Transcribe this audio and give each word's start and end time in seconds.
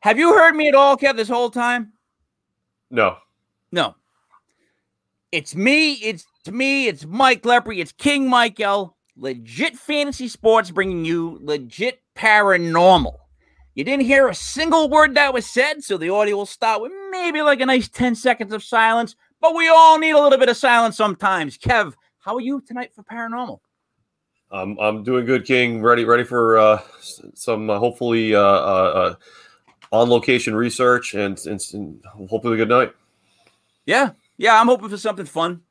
Have 0.00 0.18
you 0.18 0.32
heard 0.34 0.56
me 0.56 0.68
at 0.68 0.74
all, 0.74 0.96
Kev, 0.96 1.16
this 1.16 1.28
whole 1.28 1.50
time? 1.50 1.92
No. 2.90 3.18
No. 3.70 3.94
It's 5.30 5.54
me. 5.54 5.92
It's 5.92 6.26
me. 6.50 6.88
It's 6.88 7.04
Mike 7.04 7.42
Lepre. 7.42 7.78
It's 7.78 7.92
King 7.92 8.28
Michael. 8.28 8.96
Legit 9.16 9.76
fantasy 9.76 10.28
sports 10.28 10.70
bringing 10.70 11.04
you 11.04 11.38
legit 11.42 12.00
paranormal. 12.16 13.14
You 13.74 13.84
didn't 13.84 14.06
hear 14.06 14.28
a 14.28 14.34
single 14.34 14.88
word 14.88 15.14
that 15.14 15.34
was 15.34 15.46
said, 15.46 15.84
so 15.84 15.96
the 15.98 16.10
audio 16.10 16.36
will 16.36 16.46
start 16.46 16.80
with 16.80 16.92
maybe 17.10 17.42
like 17.42 17.60
a 17.60 17.66
nice 17.66 17.88
10 17.88 18.14
seconds 18.14 18.52
of 18.52 18.64
silence, 18.64 19.14
but 19.40 19.54
we 19.54 19.68
all 19.68 19.98
need 19.98 20.10
a 20.10 20.20
little 20.20 20.38
bit 20.38 20.48
of 20.48 20.56
silence 20.56 20.96
sometimes. 20.96 21.58
Kev, 21.58 21.94
how 22.18 22.34
are 22.34 22.40
you 22.40 22.62
tonight 22.62 22.92
for 22.94 23.04
paranormal? 23.04 23.60
I'm 24.50 24.76
I'm 24.80 25.04
doing 25.04 25.26
good, 25.26 25.44
King. 25.44 25.80
Ready 25.80 26.04
ready 26.04 26.24
for 26.24 26.58
uh, 26.58 26.82
some 27.34 27.70
uh, 27.70 27.78
hopefully 27.78 28.34
uh, 28.34 28.40
uh, 28.40 28.42
uh, 28.42 29.14
on 29.92 30.08
location 30.08 30.54
research 30.54 31.14
and, 31.14 31.38
and, 31.46 31.60
and 31.72 32.04
hopefully 32.28 32.54
a 32.54 32.56
good 32.56 32.68
night. 32.68 32.92
Yeah, 33.86 34.10
yeah, 34.36 34.60
I'm 34.60 34.66
hoping 34.66 34.88
for 34.88 34.96
something 34.96 35.26
fun. 35.26 35.62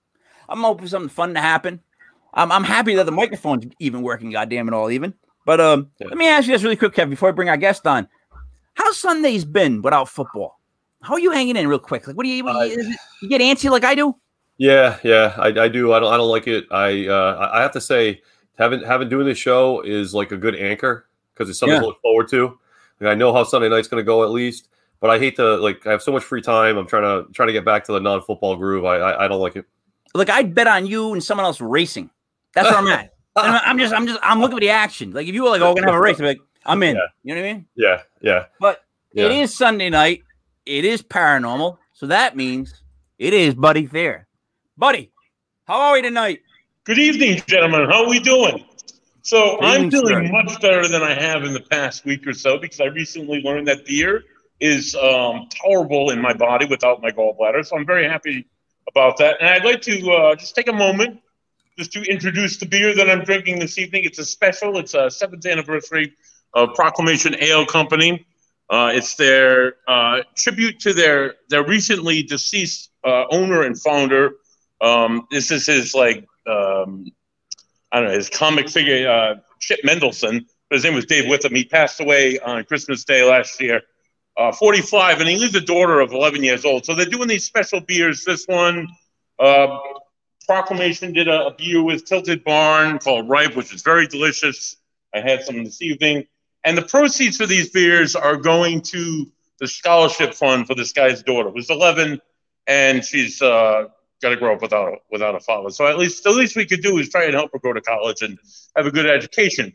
I'm 0.48 0.62
hoping 0.62 0.86
for 0.86 0.90
something 0.90 1.10
fun 1.10 1.34
to 1.36 1.42
happen. 1.42 1.80
I'm, 2.34 2.52
I'm 2.52 2.64
happy 2.64 2.96
that 2.96 3.06
the 3.06 3.12
microphone's 3.12 3.66
even 3.80 4.02
working. 4.02 4.32
Goddamn 4.32 4.68
it, 4.68 4.74
all 4.74 4.92
even. 4.92 5.14
But 5.46 5.62
um, 5.62 5.90
Yeah. 6.00 6.08
let 6.08 6.18
me 6.18 6.28
ask 6.28 6.48
you 6.48 6.54
this 6.54 6.64
really 6.64 6.76
quick, 6.76 6.94
Kev, 6.94 7.10
before 7.10 7.30
I 7.30 7.32
bring 7.32 7.50
our 7.50 7.58
guest 7.58 7.88
on. 7.88 8.08
How's 8.74 8.98
Sunday's 8.98 9.46
been 9.46 9.82
without 9.82 10.10
football? 10.10 10.60
How 11.02 11.14
are 11.14 11.20
you 11.20 11.32
hanging 11.32 11.56
in 11.56 11.68
real 11.68 11.80
quick? 11.80 12.08
Like, 12.08 12.18
what 12.18 12.24
do 12.24 12.30
you, 12.30 12.44
what 12.44 12.62
do 12.62 12.70
you, 12.70 12.96
you 13.22 13.30
get 13.30 13.42
antsy 13.42 13.70
like 13.70 13.84
I 13.84 13.96
do? 13.96 14.16
Yeah, 14.58 14.98
yeah, 15.04 15.34
I, 15.38 15.48
I 15.48 15.68
do. 15.70 15.94
I 15.94 16.02
don't 16.02 16.14
I 16.14 16.18
don't 16.18 16.28
like 16.28 16.46
it. 16.46 16.66
I 16.70 17.08
uh, 17.08 17.38
I 17.38 17.60
I 17.60 17.62
have 17.62 17.72
to 17.72 17.80
say 17.80 18.22
having 18.58 18.84
having 18.84 19.08
doing 19.08 19.26
this 19.26 19.38
show 19.38 19.80
is 19.82 20.14
like 20.14 20.34
a 20.34 20.38
good 20.38 20.54
anchor 20.54 21.08
because 21.34 21.50
it's 21.50 21.58
something 21.60 21.76
Yeah. 21.76 21.80
to 21.80 21.86
look 21.88 22.02
forward 22.02 22.28
to. 22.32 22.60
Like, 23.00 23.12
I 23.12 23.16
know 23.16 23.34
how 23.34 23.44
Sunday 23.44 23.70
night's 23.70 23.88
going 23.88 24.02
to 24.02 24.06
go 24.06 24.24
at 24.24 24.30
least, 24.30 24.70
but 25.00 25.10
I 25.10 25.20
hate 25.20 25.36
to 25.38 25.56
like 25.58 25.86
I 25.88 25.92
have 25.92 26.02
so 26.02 26.12
much 26.12 26.24
free 26.24 26.42
time. 26.42 26.78
I'm 26.78 26.88
trying 26.88 27.04
to 27.04 27.32
trying 27.34 27.48
to 27.48 27.54
get 27.54 27.66
back 27.66 27.84
to 27.86 27.94
the 27.94 28.00
non 28.00 28.22
football 28.22 28.56
groove. 28.56 28.86
I, 28.86 28.98
I 28.98 29.26
I 29.26 29.28
don't 29.28 29.40
like 29.40 29.56
it. 29.56 29.66
Like, 30.14 30.30
I'd 30.30 30.56
bet 30.56 30.68
on 30.68 30.86
you 30.86 31.14
and 31.14 31.24
someone 31.24 31.46
else 31.46 31.62
racing. 31.62 32.10
That's 32.54 32.70
where 32.70 32.78
I'm 32.78 32.88
at. 32.88 33.14
And 33.36 33.56
I'm 33.56 33.62
I'm 33.64 33.78
just, 33.78 33.94
I'm 33.94 34.08
just, 34.08 34.20
I'm 34.22 34.42
looking 34.42 34.58
for 34.58 34.62
the 34.62 34.72
action. 34.72 35.12
Like, 35.12 35.28
if 35.28 35.34
you 35.34 35.44
were 35.44 35.50
like, 35.50 35.62
oh, 35.62 35.70
we're 35.70 35.76
gonna 35.76 35.92
have 35.92 35.96
a 35.96 36.02
race, 36.02 36.16
I'd 36.16 36.24
be 36.24 36.26
like, 36.26 36.42
I'm 36.66 36.84
in. 36.84 36.96
Yeah. 36.96 37.02
You 37.24 37.36
know 37.36 37.42
what 37.42 37.48
I 37.50 37.54
mean? 37.54 37.66
Yeah, 37.76 38.02
yeah, 38.22 38.46
But 38.60 38.84
yeah. 39.14 39.26
it 39.26 39.32
is 39.32 39.56
Sunday 39.56 39.90
night. 39.90 40.24
It 40.66 40.84
is 40.84 41.02
paranormal. 41.02 41.78
So 41.94 42.08
that 42.08 42.36
means 42.36 42.82
it 43.18 43.34
is 43.34 43.54
Buddy 43.54 43.86
Thayer. 43.86 44.28
Buddy, 44.78 45.12
how 45.66 45.80
are 45.80 45.94
we 45.94 46.02
tonight? 46.02 46.42
Good 46.84 47.00
evening, 47.00 47.42
gentlemen. 47.48 47.90
How 47.90 48.04
are 48.04 48.10
we 48.10 48.20
doing? 48.20 48.66
So 49.30 49.60
I'm 49.62 49.92
feeling 49.92 50.32
much 50.32 50.60
better 50.60 50.88
than 50.88 51.04
I 51.04 51.14
have 51.14 51.44
in 51.44 51.54
the 51.54 51.60
past 51.60 52.04
week 52.04 52.26
or 52.26 52.34
so 52.34 52.58
because 52.58 52.82
I 52.82 52.86
recently 52.86 53.44
learned 53.44 53.68
that 53.68 53.86
beer 53.86 54.24
is 54.60 54.96
um, 54.96 55.48
tolerable 55.50 56.10
in 56.10 56.20
my 56.20 56.34
body 56.34 56.66
without 56.66 57.00
my 57.04 57.12
gallbladder. 57.12 57.64
So 57.64 57.78
I'm 57.78 57.86
very 57.86 58.10
happy 58.10 58.48
about 58.90 59.18
that. 59.18 59.38
And 59.40 59.48
I'd 59.48 59.64
like 59.64 59.84
to 59.84 60.12
uh, 60.12 60.36
just 60.36 60.56
take 60.56 60.68
a 60.68 60.74
moment 60.74 61.22
just 61.78 61.92
to 61.92 62.02
introduce 62.12 62.58
the 62.58 62.66
beer 62.66 62.96
that 62.96 63.08
I'm 63.08 63.24
drinking 63.24 63.60
this 63.60 63.78
evening. 63.78 64.02
It's 64.04 64.18
a 64.18 64.26
special. 64.26 64.80
It's 64.80 64.96
a 64.96 65.12
seventh 65.12 65.46
anniversary 65.46 66.12
of 66.56 66.74
Proclamation 66.74 67.36
Ale 67.40 67.68
Company. 67.68 68.26
Uh, 68.68 68.94
it's 68.96 69.14
their 69.14 69.76
uh, 69.88 70.22
tribute 70.38 70.80
to 70.80 70.94
their 70.96 71.36
their 71.50 71.64
recently 71.64 72.24
deceased 72.24 72.90
uh, 73.04 73.26
owner 73.30 73.62
and 73.62 73.80
founder. 73.80 74.32
Um, 74.82 75.28
this 75.30 75.52
is 75.52 75.68
his 75.68 75.94
like 75.94 76.28
um, 76.48 77.06
I 77.92 78.00
don't 78.00 78.10
know 78.10 78.16
his 78.16 78.30
comic 78.30 78.70
figure 78.70 79.10
uh, 79.10 79.36
Chip 79.60 79.80
Mendelson. 79.84 80.46
But 80.70 80.76
his 80.76 80.84
name 80.84 80.94
was 80.94 81.06
Dave 81.06 81.28
Witham. 81.28 81.56
He 81.56 81.66
passed 81.66 82.00
away 82.00 82.38
on 82.40 82.64
Christmas 82.66 83.04
Day 83.04 83.24
last 83.24 83.60
year, 83.60 83.82
uh, 84.38 84.52
45, 84.52 85.20
and 85.20 85.28
he 85.28 85.36
leaves 85.38 85.56
a 85.56 85.62
daughter 85.62 86.00
of 86.00 86.12
11 86.12 86.44
years 86.44 86.64
old. 86.64 86.86
So 86.86 86.94
they're 86.94 87.08
doing 87.08 87.28
these 87.28 87.46
special 87.46 87.82
beers. 87.82 88.24
This 88.24 88.46
one, 88.46 88.88
uh, 89.40 89.80
Proclamation 90.46 91.14
did 91.14 91.28
a, 91.28 91.48
a 91.48 91.54
beer 91.54 91.84
with 91.84 92.06
Tilted 92.06 92.44
Barn 92.44 92.98
called 92.98 93.30
Ripe, 93.30 93.56
which 93.56 93.72
is 93.72 93.84
very 93.84 94.08
delicious. 94.08 94.78
I 95.14 95.20
had 95.20 95.44
some 95.44 95.64
this 95.64 95.82
evening. 95.82 96.26
And 96.64 96.76
the 96.78 96.82
proceeds 96.82 97.38
for 97.38 97.46
these 97.46 97.70
beers 97.70 98.16
are 98.16 98.36
going 98.36 98.82
to 98.82 99.32
the 99.60 99.68
scholarship 99.68 100.34
fund 100.34 100.66
for 100.66 100.74
this 100.74 100.92
guy's 100.92 101.22
daughter, 101.22 101.52
who's 101.52 101.70
11, 101.70 102.20
and 102.66 103.06
she's 103.06 103.42
uh, 103.42 103.90
got 104.22 104.30
to 104.30 104.36
grow 104.38 104.54
up 104.54 104.62
without 104.62 104.94
a, 104.94 104.98
without 105.12 105.36
a 105.36 105.40
father. 105.40 105.70
So 105.70 105.88
at 105.88 105.98
least 105.98 106.24
the 106.24 106.32
least 106.32 106.56
we 106.56 106.66
could 106.66 106.82
do 106.82 106.98
is 106.98 107.10
try 107.10 107.26
and 107.26 107.34
help 107.34 107.52
her 107.54 107.60
go 107.60 107.74
to 107.74 107.82
college 107.82 108.22
and 108.22 108.38
have 108.76 108.86
a 108.86 108.92
good 108.92 109.06
education. 109.06 109.74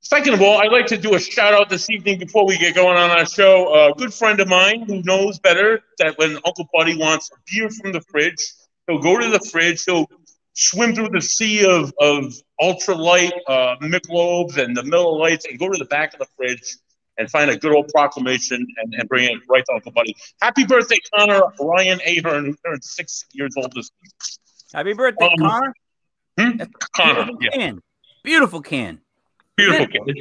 Second 0.00 0.34
of 0.34 0.42
all, 0.42 0.58
I'd 0.58 0.72
like 0.72 0.86
to 0.86 0.96
do 0.96 1.14
a 1.14 1.20
shout 1.20 1.52
out 1.52 1.68
this 1.68 1.90
evening 1.90 2.18
before 2.18 2.46
we 2.46 2.56
get 2.56 2.74
going 2.74 2.96
on 2.96 3.10
our 3.10 3.26
show. 3.26 3.90
A 3.90 3.94
good 3.94 4.14
friend 4.14 4.40
of 4.40 4.48
mine 4.48 4.86
who 4.86 5.02
knows 5.02 5.38
better 5.38 5.80
that 5.98 6.16
when 6.18 6.36
Uncle 6.46 6.68
Buddy 6.72 6.96
wants 6.96 7.30
a 7.30 7.36
beer 7.50 7.68
from 7.68 7.92
the 7.92 8.00
fridge, 8.00 8.54
he'll 8.86 9.00
go 9.00 9.18
to 9.18 9.28
the 9.28 9.40
fridge, 9.40 9.84
he'll 9.84 10.06
swim 10.54 10.94
through 10.94 11.10
the 11.10 11.20
sea 11.20 11.66
of, 11.66 11.92
of 12.00 12.34
ultralight 12.60 13.32
uh, 13.48 13.76
Michelobs 13.82 14.56
and 14.56 14.76
the 14.76 14.82
Miller 14.82 15.18
Lites 15.18 15.46
and 15.46 15.58
go 15.58 15.68
to 15.68 15.78
the 15.78 15.84
back 15.84 16.14
of 16.14 16.20
the 16.20 16.26
fridge 16.36 16.76
and 17.18 17.30
find 17.30 17.50
a 17.50 17.56
good 17.56 17.74
old 17.74 17.88
proclamation 17.88 18.66
and, 18.78 18.94
and 18.94 19.08
bring 19.08 19.24
it 19.24 19.38
right 19.48 19.64
to 19.66 19.74
Uncle 19.74 19.92
Buddy. 19.92 20.16
Happy 20.40 20.64
birthday, 20.64 20.98
Connor 21.14 21.42
Ryan 21.60 22.00
Ahern, 22.06 22.46
who 22.46 22.56
turned 22.64 22.82
six 22.84 23.26
years 23.32 23.52
old 23.56 23.72
this 23.74 23.90
week. 24.02 24.12
Happy 24.72 24.92
birthday, 24.94 25.26
Um, 25.26 25.36
Connor. 25.38 25.74
Hmm? 26.38 26.62
Connor, 26.96 27.14
beautiful 27.24 27.38
yeah. 27.40 27.50
can. 27.50 27.82
Beautiful 28.22 28.60
can. 28.62 29.00
Beautiful 29.56 29.86
kid. 29.86 30.18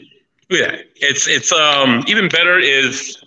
Yeah, 0.49 0.77
it's 0.95 1.27
it's 1.27 1.51
um 1.51 2.03
even 2.07 2.29
better 2.29 2.57
is 2.57 3.23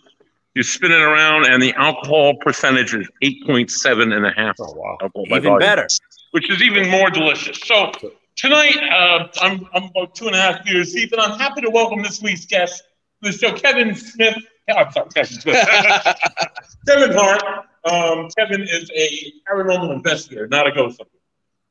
you 0.55 0.63
spin 0.63 0.91
it 0.91 1.01
around 1.01 1.47
and 1.47 1.63
the 1.63 1.73
alcohol 1.75 2.35
percentage 2.37 2.95
is 2.95 3.09
eight 3.23 3.47
point 3.47 3.71
seven 3.71 4.13
and 4.13 4.27
a 4.27 4.33
half. 4.33 4.57
Oh 4.59 4.73
wow. 4.73 4.97
Even 5.27 5.43
volume, 5.43 5.59
better. 5.59 5.87
which 6.33 6.51
is 6.51 6.63
even 6.63 6.89
more 6.91 7.11
delicious. 7.11 7.61
So 7.61 7.93
tonight, 8.37 8.79
uh, 8.91 9.29
I'm 9.41 9.69
I'm 9.75 9.85
about 9.85 10.15
two 10.15 10.27
and 10.27 10.35
a 10.35 10.41
half 10.41 10.69
years 10.69 10.93
deep, 10.93 11.13
and 11.13 11.21
I'm 11.21 11.39
happy 11.39 11.61
to 11.61 11.71
welcome 11.71 12.03
this 12.03 12.23
week's 12.23 12.47
guest, 12.47 12.83
show, 13.31 13.53
Kevin 13.53 13.95
Smith. 13.95 14.37
I'm 14.69 14.91
sorry, 14.93 15.09
Kevin 15.15 15.41
Smith. 15.41 15.57
Kevin 16.89 17.13
Hart. 17.13 17.67
Um, 17.85 18.29
Kevin 18.37 18.63
is 18.63 18.91
a 18.95 19.33
paranormal 19.49 19.93
investigator, 19.93 20.47
not 20.49 20.67
a 20.67 20.73
ghost 20.73 20.99
hunter. 20.99 21.11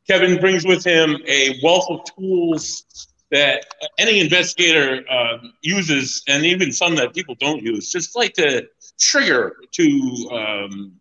Kevin 0.08 0.40
brings 0.40 0.66
with 0.66 0.84
him 0.84 1.18
a 1.28 1.60
wealth 1.64 1.86
of 1.90 2.02
tools 2.16 2.84
that 3.32 3.66
any 4.00 4.20
investigator 4.20 5.04
uh, 5.10 5.38
uses, 5.62 6.24
and 6.28 6.46
even 6.46 6.72
some 6.72 6.96
that 6.96 7.14
people 7.14 7.36
don't 7.40 7.62
use, 7.62 7.92
just 7.92 8.16
like 8.16 8.34
to 8.34 8.68
trigger 9.00 9.56
to 9.72 10.30
um, 10.32 10.94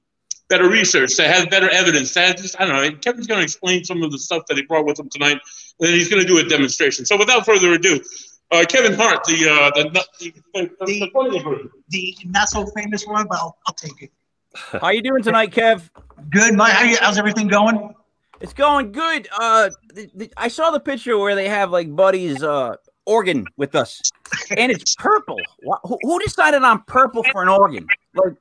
better 0.50 0.68
research, 0.68 1.16
to 1.16 1.26
have 1.26 1.48
better 1.48 1.70
evidence. 1.70 2.12
To 2.14 2.20
have 2.20 2.36
just, 2.36 2.60
I 2.60 2.66
don't 2.66 2.74
know. 2.74 2.98
Kevin's 2.98 3.26
going 3.26 3.38
to 3.38 3.44
explain 3.44 3.82
some 3.84 4.02
of 4.02 4.12
the 4.12 4.18
stuff 4.18 4.44
that 4.48 4.58
he 4.58 4.62
brought 4.64 4.84
with 4.84 4.98
him 4.98 5.08
tonight, 5.08 5.38
and 5.80 5.88
then 5.88 5.94
he's 5.94 6.08
going 6.08 6.20
to 6.20 6.28
do 6.28 6.38
a 6.38 6.44
demonstration. 6.44 7.06
So, 7.06 7.16
without 7.16 7.46
further 7.46 7.72
ado, 7.72 8.00
uh, 8.50 8.64
Kevin 8.68 8.94
Hart, 8.94 9.24
the 9.24 9.48
uh, 9.48 9.70
the, 9.74 9.90
the, 9.90 10.32
the, 10.54 10.70
the, 10.86 10.86
the 10.86 11.10
version. 11.14 11.70
the 11.88 12.16
not 12.24 12.48
so 12.48 12.66
famous 12.66 13.06
one, 13.06 13.26
but 13.28 13.38
I'll, 13.38 13.56
I'll 13.66 13.74
take 13.74 14.02
it. 14.02 14.10
How 14.80 14.90
you 14.90 15.02
doing 15.02 15.22
tonight, 15.22 15.50
Kev? 15.50 15.90
Good, 16.30 16.54
Mike. 16.54 16.72
How 16.72 16.84
you, 16.84 16.96
how's 17.00 17.18
everything 17.18 17.48
going? 17.48 17.94
It's 18.40 18.52
going 18.52 18.92
good. 18.92 19.28
Uh, 19.38 19.70
th- 19.94 20.10
th- 20.16 20.32
I 20.36 20.48
saw 20.48 20.70
the 20.70 20.80
picture 20.80 21.18
where 21.18 21.34
they 21.34 21.48
have 21.48 21.70
like 21.70 21.94
Buddy's 21.94 22.42
uh 22.42 22.76
organ 23.04 23.46
with 23.56 23.74
us, 23.74 24.00
and 24.56 24.72
it's 24.72 24.94
purple. 24.94 25.38
Who, 25.84 25.98
who 26.02 26.18
decided 26.20 26.62
on 26.62 26.82
purple 26.84 27.24
for 27.32 27.42
an 27.42 27.48
organ? 27.48 27.86
Like, 28.14 28.34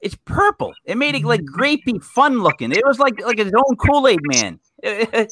it's 0.00 0.16
purple. 0.24 0.72
It 0.84 0.96
made 0.96 1.14
it 1.14 1.24
like 1.24 1.42
grapey, 1.42 2.02
fun 2.02 2.40
looking. 2.40 2.72
It 2.72 2.84
was 2.86 2.98
like 2.98 3.20
like 3.24 3.38
his 3.38 3.52
own 3.54 3.76
Kool 3.76 4.08
Aid 4.08 4.20
man. 4.22 4.60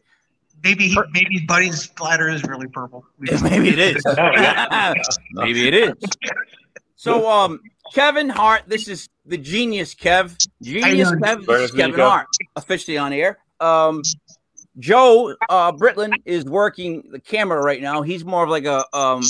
Maybe 0.67 0.89
he, 0.89 0.99
maybe 1.13 1.39
Buddy's 1.47 1.87
bladder 1.87 2.29
is 2.29 2.43
really 2.43 2.67
purple. 2.67 3.07
We 3.19 3.29
Maybe 3.41 3.69
it 3.69 3.79
is. 3.79 4.05
Maybe 5.33 5.69
it 5.69 5.75
is. 5.75 5.95
So, 6.97 7.31
um, 7.31 7.61
Kevin 7.95 8.29
Hart, 8.29 8.63
this 8.67 8.89
is 8.89 9.09
the 9.27 9.39
genius 9.39 9.95
Kev. 9.95 10.37
Genius? 10.61 10.85
Kev. 10.85 10.99
This 10.99 11.11
is 11.11 11.21
nice 11.21 11.37
to 11.37 11.53
meet 11.53 11.61
you, 11.61 11.77
Kevin 11.77 12.01
Hart, 12.01 12.27
officially 12.57 12.99
on 12.99 13.13
air. 13.13 13.39
Um, 13.61 14.03
Joe 14.81 15.37
uh, 15.49 15.71
Britlin 15.71 16.15
is 16.25 16.45
working 16.45 17.05
the 17.13 17.21
camera 17.21 17.63
right 17.63 17.81
now. 17.81 18.03
He's 18.03 18.25
more 18.25 18.43
of 18.43 18.51
like 18.51 18.65
a 18.65 18.85
um, 18.93 19.23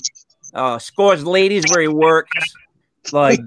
uh, 0.54 0.78
scores 0.78 1.22
ladies 1.22 1.64
where 1.70 1.82
he 1.82 1.88
works, 1.88 2.32
like 3.12 3.40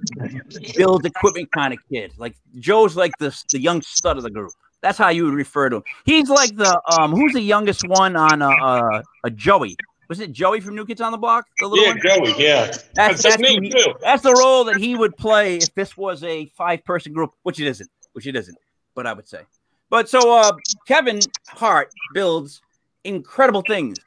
builds 0.77 1.06
equipment 1.06 1.51
kind 1.51 1.74
of 1.74 1.80
kid. 1.92 2.13
Like 2.19 2.35
Joe's 2.59 2.95
like 2.95 3.18
the 3.18 3.35
the 3.51 3.59
young 3.59 3.81
stud 3.81 4.18
of 4.18 4.24
the 4.24 4.30
group. 4.30 4.53
That's 4.81 4.97
how 4.97 5.09
you 5.09 5.25
would 5.25 5.33
refer 5.33 5.69
to 5.69 5.77
him. 5.77 5.83
He's 6.05 6.29
like 6.29 6.55
the 6.55 6.81
um, 6.89 7.11
who's 7.11 7.33
the 7.33 7.41
youngest 7.41 7.83
one 7.87 8.15
on 8.15 8.41
uh, 8.41 8.49
uh, 8.49 9.01
a 9.25 9.29
Joey? 9.29 9.75
Was 10.07 10.19
it 10.19 10.31
Joey 10.31 10.59
from 10.59 10.75
New 10.75 10.85
Kids 10.85 11.01
on 11.01 11.11
the 11.11 11.17
Block? 11.17 11.45
The 11.59 11.67
little 11.67 11.85
Yeah, 11.85 11.91
one? 11.91 12.01
Joey. 12.01 12.43
Yeah, 12.43 12.65
That's, 12.65 12.91
that's, 12.95 13.23
that's, 13.23 13.41
me 13.41 13.59
he- 13.61 13.69
too. 13.69 13.93
that's 14.01 14.23
the 14.23 14.33
role 14.33 14.63
that 14.65 14.77
he 14.77 14.95
would 14.95 15.15
play 15.17 15.57
if 15.57 15.75
this 15.75 15.95
was 15.95 16.23
a 16.23 16.45
five 16.57 16.83
person 16.83 17.13
group, 17.13 17.33
which 17.43 17.59
it 17.59 17.67
isn't, 17.67 17.89
which 18.13 18.25
it 18.25 18.35
isn't, 18.35 18.57
but 18.95 19.05
I 19.05 19.13
would 19.13 19.27
say. 19.27 19.41
But 19.89 20.09
so 20.09 20.35
uh, 20.35 20.53
Kevin 20.87 21.21
Hart 21.47 21.91
builds 22.13 22.61
incredible 23.03 23.61
things. 23.61 23.97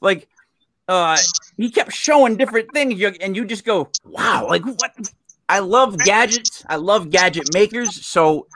Like 0.00 0.28
uh, 0.88 1.16
he 1.56 1.70
kept 1.70 1.92
showing 1.92 2.36
different 2.36 2.72
things, 2.72 3.02
and 3.20 3.34
you 3.36 3.44
just 3.44 3.64
go, 3.64 3.90
"Wow!" 4.04 4.46
Like 4.48 4.64
what? 4.64 4.94
I 5.48 5.60
love 5.60 5.98
gadgets. 6.04 6.64
I 6.68 6.76
love 6.76 7.10
gadget 7.10 7.52
makers. 7.54 8.04
So, 8.04 8.46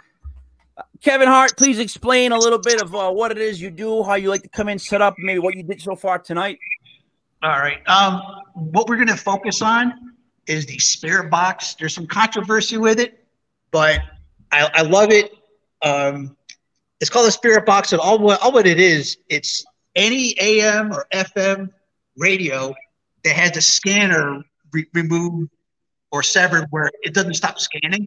Kevin 1.03 1.29
Hart, 1.29 1.57
please 1.57 1.79
explain 1.79 2.33
a 2.33 2.39
little 2.39 2.59
bit 2.59 2.81
of 2.81 2.95
uh, 2.95 3.11
what 3.11 3.31
it 3.33 3.39
is 3.39 3.61
you 3.61 3.71
do, 3.71 4.03
how 4.03 4.15
you 4.15 4.31
like 4.31 4.43
to 4.43 4.49
come 4.49 4.69
in, 4.69 4.79
set 4.79 5.03
up, 5.03 5.15
maybe 5.19 5.39
what 5.39 5.57
you 5.57 5.63
did 5.63 5.81
so 5.81 5.97
far 5.97 6.19
tonight. 6.19 6.59
All 7.43 7.59
right. 7.59 7.87
Um, 7.89 8.23
what 8.55 8.89
we're 8.89 8.97
going 8.97 9.09
to 9.09 9.17
focus 9.17 9.63
on 9.63 10.15
is 10.47 10.67
the 10.67 10.79
spirit 10.79 11.31
box. 11.31 11.75
There's 11.75 11.95
some 11.95 12.07
controversy 12.07 12.79
with 12.79 13.01
it, 13.01 13.25
but 13.71 14.01
I, 14.53 14.71
I 14.75 14.83
love 14.83 15.11
it. 15.11 15.33
Um, 15.83 16.37
it's 17.01 17.11
called 17.11 17.29
a 17.29 17.33
spirit 17.33 17.67
box, 17.67 17.93
and 17.93 18.01
all 18.01 18.19
what 18.21 18.41
all 18.41 18.53
what 18.53 18.67
it 18.67 18.79
is, 18.79 19.19
it's 19.29 19.65
any 19.97 20.37
AM 20.41 20.93
or 20.93 21.07
FM 21.13 21.69
radio 22.17 22.73
that 23.25 23.35
has 23.35 23.57
a 23.57 23.61
scanner 23.61 24.43
re- 24.73 24.87
removed 24.95 25.51
or 26.13 26.23
severed 26.23 26.67
where 26.71 26.91
it 27.03 27.13
doesn't 27.13 27.35
stop 27.35 27.59
scanning. 27.59 28.07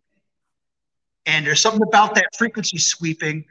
And 1.26 1.46
there's 1.46 1.60
something 1.60 1.82
about 1.82 2.16
that 2.16 2.36
frequency 2.38 2.78
sweeping 2.78 3.46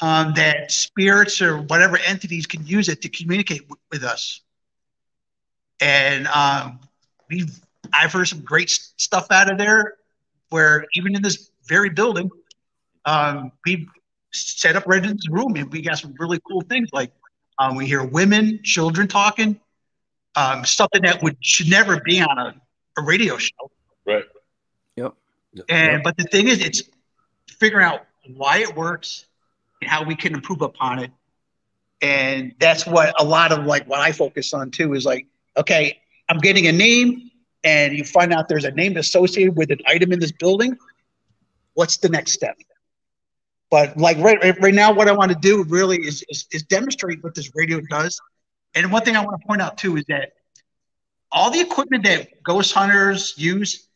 um, 0.00 0.32
that 0.34 0.72
spirits 0.72 1.40
or 1.40 1.58
whatever 1.62 1.98
entities 1.98 2.46
can 2.46 2.66
use 2.66 2.88
it 2.88 3.02
to 3.02 3.08
communicate 3.08 3.62
w- 3.62 3.80
with 3.92 4.02
us. 4.02 4.40
And 5.80 6.26
um, 6.28 6.80
we've 7.30 7.60
I've 7.92 8.12
heard 8.12 8.26
some 8.26 8.40
great 8.40 8.70
stuff 8.70 9.26
out 9.30 9.50
of 9.50 9.58
there, 9.58 9.94
where 10.48 10.86
even 10.94 11.14
in 11.14 11.22
this 11.22 11.50
very 11.68 11.90
building, 11.90 12.30
um, 13.04 13.52
we 13.66 13.88
set 14.32 14.76
up 14.76 14.84
right 14.86 15.04
in 15.04 15.16
the 15.16 15.28
room 15.30 15.54
and 15.56 15.70
we 15.72 15.82
got 15.82 15.98
some 15.98 16.14
really 16.18 16.40
cool 16.48 16.62
things 16.62 16.88
like 16.92 17.12
um, 17.58 17.76
we 17.76 17.86
hear 17.86 18.04
women, 18.04 18.60
children 18.62 19.06
talking, 19.06 19.60
um, 20.36 20.64
something 20.64 21.02
that 21.02 21.22
would 21.22 21.36
should 21.40 21.68
never 21.68 22.00
be 22.00 22.20
on 22.20 22.38
a, 22.38 22.54
a 22.98 23.02
radio 23.02 23.36
show. 23.36 23.70
Right. 24.06 24.24
Yep. 25.54 25.66
And 25.68 26.02
but 26.02 26.16
the 26.16 26.24
thing 26.24 26.48
is, 26.48 26.60
it's 26.60 26.82
figuring 27.50 27.84
out 27.84 28.02
why 28.34 28.58
it 28.58 28.74
works 28.74 29.26
and 29.80 29.90
how 29.90 30.04
we 30.04 30.14
can 30.14 30.34
improve 30.34 30.62
upon 30.62 30.98
it. 31.00 31.10
And 32.00 32.54
that's 32.58 32.86
what 32.86 33.14
a 33.20 33.24
lot 33.24 33.52
of 33.52 33.64
like 33.64 33.86
what 33.86 34.00
I 34.00 34.12
focus 34.12 34.52
on 34.54 34.70
too 34.70 34.94
is 34.94 35.04
like, 35.04 35.26
okay, 35.56 36.00
I'm 36.28 36.38
getting 36.38 36.66
a 36.66 36.72
name, 36.72 37.30
and 37.62 37.96
you 37.96 38.04
find 38.04 38.32
out 38.32 38.48
there's 38.48 38.64
a 38.64 38.70
name 38.72 38.96
associated 38.96 39.56
with 39.56 39.70
an 39.70 39.78
item 39.86 40.12
in 40.12 40.18
this 40.18 40.32
building. 40.32 40.76
What's 41.74 41.98
the 41.98 42.08
next 42.08 42.32
step? 42.32 42.56
But 43.70 43.96
like 43.96 44.18
right, 44.18 44.38
right- 44.60 44.74
now, 44.74 44.92
what 44.92 45.08
I 45.08 45.12
want 45.12 45.30
to 45.30 45.38
do 45.38 45.64
really 45.64 45.96
is, 45.98 46.24
is 46.28 46.46
is 46.52 46.62
demonstrate 46.64 47.22
what 47.22 47.34
this 47.34 47.50
radio 47.54 47.80
does. 47.88 48.20
And 48.74 48.90
one 48.90 49.02
thing 49.02 49.16
I 49.16 49.24
want 49.24 49.40
to 49.40 49.46
point 49.46 49.62
out 49.62 49.78
too 49.78 49.96
is 49.96 50.04
that 50.08 50.32
all 51.30 51.50
the 51.50 51.60
equipment 51.60 52.04
that 52.04 52.42
ghost 52.42 52.72
hunters 52.72 53.34
use, 53.36 53.88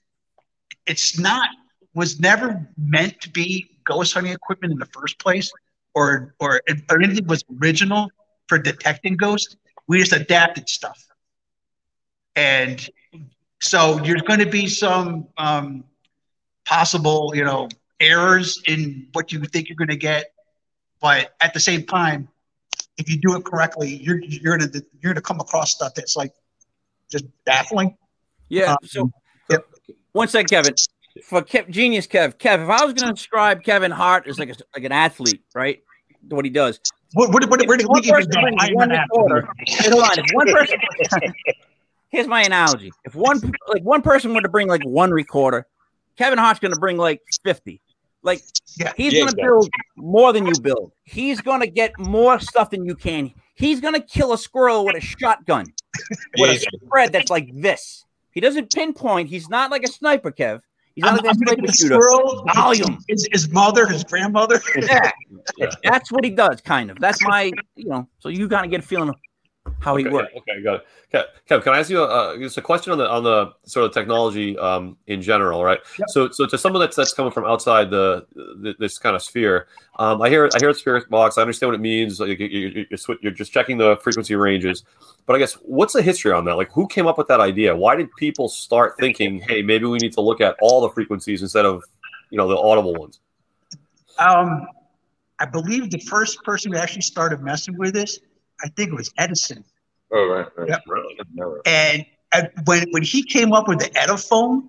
it's 0.87 1.19
not 1.19 1.49
was 1.97 2.21
never 2.21 2.69
meant 2.77 3.21
to 3.23 3.31
be 3.31 3.71
ghost 3.85 4.13
hunting 4.13 4.33
equipment 4.33 4.73
in 4.73 4.79
the 4.79 4.87
first 4.87 5.19
place, 5.19 5.51
or 5.95 6.35
or, 6.39 6.61
or 6.91 7.03
anything 7.03 7.27
was 7.27 7.43
original 7.61 8.11
for 8.49 8.59
detecting 8.59 9.17
ghosts. 9.17 9.57
We 9.89 9.99
just 9.99 10.13
adapted 10.13 10.69
stuff, 10.69 11.03
and 12.37 12.87
so 13.63 13.97
there's 13.97 14.23
going 14.23 14.41
to 14.41 14.47
be 14.47 14.69
some 14.69 15.29
um, 15.39 15.85
possible, 16.67 17.33
you 17.35 17.45
know, 17.45 17.69
errors 17.99 18.63
in 18.69 19.09
what 19.15 19.33
you 19.33 19.43
think 19.47 19.69
you're 19.69 19.77
going 19.77 19.89
to 19.89 19.97
get, 19.97 20.33
but 21.01 21.35
at 21.41 21.55
the 21.55 21.61
same 21.61 21.85
time, 21.85 22.29
if 22.99 23.11
you 23.11 23.19
do 23.19 23.37
it 23.37 23.45
correctly, 23.45 23.97
you're 23.97 24.21
you're 24.23 24.59
gonna 24.59 24.71
you're 25.01 25.13
gonna 25.13 25.23
come 25.23 25.41
across 25.41 25.73
stuff 25.73 25.95
that's 25.95 26.17
like 26.17 26.33
just 27.11 27.25
baffling. 27.45 27.97
Yeah. 28.49 28.73
Um, 28.73 28.79
so, 28.85 29.11
yep. 29.51 29.67
one 30.13 30.29
sec, 30.29 30.47
Kevin. 30.49 30.75
For 31.25 31.43
Kev, 31.43 31.71
genius 31.71 32.07
Kev, 32.07 32.37
Kev, 32.37 32.63
if 32.65 32.69
I 32.69 32.85
was 32.85 32.95
going 32.95 33.09
to 33.09 33.15
describe 33.15 33.63
Kevin 33.63 33.91
Hart 33.91 34.27
as 34.27 34.39
like 34.39 34.51
a, 34.51 34.55
like 34.75 34.85
an 34.85 34.93
athlete, 34.93 35.43
right? 35.55 35.83
What 36.29 36.45
he 36.45 36.51
does. 36.51 36.81
What 37.13 37.33
what 37.33 37.49
what, 37.49 37.67
what, 37.67 37.81
If 37.81 37.87
what, 37.87 37.89
one 37.89 38.03
give 38.03 38.19
you 38.19 38.27
brings 38.27 38.57
I'm 38.59 38.75
one 38.75 38.91
an 38.93 38.99
recorder, 39.01 39.49
athlete. 39.49 39.93
Hold 39.93 40.03
on. 40.05 40.19
If 40.19 40.27
one 40.33 40.47
person, 40.53 40.79
here's 42.09 42.27
my 42.27 42.43
analogy. 42.43 42.93
If 43.05 43.15
one 43.15 43.41
like 43.69 43.83
one 43.83 44.03
person 44.03 44.35
were 44.35 44.43
to 44.43 44.49
bring 44.49 44.69
like 44.69 44.85
one 44.85 45.11
recorder, 45.13 45.67
Kevin 46.19 46.39
Hart's 46.39 46.61
going 46.61 46.75
to 46.75 46.81
bring 46.81 46.97
like 46.97 47.23
fifty. 47.45 47.81
Like 48.23 48.43
Yeah. 48.77 48.93
he's 48.97 49.13
Yeah, 49.13 49.21
going 49.21 49.35
to 49.35 49.41
exactly. 49.41 49.43
build 49.45 49.71
more 49.97 50.33
than 50.33 50.47
you 50.47 50.59
build. 50.61 50.93
He's 51.05 51.41
going 51.41 51.61
to 51.61 51.69
get 51.69 51.93
more 51.99 52.41
stuff 52.41 52.71
than 52.71 52.85
you 52.85 52.95
can. 52.97 53.33
He's 53.55 53.81
going 53.81 53.95
to 53.95 54.01
kill 54.01 54.33
a 54.33 54.39
squirrel 54.39 54.85
with 54.85 54.97
a 54.97 55.01
shotgun 55.01 55.67
with 56.37 56.51
Yeah, 56.63 56.69
a 56.73 56.87
spread 56.87 57.13
that's 57.13 57.31
like 57.31 57.49
this. 57.55 58.05
He 58.33 58.41
doesn't 58.41 58.73
pinpoint. 58.73 59.29
He's 59.31 59.49
not 59.49 59.71
like 59.71 59.85
a 59.85 59.89
sniper, 59.89 60.31
Kev. 60.33 60.61
He's 60.97 61.03
not 61.05 61.11
I'm, 61.11 61.17
like 61.19 61.25
a 61.27 61.29
I'm 61.29 61.37
gonna 61.41 61.61
get 61.61 61.71
a 61.71 61.73
shooter. 61.75 61.95
squirrel. 61.95 62.45
Volume. 62.55 62.99
His, 63.07 63.29
his 63.31 63.51
mother, 63.51 63.87
his 63.87 64.03
grandmother. 64.03 64.61
Yeah, 64.77 65.11
Yeah. 65.59 65.71
that's 65.85 66.11
what 66.11 66.25
he 66.25 66.31
does, 66.31 66.63
kind 66.63 66.91
of. 66.91 66.99
That's 66.99 67.23
my, 67.23 67.53
you 67.77 67.89
know. 67.91 68.09
So 68.19 68.31
you 68.31 68.49
kind 68.49 68.65
of 68.65 68.71
get 68.71 68.81
a 68.81 68.87
feeling 68.87 69.11
of 69.11 69.17
how 69.81 69.97
he 69.97 70.05
Okay, 70.05 70.13
works. 70.13 70.31
yeah, 70.33 70.41
okay, 70.41 70.63
got 70.63 70.75
it. 70.77 70.87
Kev, 71.13 71.25
Kev, 71.49 71.63
can 71.63 71.75
I 71.75 71.79
ask 71.79 71.91
you 71.91 72.03
a, 72.03 72.37
just 72.39 72.59
a 72.59 72.63
question 72.63 72.93
on 72.93 72.99
the 72.99 73.09
on 73.09 73.23
the 73.23 73.53
sort 73.65 73.87
of 73.87 73.93
technology 73.93 74.59
um, 74.59 74.97
in 75.07 75.23
general, 75.23 75.63
right? 75.63 75.79
Yep. 75.99 76.09
So, 76.09 76.31
so 76.31 76.47
to 76.47 76.59
someone 76.59 76.81
that's 76.81 76.97
that's 76.97 77.13
coming 77.13 77.31
from 77.33 77.45
outside 77.45 77.91
the, 77.91 78.27
the 78.35 78.75
this 78.79 78.99
kind 78.99 79.15
of 79.15 79.23
sphere, 79.23 79.69
um, 79.99 80.21
I 80.23 80.29
hear 80.29 80.51
I 80.55 80.59
hear 80.59 80.73
spirit 80.75 81.09
box. 81.09 81.39
I 81.39 81.43
understand 81.43 81.69
what 81.73 81.75
it 81.77 81.83
means. 81.83 82.19
Like 82.21 82.39
you, 82.39 82.47
you, 82.47 82.87
you're, 82.91 83.17
you're 83.23 83.33
just 83.33 83.53
checking 83.53 83.79
the 83.79 83.97
frequency 83.99 84.35
ranges, 84.35 84.85
but 85.27 85.35
I 85.35 85.39
guess 85.39 85.55
what's 85.55 85.93
the 85.93 86.03
history 86.03 86.33
on 86.33 86.45
that? 86.47 86.57
Like, 86.57 86.73
who 86.73 86.89
came 86.89 87.07
up 87.07 87.19
with 87.19 87.29
that 87.29 87.41
idea? 87.41 87.77
Why 87.77 87.95
did 87.97 88.15
people 88.17 88.49
start 88.49 88.97
thinking, 88.99 89.41
hey, 89.41 89.63
maybe 89.63 89.85
we 89.87 89.99
need 89.99 90.13
to 90.15 90.21
look 90.21 90.41
at 90.41 90.57
all 90.61 90.81
the 90.81 90.91
frequencies 90.91 91.43
instead 91.43 91.65
of 91.67 91.85
you 92.31 92.39
know 92.39 92.49
the 92.49 92.57
audible 92.57 92.95
ones? 92.95 93.21
Um, 94.19 94.67
I 95.39 95.47
believe 95.47 95.91
the 95.91 95.99
first 95.99 96.43
person 96.43 96.73
who 96.73 96.79
actually 96.79 97.03
started 97.03 97.43
messing 97.43 97.77
with 97.77 97.95
this, 97.95 98.19
I 98.65 98.69
think 98.71 98.89
it 98.91 98.95
was 98.95 99.13
Edison. 99.19 99.65
Oh, 100.13 100.27
right. 100.29 100.47
right. 100.57 100.69
Yep. 100.69 100.83
Really? 100.87 101.17
And 101.67 102.07
uh, 102.33 102.43
when 102.65 102.87
when 102.91 103.03
he 103.03 103.23
came 103.23 103.53
up 103.53 103.69
with 103.69 103.81
the 103.81 103.91
Ediphone, 103.91 104.69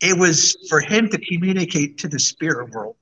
it 0.00 0.18
was 0.18 0.56
for 0.68 0.80
him 0.80 1.08
to 1.08 1.18
communicate 1.18 1.98
to 1.98 2.08
the 2.08 2.18
spirit 2.18 2.70
world, 2.70 2.96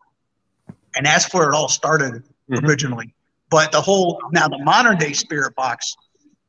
and 0.96 1.04
that's 1.06 1.32
where 1.32 1.48
it 1.48 1.54
all 1.54 1.68
started 1.68 2.24
Mhm. 2.50 2.66
originally. 2.66 3.14
But 3.50 3.72
the 3.72 3.80
whole 3.80 4.20
now 4.32 4.48
the 4.48 4.58
modern 4.58 4.96
day 4.96 5.12
spirit 5.12 5.54
box, 5.54 5.94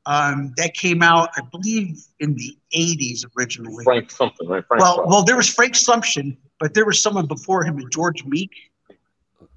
um, 0.06 0.54
that 0.58 0.74
came 0.74 1.04
out, 1.04 1.30
I 1.36 1.42
believe, 1.52 2.02
in 2.20 2.36
the 2.36 2.58
'80s 2.74 3.26
originally. 3.38 3.84
Frank 3.84 4.12
something, 4.12 4.48
right? 4.48 4.66
Frank 4.66 4.82
Well, 4.82 5.04
well, 5.08 5.24
there 5.24 5.36
was 5.36 5.50
Frank 5.50 5.74
Sumption, 5.74 6.38
but 6.60 6.74
there 6.74 6.86
was 6.86 7.02
someone 7.02 7.26
before 7.26 7.64
him, 7.64 7.82
George 7.92 8.24
Meek, 8.26 8.52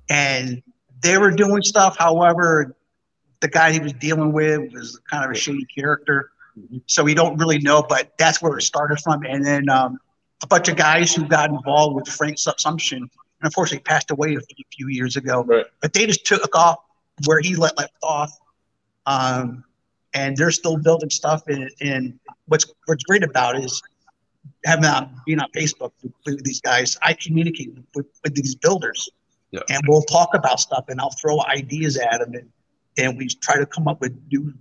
and 0.09 0.63
they 1.01 1.19
were 1.19 1.31
doing 1.31 1.63
stuff. 1.63 1.97
However, 1.99 2.77
the 3.43 3.49
guy 3.49 3.73
he 3.73 3.81
was 3.81 3.93
dealing 3.93 4.33
with 4.33 4.73
was 4.73 4.99
kind 5.11 5.25
of 5.25 5.31
a 5.31 5.35
shady 5.35 5.67
character, 5.67 6.31
so 6.87 7.05
we 7.05 7.13
don't 7.13 7.37
really 7.37 7.59
know. 7.59 7.83
But 7.87 8.13
that's 8.17 8.41
where 8.41 8.57
it 8.57 8.63
started 8.63 8.99
from. 9.01 9.25
And 9.25 9.45
then 9.45 9.69
um, 9.69 9.99
a 10.43 10.47
bunch 10.47 10.69
of 10.69 10.77
guys 10.77 11.15
who 11.15 11.27
got 11.27 11.51
involved 11.51 11.95
with 11.97 12.09
Frank's 12.09 12.45
Sumption, 12.47 12.99
and 12.99 13.11
unfortunately 13.43 13.83
passed 13.83 14.11
away 14.11 14.35
a 14.37 14.41
few- 14.71 14.89
years 14.89 15.17
ago. 15.17 15.45
Right. 15.45 15.67
But 15.83 15.93
they 15.93 16.07
just 16.07 16.25
took 16.25 16.57
off 16.57 16.79
where 17.27 17.41
he 17.41 17.55
let 17.57 17.77
left 17.77 17.95
off. 18.03 18.33
Um, 19.07 19.65
and 20.15 20.37
they're 20.37 20.51
still 20.51 20.77
building 20.77 21.11
stuff. 21.11 21.43
And, 21.49 21.71
and 21.81 22.19
what's 22.47 22.67
what's 22.87 23.03
great 23.05 23.25
about 23.25 23.57
it 23.57 23.65
is 23.65 23.83
having 24.65 24.85
on 24.85 25.11
being 25.27 25.41
on 25.41 25.49
Facebook 25.57 25.93
with, 26.03 26.13
with 26.27 26.45
these 26.45 26.61
guys, 26.61 26.97
I 27.03 27.15
communicate 27.15 27.75
with, 27.95 28.07
with 28.23 28.35
these 28.35 28.55
builders, 28.55 29.09
Yeah. 29.51 29.61
and 29.71 29.81
we'll 29.89 30.03
talk 30.03 30.31
about 30.35 30.61
stuff, 30.61 30.85
and 30.89 31.01
I'll 31.01 31.15
throw 31.21 31.43
ideas 31.45 31.97
at 31.97 32.21
them, 32.21 32.35
and 32.35 32.49
and 32.99 33.17
we 33.17 33.29
try 33.29 33.57
to 33.59 33.67
come 33.67 33.89
up 33.89 34.01
with 34.01 34.17
new, 34.31 34.53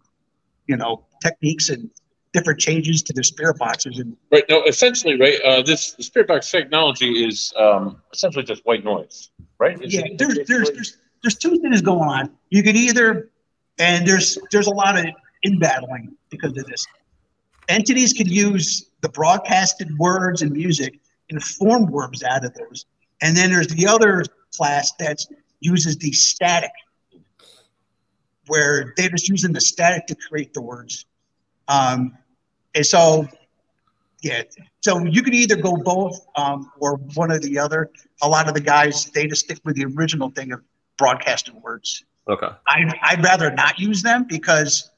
you 0.68 0.78
know, 0.78 1.06
techniques 1.22 1.70
and 1.70 1.90
different 2.34 2.60
changes 2.60 3.02
to 3.04 3.14
the 3.14 3.24
spirit 3.24 3.58
boxes, 3.58 4.00
and 4.00 4.16
Right. 4.32 4.44
No, 4.50 4.64
essentially, 4.64 5.20
right. 5.20 5.40
Uh, 5.42 5.62
this 5.62 5.94
the 5.94 6.04
spirit 6.04 6.28
box 6.28 6.50
technology 6.50 7.26
is 7.26 7.54
um, 7.58 8.02
essentially 8.14 8.44
just 8.44 8.66
white 8.66 8.84
noise, 8.84 9.32
right? 9.60 9.78
Yeah, 9.82 10.08
there's 10.18 10.40
there's 10.48 10.72
there's 10.72 10.98
there's 11.24 11.36
two 11.36 11.60
things 11.60 11.82
going 11.82 12.10
on. 12.10 12.32
You 12.50 12.64
could 12.64 12.76
either, 12.76 13.30
and 13.80 14.08
there's 14.08 14.38
there's 14.52 14.68
a 14.68 14.74
lot 14.74 14.98
of 14.98 15.06
in 15.44 15.60
battling 15.60 16.16
because 16.30 16.58
of 16.58 16.66
this. 16.66 16.86
Entities 17.68 18.14
can 18.14 18.28
use 18.28 18.90
the 19.02 19.10
broadcasted 19.10 19.98
words 19.98 20.42
and 20.42 20.52
music 20.52 21.00
and 21.30 21.42
form 21.44 21.86
words 21.92 22.24
out 22.24 22.46
of 22.46 22.54
those, 22.54 22.86
and 23.22 23.36
then 23.36 23.52
there's 23.52 23.68
the 23.68 23.88
other 23.88 24.24
class 24.56 24.92
that 25.00 25.20
uses 25.60 25.98
the 25.98 26.12
static, 26.12 26.72
where 28.48 28.94
they're 28.98 29.10
just 29.10 29.30
using 29.30 29.54
the 29.54 29.62
static 29.62 30.08
to 30.08 30.16
create 30.16 30.54
the 30.54 30.62
words. 30.62 31.06
Um, 31.68 32.18
and 32.76 32.86
so, 32.86 33.28
yeah, 34.22 34.44
so 34.82 35.04
you 35.04 35.22
could 35.22 35.34
either 35.34 35.56
go 35.56 35.76
both 35.78 36.26
um, 36.36 36.72
or 36.80 36.96
one 37.16 37.32
or 37.32 37.40
the 37.40 37.60
other. 37.60 37.90
A 38.22 38.28
lot 38.28 38.48
of 38.48 38.54
the 38.54 38.62
guys 38.62 39.06
they 39.06 39.28
just 39.28 39.46
stick 39.46 39.60
with 39.64 39.76
the 39.76 39.86
original 39.86 40.30
thing 40.30 40.52
of 40.52 40.62
broadcasting 40.98 41.60
words. 41.62 42.06
Okay. 42.28 42.50
I, 42.68 43.00
I'd 43.02 43.24
rather 43.24 43.52
not 43.52 43.80
use 43.80 44.02
them 44.02 44.26
because 44.28 44.90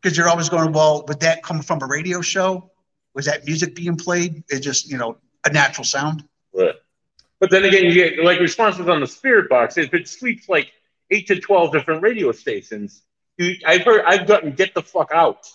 because 0.00 0.16
you're 0.16 0.28
always 0.28 0.48
going, 0.48 0.72
well, 0.72 1.04
would 1.08 1.20
that 1.20 1.42
come 1.42 1.62
from 1.62 1.82
a 1.82 1.86
radio 1.86 2.20
show? 2.20 2.70
Was 3.14 3.24
that 3.26 3.46
music 3.46 3.74
being 3.74 3.96
played? 3.96 4.44
It 4.48 4.60
just, 4.60 4.90
you 4.90 4.98
know, 4.98 5.16
a 5.44 5.50
natural 5.50 5.84
sound. 5.84 6.24
Right. 6.52 6.74
But 7.40 7.50
then 7.50 7.64
again, 7.64 7.84
you 7.84 7.94
get 7.94 8.18
like 8.22 8.38
responses 8.38 8.88
on 8.88 9.00
the 9.00 9.06
spirit 9.06 9.48
box. 9.48 9.78
If 9.78 9.92
it 9.94 10.08
sweeps 10.08 10.48
like 10.48 10.72
eight 11.10 11.26
to 11.28 11.40
twelve 11.40 11.72
different 11.72 12.02
radio 12.02 12.32
stations, 12.32 13.02
you, 13.38 13.56
I've 13.66 13.82
heard 13.82 14.04
I've 14.06 14.26
gotten 14.26 14.52
get 14.52 14.74
the 14.74 14.82
fuck 14.82 15.10
out. 15.12 15.46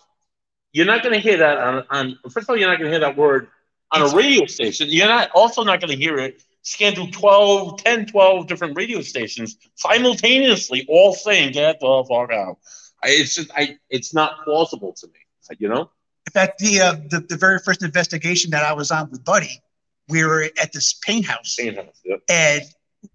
You're 0.74 0.86
not 0.86 1.04
going 1.04 1.14
to 1.14 1.20
hear 1.20 1.38
that 1.38 1.58
on, 1.58 1.84
on. 1.90 2.20
First 2.30 2.46
of 2.46 2.52
all, 2.52 2.58
you're 2.58 2.70
not 2.70 2.80
going 2.80 2.92
to 2.92 2.98
hear 2.98 3.02
that 3.02 3.18
word 3.18 3.48
on 3.92 4.02
a 4.02 4.16
radio 4.16 4.46
station. 4.46 4.88
You're 4.90 5.08
not 5.08 5.32
also 5.34 5.64
not 5.64 5.82
going 5.82 5.92
to 5.92 5.98
hear 5.98 6.18
it 6.18 6.44
scan 6.64 6.94
through 6.94 7.12
12, 7.12 7.84
10, 7.84 8.06
12 8.08 8.48
different 8.48 8.78
radio 8.78 9.02
stations 9.02 9.58
simultaneously, 9.76 10.86
all 10.88 11.14
saying 11.14 11.54
"Get 11.54 11.80
the 11.80 12.06
fuck 12.08 12.32
out." 12.32 12.58
I, 13.04 13.10
it's 13.10 13.36
just 13.36 13.52
I. 13.56 13.78
It's 13.90 14.14
not 14.14 14.44
plausible 14.44 14.94
to 14.94 15.08
me. 15.08 15.14
You 15.60 15.68
know. 15.68 15.90
In 16.28 16.32
fact, 16.34 16.60
the, 16.60 16.80
uh, 16.80 16.94
the 17.10 17.26
the 17.28 17.36
very 17.36 17.60
first 17.60 17.84
investigation 17.84 18.52
that 18.52 18.64
I 18.64 18.74
was 18.74 18.92
on 18.92 19.10
with 19.12 19.26
Buddy, 19.26 19.62
we 20.08 20.24
were 20.24 20.50
at 20.62 20.72
this 20.72 20.94
paint 20.94 21.26
house, 21.26 21.58
Paint 21.60 21.76
house, 21.76 22.00
yep. 22.06 22.22
and 22.30 22.62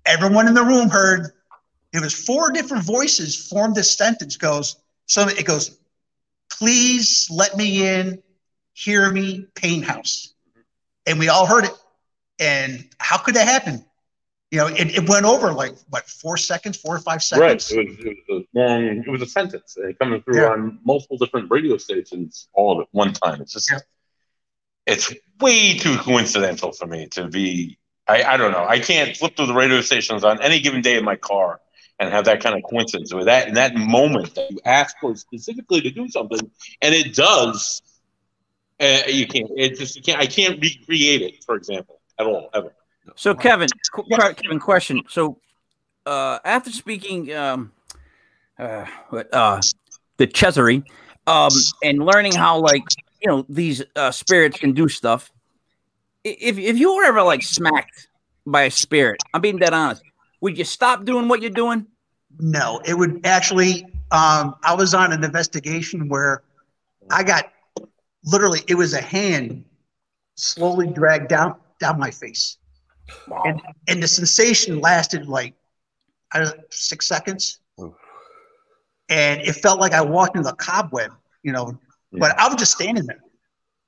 everyone 0.04 0.48
in 0.48 0.54
the 0.54 0.64
room 0.64 0.90
heard. 0.90 1.32
It 1.96 2.02
was 2.02 2.14
four 2.14 2.50
different 2.50 2.84
voices 2.84 3.48
formed 3.48 3.74
this 3.74 3.94
sentence. 3.94 4.36
Goes 4.36 4.76
so 5.06 5.28
it 5.28 5.44
goes, 5.44 5.78
please 6.50 7.28
let 7.30 7.56
me 7.56 7.86
in, 7.86 8.22
hear 8.74 9.10
me, 9.10 9.46
paint 9.54 9.84
house, 9.84 10.34
and 11.06 11.18
we 11.18 11.28
all 11.28 11.46
heard 11.46 11.64
it. 11.64 11.72
And 12.38 12.88
how 12.98 13.18
could 13.18 13.34
that 13.36 13.46
happen? 13.48 13.84
You 14.50 14.58
know, 14.58 14.66
it, 14.68 14.98
it 14.98 15.08
went 15.08 15.24
over 15.24 15.52
like 15.52 15.74
what 15.90 16.08
four 16.08 16.36
seconds, 16.36 16.76
four 16.76 16.96
or 16.96 16.98
five 16.98 17.22
Right. 17.36 17.60
seconds. 17.60 17.72
It 17.72 17.86
was, 17.86 17.98
it 17.98 18.16
was 18.28 18.44
a 18.54 18.58
long. 18.58 18.84
It 19.06 19.10
was 19.10 19.22
a 19.22 19.26
sentence 19.26 19.76
coming 20.00 20.22
through 20.22 20.40
Yeah. 20.42 20.50
on 20.50 20.78
multiple 20.84 21.16
different 21.18 21.50
radio 21.50 21.76
stations, 21.78 22.48
all 22.52 22.80
at 22.80 22.88
one 22.92 23.12
time. 23.12 23.40
It's 23.40 23.52
just, 23.52 23.70
Yeah. 23.70 23.78
it's 24.86 25.12
way 25.40 25.76
too 25.78 25.96
coincidental 25.98 26.72
for 26.72 26.86
me 26.86 27.06
to 27.08 27.28
be. 27.28 27.78
I, 28.08 28.22
I 28.22 28.36
don't 28.36 28.52
know. 28.52 28.64
I 28.64 28.78
can't 28.78 29.16
flip 29.16 29.36
through 29.36 29.46
the 29.46 29.54
radio 29.54 29.80
stations 29.80 30.22
on 30.22 30.40
any 30.40 30.60
given 30.60 30.80
day 30.80 30.96
in 30.96 31.04
my 31.04 31.16
car 31.16 31.60
and 31.98 32.12
have 32.12 32.24
that 32.26 32.42
kind 32.42 32.56
of 32.56 32.62
coincidence 32.68 33.12
with 33.12 33.24
that 33.26 33.48
in 33.48 33.54
that 33.54 33.74
moment 33.74 34.34
that 34.34 34.50
you 34.50 34.58
ask 34.64 34.96
for 35.00 35.16
specifically 35.16 35.80
to 35.80 35.90
do 35.90 36.08
something 36.08 36.38
and 36.82 36.94
it 36.94 37.14
does. 37.14 37.82
Uh, 38.78 39.00
you 39.08 39.26
can't. 39.26 39.50
It 39.56 39.78
just 39.78 39.96
you 39.96 40.02
can't. 40.02 40.20
I 40.20 40.26
can't 40.26 40.60
recreate 40.60 41.22
it, 41.22 41.42
for 41.44 41.54
example, 41.54 41.98
at 42.18 42.26
all 42.26 42.50
ever. 42.52 42.74
So 43.14 43.34
Kevin, 43.34 43.68
Kevin, 44.36 44.60
question. 44.60 45.02
So 45.08 45.38
uh, 46.04 46.40
after 46.44 46.70
speaking, 46.70 47.34
um, 47.34 47.72
uh, 48.58 48.84
uh, 49.32 49.62
the 50.18 50.26
Cesare, 50.26 50.82
um, 51.26 51.50
and 51.82 51.98
learning 52.04 52.34
how 52.34 52.58
like 52.58 52.82
you 53.22 53.28
know 53.28 53.46
these 53.48 53.82
uh, 53.94 54.10
spirits 54.10 54.58
can 54.58 54.72
do 54.72 54.88
stuff. 54.88 55.32
If 56.24 56.58
if 56.58 56.78
you 56.78 56.94
were 56.94 57.04
ever 57.04 57.22
like 57.22 57.42
smacked 57.42 58.08
by 58.46 58.64
a 58.64 58.70
spirit, 58.70 59.22
I'm 59.32 59.40
being 59.40 59.56
dead 59.56 59.72
honest. 59.72 60.02
Would 60.46 60.56
you 60.56 60.64
stop 60.64 61.04
doing 61.04 61.26
what 61.26 61.42
you're 61.42 61.50
doing? 61.50 61.88
No, 62.38 62.80
it 62.84 62.94
would 62.94 63.26
actually. 63.26 63.84
Um, 64.12 64.54
I 64.62 64.74
was 64.74 64.94
on 64.94 65.12
an 65.12 65.24
investigation 65.24 66.08
where 66.08 66.44
I 67.10 67.24
got 67.24 67.52
literally 68.22 68.60
it 68.68 68.76
was 68.76 68.94
a 68.94 69.00
hand 69.00 69.64
slowly 70.36 70.86
dragged 70.86 71.26
down 71.26 71.56
down 71.80 71.98
my 71.98 72.12
face, 72.12 72.58
and 73.44 73.60
and 73.88 74.00
the 74.00 74.06
sensation 74.06 74.80
lasted 74.80 75.26
like 75.26 75.54
I 76.30 76.38
don't 76.38 76.56
know, 76.56 76.62
six 76.70 77.08
seconds, 77.08 77.58
Oof. 77.82 77.94
and 79.08 79.40
it 79.40 79.54
felt 79.54 79.80
like 79.80 79.94
I 79.94 80.00
walked 80.00 80.36
into 80.36 80.48
a 80.48 80.54
cobweb, 80.54 81.10
you 81.42 81.50
know. 81.50 81.76
But 82.12 82.38
I 82.38 82.46
was 82.46 82.54
just 82.54 82.70
standing 82.70 83.06
there 83.06 83.20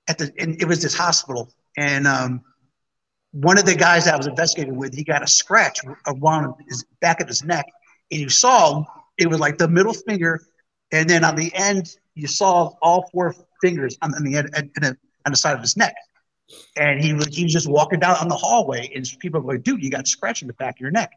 at 0.09 0.19
the, 0.19 0.33
and 0.41 0.61
it 0.61 0.67
was 0.67 0.83
this 0.83 0.95
hospital, 0.95 1.53
and 1.77 2.09
um, 2.09 2.43
one 3.33 3.59
of 3.59 3.67
the 3.67 3.75
guys 3.75 4.07
I 4.07 4.17
was 4.17 4.27
investigating 4.27 4.77
with, 4.77 4.95
he 4.95 5.05
got 5.05 5.23
a 5.23 5.27
scratch 5.27 5.81
around 6.07 6.55
his 6.69 6.85
back 7.01 7.21
of 7.21 7.29
his 7.29 7.45
neck, 7.45 7.67
and 8.11 8.21
you 8.21 8.29
saw 8.29 8.85
it 9.19 9.29
was 9.29 9.39
like 9.39 9.59
the 9.59 9.69
middle 9.69 9.93
finger, 9.93 10.41
and 10.93 11.09
then 11.09 11.25
on 11.25 11.37
the 11.37 11.55
end 11.55 11.97
you 12.15 12.27
saw 12.27 12.71
all 12.81 13.09
four 13.13 13.35
fingers 13.63 13.99
on, 14.03 14.11
the 14.11 14.37
end 14.37 14.97
on 15.27 15.33
the 15.33 15.37
side 15.37 15.55
of 15.55 15.61
his 15.61 15.77
neck, 15.77 15.95
and 16.77 17.03
he 17.03 17.13
was 17.13 17.27
he 17.27 17.45
was 17.45 17.53
just 17.53 17.69
walking 17.69 18.01
down 18.01 18.17
on 18.17 18.29
the 18.29 18.37
hallway, 18.37 18.91
and 18.95 19.07
people 19.21 19.41
were 19.41 19.55
like, 19.55 19.63
"Dude, 19.63 19.83
you 19.83 19.91
got 19.91 20.05
a 20.05 20.09
scratch 20.09 20.43
in 20.43 20.49
the 20.49 20.55
back 20.55 20.77
of 20.77 20.81
your 20.81 20.91
neck." 20.91 21.13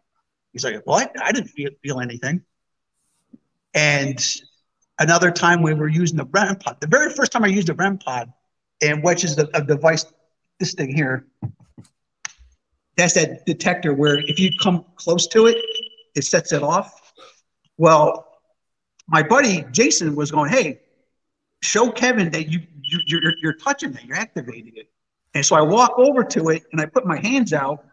He's 0.51 0.63
like, 0.63 0.81
"What? 0.85 1.15
I 1.21 1.31
didn't 1.31 1.49
feel 1.49 1.69
feel 1.81 2.01
anything." 2.01 2.41
And 3.73 4.19
another 4.99 5.31
time 5.31 5.61
we 5.61 5.73
were 5.73 5.87
using 5.87 6.17
the 6.17 6.25
REM 6.25 6.57
pod, 6.57 6.81
the 6.81 6.87
very 6.87 7.13
first 7.13 7.31
time 7.31 7.45
I 7.45 7.47
used 7.47 7.67
the 7.67 7.73
REM 7.73 7.99
pod, 7.99 8.33
and 8.81 9.01
which 9.01 9.23
is 9.23 9.37
the 9.37 9.49
a 9.55 9.63
device, 9.63 10.05
this 10.59 10.73
thing 10.73 10.93
here. 10.93 11.25
That's 12.97 13.13
that 13.13 13.45
detector 13.45 13.93
where 13.93 14.19
if 14.19 14.39
you 14.39 14.51
come 14.61 14.85
close 14.95 15.27
to 15.27 15.47
it, 15.47 15.57
it 16.15 16.23
sets 16.23 16.51
it 16.51 16.61
off. 16.61 17.13
Well, 17.77 18.27
my 19.07 19.23
buddy 19.23 19.65
Jason 19.71 20.15
was 20.15 20.31
going, 20.31 20.51
"Hey, 20.51 20.81
show 21.61 21.91
Kevin 21.91 22.29
that 22.31 22.49
you, 22.49 22.61
you 22.83 22.99
you're 23.05 23.33
you're 23.41 23.53
touching 23.53 23.93
it, 23.93 24.03
you're 24.03 24.17
activating 24.17 24.73
it." 24.75 24.89
And 25.33 25.45
so 25.45 25.55
I 25.55 25.61
walk 25.61 25.93
over 25.97 26.23
to 26.23 26.49
it 26.49 26.63
and 26.71 26.81
I 26.81 26.85
put 26.85 27.05
my 27.05 27.17
hands 27.19 27.53
out, 27.53 27.85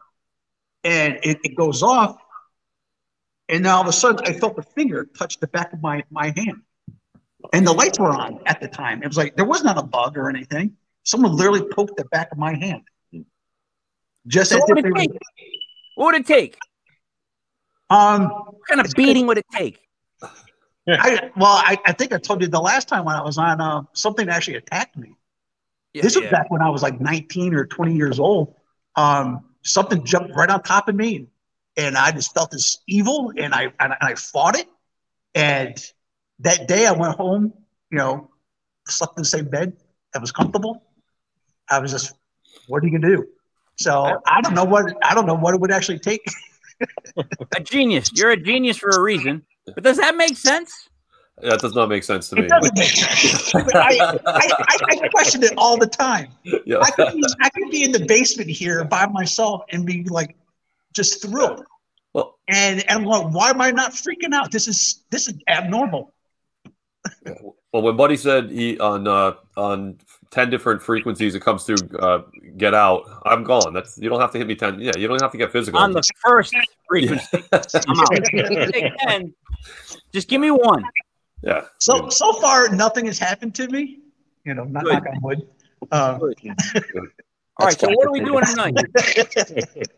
and 0.85 1.19
it, 1.23 1.39
it 1.45 1.57
goes 1.57 1.83
off. 1.83 2.19
And 3.49 3.65
then 3.65 3.73
all 3.73 3.81
of 3.81 3.89
a 3.89 3.93
sudden, 3.93 4.21
I 4.27 4.39
felt 4.39 4.57
the 4.57 4.63
finger 4.63 5.09
touch 5.17 5.39
the 5.39 5.47
back 5.47 5.73
of 5.73 5.81
my 5.81 6.03
my 6.11 6.33
hand, 6.37 6.63
and 7.53 7.67
the 7.67 7.73
lights 7.73 7.99
were 7.99 8.11
on 8.11 8.41
at 8.47 8.61
the 8.61 8.69
time. 8.69 9.03
It 9.03 9.07
was 9.07 9.17
like 9.17 9.37
there 9.37 9.45
was 9.45 9.63
not 9.63 9.79
a 9.79 9.83
bug 9.83 10.19
or 10.19 10.29
anything. 10.29 10.77
Someone 11.05 11.35
literally 11.35 11.63
poked 11.73 11.97
the 11.97 12.05
back 12.07 12.31
of 12.33 12.39
my 12.39 12.55
hand, 12.55 12.83
just 14.29 14.51
So 14.51 14.59
what 14.59 14.69
would 14.69 14.79
it 14.79 14.91
were. 14.91 14.99
take? 14.99 15.11
What 15.95 16.07
would 16.07 16.15
it 16.21 16.27
take? 16.27 16.57
Um, 17.91 18.25
What 18.25 18.57
kind 18.69 18.81
of 18.81 18.93
beating 18.95 19.27
would 19.27 19.39
it 19.39 19.47
take? 19.53 19.81
I 20.89 21.31
well, 21.37 21.53
I, 21.53 21.79
I 21.85 21.93
think 21.93 22.13
I 22.13 22.19
told 22.19 22.41
you 22.41 22.49
the 22.49 22.61
last 22.61 22.89
time 22.89 23.05
when 23.05 23.15
I 23.15 23.23
was 23.23 23.37
on 23.39 23.61
uh, 23.61 23.83
something 23.93 24.29
actually 24.29 24.57
attacked 24.57 24.97
me. 24.97 25.15
Yeah, 25.93 26.03
this 26.03 26.17
was 26.17 26.25
yeah. 26.25 26.31
back 26.31 26.51
when 26.51 26.63
I 26.63 26.71
was 26.71 26.83
like 26.83 27.01
19 27.01 27.55
or 27.55 27.67
20 27.67 27.95
years 27.95 28.19
old. 28.19 28.55
Um, 28.97 29.45
something 29.63 30.05
jumped 30.05 30.35
right 30.35 30.49
on 30.49 30.63
top 30.63 30.89
of 30.89 30.95
me, 30.95 31.27
and 31.77 31.97
I 31.97 32.11
just 32.13 32.33
felt 32.35 32.51
this 32.51 32.79
evil, 32.87 33.33
and 33.37 33.55
I 33.55 33.73
and 33.81 33.95
I 34.01 34.15
fought 34.15 34.59
it. 34.59 34.67
And 35.35 35.77
that 36.41 36.69
day, 36.69 36.87
I 36.87 36.93
went 36.93 37.17
home. 37.17 37.53
You 37.91 37.99
know, 37.99 38.31
slept 38.87 39.19
in 39.19 39.23
the 39.23 39.29
same 39.29 39.49
bed. 39.49 39.75
I 40.15 40.19
was 40.19 40.33
comfortable. 40.33 40.83
I 41.71 41.79
was 41.81 41.91
just, 41.93 42.15
what 42.67 42.83
are 42.83 42.87
you 42.87 42.99
gonna 42.99 43.17
do? 43.17 43.27
So 43.79 44.21
I 44.27 44.41
don't 44.41 44.55
know 44.55 44.65
what 44.65 44.97
I 45.03 45.15
don't 45.15 45.27
know 45.27 45.37
what 45.37 45.55
it 45.55 45.61
would 45.61 45.71
actually 45.71 46.01
take. 46.01 46.25
a 47.57 47.61
genius. 47.61 48.11
You're 48.13 48.31
a 48.31 48.37
genius 48.37 48.79
for 48.79 48.91
a 48.91 49.01
reason. 49.01 49.45
But 49.67 49.85
does 49.85 49.99
that 49.99 50.17
make 50.17 50.37
sense? 50.37 50.89
That 51.41 51.61
does 51.61 51.75
not 51.75 51.89
make 51.89 52.03
sense 52.03 52.29
to 52.31 52.37
me. 52.37 52.43
It 52.43 52.49
doesn't 52.49 52.77
make 52.77 52.89
sense. 52.89 53.55
I, 53.55 54.19
I, 54.27 54.49
I, 54.67 54.99
I 55.03 55.09
question 55.09 55.45
it 55.45 55.53
all 55.57 55.77
the 55.77 55.87
time. 55.87 56.31
Yeah. 56.43 56.79
I 56.81 56.91
could, 56.91 57.15
be, 57.15 57.25
I 57.41 57.49
could 57.51 57.71
be 57.71 57.85
in 57.85 57.93
the 57.93 58.05
basement 58.07 58.51
here 58.51 58.85
by 58.85 59.07
myself 59.07 59.63
and 59.71 59.87
be 59.87 60.03
like 60.05 60.35
just 60.95 61.23
thrilled. 61.23 61.65
Well, 62.13 62.39
And, 62.49 62.81
and 62.89 63.01
I'm 63.01 63.05
like, 63.05 63.33
why 63.33 63.51
am 63.51 63.61
I 63.61 63.71
not 63.71 63.93
freaking 63.93 64.33
out? 64.33 64.51
This 64.51 64.67
is 64.67 65.05
this 65.11 65.29
is 65.29 65.35
abnormal. 65.47 66.13
well, 67.25 67.83
when 67.83 67.97
Buddy 67.97 68.17
said 68.17 68.51
he 68.51 68.79
on 68.81 69.07
uh, 69.07 69.35
on 69.57 69.99
ten 70.31 70.51
different 70.51 70.83
frequencies 70.83 71.35
it 71.35 71.41
comes 71.41 71.65
through, 71.65 71.77
uh, 71.99 72.23
get 72.57 72.75
out. 72.75 73.05
I'm 73.25 73.45
gone. 73.45 73.73
That's 73.73 73.99
you 73.99 74.09
don't 74.09 74.21
have 74.21 74.33
to 74.33 74.39
hit 74.39 74.47
me 74.47 74.55
ten. 74.55 74.81
Yeah, 74.81 74.93
you 74.97 75.09
don't 75.09 75.21
have 75.21 75.33
to 75.33 75.39
get 75.39 75.53
physical. 75.53 75.81
On 75.81 75.93
the 75.93 76.03
first 76.25 76.55
frequency, 76.89 77.45
I'm 77.53 78.01
out. 78.01 78.71
Take 78.73 78.93
10. 78.99 79.35
Just 80.13 80.29
give 80.29 80.41
me 80.41 80.51
one. 80.51 80.83
yeah. 81.43 81.65
So 81.79 82.09
so 82.09 82.33
far 82.35 82.69
nothing 82.69 83.07
has 83.07 83.19
happened 83.19 83.55
to 83.57 83.69
me. 83.69 84.01
You 84.45 84.55
know, 84.55 84.65
not 84.65 84.85
Good. 84.85 84.93
knock 84.95 85.07
on 85.07 85.23
wood. 85.23 85.49
Um, 85.93 86.21
All 87.59 87.67
right. 87.67 87.79
So 87.79 87.89
what 87.89 88.07
are 88.07 88.13
we 88.13 88.21
doing 88.21 88.45
tonight? 88.47 88.75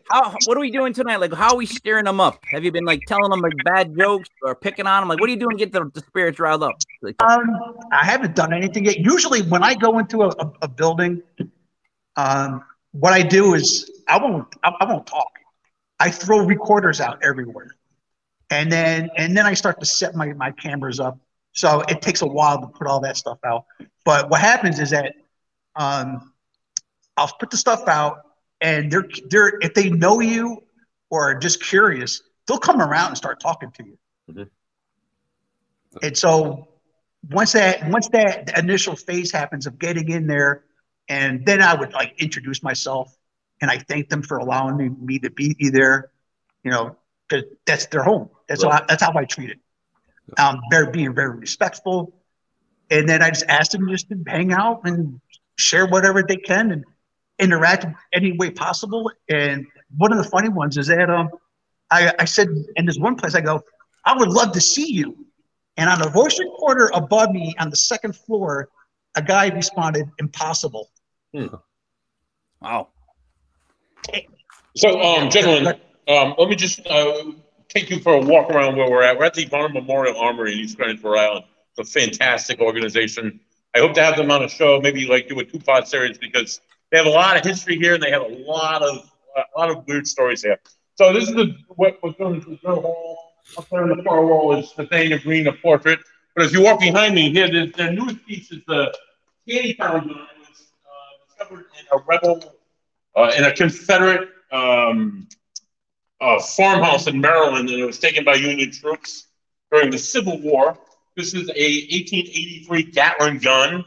How 0.09 0.35
what 0.45 0.57
are 0.57 0.59
we 0.59 0.71
doing 0.71 0.93
tonight? 0.93 1.17
Like 1.17 1.33
how 1.33 1.49
are 1.49 1.55
we 1.55 1.67
steering 1.67 2.05
them 2.05 2.19
up? 2.19 2.43
Have 2.51 2.63
you 2.63 2.71
been 2.71 2.85
like 2.85 3.01
telling 3.07 3.29
them 3.29 3.41
like 3.41 3.53
bad 3.63 3.95
jokes 3.97 4.29
or 4.41 4.55
picking 4.55 4.87
on 4.87 5.01
them? 5.03 5.09
Like 5.09 5.19
what 5.19 5.29
are 5.29 5.33
you 5.33 5.39
doing 5.39 5.57
to 5.57 5.65
get 5.65 5.71
the, 5.71 5.89
the 5.93 6.01
spirits 6.01 6.39
riled 6.39 6.63
up? 6.63 6.73
Like, 7.03 7.21
Um, 7.21 7.45
I 7.91 8.03
haven't 8.03 8.35
done 8.35 8.51
anything 8.51 8.85
yet. 8.85 8.97
Usually, 8.99 9.43
when 9.43 9.63
I 9.63 9.75
go 9.75 9.99
into 9.99 10.23
a, 10.23 10.29
a, 10.29 10.51
a 10.63 10.67
building, 10.67 11.21
um, 12.15 12.63
what 12.93 13.13
I 13.13 13.21
do 13.21 13.53
is 13.53 13.89
I 14.07 14.17
won't 14.17 14.47
I, 14.63 14.73
I 14.79 14.85
won't 14.91 15.05
talk. 15.05 15.31
I 15.99 16.09
throw 16.09 16.39
recorders 16.39 16.99
out 16.99 17.19
everywhere, 17.23 17.75
and 18.49 18.71
then 18.71 19.11
and 19.17 19.37
then 19.37 19.45
I 19.45 19.53
start 19.53 19.79
to 19.81 19.85
set 19.85 20.15
my 20.15 20.33
my 20.33 20.49
cameras 20.49 20.99
up. 20.99 21.19
So 21.53 21.81
it 21.81 22.01
takes 22.01 22.23
a 22.23 22.25
while 22.27 22.59
to 22.61 22.67
put 22.67 22.87
all 22.87 23.01
that 23.01 23.17
stuff 23.17 23.37
out. 23.45 23.65
But 24.03 24.31
what 24.31 24.41
happens 24.41 24.79
is 24.79 24.89
that 24.89 25.13
um, 25.75 26.30
I'll 27.17 27.31
put 27.39 27.49
the 27.49 27.57
stuff 27.57 27.87
out, 27.87 28.21
and 28.61 28.91
they're 28.91 29.07
they're 29.29 29.59
if 29.61 29.73
they 29.73 29.89
know 29.89 30.19
you 30.19 30.63
or 31.09 31.31
are 31.31 31.35
just 31.35 31.61
curious, 31.63 32.21
they'll 32.47 32.57
come 32.57 32.81
around 32.81 33.09
and 33.09 33.17
start 33.17 33.39
talking 33.39 33.71
to 33.71 33.85
you. 33.85 33.97
Mhm. 34.29 34.49
And 36.01 36.17
so 36.17 36.67
once 37.29 37.51
that 37.53 37.87
once 37.89 38.07
that 38.09 38.57
initial 38.57 38.95
phase 38.95 39.31
happens 39.31 39.67
of 39.67 39.77
getting 39.77 40.09
in 40.09 40.27
there, 40.27 40.63
and 41.09 41.45
then 41.45 41.61
I 41.61 41.75
would 41.75 41.93
like 41.93 42.13
introduce 42.21 42.63
myself, 42.63 43.15
and 43.61 43.69
I 43.69 43.77
thank 43.77 44.09
them 44.09 44.23
for 44.23 44.37
allowing 44.37 44.77
me, 44.77 44.89
me 44.89 45.19
to 45.19 45.29
be 45.29 45.55
there. 45.69 46.11
You 46.63 46.71
know, 46.71 46.95
because 47.27 47.45
that's 47.65 47.87
their 47.87 48.03
home. 48.03 48.29
That's 48.47 48.63
Right. 48.63 48.73
how 48.73 48.85
that's 48.85 49.03
how 49.03 49.13
I 49.15 49.25
treat 49.25 49.49
it. 49.49 49.59
Um, 50.37 50.61
they're 50.69 50.91
being 50.91 51.13
very 51.13 51.35
respectful, 51.37 52.13
and 52.89 53.07
then 53.09 53.21
I 53.21 53.31
just 53.31 53.45
ask 53.47 53.71
them 53.71 53.87
just 53.89 54.09
to 54.09 54.23
hang 54.27 54.53
out 54.53 54.81
and 54.85 55.19
share 55.57 55.85
whatever 55.87 56.23
they 56.23 56.37
can 56.37 56.71
and 56.71 56.85
interact 57.41 57.85
any 58.13 58.31
way 58.31 58.51
possible. 58.51 59.11
And 59.27 59.67
one 59.97 60.13
of 60.13 60.17
the 60.17 60.29
funny 60.29 60.49
ones 60.49 60.77
is 60.77 60.87
that 60.87 61.09
um, 61.09 61.29
I, 61.89 62.13
I 62.19 62.25
said 62.25 62.47
in 62.77 62.85
this 62.85 62.97
one 62.97 63.15
place, 63.15 63.35
I 63.35 63.41
go, 63.41 63.61
I 64.05 64.17
would 64.17 64.29
love 64.29 64.53
to 64.53 64.61
see 64.61 64.91
you. 64.91 65.25
And 65.77 65.89
on 65.89 66.05
a 66.05 66.09
voice 66.09 66.39
recorder 66.39 66.89
above 66.93 67.31
me 67.31 67.55
on 67.59 67.69
the 67.69 67.75
second 67.75 68.15
floor, 68.15 68.69
a 69.15 69.21
guy 69.21 69.49
responded, 69.49 70.09
impossible. 70.19 70.89
Hmm. 71.33 71.47
Wow. 72.61 72.89
So, 74.75 75.01
um, 75.01 75.29
gentlemen, 75.29 75.79
um, 76.07 76.35
let 76.37 76.49
me 76.49 76.55
just 76.55 76.85
uh, 76.87 77.23
take 77.67 77.89
you 77.89 77.99
for 77.99 78.13
a 78.13 78.21
walk 78.21 78.49
around 78.49 78.77
where 78.77 78.89
we're 78.89 79.03
at. 79.03 79.17
We're 79.17 79.25
at 79.25 79.33
the 79.33 79.45
Varnum 79.45 79.73
Memorial 79.73 80.17
Armory 80.17 80.53
in 80.53 80.59
East 80.59 80.77
Greenwich, 80.77 81.03
Rhode 81.03 81.17
Island. 81.17 81.45
It's 81.77 81.89
a 81.89 81.99
fantastic 81.99 82.59
organization. 82.59 83.39
I 83.75 83.79
hope 83.79 83.93
to 83.93 84.03
have 84.03 84.17
them 84.17 84.29
on 84.31 84.43
a 84.43 84.49
show, 84.49 84.79
maybe 84.81 85.07
like 85.07 85.29
do 85.29 85.39
a 85.39 85.45
two-part 85.45 85.87
series 85.87 86.17
because 86.17 86.59
they 86.91 86.97
have 86.97 87.07
a 87.07 87.09
lot 87.09 87.37
of 87.37 87.43
history 87.43 87.77
here 87.77 87.95
and 87.95 88.03
they 88.03 88.11
have 88.11 88.21
a 88.21 88.43
lot 88.45 88.81
of 88.83 89.09
a 89.35 89.59
lot 89.59 89.69
of 89.69 89.87
weird 89.87 90.05
stories 90.05 90.43
here. 90.43 90.59
So 90.95 91.13
this 91.13 91.27
is 91.27 91.35
the 91.35 91.55
what 91.69 91.97
what's 92.01 92.17
going 92.17 92.41
to 92.41 92.59
the 92.61 92.75
hall. 92.75 93.17
Up 93.57 93.67
there 93.69 93.89
in 93.89 93.97
the 93.97 94.03
far 94.03 94.25
wall 94.25 94.55
is 94.55 94.71
Nathanael 94.77 95.19
Greene, 95.19 95.47
a 95.47 95.53
portrait. 95.53 95.99
But 96.35 96.45
as 96.45 96.53
you 96.53 96.63
walk 96.63 96.79
behind 96.79 97.15
me 97.15 97.31
here, 97.31 97.47
the, 97.47 97.71
the 97.75 97.91
newest 97.91 98.25
piece 98.25 98.51
is 98.51 98.59
the 98.67 98.95
Candy 99.49 99.73
Town. 99.73 100.09
It 100.09 100.15
was 100.15 100.71
uh, 100.85 101.25
discovered 101.25 101.65
in 101.79 101.99
a 101.99 102.01
rebel, 102.07 102.55
uh, 103.17 103.31
in 103.37 103.43
a 103.43 103.53
Confederate 103.53 104.29
um, 104.51 105.27
uh, 106.21 106.39
farmhouse 106.39 107.07
in 107.07 107.19
Maryland, 107.19 107.69
and 107.69 107.79
it 107.79 107.85
was 107.85 107.99
taken 107.99 108.23
by 108.23 108.35
Union 108.35 108.71
troops 108.71 109.27
during 109.71 109.89
the 109.89 109.97
Civil 109.97 110.39
War. 110.39 110.77
This 111.17 111.33
is 111.33 111.49
a 111.49 111.87
1883 111.91 112.83
Gatling 112.83 113.39
gun. 113.39 113.83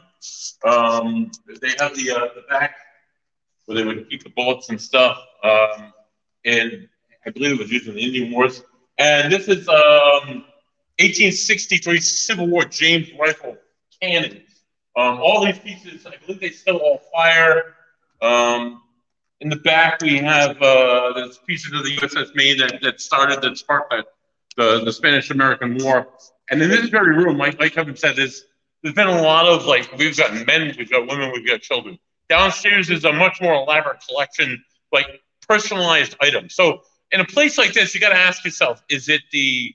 Um, 0.63 1.31
they 1.61 1.69
have 1.79 1.95
the 1.95 2.11
uh, 2.11 2.27
the 2.35 2.43
back 2.49 2.75
where 3.65 3.77
they 3.77 3.83
would 3.83 4.09
keep 4.09 4.23
the 4.23 4.29
bullets 4.29 4.69
and 4.69 4.81
stuff, 4.81 5.17
um, 5.43 5.93
and 6.45 6.87
I 7.25 7.29
believe 7.31 7.53
it 7.53 7.59
was 7.59 7.71
used 7.71 7.87
in 7.87 7.95
the 7.95 8.03
Indian 8.03 8.31
Wars. 8.31 8.63
And 8.97 9.31
this 9.31 9.47
is 9.47 9.67
um, 9.67 10.45
1863 10.99 11.99
Civil 11.99 12.47
War 12.47 12.65
James 12.65 13.09
rifle 13.19 13.57
cannons. 14.01 14.41
Um, 14.95 15.19
all 15.19 15.45
these 15.45 15.59
pieces, 15.59 16.05
I 16.05 16.15
believe 16.25 16.39
they 16.39 16.51
still 16.51 16.77
all 16.77 17.01
fire. 17.13 17.75
Um, 18.21 18.81
in 19.41 19.49
the 19.49 19.57
back, 19.57 20.01
we 20.01 20.17
have 20.19 20.61
uh, 20.61 21.13
there's 21.13 21.37
pieces 21.39 21.73
of 21.73 21.83
the 21.83 21.97
USS 21.97 22.33
Maine 22.35 22.57
that, 22.59 22.79
that 22.81 23.01
started 23.01 23.41
that 23.41 23.57
sparked 23.57 23.93
the 24.55 24.81
the 24.85 24.93
Spanish 24.93 25.31
American 25.31 25.77
War. 25.83 26.07
And 26.49 26.61
in 26.61 26.69
this 26.69 26.89
very 26.89 27.15
room, 27.15 27.37
like 27.37 27.59
like 27.59 27.73
Kevin 27.73 27.95
said, 27.97 28.15
there's 28.15 28.45
there's 28.81 28.95
been 28.95 29.07
a 29.07 29.21
lot 29.21 29.45
of 29.45 29.65
like 29.65 29.91
we've 29.97 30.15
got 30.15 30.33
men, 30.47 30.73
we've 30.77 30.89
got 30.89 31.07
women, 31.07 31.31
we've 31.33 31.47
got 31.47 31.61
children. 31.61 31.99
Downstairs 32.29 32.89
is 32.89 33.05
a 33.05 33.13
much 33.13 33.41
more 33.41 33.53
elaborate 33.53 33.99
collection, 34.07 34.63
like 34.91 35.07
personalized 35.47 36.15
items. 36.21 36.55
So 36.55 36.81
in 37.11 37.19
a 37.19 37.25
place 37.25 37.57
like 37.57 37.73
this, 37.73 37.93
you 37.93 38.01
got 38.01 38.09
to 38.09 38.17
ask 38.17 38.43
yourself: 38.43 38.83
Is 38.89 39.09
it 39.09 39.21
the 39.31 39.73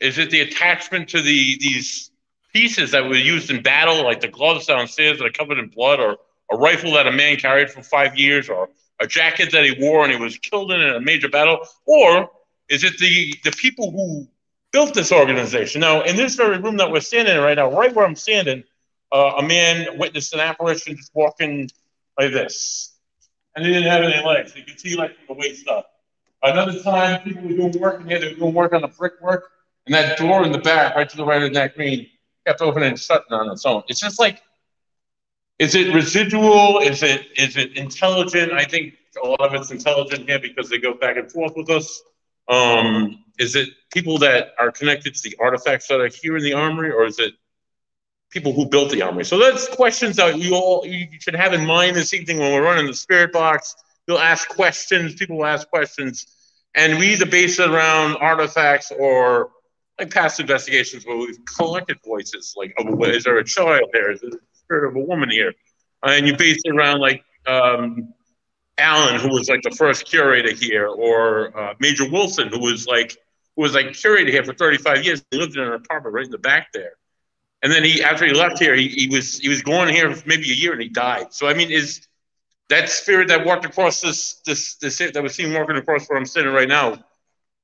is 0.00 0.18
it 0.18 0.30
the 0.30 0.40
attachment 0.40 1.08
to 1.10 1.22
the 1.22 1.58
these 1.58 2.10
pieces 2.52 2.90
that 2.90 3.04
were 3.04 3.14
used 3.14 3.50
in 3.50 3.62
battle, 3.62 4.02
like 4.04 4.20
the 4.20 4.28
gloves 4.28 4.66
downstairs 4.66 5.18
that 5.18 5.24
are 5.24 5.30
covered 5.30 5.58
in 5.58 5.68
blood, 5.68 6.00
or 6.00 6.18
a 6.50 6.56
rifle 6.56 6.92
that 6.92 7.06
a 7.06 7.12
man 7.12 7.36
carried 7.36 7.70
for 7.70 7.82
five 7.82 8.16
years, 8.16 8.48
or 8.48 8.68
a 9.00 9.06
jacket 9.06 9.52
that 9.52 9.64
he 9.64 9.74
wore 9.80 10.04
and 10.04 10.12
he 10.12 10.18
was 10.20 10.36
killed 10.38 10.72
in 10.72 10.80
a 10.80 11.00
major 11.00 11.28
battle, 11.28 11.60
or 11.86 12.30
is 12.68 12.84
it 12.84 12.98
the 12.98 13.34
the 13.44 13.52
people 13.52 13.90
who 13.90 14.28
built 14.72 14.94
this 14.94 15.12
organization? 15.12 15.80
Now, 15.80 16.02
in 16.02 16.16
this 16.16 16.36
very 16.36 16.58
room 16.58 16.76
that 16.78 16.90
we're 16.90 17.00
standing 17.00 17.36
in 17.36 17.42
right 17.42 17.56
now, 17.56 17.70
right 17.70 17.94
where 17.94 18.06
I'm 18.06 18.16
standing, 18.16 18.64
uh, 19.12 19.34
a 19.38 19.42
man 19.42 19.98
witnessed 19.98 20.32
an 20.34 20.40
apparition 20.40 20.96
just 20.96 21.10
walking 21.14 21.70
like 22.18 22.32
this, 22.32 22.96
and 23.54 23.64
he 23.64 23.72
didn't 23.72 23.90
have 23.90 24.02
any 24.02 24.24
legs. 24.24 24.54
You 24.56 24.64
could 24.64 24.80
see 24.80 24.96
like 24.96 25.16
from 25.16 25.36
the 25.36 25.40
waist 25.40 25.68
up. 25.68 25.90
Another 26.42 26.82
time, 26.82 27.22
people 27.22 27.42
were 27.42 27.48
doing 27.48 27.80
work 27.80 28.00
in 28.00 28.08
here. 28.08 28.18
They 28.18 28.28
were 28.28 28.34
doing 28.34 28.54
work 28.54 28.72
on 28.72 28.82
the 28.82 28.88
brickwork, 28.88 29.50
and 29.86 29.94
that 29.94 30.18
door 30.18 30.44
in 30.44 30.52
the 30.52 30.58
back, 30.58 30.96
right 30.96 31.08
to 31.08 31.16
the 31.16 31.24
right 31.24 31.42
of 31.42 31.52
that 31.54 31.74
green, 31.74 32.06
kept 32.46 32.62
opening 32.62 32.90
and 32.90 32.98
shutting 32.98 33.32
on 33.32 33.50
its 33.50 33.66
own. 33.66 33.82
It's 33.88 34.00
just 34.00 34.18
like 34.18 34.42
is 35.60 35.74
it 35.74 35.94
residual? 35.94 36.78
Is 36.78 37.02
it 37.02 37.26
is 37.36 37.56
it 37.58 37.76
intelligent? 37.76 38.50
I 38.52 38.64
think 38.64 38.94
a 39.22 39.26
lot 39.26 39.42
of 39.42 39.52
it's 39.54 39.70
intelligent 39.70 40.26
here 40.26 40.38
because 40.38 40.70
they 40.70 40.78
go 40.78 40.94
back 40.94 41.18
and 41.18 41.30
forth 41.30 41.52
with 41.54 41.68
us. 41.68 42.00
Um, 42.48 43.22
is 43.38 43.54
it 43.54 43.68
people 43.92 44.16
that 44.18 44.54
are 44.58 44.72
connected 44.72 45.14
to 45.14 45.28
the 45.28 45.36
artifacts 45.38 45.86
that 45.88 46.00
are 46.00 46.08
here 46.08 46.38
in 46.38 46.42
the 46.42 46.54
armory, 46.54 46.90
or 46.90 47.04
is 47.04 47.18
it 47.18 47.34
people 48.30 48.52
who 48.52 48.66
built 48.66 48.90
the 48.90 49.02
armory? 49.02 49.24
So 49.24 49.38
that's 49.38 49.68
questions 49.68 50.16
that 50.16 50.38
you 50.38 50.54
all 50.54 50.86
you 50.86 51.06
should 51.18 51.34
have 51.34 51.52
in 51.52 51.66
mind 51.66 51.96
this 51.96 52.14
evening 52.14 52.38
when 52.38 52.52
we're 52.52 52.62
running 52.62 52.86
the 52.86 52.94
spirit 52.94 53.32
box. 53.32 53.74
You'll 54.06 54.18
ask 54.18 54.48
questions. 54.48 55.14
People 55.14 55.38
will 55.38 55.46
ask 55.46 55.68
questions, 55.68 56.26
and 56.74 56.98
we 56.98 57.12
either 57.12 57.26
base 57.26 57.58
it 57.58 57.70
around 57.70 58.16
artifacts 58.16 58.92
or 58.98 59.50
like 59.98 60.10
past 60.12 60.40
investigations 60.40 61.04
where 61.04 61.16
we've 61.16 61.38
collected 61.56 61.98
voices. 62.04 62.54
Like, 62.56 62.74
oh, 62.78 63.04
is 63.04 63.24
there 63.24 63.38
a 63.38 63.44
child 63.44 63.90
there? 63.92 64.10
Is 64.10 64.20
there 64.20 64.30
the 64.30 64.38
spirit 64.54 64.88
of 64.88 64.96
a 64.96 65.00
woman 65.00 65.30
here? 65.30 65.52
And 66.02 66.26
you 66.26 66.36
base 66.36 66.62
it 66.64 66.74
around 66.74 67.00
like 67.00 67.22
um, 67.46 68.14
who 68.78 69.28
was 69.28 69.48
like 69.48 69.62
the 69.62 69.74
first 69.76 70.06
curator 70.06 70.52
here, 70.52 70.86
or 70.86 71.56
uh, 71.58 71.74
Major 71.78 72.10
Wilson, 72.10 72.48
who 72.48 72.60
was 72.60 72.86
like 72.86 73.16
who 73.56 73.62
was 73.62 73.74
like 73.74 73.92
curator 73.92 74.30
here 74.30 74.44
for 74.44 74.54
35 74.54 75.04
years. 75.04 75.22
He 75.30 75.38
lived 75.38 75.56
in 75.56 75.62
an 75.62 75.72
apartment 75.72 76.14
right 76.14 76.24
in 76.24 76.30
the 76.30 76.38
back 76.38 76.68
there. 76.72 76.92
And 77.62 77.70
then 77.70 77.84
he, 77.84 78.02
after 78.02 78.24
he 78.26 78.32
left 78.32 78.58
here, 78.58 78.74
he, 78.74 78.88
he 78.88 79.08
was 79.08 79.38
he 79.38 79.48
was 79.48 79.62
going 79.62 79.94
here 79.94 80.14
for 80.14 80.26
maybe 80.26 80.50
a 80.50 80.54
year 80.54 80.72
and 80.72 80.80
he 80.80 80.88
died. 80.88 81.32
So 81.32 81.46
I 81.46 81.54
mean, 81.54 81.70
is 81.70 82.06
that 82.70 82.88
spirit 82.88 83.28
that 83.28 83.44
walked 83.44 83.64
across 83.64 84.00
this 84.00 84.40
this 84.46 84.76
this 84.76 84.98
that 84.98 85.22
was 85.22 85.34
seen 85.34 85.52
walking 85.52 85.76
across 85.76 86.08
where 86.08 86.18
I'm 86.18 86.24
sitting 86.24 86.52
right 86.52 86.68
now 86.68 87.04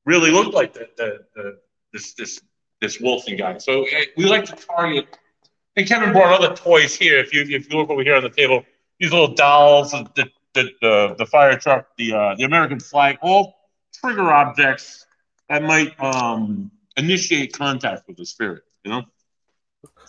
really 0.05 0.31
looked 0.31 0.55
like 0.55 0.75
the, 0.75 0.89
the, 0.97 1.19
the 1.35 1.59
this 1.93 2.15
this 2.15 2.41
this 2.81 3.01
Wilson 3.01 3.37
guy. 3.37 3.59
So 3.59 3.85
uh, 3.85 4.01
we 4.17 4.27
like 4.27 4.45
to 4.47 4.57
target. 4.57 5.07
And 5.77 5.87
Kevin 5.87 6.13
brought 6.13 6.43
other 6.43 6.55
toys 6.55 6.95
here. 6.95 7.19
If 7.19 7.33
you 7.33 7.43
if 7.43 7.71
you 7.71 7.79
look 7.79 7.91
over 7.91 8.03
here 8.03 8.17
on 8.17 8.23
the 8.23 8.31
table, 8.31 8.65
these 8.99 9.13
little 9.13 9.35
dolls, 9.35 9.93
the 9.93 10.29
the 10.55 10.71
the, 10.81 11.15
the 11.19 11.27
fire 11.27 11.59
truck, 11.59 11.89
the 11.97 12.13
uh, 12.13 12.35
the 12.37 12.45
American 12.45 12.81
flag, 12.81 13.19
all 13.23 13.55
trigger 13.95 14.31
objects 14.31 15.07
that 15.49 15.63
might 15.63 15.99
um, 16.01 16.71
initiate 16.97 17.53
contact 17.53 18.09
with 18.09 18.17
the 18.17 18.27
spirit. 18.27 18.63
You 18.85 18.91
know. 18.91 19.03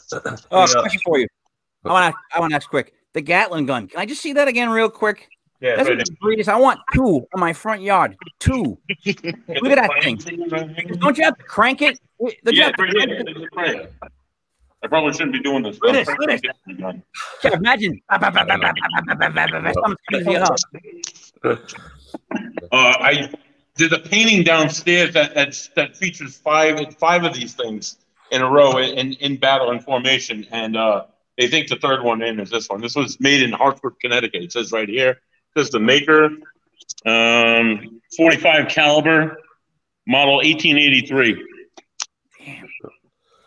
Uh, 0.14 0.38
Yeah. 0.52 0.82
question 0.82 1.02
for 1.04 1.20
you. 1.20 1.28
I 1.86 1.90
want 1.92 2.14
to. 2.16 2.36
I 2.36 2.40
want 2.40 2.52
to 2.52 2.56
ask 2.56 2.70
quick. 2.70 2.94
The 3.14 3.22
Gatling 3.22 3.66
gun. 3.66 3.88
Can 3.88 4.00
I 4.00 4.06
just 4.06 4.22
see 4.22 4.34
that 4.34 4.48
again, 4.48 4.70
real 4.70 4.90
quick? 4.90 5.28
Yeah. 5.60 5.76
That's 5.84 6.10
greatest. 6.22 6.50
I 6.50 6.56
want 6.58 6.80
two 6.94 7.26
in 7.34 7.40
my 7.40 7.52
front 7.54 7.82
yard. 7.82 8.16
Two. 8.40 8.78
Look 9.06 9.26
at 9.26 9.36
that 9.48 9.90
thing. 10.04 10.18
Don't 11.00 11.18
you 11.18 11.24
have 11.24 11.38
to 11.38 11.44
crank 11.44 11.82
it? 11.82 12.00
The 12.44 12.54
Yeah, 12.54 12.68
jet- 12.72 12.80
right 12.80 12.94
here. 12.94 13.24
It's 13.26 13.56
right. 13.56 13.90
I 14.84 14.88
probably 14.88 15.14
shouldn't 15.14 15.34
be 15.34 15.40
doing 15.40 15.64
this. 15.64 15.80
Look 15.82 15.96
at 15.96 16.06
this, 16.06 16.16
look 16.20 16.30
at 16.30 17.02
Yeah, 17.44 17.54
imagine. 17.56 18.00
Someone's 18.12 19.98
coming 20.10 20.26
to 20.26 20.32
your 20.32 20.40
house. 20.42 20.62
Uh, 21.44 21.56
I 22.72 23.32
did 23.76 23.94
a 23.94 24.00
painting 24.00 24.44
downstairs 24.44 25.14
that 25.14 25.34
that's, 25.34 25.70
that 25.70 25.96
features 25.98 26.38
five 26.38 26.96
five 26.98 27.24
of 27.24 27.34
these 27.34 27.54
things 27.56 27.98
in 28.32 28.42
a 28.42 28.50
row 28.50 28.78
in, 28.78 29.14
in 29.14 29.38
battle 29.38 29.72
and 29.72 29.84
formation, 29.84 30.46
and 30.52 30.76
uh, 30.76 31.06
they 31.38 31.48
think 31.48 31.68
the 31.68 31.78
third 31.78 32.04
one 32.04 32.22
in 32.22 32.40
is 32.40 32.50
this 32.50 32.70
one. 32.70 32.82
This 32.82 32.96
was 32.96 33.20
made 33.20 33.42
in 33.42 33.52
Hartford, 33.52 33.94
Connecticut. 34.02 34.44
It 34.44 34.52
says 34.52 34.72
right 34.72 34.90
here. 34.90 35.22
This 35.56 35.68
is 35.68 35.72
the 35.72 35.80
maker, 35.80 36.30
um, 37.06 38.02
45 38.16 38.68
caliber, 38.68 39.38
model 40.06 40.36
1883. 40.36 41.44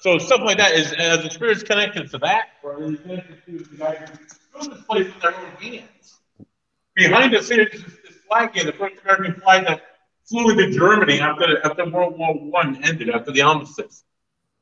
So 0.01 0.19
stuff 0.19 0.41
like 0.41 0.57
that 0.57 0.73
is 0.73 0.93
uh, 0.99 1.19
the 1.19 1.31
spirit's 1.31 1.63
connected 1.63 2.11
to 2.11 2.19
that, 2.19 2.49
or 2.63 2.83
it 2.83 3.03
connected 3.03 3.45
to 3.45 3.59
the 3.59 3.77
guy 3.77 3.97
who 3.97 4.69
this 4.71 4.83
place 4.85 5.07
with 5.07 5.21
their 5.21 5.35
own 5.35 5.51
hands. 5.61 6.21
Behind 6.95 7.35
us 7.35 7.49
here 7.49 7.63
is 7.63 7.83
this 7.83 8.17
flag 8.27 8.55
the 8.55 8.73
first 8.73 8.97
American 9.03 9.41
flag 9.41 9.67
that 9.67 9.83
flew 10.29 10.51
into 10.51 10.71
Germany 10.71 11.21
after 11.21 11.65
after 11.65 11.89
World 11.91 12.19
War 12.19 12.35
One 12.35 12.83
ended, 12.83 13.11
after 13.11 13.31
the 13.31 13.43
armistice. 13.43 14.05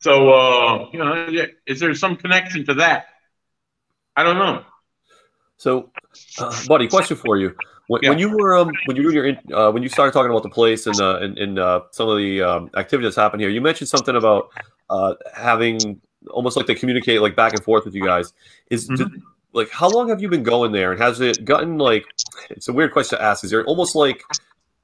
So 0.00 0.32
uh, 0.32 0.88
you 0.92 0.98
know, 0.98 1.46
is 1.66 1.80
there 1.80 1.94
some 1.94 2.16
connection 2.16 2.64
to 2.66 2.74
that? 2.74 3.06
I 4.16 4.22
don't 4.22 4.38
know. 4.38 4.64
So, 5.56 5.90
uh, 6.38 6.54
buddy, 6.68 6.87
question 6.87 7.16
for 7.16 7.37
you: 7.37 7.54
when, 7.88 8.02
when 8.02 8.18
you 8.18 8.30
were 8.30 8.56
um, 8.56 8.70
when 8.84 8.96
you 8.96 9.04
were 9.04 9.12
your 9.12 9.26
in- 9.26 9.52
uh, 9.52 9.70
when 9.72 9.82
you 9.82 9.88
started 9.88 10.12
talking 10.12 10.30
about 10.30 10.44
the 10.44 10.50
place 10.50 10.87
and 10.87 11.00
uh, 11.00 11.18
and, 11.20 11.37
and 11.37 11.58
uh, 11.58 11.82
some 11.90 12.08
of 12.08 12.18
the 12.18 12.42
um, 12.42 12.70
activities 12.76 13.16
that 13.16 13.20
happen 13.20 13.40
here, 13.40 13.48
you 13.48 13.61
mentioned 13.61 13.88
something 13.88 14.14
about 14.14 14.50
uh, 14.88 15.14
having 15.34 16.00
almost 16.30 16.56
like 16.56 16.66
they 16.66 16.74
communicate 16.74 17.20
like 17.20 17.34
back 17.34 17.54
and 17.54 17.64
forth 17.64 17.84
with 17.84 17.94
you 17.94 18.04
guys. 18.04 18.32
Is 18.70 18.87
do, 18.87 19.11
like 19.52 19.70
how 19.70 19.88
long 19.88 20.08
have 20.11 20.22
you 20.22 20.28
been 20.28 20.44
going 20.44 20.70
there, 20.70 20.92
and 20.92 21.00
has 21.00 21.20
it 21.20 21.44
gotten 21.44 21.78
like? 21.78 22.04
It's 22.50 22.68
a 22.68 22.72
weird 22.72 22.92
question 22.92 23.18
to 23.18 23.24
ask. 23.24 23.42
Is 23.42 23.50
there 23.50 23.64
almost 23.64 23.96
like 23.96 24.22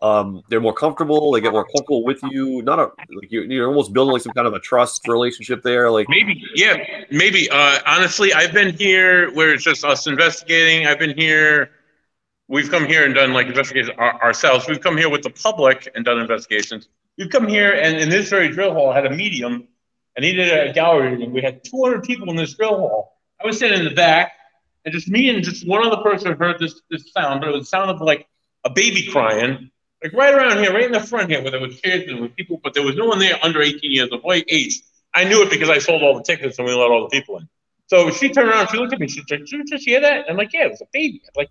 um, 0.05 0.43
they're 0.51 0.61
more 0.61 0.75
comfortable. 0.75 1.33
They 1.33 1.41
get 1.41 1.53
more 1.53 1.65
comfortable 1.65 2.05
with 2.05 2.23
you. 2.25 2.61
Not 2.61 2.79
a 2.79 2.91
like 3.15 3.33
you're, 3.33 3.45
you're 3.45 3.69
almost 3.69 3.95
building 3.95 4.13
like 4.13 4.21
some 4.21 4.35
kind 4.35 4.47
of 4.47 4.53
a 4.53 4.61
trust 4.61 5.09
relationship 5.09 5.63
there. 5.63 5.91
Like 5.91 6.11
maybe, 6.11 6.43
yeah, 6.55 7.05
maybe. 7.11 7.49
Uh, 7.49 7.79
honestly, 7.87 8.35
I've 8.35 8.53
been 8.53 8.75
here 8.75 9.33
where 9.33 9.55
it's 9.55 9.65
just 9.65 9.83
us 9.83 10.07
investigating. 10.07 10.87
I've 10.87 10.99
been 10.99 11.17
here. 11.17 11.71
We've 12.49 12.71
come 12.71 12.85
here 12.85 13.07
and 13.07 13.15
done 13.15 13.33
like 13.33 13.47
investigations 13.47 13.97
ourselves. 13.99 14.69
We've 14.69 14.81
come 14.81 14.99
here 14.99 15.09
with 15.09 15.23
the 15.23 15.31
public 15.31 15.89
and 15.95 16.05
done 16.05 16.19
investigations. 16.19 16.89
We've 17.17 17.31
come 17.31 17.49
here 17.49 17.73
and 17.73 17.97
in 17.97 18.11
this 18.11 18.29
very 18.29 18.51
drill 18.51 18.75
hall 18.75 18.93
had 18.93 19.07
a 19.07 19.11
medium, 19.11 19.67
and 20.17 20.25
he 20.25 20.35
did 20.35 20.69
a 20.69 20.71
gallery 20.75 21.13
reading. 21.13 21.33
We 21.33 21.41
had 21.41 21.65
200 21.65 22.05
people 22.05 22.29
in 22.29 22.37
this 22.37 22.53
drill 22.53 22.77
hall. 22.77 23.23
I 23.43 23.47
was 23.47 23.59
sitting 23.59 23.79
in 23.79 23.87
the 23.87 23.95
back, 23.95 24.33
and 24.85 24.93
just 24.93 25.09
me 25.09 25.31
and 25.31 25.43
just 25.43 25.67
one 25.67 25.87
other 25.87 26.03
person 26.03 26.37
heard 26.37 26.59
this 26.61 26.83
this 26.91 27.11
sound, 27.11 27.41
but 27.41 27.49
it 27.49 27.53
was 27.53 27.63
the 27.63 27.69
sound 27.69 27.91
of 27.91 28.03
like 28.03 28.29
a 28.65 28.71
baby 28.71 29.07
crying 29.11 29.71
like 30.05 30.13
right 30.13 30.35
around 30.35 30.59
here, 30.59 30.73
right 30.73 30.85
in 30.85 30.93
the 30.93 31.01
front 31.01 31.31
here, 31.31 31.43
where 31.43 31.51
there 31.51 31.61
was 31.61 31.81
kids 31.81 32.11
and 32.11 32.37
people, 32.37 32.61
but 32.63 32.75
there 32.75 32.83
was 32.83 32.95
no 32.95 33.07
one 33.07 33.19
there 33.19 33.39
under 33.43 33.63
18 33.63 33.91
years 33.91 34.11
of 34.13 34.21
age. 34.27 34.83
I 35.15 35.25
knew 35.25 35.43
it 35.43 35.51
because 35.51 35.71
I 35.71 35.79
sold 35.79 36.03
all 36.03 36.15
the 36.15 36.23
tickets 36.23 36.59
and 36.59 36.69
we 36.69 36.75
let 36.75 36.91
all 36.91 37.09
the 37.09 37.09
people 37.09 37.39
in. 37.39 37.49
So 37.87 38.11
she 38.11 38.29
turned 38.29 38.51
around, 38.51 38.69
she 38.69 38.77
looked 38.77 38.93
at 38.93 39.01
me, 39.01 39.09
she 39.09 39.23
said, 39.27 39.41
Did 39.41 39.51
you 39.51 39.65
just 39.65 39.85
hear 39.85 40.01
that? 40.01 40.27
I'm 40.29 40.37
like, 40.37 40.53
Yeah, 40.53 40.67
it 40.67 40.71
was 40.71 40.83
a 40.83 40.87
baby. 40.93 41.23
I'm 41.25 41.33
like, 41.37 41.51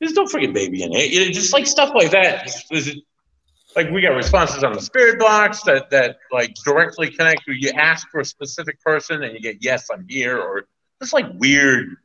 there's 0.00 0.14
no 0.14 0.24
freaking 0.24 0.54
baby 0.54 0.82
in 0.82 0.92
it. 0.92 1.10
You 1.10 1.26
know, 1.26 1.32
just 1.32 1.52
like 1.52 1.66
stuff 1.66 1.92
like 1.94 2.10
that. 2.10 2.50
like 3.76 3.90
we 3.90 4.00
got 4.00 4.14
responses 4.14 4.64
on 4.64 4.72
the 4.72 4.80
spirit 4.80 5.18
box 5.18 5.62
that 5.62 5.90
that 5.90 6.16
like 6.32 6.54
directly 6.64 7.10
connect. 7.10 7.42
You 7.46 7.70
ask 7.70 8.08
for 8.10 8.20
a 8.20 8.24
specific 8.24 8.80
person 8.82 9.22
and 9.22 9.34
you 9.34 9.40
get 9.40 9.58
yes, 9.60 9.88
I'm 9.92 10.06
here, 10.08 10.38
or 10.38 10.64
just 11.00 11.12
like 11.12 11.26
weird 11.34 11.96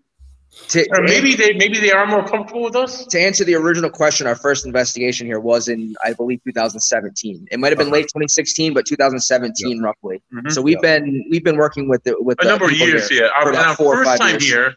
to, 0.70 0.86
or 0.92 1.02
maybe 1.04 1.36
they 1.36 1.54
maybe 1.54 1.80
they 1.80 1.92
are 1.92 2.06
more 2.06 2.26
comfortable 2.26 2.64
with 2.64 2.76
us. 2.76 3.06
To 3.08 3.20
answer 3.20 3.44
the 3.44 3.56
original 3.56 3.90
question, 3.90 4.28
our 4.28 4.36
first 4.36 4.66
investigation 4.66 5.26
here 5.26 5.40
was 5.40 5.68
in 5.68 5.96
I 6.04 6.14
believe 6.14 6.42
2017. 6.44 7.48
It 7.52 7.60
might 7.60 7.70
have 7.70 7.78
been 7.78 7.92
late 7.92 8.04
2016, 8.04 8.74
but 8.74 8.86
2017 8.86 9.82
roughly. 9.82 10.22
Mm-hmm. 10.34 10.50
So 10.50 10.62
we've 10.62 10.82
been 10.82 11.26
we've 11.30 11.44
been 11.44 11.58
working 11.58 11.88
with 11.88 12.04
the 12.04 12.16
with 12.20 12.42
a 12.42 12.46
number 12.46 12.66
of 12.66 12.74
years. 12.74 13.10
Yeah, 13.12 13.30
our, 13.40 13.56
our 13.56 13.76
first 13.76 14.20
time 14.20 14.32
years. 14.32 14.44
here, 14.44 14.76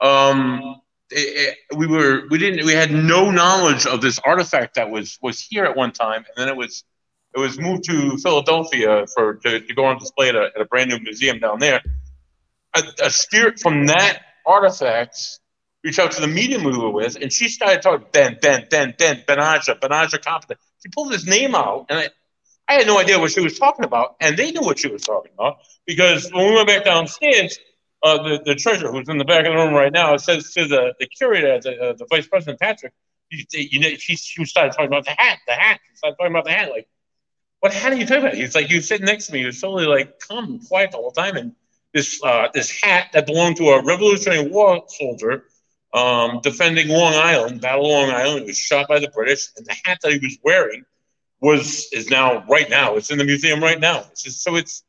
um, 0.00 0.80
it, 1.10 1.56
it, 1.70 1.76
we 1.76 1.86
were 1.86 2.22
we 2.30 2.38
didn't 2.38 2.64
we 2.64 2.72
had 2.72 2.92
no 2.92 3.30
knowledge 3.30 3.86
of 3.86 4.00
this 4.00 4.18
artifact 4.20 4.76
that 4.76 4.90
was 4.90 5.18
was 5.20 5.40
here 5.40 5.64
at 5.64 5.76
one 5.76 5.92
time, 5.92 6.24
and 6.24 6.36
then 6.36 6.48
it 6.48 6.56
was 6.56 6.84
it 7.34 7.40
was 7.40 7.58
moved 7.58 7.84
to 7.84 8.16
Philadelphia 8.18 9.06
for 9.14 9.34
to, 9.34 9.60
to 9.60 9.74
go 9.74 9.84
on 9.84 9.98
display 9.98 10.28
at 10.28 10.36
a, 10.36 10.50
at 10.54 10.60
a 10.60 10.64
brand 10.66 10.90
new 10.90 10.98
museum 11.00 11.38
down 11.38 11.58
there. 11.58 11.80
A, 12.76 12.82
a 13.04 13.10
spirit 13.10 13.58
from 13.58 13.86
that 13.86 14.22
artifacts, 14.48 15.40
reach 15.84 15.98
out 15.98 16.12
to 16.12 16.20
the 16.20 16.26
medium 16.26 16.64
we 16.64 16.76
were 16.76 16.90
with, 16.90 17.16
and 17.16 17.32
she 17.32 17.48
started 17.48 17.82
talking 17.82 18.06
Ben, 18.12 18.38
Ben, 18.42 18.66
Ben, 18.70 18.94
Ben, 18.98 19.22
Benajah, 19.28 19.78
Benajah 19.78 20.24
Carpenter. 20.24 20.56
She 20.82 20.88
pulled 20.88 21.12
his 21.12 21.26
name 21.26 21.54
out, 21.54 21.86
and 21.90 21.98
I, 22.00 22.08
I 22.68 22.74
had 22.78 22.86
no 22.86 22.98
idea 22.98 23.18
what 23.18 23.30
she 23.32 23.40
was 23.40 23.58
talking 23.58 23.84
about, 23.84 24.16
and 24.20 24.36
they 24.36 24.50
knew 24.50 24.62
what 24.62 24.78
she 24.78 24.88
was 24.88 25.02
talking 25.02 25.32
about 25.34 25.58
because 25.86 26.30
when 26.32 26.48
we 26.48 26.54
went 26.54 26.68
back 26.68 26.84
downstairs, 26.84 27.58
uh, 28.02 28.22
the, 28.22 28.42
the 28.44 28.54
treasurer 28.54 28.92
who's 28.92 29.08
in 29.08 29.18
the 29.18 29.24
back 29.24 29.46
of 29.46 29.52
the 29.52 29.58
room 29.58 29.74
right 29.74 29.92
now 29.92 30.16
says 30.16 30.52
to 30.54 30.66
the, 30.66 30.94
the 31.00 31.06
curator, 31.06 31.60
the, 31.60 31.80
uh, 31.80 31.92
the 31.94 32.06
vice 32.10 32.26
president 32.26 32.60
Patrick, 32.60 32.92
you, 33.30 33.44
you 33.52 33.80
know, 33.80 33.88
she, 33.96 34.16
she 34.16 34.44
started 34.44 34.72
talking 34.72 34.86
about 34.86 35.04
the 35.04 35.14
hat, 35.16 35.38
the 35.46 35.52
hat. 35.52 35.80
She 35.90 35.96
started 35.96 36.16
talking 36.16 36.32
about 36.32 36.44
the 36.44 36.52
hat. 36.52 36.70
Like, 36.70 36.88
what 37.60 37.72
hat 37.72 37.92
are 37.92 37.96
you 37.96 38.06
talking 38.06 38.24
about? 38.24 38.34
He's 38.34 38.54
like, 38.54 38.70
you 38.70 38.80
sitting 38.80 39.06
next 39.06 39.26
to 39.26 39.32
me. 39.32 39.44
Was 39.44 39.60
totally 39.60 39.86
like 39.86 40.20
calm 40.20 40.44
and 40.44 40.66
quiet 40.66 40.92
the 40.92 40.98
whole 40.98 41.10
time. 41.10 41.36
And 41.36 41.52
this 41.94 42.20
uh, 42.22 42.48
this 42.52 42.70
hat 42.70 43.10
that 43.12 43.26
belonged 43.26 43.56
to 43.56 43.70
a 43.70 43.84
Revolutionary 43.84 44.48
War 44.48 44.84
soldier 44.88 45.44
um, 45.94 46.40
defending 46.42 46.88
Long 46.88 47.14
Island, 47.14 47.60
Battle 47.60 47.86
of 47.86 47.90
Long 47.90 48.10
Island. 48.10 48.42
It 48.42 48.46
was 48.46 48.58
shot 48.58 48.88
by 48.88 48.98
the 48.98 49.08
British, 49.08 49.48
and 49.56 49.66
the 49.66 49.74
hat 49.84 49.98
that 50.02 50.12
he 50.12 50.18
was 50.18 50.38
wearing 50.42 50.84
was 51.40 51.88
is 51.92 52.10
now 52.10 52.44
right 52.48 52.68
now. 52.68 52.96
It's 52.96 53.10
in 53.10 53.18
the 53.18 53.24
museum 53.24 53.62
right 53.62 53.80
now. 53.80 54.04
It's 54.10 54.22
just, 54.22 54.42
so 54.42 54.56
it's 54.56 54.84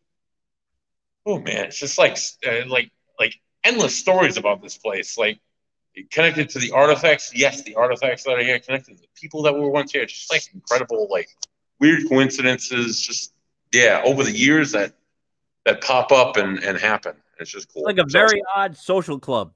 oh 1.26 1.40
man, 1.40 1.66
it's 1.66 1.80
just 1.80 1.98
like 1.98 2.18
uh, 2.46 2.68
like 2.68 2.92
like 3.20 3.36
endless 3.64 3.98
stories 3.98 4.38
about 4.38 4.62
this 4.62 4.78
place. 4.78 5.18
Like 5.18 5.40
connected 6.12 6.50
to 6.50 6.60
the 6.60 6.72
artifacts. 6.72 7.32
Yes, 7.34 7.64
the 7.64 7.76
artifacts 7.76 8.24
that 8.24 8.32
are 8.32 8.44
here 8.44 8.60
connected 8.60 8.98
to 8.98 9.02
the 9.02 9.08
people 9.16 9.44
that 9.44 9.54
were 9.54 9.70
once 9.70 9.92
here. 9.92 10.06
Just 10.06 10.32
like 10.32 10.44
incredible, 10.54 11.08
like 11.10 11.30
weird 11.80 12.08
coincidences. 12.10 13.02
Just 13.02 13.34
yeah, 13.72 14.02
over 14.04 14.24
the 14.24 14.36
years 14.36 14.72
that 14.74 14.94
that 15.66 15.82
pop 15.82 16.12
up 16.12 16.38
and, 16.38 16.64
and 16.64 16.78
happen. 16.78 17.16
It's 17.40 17.52
just 17.52 17.72
cool. 17.74 17.84
Like 17.84 17.98
a 17.98 18.06
very 18.08 18.42
odd 18.56 18.76
social 18.78 19.20
club. 19.20 19.54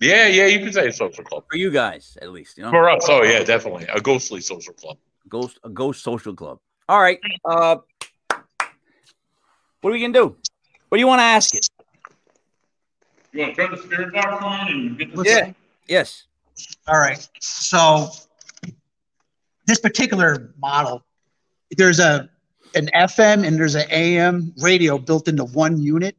Yeah, 0.00 0.28
yeah, 0.28 0.46
you 0.46 0.58
can 0.60 0.72
say 0.72 0.88
a 0.88 0.92
social 0.92 1.24
club 1.24 1.44
for 1.50 1.56
you 1.58 1.70
guys, 1.70 2.16
at 2.22 2.30
least. 2.30 2.56
You 2.56 2.64
know, 2.64 2.70
for 2.70 2.88
us, 2.88 3.04
oh 3.08 3.22
yeah, 3.22 3.44
definitely 3.44 3.86
a 3.92 4.00
ghostly 4.00 4.40
social 4.40 4.72
club. 4.72 4.96
Ghost, 5.28 5.58
a 5.62 5.68
ghost 5.68 6.02
social 6.02 6.34
club. 6.34 6.58
All 6.88 7.00
right. 7.00 7.20
Uh, 7.44 7.76
what 9.80 9.90
are 9.90 9.92
we 9.92 10.00
gonna 10.00 10.12
do? 10.12 10.36
What 10.88 10.96
do 10.96 11.00
you 11.00 11.06
want 11.06 11.20
to 11.20 11.24
ask 11.24 11.54
it? 11.54 11.68
You 13.32 13.40
want 13.40 13.54
to 13.54 13.62
turn 13.62 13.70
the 13.70 13.76
spirit 13.76 14.12
box 14.12 14.42
on 14.42 14.68
and 14.68 14.98
get 14.98 15.14
this? 15.14 15.26
Yeah. 15.26 15.52
Yes. 15.86 16.26
All 16.88 16.98
right. 16.98 17.28
So 17.40 18.08
this 19.66 19.78
particular 19.80 20.54
model, 20.58 21.04
there's 21.76 22.00
a 22.00 22.28
an 22.74 22.88
FM 22.94 23.46
and 23.46 23.58
there's 23.58 23.74
an 23.74 23.86
AM 23.90 24.54
radio 24.58 24.98
built 24.98 25.28
into 25.28 25.44
one 25.44 25.80
unit. 25.80 26.16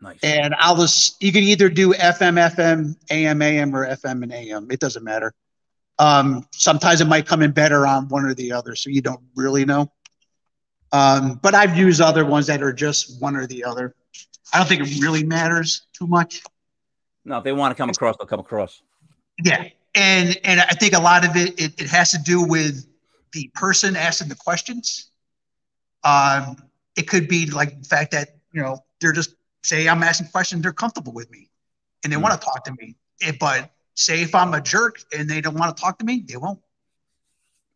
Nice. 0.00 0.18
And 0.22 0.54
I'll 0.58 0.76
just 0.76 1.22
you 1.22 1.32
can 1.32 1.42
either 1.42 1.68
do 1.68 1.92
FM, 1.92 2.54
FM, 2.54 2.96
AM, 3.10 3.42
AM, 3.42 3.76
or 3.76 3.86
FM 3.86 4.22
and 4.22 4.32
AM. 4.32 4.70
It 4.70 4.80
doesn't 4.80 5.04
matter. 5.04 5.34
Um, 5.98 6.46
sometimes 6.52 7.02
it 7.02 7.06
might 7.06 7.26
come 7.26 7.42
in 7.42 7.50
better 7.50 7.86
on 7.86 8.08
one 8.08 8.24
or 8.24 8.32
the 8.34 8.52
other, 8.52 8.74
so 8.74 8.88
you 8.88 9.02
don't 9.02 9.20
really 9.36 9.66
know. 9.66 9.92
Um, 10.92 11.38
but 11.42 11.54
I've 11.54 11.76
used 11.76 12.00
other 12.00 12.24
ones 12.24 12.46
that 12.46 12.62
are 12.62 12.72
just 12.72 13.20
one 13.20 13.36
or 13.36 13.46
the 13.46 13.64
other. 13.64 13.94
I 14.52 14.58
don't 14.58 14.66
think 14.66 14.82
it 14.82 15.00
really 15.00 15.24
matters 15.24 15.86
too 15.92 16.06
much. 16.06 16.42
No, 17.26 17.38
if 17.38 17.44
they 17.44 17.52
want 17.52 17.76
to 17.76 17.80
come 17.80 17.90
across, 17.90 18.16
they'll 18.16 18.26
come 18.26 18.40
across. 18.40 18.80
Yeah, 19.44 19.68
and 19.94 20.38
and 20.44 20.60
I 20.60 20.74
think 20.74 20.94
a 20.94 20.98
lot 20.98 21.28
of 21.28 21.36
it 21.36 21.60
it, 21.60 21.80
it 21.80 21.88
has 21.88 22.10
to 22.12 22.18
do 22.18 22.42
with 22.42 22.86
the 23.32 23.50
person 23.54 23.94
asking 23.94 24.28
the 24.28 24.34
questions 24.34 25.09
um, 26.04 26.56
it 26.96 27.08
could 27.08 27.28
be 27.28 27.46
like 27.46 27.82
the 27.82 27.88
fact 27.88 28.12
that 28.12 28.36
you 28.52 28.62
know 28.62 28.84
they're 29.00 29.12
just 29.12 29.34
say 29.62 29.88
I'm 29.88 30.02
asking 30.02 30.28
questions, 30.28 30.62
they're 30.62 30.72
comfortable 30.72 31.12
with 31.12 31.30
me, 31.30 31.50
and 32.02 32.12
they 32.12 32.16
mm-hmm. 32.16 32.24
want 32.24 32.40
to 32.40 32.44
talk 32.44 32.64
to 32.64 32.72
me. 32.72 32.96
It, 33.20 33.38
but 33.38 33.70
say 33.94 34.22
if 34.22 34.34
I'm 34.34 34.54
a 34.54 34.60
jerk 34.60 35.00
and 35.16 35.28
they 35.28 35.40
don't 35.40 35.56
want 35.56 35.76
to 35.76 35.80
talk 35.80 35.98
to 35.98 36.04
me, 36.04 36.24
they 36.26 36.36
won't. 36.36 36.60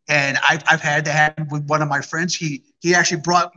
And 0.07 0.37
I've, 0.47 0.63
I've 0.69 0.81
had 0.81 1.05
that 1.05 1.11
happen 1.11 1.47
with 1.49 1.67
one 1.67 1.81
of 1.81 1.87
my 1.87 2.01
friends. 2.01 2.35
He 2.35 2.63
he 2.79 2.93
actually 2.93 3.21
brought 3.21 3.51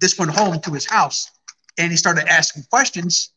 this 0.00 0.18
one 0.18 0.28
home 0.28 0.60
to 0.60 0.70
his 0.70 0.86
house, 0.86 1.30
and 1.78 1.90
he 1.90 1.96
started 1.96 2.28
asking 2.28 2.64
questions, 2.64 3.30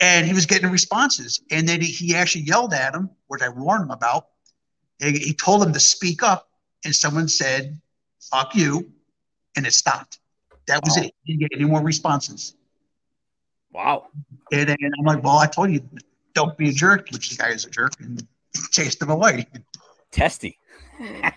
and 0.00 0.26
he 0.26 0.32
was 0.32 0.46
getting 0.46 0.70
responses. 0.70 1.40
And 1.50 1.68
then 1.68 1.80
he, 1.80 1.86
he 1.86 2.14
actually 2.14 2.42
yelled 2.42 2.72
at 2.72 2.94
him, 2.94 3.10
which 3.28 3.42
I 3.42 3.48
warned 3.48 3.84
him 3.84 3.90
about. 3.90 4.28
He, 4.98 5.12
he 5.18 5.34
told 5.34 5.62
him 5.62 5.72
to 5.72 5.80
speak 5.80 6.22
up, 6.22 6.48
and 6.84 6.94
someone 6.94 7.28
said, 7.28 7.80
"Fuck 8.30 8.54
you," 8.56 8.90
and 9.56 9.66
it 9.66 9.72
stopped. 9.72 10.18
That 10.66 10.80
was 10.84 10.96
wow. 10.96 11.04
it. 11.04 11.14
Didn't 11.26 11.40
get 11.40 11.50
any 11.54 11.64
more 11.64 11.82
responses. 11.82 12.54
Wow. 13.72 14.06
And, 14.52 14.70
and 14.70 14.94
I'm 14.98 15.04
like, 15.04 15.22
well, 15.22 15.38
I 15.38 15.46
told 15.46 15.70
you, 15.70 15.82
don't 16.32 16.56
be 16.56 16.70
a 16.70 16.72
jerk, 16.72 17.08
which 17.12 17.30
the 17.30 17.36
guy 17.36 17.50
is 17.50 17.64
a 17.64 17.70
jerk, 17.70 17.92
and 18.00 18.26
chased 18.70 19.02
him 19.02 19.10
away. 19.10 19.46
Testy. 20.10 20.58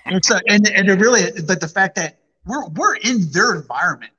and 0.05 0.23
so, 0.23 0.37
and 0.47 0.67
and 0.67 0.87
it 0.87 0.99
really, 0.99 1.31
but 1.47 1.59
the 1.59 1.67
fact 1.67 1.95
that 1.95 2.19
we're 2.45 2.67
we're 2.69 2.95
in 2.97 3.29
their 3.31 3.55
environment, 3.55 4.11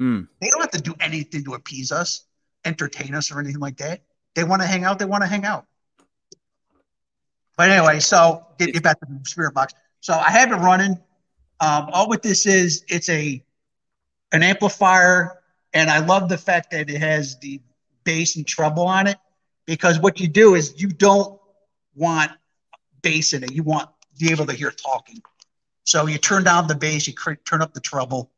mm. 0.00 0.26
they 0.40 0.48
don't 0.48 0.62
have 0.62 0.70
to 0.70 0.80
do 0.80 0.94
anything 1.00 1.44
to 1.44 1.54
appease 1.54 1.92
us, 1.92 2.24
entertain 2.64 3.14
us, 3.14 3.30
or 3.30 3.38
anything 3.40 3.60
like 3.60 3.76
that. 3.76 4.00
They 4.34 4.44
want 4.44 4.62
to 4.62 4.68
hang 4.68 4.84
out. 4.84 4.98
They 4.98 5.04
want 5.04 5.22
to 5.22 5.28
hang 5.28 5.44
out. 5.44 5.66
But 7.56 7.70
anyway, 7.70 8.00
so 8.00 8.46
get, 8.58 8.72
get 8.72 8.82
back 8.82 9.00
to 9.00 9.06
the 9.06 9.20
spirit 9.28 9.54
box. 9.54 9.74
So 10.00 10.14
I 10.14 10.30
have 10.30 10.52
it 10.52 10.56
running. 10.56 10.98
Um, 11.60 11.88
all 11.92 12.08
what 12.08 12.22
this 12.22 12.46
is, 12.46 12.84
it's 12.88 13.08
a 13.08 13.42
an 14.32 14.42
amplifier, 14.42 15.42
and 15.72 15.90
I 15.90 15.98
love 15.98 16.28
the 16.28 16.38
fact 16.38 16.70
that 16.72 16.90
it 16.90 17.00
has 17.00 17.38
the 17.38 17.60
bass 18.04 18.36
and 18.36 18.46
treble 18.46 18.86
on 18.86 19.06
it 19.06 19.16
because 19.66 19.98
what 19.98 20.20
you 20.20 20.28
do 20.28 20.54
is 20.54 20.80
you 20.80 20.88
don't 20.88 21.40
want 21.94 22.30
bass 23.02 23.32
in 23.32 23.44
it. 23.44 23.52
You 23.52 23.62
want 23.62 23.88
to 23.88 24.24
be 24.24 24.30
able 24.30 24.46
to 24.46 24.52
hear 24.52 24.70
talking. 24.70 25.20
So 25.84 26.06
you 26.06 26.18
turn 26.18 26.44
down 26.44 26.66
the 26.66 26.74
bass, 26.74 27.06
you 27.06 27.14
turn 27.44 27.62
up 27.62 27.74
the 27.74 27.80
treble. 27.80 28.30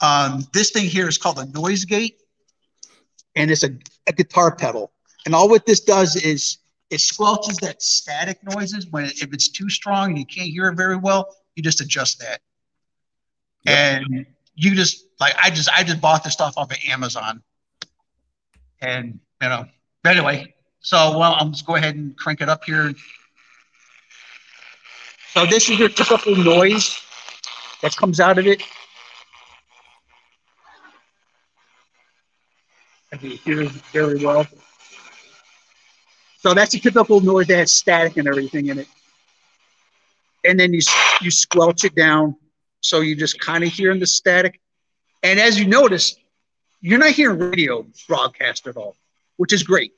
Um, 0.00 0.46
this 0.52 0.70
thing 0.70 0.86
here 0.86 1.08
is 1.08 1.18
called 1.18 1.38
a 1.38 1.46
noise 1.46 1.84
gate, 1.84 2.20
and 3.36 3.50
it's 3.50 3.64
a, 3.64 3.70
a 4.06 4.12
guitar 4.12 4.54
pedal. 4.54 4.92
And 5.26 5.34
all 5.34 5.48
what 5.48 5.66
this 5.66 5.80
does 5.80 6.16
is 6.16 6.58
it 6.90 6.98
squelches 6.98 7.60
that 7.60 7.82
static 7.82 8.38
noises 8.42 8.86
when 8.88 9.04
it, 9.04 9.22
if 9.22 9.32
it's 9.32 9.48
too 9.48 9.68
strong 9.68 10.10
and 10.10 10.18
you 10.18 10.26
can't 10.26 10.48
hear 10.48 10.68
it 10.68 10.76
very 10.76 10.96
well, 10.96 11.34
you 11.54 11.62
just 11.62 11.80
adjust 11.80 12.18
that. 12.20 12.40
Yep. 13.64 14.02
And 14.06 14.26
you 14.60 14.74
just 14.74 15.06
like 15.20 15.34
I 15.42 15.50
just 15.50 15.70
I 15.70 15.84
just 15.84 16.00
bought 16.00 16.24
this 16.24 16.34
stuff 16.34 16.54
off 16.56 16.70
of 16.70 16.78
Amazon. 16.88 17.42
And 18.80 19.20
you 19.42 19.48
know, 19.48 19.66
But 20.02 20.16
anyway, 20.16 20.54
So, 20.80 21.18
well, 21.18 21.36
I'm 21.38 21.52
just 21.52 21.66
go 21.66 21.76
ahead 21.76 21.96
and 21.96 22.16
crank 22.16 22.40
it 22.40 22.48
up 22.48 22.64
here. 22.64 22.92
So 25.32 25.46
this 25.46 25.70
is 25.70 25.78
your 25.78 25.88
typical 25.88 26.36
noise 26.36 27.00
that 27.82 27.96
comes 27.96 28.20
out 28.20 28.38
of 28.38 28.46
it. 28.46 28.62
I 33.12 33.16
can 33.16 33.30
hear 33.30 33.64
very 33.92 34.24
well. 34.24 34.46
So 36.38 36.54
that's 36.54 36.74
a 36.74 36.80
typical 36.80 37.20
noise 37.20 37.46
that 37.48 37.58
has 37.58 37.72
static 37.72 38.16
and 38.16 38.28
everything 38.28 38.68
in 38.68 38.78
it. 38.78 38.88
And 40.44 40.58
then 40.58 40.72
you 40.72 40.80
you 41.20 41.30
squelch 41.30 41.84
it 41.84 41.94
down, 41.94 42.36
so 42.80 43.00
you 43.00 43.14
just 43.16 43.40
kind 43.40 43.64
of 43.64 43.70
hearing 43.70 44.00
the 44.00 44.06
static. 44.06 44.60
And 45.22 45.38
as 45.38 45.58
you 45.58 45.66
notice, 45.66 46.16
you're 46.80 46.98
not 46.98 47.10
hearing 47.10 47.38
radio 47.38 47.86
broadcast 48.08 48.66
at 48.66 48.76
all, 48.76 48.96
which 49.36 49.52
is 49.52 49.62
great. 49.62 49.92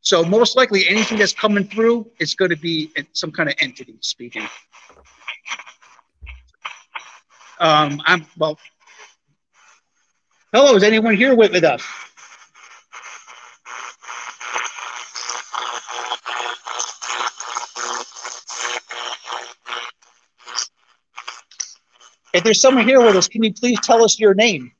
So 0.00 0.22
most 0.22 0.54
likely 0.54 0.86
anything 0.86 1.18
that's 1.18 1.32
coming 1.32 1.64
through 1.64 2.10
is 2.18 2.34
going 2.34 2.50
to 2.50 2.58
be 2.58 2.90
some 3.12 3.32
kind 3.32 3.48
of 3.48 3.54
entity 3.58 3.96
speaking. 4.00 4.46
Um, 7.58 8.02
I'm 8.04 8.26
well. 8.36 8.58
Hello, 10.52 10.76
is 10.76 10.82
anyone 10.82 11.16
here 11.16 11.34
with, 11.34 11.52
with 11.52 11.64
us? 11.64 11.82
If 22.34 22.42
there's 22.42 22.60
someone 22.60 22.88
here 22.88 23.00
with 23.00 23.14
us, 23.14 23.28
can 23.28 23.44
you 23.44 23.52
please 23.52 23.78
tell 23.80 24.02
us 24.02 24.18
your 24.18 24.34
name? 24.34 24.72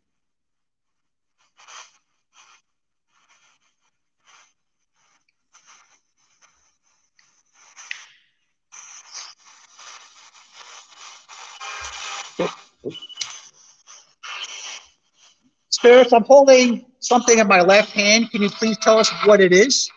Spirits, 15.71 16.13
I'm 16.13 16.25
holding 16.25 16.87
something 16.99 17.39
in 17.39 17.47
my 17.47 17.61
left 17.61 17.91
hand. 17.91 18.33
Can 18.33 18.43
you 18.43 18.51
please 18.51 18.77
tell 18.79 18.99
us 18.99 19.09
what 19.27 19.41
it 19.41 19.53
is? 19.53 19.89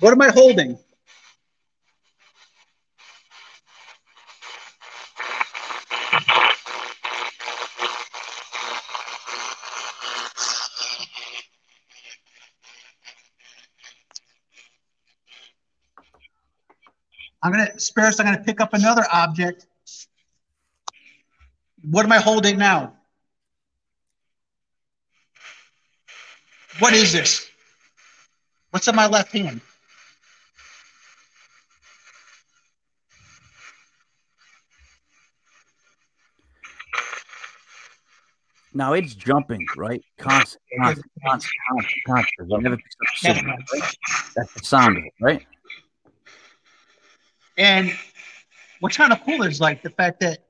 What 0.00 0.12
am 0.12 0.22
I 0.22 0.30
holding? 0.30 0.78
I'm 17.42 17.52
gonna 17.52 17.78
spirits. 17.78 18.20
I'm 18.20 18.26
gonna 18.26 18.42
pick 18.42 18.60
up 18.60 18.74
another 18.74 19.04
object. 19.12 19.66
What 21.82 22.04
am 22.04 22.12
I 22.12 22.18
holding 22.18 22.58
now? 22.58 22.94
What 26.78 26.92
is 26.92 27.12
this? 27.12 27.48
What's 28.70 28.86
in 28.86 28.94
my 28.94 29.06
left 29.06 29.32
hand? 29.32 29.60
Now 38.78 38.92
it's 38.92 39.12
jumping, 39.12 39.66
right? 39.76 40.00
Constant, 40.18 40.62
constant, 40.80 41.04
constant, 41.26 41.52
constant, 41.68 42.02
constant. 42.06 42.52
It 42.52 42.62
never 42.62 42.76
picks 42.76 42.94
up 42.94 43.36
signal, 43.36 43.56
right? 43.74 43.96
That's 44.36 44.54
the 44.54 44.64
sound 44.64 44.98
of 44.98 45.02
it, 45.02 45.12
right? 45.20 45.44
And 47.56 47.92
what's 48.78 48.96
kind 48.96 49.12
of 49.12 49.20
cool 49.24 49.42
is 49.42 49.60
like 49.60 49.82
the 49.82 49.90
fact 49.90 50.20
that 50.20 50.44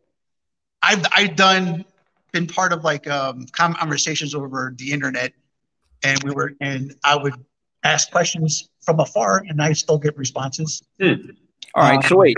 I've 0.83 1.07
I've 1.17 1.37
done 1.37 1.87
been 2.33 2.47
part 2.47 2.75
of 2.75 2.85
like 2.85 3.09
um, 3.09 3.47
conversations 3.53 4.35
over 4.35 4.75
the 4.77 4.93
internet, 4.93 5.33
and 6.05 6.23
we 6.23 6.31
were 6.31 6.53
and 6.61 6.95
I 7.05 7.17
would 7.17 7.33
ask 7.83 8.11
questions 8.11 8.69
from 8.83 9.01
afar, 9.01 9.43
and 9.49 9.63
I 9.63 9.73
still 9.73 9.97
get 9.97 10.19
responses. 10.19 10.83
Hmm. 11.01 11.31
All 11.75 11.83
right, 11.83 12.05
so 12.05 12.19
wait, 12.19 12.37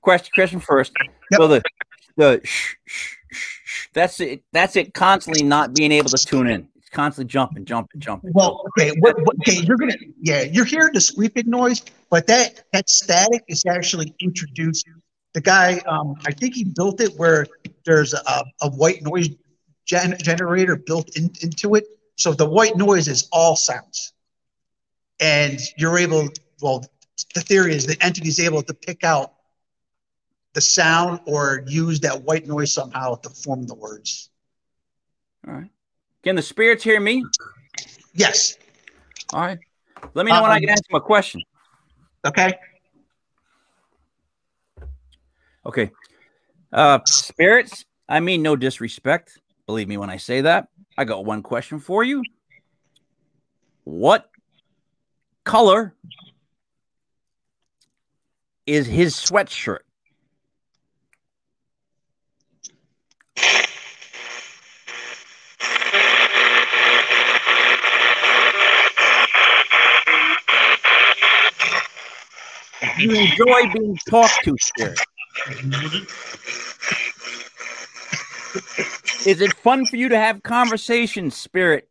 question 0.00 0.30
question 0.32 0.60
first. 0.60 0.92
Yep. 1.32 1.40
Well, 1.40 1.48
the 1.48 1.62
the 2.16 2.40
shh, 2.44 2.76
shh, 2.86 3.16
shh, 3.16 3.17
that's 3.92 4.20
it. 4.20 4.42
That's 4.52 4.76
it. 4.76 4.94
Constantly 4.94 5.42
not 5.42 5.74
being 5.74 5.92
able 5.92 6.10
to 6.10 6.18
tune 6.18 6.48
in. 6.48 6.68
It's 6.76 6.88
constantly 6.90 7.30
jumping, 7.30 7.64
jumping, 7.64 8.00
jumping. 8.00 8.32
Well, 8.32 8.64
okay, 8.68 8.92
what, 9.00 9.16
what, 9.24 9.36
okay, 9.40 9.60
you're 9.60 9.76
gonna 9.76 9.96
yeah, 10.20 10.42
you're 10.42 10.64
hearing 10.64 10.92
the 10.94 11.00
sweeping 11.00 11.48
noise, 11.50 11.82
but 12.10 12.26
that 12.28 12.64
that 12.72 12.88
static 12.88 13.44
is 13.48 13.64
actually 13.66 14.14
introduced. 14.20 14.86
The 15.34 15.40
guy, 15.42 15.82
um, 15.86 16.14
I 16.26 16.32
think 16.32 16.54
he 16.54 16.64
built 16.64 17.00
it 17.00 17.12
where 17.16 17.46
there's 17.84 18.14
a, 18.14 18.44
a 18.62 18.70
white 18.70 19.02
noise 19.02 19.28
gen- 19.84 20.16
generator 20.18 20.76
built 20.76 21.16
in, 21.16 21.30
into 21.42 21.74
it. 21.74 21.84
So 22.16 22.32
the 22.32 22.48
white 22.48 22.76
noise 22.76 23.06
is 23.06 23.28
all 23.32 23.54
sounds, 23.54 24.12
and 25.20 25.60
you're 25.76 25.98
able. 25.98 26.28
Well, 26.62 26.84
the 27.34 27.40
theory 27.40 27.74
is 27.74 27.86
the 27.86 28.02
entity 28.02 28.28
is 28.28 28.40
able 28.40 28.62
to 28.62 28.74
pick 28.74 29.04
out 29.04 29.34
the 30.58 30.62
sound 30.62 31.20
or 31.24 31.62
use 31.68 32.00
that 32.00 32.20
white 32.22 32.48
noise 32.48 32.74
somehow 32.74 33.14
to 33.14 33.30
form 33.30 33.64
the 33.64 33.76
words. 33.76 34.28
All 35.46 35.54
right. 35.54 35.70
Can 36.24 36.34
the 36.34 36.42
spirits 36.42 36.82
hear 36.82 36.98
me? 36.98 37.24
Yes. 38.12 38.56
All 39.32 39.40
right. 39.40 39.60
Let 40.14 40.26
me 40.26 40.32
know 40.32 40.42
when 40.42 40.50
I 40.50 40.58
can 40.58 40.68
ask 40.68 40.82
them 40.88 40.96
a 40.96 41.00
question. 41.00 41.42
Okay. 42.26 42.54
Okay. 45.64 45.92
Uh 46.72 46.98
spirits, 47.06 47.84
I 48.08 48.18
mean 48.18 48.42
no 48.42 48.56
disrespect. 48.56 49.38
Believe 49.66 49.86
me 49.86 49.96
when 49.96 50.10
I 50.10 50.16
say 50.16 50.40
that. 50.40 50.70
I 50.96 51.04
got 51.04 51.24
one 51.24 51.44
question 51.44 51.78
for 51.78 52.02
you. 52.02 52.24
What 53.84 54.28
color 55.44 55.94
is 58.66 58.88
his 58.88 59.14
sweatshirt? 59.14 59.84
You 72.98 73.10
enjoy 73.12 73.72
being 73.72 73.96
talked 74.08 74.44
to, 74.44 74.56
spirit. 74.60 74.98
Is 79.24 79.40
it 79.40 79.52
fun 79.54 79.86
for 79.86 79.96
you 79.96 80.08
to 80.08 80.18
have 80.18 80.42
conversations, 80.42 81.36
spirit? 81.36 81.87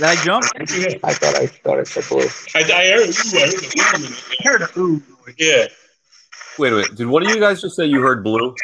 Did 0.00 0.08
I 0.08 0.16
jump? 0.24 0.46
I 0.58 1.12
thought 1.12 1.34
I 1.36 1.46
thought 1.46 1.78
I 1.78 1.82
said 1.82 2.04
blue. 2.08 2.26
I, 2.54 2.60
I 2.60 2.88
heard, 2.88 3.10
ooh, 3.10 3.36
I 3.36 3.44
heard 3.44 3.60
the 3.60 3.82
ooh 3.98 4.06
it. 4.06 4.24
I 4.40 4.48
heard 4.48 4.62
a 4.62 4.80
ooh. 4.80 5.02
Yeah. 5.36 5.66
Wait 6.58 6.72
a 6.72 6.76
minute. 6.76 6.94
Did 6.96 7.06
one 7.06 7.22
of 7.22 7.28
you 7.28 7.38
guys 7.38 7.60
just 7.60 7.76
say 7.76 7.84
you 7.84 8.00
heard 8.00 8.24
blue? 8.24 8.54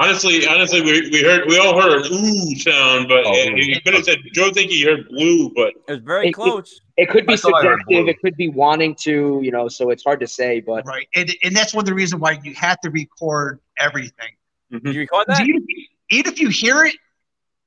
Honestly, 0.00 0.48
honestly, 0.48 0.80
we, 0.80 1.08
we 1.10 1.22
heard 1.22 1.44
we 1.46 1.58
all 1.58 1.80
heard 1.80 2.06
an 2.06 2.12
ooh 2.12 2.56
sound, 2.56 3.06
but 3.06 3.24
Oh, 3.24 3.30
uh, 3.30 3.54
you 3.54 3.80
could 3.82 3.94
have 3.94 4.02
said 4.02 4.18
Joe 4.32 4.50
think 4.50 4.72
he 4.72 4.82
heard 4.82 5.08
blue, 5.08 5.52
but 5.54 5.74
It 5.86 5.92
was 5.92 6.00
very 6.00 6.26
It- 6.26 6.28
it- 6.30 6.34
close. 6.34 6.80
It 6.96 7.08
could 7.08 7.24
be 7.24 7.34
I 7.34 7.36
thought 7.36 7.54
I 7.54 7.68
heard 7.68 7.80
subjective. 7.86 8.08
It 8.08 8.20
could 8.20 8.36
be 8.36 8.48
wanting 8.48 8.96
to, 9.02 9.38
you 9.44 9.52
know. 9.52 9.68
So 9.68 9.90
it's 9.90 10.02
hard 10.02 10.18
to 10.18 10.26
say, 10.26 10.58
but 10.58 10.84
Right. 10.84 11.06
And, 11.14 11.32
and 11.44 11.54
that's 11.54 11.72
one 11.72 11.82
of 11.82 11.86
the 11.86 11.94
reasons 11.94 12.20
why 12.20 12.40
you 12.42 12.52
have 12.54 12.80
to 12.80 12.90
record 12.90 13.60
everything. 13.78 14.30
Did 14.72 14.92
you 14.92 15.00
record 15.02 15.26
that? 15.28 15.42
Even, 15.46 15.64
even 16.10 16.32
if 16.32 16.40
you 16.40 16.48
hear 16.48 16.82
it, 16.84 16.96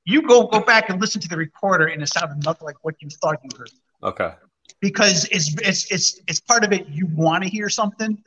you 0.05 0.21
go 0.23 0.47
go 0.47 0.61
back 0.61 0.89
and 0.89 0.99
listen 0.99 1.21
to 1.21 1.27
the 1.27 1.37
recorder 1.37 1.87
and 1.87 2.01
it 2.01 2.07
sounded 2.07 2.43
nothing 2.43 2.65
like 2.65 2.77
what 2.83 2.95
you 3.01 3.09
thought 3.09 3.37
you 3.43 3.49
heard. 3.57 3.69
Okay. 4.03 4.33
Because 4.79 5.25
it's 5.25 5.55
it's 5.61 5.91
it's 5.91 6.21
it's 6.27 6.39
part 6.39 6.63
of 6.63 6.73
it 6.73 6.87
you 6.87 7.07
want 7.13 7.43
to 7.43 7.49
hear 7.49 7.69
something 7.69 8.21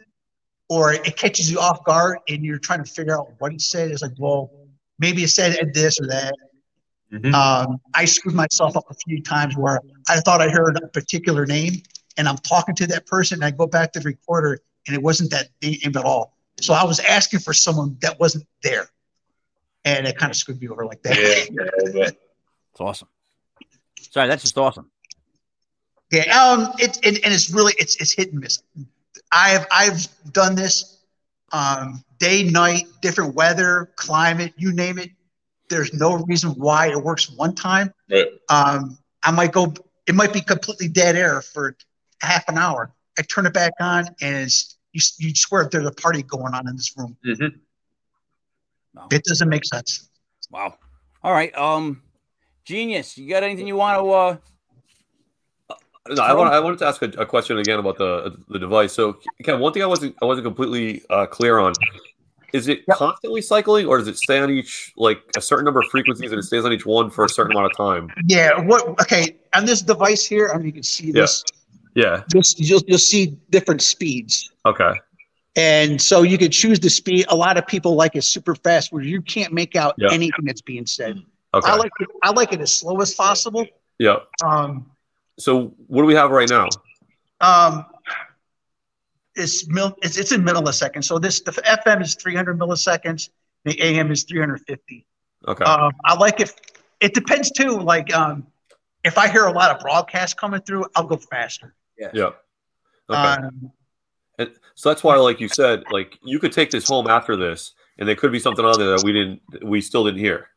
or 0.68 0.92
it 0.92 1.16
catches 1.16 1.50
you 1.50 1.58
off 1.58 1.84
guard 1.84 2.18
and 2.28 2.44
you're 2.44 2.58
trying 2.58 2.82
to 2.82 2.90
figure 2.90 3.18
out 3.18 3.28
what 3.38 3.52
it 3.52 3.60
said. 3.60 3.90
It's 3.90 4.02
like, 4.02 4.12
well, 4.18 4.50
maybe 4.98 5.24
it 5.24 5.28
said 5.28 5.56
this 5.74 6.00
or 6.00 6.06
that. 6.06 6.34
Mhm. 7.12 7.34
Um, 7.34 7.80
I 7.92 8.04
screwed 8.06 8.34
myself 8.34 8.76
up 8.76 8.84
a 8.90 8.94
few 8.94 9.22
times 9.22 9.56
where 9.56 9.80
I 10.08 10.20
thought 10.20 10.40
I 10.40 10.48
heard 10.48 10.76
a 10.82 10.88
particular 10.88 11.46
name 11.46 11.82
and 12.16 12.28
I'm 12.28 12.38
talking 12.38 12.74
to 12.76 12.86
that 12.88 13.06
person 13.06 13.36
and 13.36 13.44
I 13.44 13.50
go 13.50 13.66
back 13.66 13.92
to 13.92 14.00
the 14.00 14.06
recorder 14.06 14.60
and 14.86 14.96
it 14.96 15.02
wasn't 15.02 15.30
that 15.30 15.48
name 15.62 15.96
at 15.96 16.04
all. 16.04 16.36
So 16.60 16.72
I 16.74 16.84
was 16.84 17.00
asking 17.00 17.40
for 17.40 17.52
someone 17.52 17.96
that 18.00 18.18
wasn't 18.20 18.46
there. 18.62 18.88
And 19.84 20.06
it 20.06 20.16
kind 20.16 20.30
of 20.30 20.36
screwed 20.36 20.60
me 20.60 20.68
over 20.68 20.86
like 20.86 21.02
that. 21.02 21.16
yeah, 21.16 21.64
yeah, 21.64 21.92
but 21.92 22.16
It's 22.72 22.80
awesome. 22.80 23.08
Sorry, 24.00 24.28
that's 24.28 24.42
just 24.42 24.56
awesome. 24.56 24.90
Yeah, 26.10 26.22
um, 26.38 26.72
it, 26.78 26.98
it 27.02 27.24
and 27.24 27.34
it's 27.34 27.50
really 27.50 27.74
it's 27.78 27.96
it's 27.96 28.12
hit 28.12 28.30
and 28.32 28.40
miss. 28.40 28.62
I've 29.32 29.66
I've 29.70 30.06
done 30.32 30.54
this, 30.54 30.98
um, 31.52 32.04
day, 32.18 32.44
night, 32.44 32.84
different 33.02 33.34
weather, 33.34 33.90
climate, 33.96 34.52
you 34.56 34.72
name 34.72 34.98
it. 34.98 35.10
There's 35.68 35.92
no 35.92 36.14
reason 36.14 36.50
why 36.50 36.90
it 36.90 37.02
works 37.02 37.30
one 37.30 37.54
time. 37.54 37.92
Right. 38.10 38.26
Um, 38.48 38.98
I 39.22 39.30
might 39.30 39.52
go. 39.52 39.74
It 40.06 40.14
might 40.14 40.32
be 40.32 40.40
completely 40.40 40.88
dead 40.88 41.16
air 41.16 41.40
for 41.40 41.76
half 42.20 42.48
an 42.48 42.58
hour. 42.58 42.92
I 43.18 43.22
turn 43.22 43.46
it 43.46 43.54
back 43.54 43.72
on, 43.80 44.06
and 44.20 44.36
it's 44.36 44.76
you. 44.92 45.00
You 45.18 45.34
swear 45.34 45.68
there's 45.70 45.86
a 45.86 45.92
party 45.92 46.22
going 46.22 46.54
on 46.54 46.68
in 46.68 46.76
this 46.76 46.94
room. 46.96 47.16
Mhm. 48.96 49.12
It 49.12 49.24
doesn't 49.24 49.48
make 49.48 49.64
sense. 49.64 50.08
Wow. 50.50 50.76
All 51.22 51.32
right. 51.32 51.56
Um, 51.56 52.02
genius. 52.64 53.18
You 53.18 53.28
got 53.28 53.42
anything 53.42 53.66
you 53.66 53.76
want 53.76 53.98
to? 53.98 54.10
uh 54.10 54.36
No, 56.14 56.22
I, 56.22 56.34
want, 56.34 56.52
I 56.52 56.60
wanted 56.60 56.78
to 56.80 56.86
ask 56.86 57.02
a, 57.02 57.06
a 57.18 57.26
question 57.26 57.58
again 57.58 57.78
about 57.78 57.98
the 57.98 58.36
the 58.48 58.58
device. 58.58 58.92
So, 58.92 59.18
Ken, 59.42 59.58
one 59.58 59.72
thing 59.72 59.82
I 59.82 59.86
wasn't 59.86 60.14
I 60.22 60.26
wasn't 60.26 60.44
completely 60.44 61.02
uh, 61.10 61.26
clear 61.26 61.58
on 61.58 61.72
is 62.52 62.68
it 62.68 62.86
constantly 62.86 63.42
cycling, 63.42 63.86
or 63.86 63.98
does 63.98 64.06
it 64.06 64.16
stay 64.16 64.38
on 64.38 64.48
each 64.48 64.92
like 64.96 65.18
a 65.36 65.40
certain 65.40 65.64
number 65.64 65.80
of 65.80 65.86
frequencies 65.90 66.30
and 66.30 66.38
it 66.38 66.44
stays 66.44 66.64
on 66.64 66.72
each 66.72 66.86
one 66.86 67.10
for 67.10 67.24
a 67.24 67.28
certain 67.28 67.50
amount 67.52 67.72
of 67.72 67.76
time? 67.76 68.08
Yeah. 68.26 68.60
What? 68.60 68.86
Okay. 69.00 69.36
On 69.54 69.64
this 69.64 69.82
device 69.82 70.24
here, 70.24 70.50
I 70.54 70.58
mean, 70.58 70.66
you 70.66 70.72
can 70.72 70.84
see 70.84 71.10
this. 71.10 71.42
Yeah. 71.96 72.22
You'll, 72.32 72.42
you'll 72.56 72.82
you'll 72.86 72.98
see 72.98 73.36
different 73.50 73.82
speeds. 73.82 74.52
Okay. 74.66 74.92
And 75.56 76.00
so 76.02 76.22
you 76.22 76.36
could 76.38 76.52
choose 76.52 76.80
the 76.80 76.90
speed. 76.90 77.26
A 77.28 77.36
lot 77.36 77.56
of 77.56 77.66
people 77.66 77.94
like 77.94 78.16
it 78.16 78.22
super 78.24 78.54
fast, 78.56 78.92
where 78.92 79.02
you 79.02 79.22
can't 79.22 79.52
make 79.52 79.76
out 79.76 79.94
Yeah. 79.98 80.08
anything 80.12 80.44
that's 80.44 80.62
being 80.62 80.84
said. 80.86 81.22
Okay. 81.54 81.70
I 81.70 81.76
like 81.76 81.92
it. 82.00 82.08
I 82.22 82.30
like 82.32 82.52
it 82.52 82.60
as 82.60 82.74
slow 82.74 83.00
as 83.00 83.14
possible. 83.14 83.64
yeah. 83.98 84.16
Um, 84.44 84.90
So, 85.38 85.74
what 85.86 86.02
do 86.02 86.06
we 86.06 86.14
have 86.14 86.30
right 86.30 86.48
now? 86.48 86.68
um, 87.40 87.84
it's 89.36 89.66
mil. 89.68 89.96
It's, 90.02 90.16
it's 90.16 90.32
in 90.32 90.42
milliseconds. 90.42 91.04
So 91.04 91.18
this 91.18 91.40
the 91.40 91.50
FM 91.52 92.00
is 92.02 92.14
300 92.14 92.58
milliseconds. 92.58 93.30
The 93.64 93.80
AM 93.82 94.10
is 94.12 94.22
350. 94.24 95.06
Okay. 95.48 95.64
Um, 95.64 95.92
I 96.04 96.14
like 96.14 96.40
it. 96.40 96.52
It 97.00 97.14
depends 97.14 97.50
too. 97.50 97.78
Like 97.80 98.14
um, 98.14 98.46
if 99.04 99.18
I 99.18 99.28
hear 99.28 99.46
a 99.46 99.52
lot 99.52 99.70
of 99.74 99.80
broadcast 99.80 100.36
coming 100.36 100.60
through, 100.62 100.86
I'll 100.94 101.06
go 101.06 101.16
faster. 101.16 101.74
yeah. 101.98 102.08
Okay. 103.10 103.18
Um, 103.18 103.70
And 104.38 104.50
so 104.74 104.88
that's 104.88 105.04
why, 105.04 105.16
like 105.16 105.40
you 105.40 105.48
said, 105.48 105.84
like 105.90 106.18
you 106.22 106.38
could 106.38 106.52
take 106.52 106.70
this 106.70 106.88
home 106.88 107.06
after 107.06 107.36
this, 107.36 107.74
and 107.98 108.08
there 108.08 108.16
could 108.16 108.32
be 108.32 108.38
something 108.40 108.64
on 108.64 108.78
there 108.78 108.90
that 108.96 109.02
we 109.04 109.12
didn't, 109.12 109.40
we 109.64 109.80
still 109.80 110.04
didn't 110.04 110.20
hear. 110.20 110.48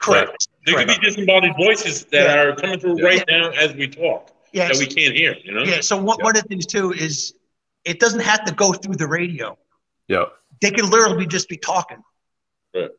correct. 0.00 0.48
There 0.66 0.76
could 0.76 0.88
be 0.88 0.98
disembodied 0.98 1.52
voices 1.56 2.04
that 2.06 2.24
Yeah. 2.24 2.42
are 2.42 2.56
coming 2.56 2.78
through 2.78 3.02
right 3.02 3.24
now 3.28 3.50
as 3.52 3.72
we 3.74 3.88
talk 3.88 4.30
Yeah. 4.52 4.68
that 4.68 4.76
we 4.76 4.86
can't 4.86 5.14
hear. 5.16 5.34
You 5.42 5.52
know. 5.52 5.62
Yeah. 5.62 5.80
So 5.80 5.96
one, 5.96 6.18
one 6.20 6.36
of 6.36 6.42
the 6.42 6.48
things 6.48 6.66
too 6.66 6.92
is 6.92 7.34
it 7.84 8.00
doesn't 8.00 8.20
have 8.20 8.44
to 8.44 8.52
go 8.52 8.72
through 8.74 8.96
the 8.96 9.06
radio. 9.06 9.56
Yeah. 10.08 10.26
They 10.60 10.70
can 10.72 10.90
literally 10.90 11.26
just 11.26 11.48
be 11.48 11.56
talking. 11.56 12.02
Right. 12.74 12.90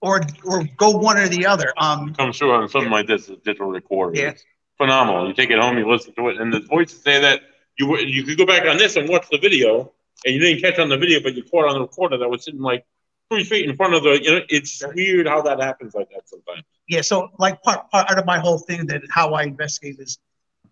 Or 0.00 0.22
or 0.44 0.64
go 0.76 0.90
one 0.90 1.18
or 1.18 1.28
the 1.28 1.46
other. 1.46 1.72
Um. 1.76 2.14
Comes 2.14 2.38
through 2.38 2.52
on 2.52 2.68
something 2.68 2.90
like 2.90 3.06
this, 3.06 3.28
a 3.28 3.36
digital 3.36 3.68
recorder. 3.70 4.18
Yeah. 4.18 4.30
It's 4.30 4.44
phenomenal. 4.76 5.28
You 5.28 5.34
take 5.34 5.50
it 5.50 5.58
home, 5.58 5.78
you 5.78 5.88
listen 5.88 6.14
to 6.14 6.28
it, 6.30 6.40
and 6.40 6.52
the 6.52 6.60
voices 6.60 7.00
say 7.02 7.20
that 7.20 7.42
you 7.80 7.86
w- 7.86 8.06
you 8.06 8.22
could 8.24 8.36
go 8.36 8.44
back 8.44 8.66
on 8.68 8.76
this 8.76 8.96
and 8.96 9.08
watch 9.08 9.26
the 9.30 9.38
video, 9.38 9.90
and 10.24 10.34
you 10.34 10.40
didn't 10.40 10.60
catch 10.60 10.78
on 10.78 10.90
the 10.90 10.98
video, 10.98 11.20
but 11.22 11.34
you 11.34 11.42
caught 11.42 11.66
on 11.66 11.74
the 11.74 11.80
recorder 11.80 12.18
that 12.18 12.28
was 12.28 12.44
sitting 12.44 12.60
like 12.60 12.84
three 13.30 13.42
feet 13.42 13.68
in 13.68 13.74
front 13.74 13.94
of 13.94 14.02
the. 14.02 14.22
You 14.22 14.30
know, 14.32 14.40
it's 14.50 14.82
weird 14.94 15.26
how 15.26 15.40
that 15.42 15.60
happens 15.60 15.94
like 15.94 16.10
that 16.10 16.28
sometimes. 16.28 16.62
Yeah. 16.88 17.00
So 17.00 17.30
like 17.38 17.62
part 17.62 17.90
part 17.90 18.18
of 18.18 18.26
my 18.26 18.38
whole 18.38 18.58
thing 18.58 18.86
that 18.88 19.00
how 19.10 19.32
I 19.32 19.44
investigate 19.44 19.98
is, 19.98 20.18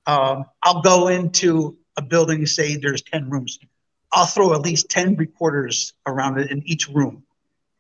um, 0.07 0.44
I'll 0.62 0.83
go 0.83 1.09
into 1.09 1.79
a 1.97 2.03
building 2.03 2.44
say 2.44 2.77
there's 2.77 3.03
ten 3.03 3.31
rooms. 3.31 3.59
I'll 4.12 4.27
throw 4.27 4.53
at 4.53 4.61
least 4.61 4.90
ten 4.90 5.16
recorders 5.16 5.94
around 6.07 6.38
it 6.38 6.51
in 6.51 6.62
each 6.66 6.88
room, 6.88 7.23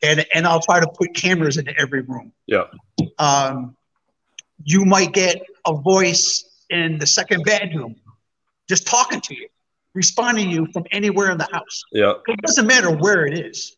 and 0.02 0.24
and 0.32 0.46
I'll 0.46 0.62
try 0.62 0.80
to 0.80 0.88
put 0.88 1.14
cameras 1.14 1.58
into 1.58 1.78
every 1.78 2.00
room. 2.00 2.32
Yeah. 2.46 2.64
um, 3.18 3.76
you 4.64 4.84
might 4.84 5.12
get 5.12 5.42
a 5.66 5.74
voice 5.74 6.44
in 6.70 6.98
the 6.98 7.06
second 7.06 7.44
bedroom 7.44 7.96
just 8.68 8.86
talking 8.86 9.20
to 9.22 9.34
you, 9.34 9.48
responding 9.94 10.46
to 10.46 10.50
you 10.50 10.66
from 10.72 10.84
anywhere 10.90 11.30
in 11.30 11.38
the 11.38 11.48
house. 11.50 11.82
Yeah. 11.92 12.14
It 12.26 12.40
doesn't 12.42 12.66
matter 12.66 12.90
where 12.94 13.26
it 13.26 13.38
is. 13.38 13.76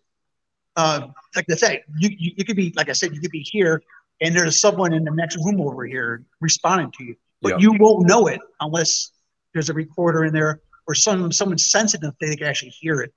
Uh, 0.76 1.08
like 1.36 1.46
I 1.50 1.54
say, 1.54 1.82
you, 1.98 2.10
you, 2.18 2.32
you 2.36 2.44
could 2.44 2.56
be, 2.56 2.72
like 2.76 2.88
I 2.88 2.92
said, 2.92 3.14
you 3.14 3.20
could 3.20 3.30
be 3.30 3.40
here 3.40 3.82
and 4.20 4.34
there's 4.34 4.60
someone 4.60 4.92
in 4.92 5.04
the 5.04 5.10
next 5.10 5.36
room 5.36 5.60
over 5.60 5.84
here 5.84 6.24
responding 6.40 6.92
to 6.98 7.04
you, 7.04 7.16
but 7.42 7.52
Yeah. 7.52 7.58
you 7.58 7.72
won't 7.78 8.06
know 8.06 8.26
it 8.26 8.40
unless 8.60 9.10
there's 9.52 9.70
a 9.70 9.74
recorder 9.74 10.24
in 10.24 10.32
there 10.32 10.60
or 10.86 10.94
some 10.94 11.30
someone's 11.32 11.64
sensitive 11.70 12.12
they 12.20 12.34
can 12.36 12.46
actually 12.46 12.70
hear 12.70 13.00
it. 13.00 13.12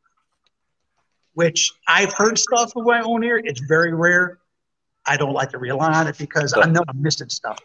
Which 1.33 1.71
I've 1.87 2.13
heard 2.13 2.37
stuff 2.37 2.73
with 2.75 2.85
my 2.85 3.01
own 3.01 3.23
ear. 3.23 3.41
It's 3.43 3.59
very 3.61 3.93
rare. 3.93 4.39
I 5.05 5.17
don't 5.17 5.33
like 5.33 5.49
to 5.49 5.57
rely 5.57 5.91
on 5.91 6.07
it 6.07 6.17
because 6.17 6.53
I 6.53 6.65
know 6.69 6.83
I'm 6.87 7.01
missing 7.01 7.29
stuff. 7.29 7.57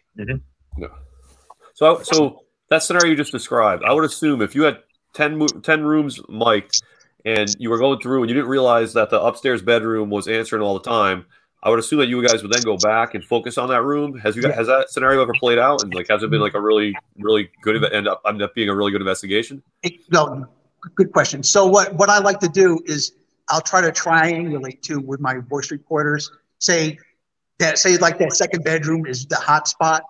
So, 1.74 2.02
so 2.02 2.42
that 2.70 2.82
scenario 2.82 3.10
you 3.10 3.16
just 3.16 3.32
described, 3.32 3.84
I 3.84 3.92
would 3.92 4.04
assume 4.04 4.42
if 4.42 4.54
you 4.54 4.62
had 4.62 4.78
10, 5.14 5.46
10 5.62 5.84
rooms 5.84 6.20
mic'd 6.28 6.82
and 7.24 7.54
you 7.58 7.70
were 7.70 7.78
going 7.78 8.00
through 8.00 8.22
and 8.22 8.30
you 8.30 8.34
didn't 8.34 8.50
realize 8.50 8.92
that 8.94 9.10
the 9.10 9.20
upstairs 9.20 9.62
bedroom 9.62 10.10
was 10.10 10.28
answering 10.28 10.62
all 10.62 10.74
the 10.74 10.88
time, 10.88 11.26
I 11.62 11.70
would 11.70 11.78
assume 11.78 11.98
that 11.98 12.06
you 12.06 12.24
guys 12.26 12.42
would 12.42 12.52
then 12.52 12.62
go 12.62 12.76
back 12.76 13.14
and 13.14 13.24
focus 13.24 13.58
on 13.58 13.68
that 13.70 13.82
room. 13.82 14.16
Has 14.18 14.36
you 14.36 14.42
guys, 14.42 14.54
has 14.54 14.66
that 14.68 14.90
scenario 14.90 15.22
ever 15.22 15.32
played 15.40 15.58
out? 15.58 15.82
And 15.82 15.92
like, 15.92 16.06
has 16.08 16.22
it 16.22 16.30
been 16.30 16.36
mm-hmm. 16.36 16.44
like 16.44 16.54
a 16.54 16.60
really, 16.60 16.94
really 17.18 17.50
good, 17.62 17.84
end 17.92 18.06
up, 18.06 18.22
end 18.26 18.42
up 18.42 18.54
being 18.54 18.68
a 18.68 18.74
really 18.74 18.92
good 18.92 19.00
investigation? 19.00 19.62
It, 19.82 19.94
no, 20.12 20.46
good 20.94 21.12
question. 21.12 21.42
So 21.42 21.66
what 21.66 21.94
what 21.94 22.08
I 22.08 22.18
like 22.18 22.40
to 22.40 22.48
do 22.48 22.80
is 22.86 23.12
I'll 23.48 23.60
try 23.60 23.80
to 23.80 23.90
triangulate 23.90 24.82
too 24.82 25.00
with 25.00 25.20
my 25.20 25.38
voice 25.38 25.70
recorders. 25.70 26.30
Say 26.58 26.98
that 27.58 27.78
say 27.78 27.96
like 27.98 28.18
that 28.18 28.32
second 28.32 28.64
bedroom 28.64 29.06
is 29.06 29.26
the 29.26 29.36
hot 29.36 29.68
spot. 29.68 30.02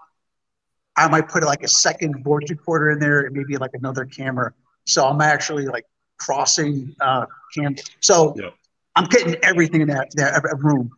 I 0.98 1.08
might 1.08 1.28
put 1.28 1.44
like 1.44 1.62
a 1.62 1.68
second 1.68 2.22
voice 2.24 2.50
recorder 2.50 2.90
in 2.90 2.98
there 2.98 3.20
and 3.26 3.36
maybe 3.36 3.56
like 3.56 3.70
another 3.74 4.04
camera. 4.04 4.52
So 4.84 5.06
I'm 5.06 5.20
actually 5.20 5.66
like 5.66 5.84
crossing 6.18 6.94
uh 7.00 7.24
cam. 7.54 7.76
So 8.00 8.34
Yeah. 8.36 8.50
I'm 8.96 9.06
getting 9.06 9.36
everything 9.44 9.80
in 9.82 9.88
that 9.88 10.10
that 10.16 10.42
room, 10.58 10.90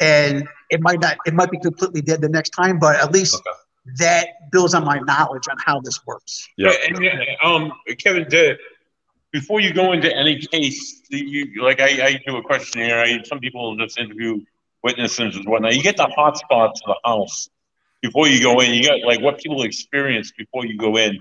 and 0.00 0.48
it 0.70 0.80
might 0.80 1.00
not 1.00 1.18
it 1.26 1.34
might 1.34 1.50
be 1.50 1.58
completely 1.58 2.00
dead 2.00 2.22
the 2.22 2.30
next 2.30 2.50
time, 2.50 2.78
but 2.78 2.96
at 2.96 3.12
least 3.12 3.34
Okay. 3.34 3.50
that 3.98 4.28
builds 4.52 4.72
on 4.72 4.84
my 4.84 4.98
knowledge 5.00 5.46
on 5.50 5.56
how 5.66 5.80
this 5.80 5.98
works. 6.06 6.48
Yeah. 6.56 6.72
And, 6.88 7.04
yeah, 7.04 7.20
um, 7.42 7.72
Kevin, 7.98 8.26
the, 8.30 8.56
before 9.32 9.60
you 9.60 9.74
go 9.74 9.92
into 9.92 10.10
any 10.16 10.38
case, 10.38 11.02
you 11.10 11.62
like 11.62 11.80
I, 11.80 11.90
I 12.08 12.20
do 12.26 12.36
a 12.38 12.42
questionnaire. 12.42 13.00
I 13.00 13.22
some 13.24 13.38
people 13.38 13.76
just 13.76 13.98
interview 13.98 14.40
witnesses 14.82 15.36
and 15.36 15.46
whatnot. 15.46 15.74
You 15.74 15.82
get 15.82 15.98
the 15.98 16.06
hot 16.06 16.38
spots 16.38 16.80
of 16.86 16.94
the 16.94 17.10
house 17.10 17.50
before 18.02 18.28
you 18.28 18.40
go 18.42 18.60
in. 18.60 18.72
You 18.74 18.84
got 18.84 19.00
like 19.04 19.20
what 19.20 19.38
people 19.38 19.62
experience 19.62 20.32
before 20.36 20.66
you 20.66 20.76
go 20.78 20.96
in, 20.96 21.18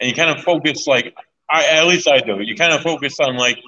and 0.00 0.10
you 0.10 0.14
kind 0.14 0.30
of 0.30 0.42
focus 0.42 0.86
like 0.86 1.14
I 1.50 1.66
at 1.66 1.86
least 1.86 2.08
I 2.08 2.18
do. 2.20 2.40
You 2.40 2.56
kind 2.56 2.72
of 2.72 2.82
focus 2.82 3.18
on 3.20 3.36
like 3.36 3.58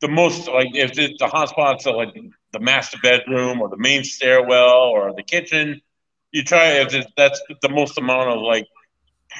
the 0.00 0.08
most 0.08 0.48
like 0.48 0.68
if 0.74 0.94
the, 0.94 1.14
the 1.18 1.26
hot 1.26 1.48
spots 1.50 1.86
are 1.86 1.94
like 1.96 2.14
the 2.52 2.60
master 2.60 2.98
bedroom 3.02 3.60
or 3.60 3.68
the 3.68 3.76
main 3.78 4.04
stairwell 4.04 4.90
or 4.94 5.12
the 5.14 5.22
kitchen. 5.22 5.80
You 6.32 6.44
try 6.44 6.80
if 6.82 6.94
it- 6.94 7.06
that's 7.16 7.40
the 7.62 7.68
most 7.68 7.98
amount 7.98 8.30
of 8.30 8.40
like 8.42 8.66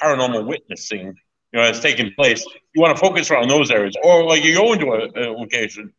paranormal 0.01 0.45
witnessing 0.47 1.15
you 1.53 1.59
know, 1.59 1.65
that's 1.65 1.79
taking 1.79 2.11
place. 2.13 2.45
You 2.75 2.81
want 2.81 2.95
to 2.97 2.99
focus 3.01 3.31
around 3.31 3.49
those 3.49 3.71
areas, 3.71 3.95
or 4.03 4.23
like 4.25 4.43
you 4.43 4.53
go 4.55 4.73
into 4.73 4.87
a, 4.87 5.07
a 5.15 5.31
location 5.31 5.93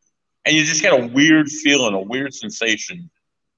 and 0.45 0.55
you 0.57 0.65
just 0.65 0.83
get 0.83 0.93
a 0.93 1.07
weird 1.07 1.49
feeling, 1.49 1.95
a 1.95 2.01
weird 2.01 2.35
sensation 2.35 3.11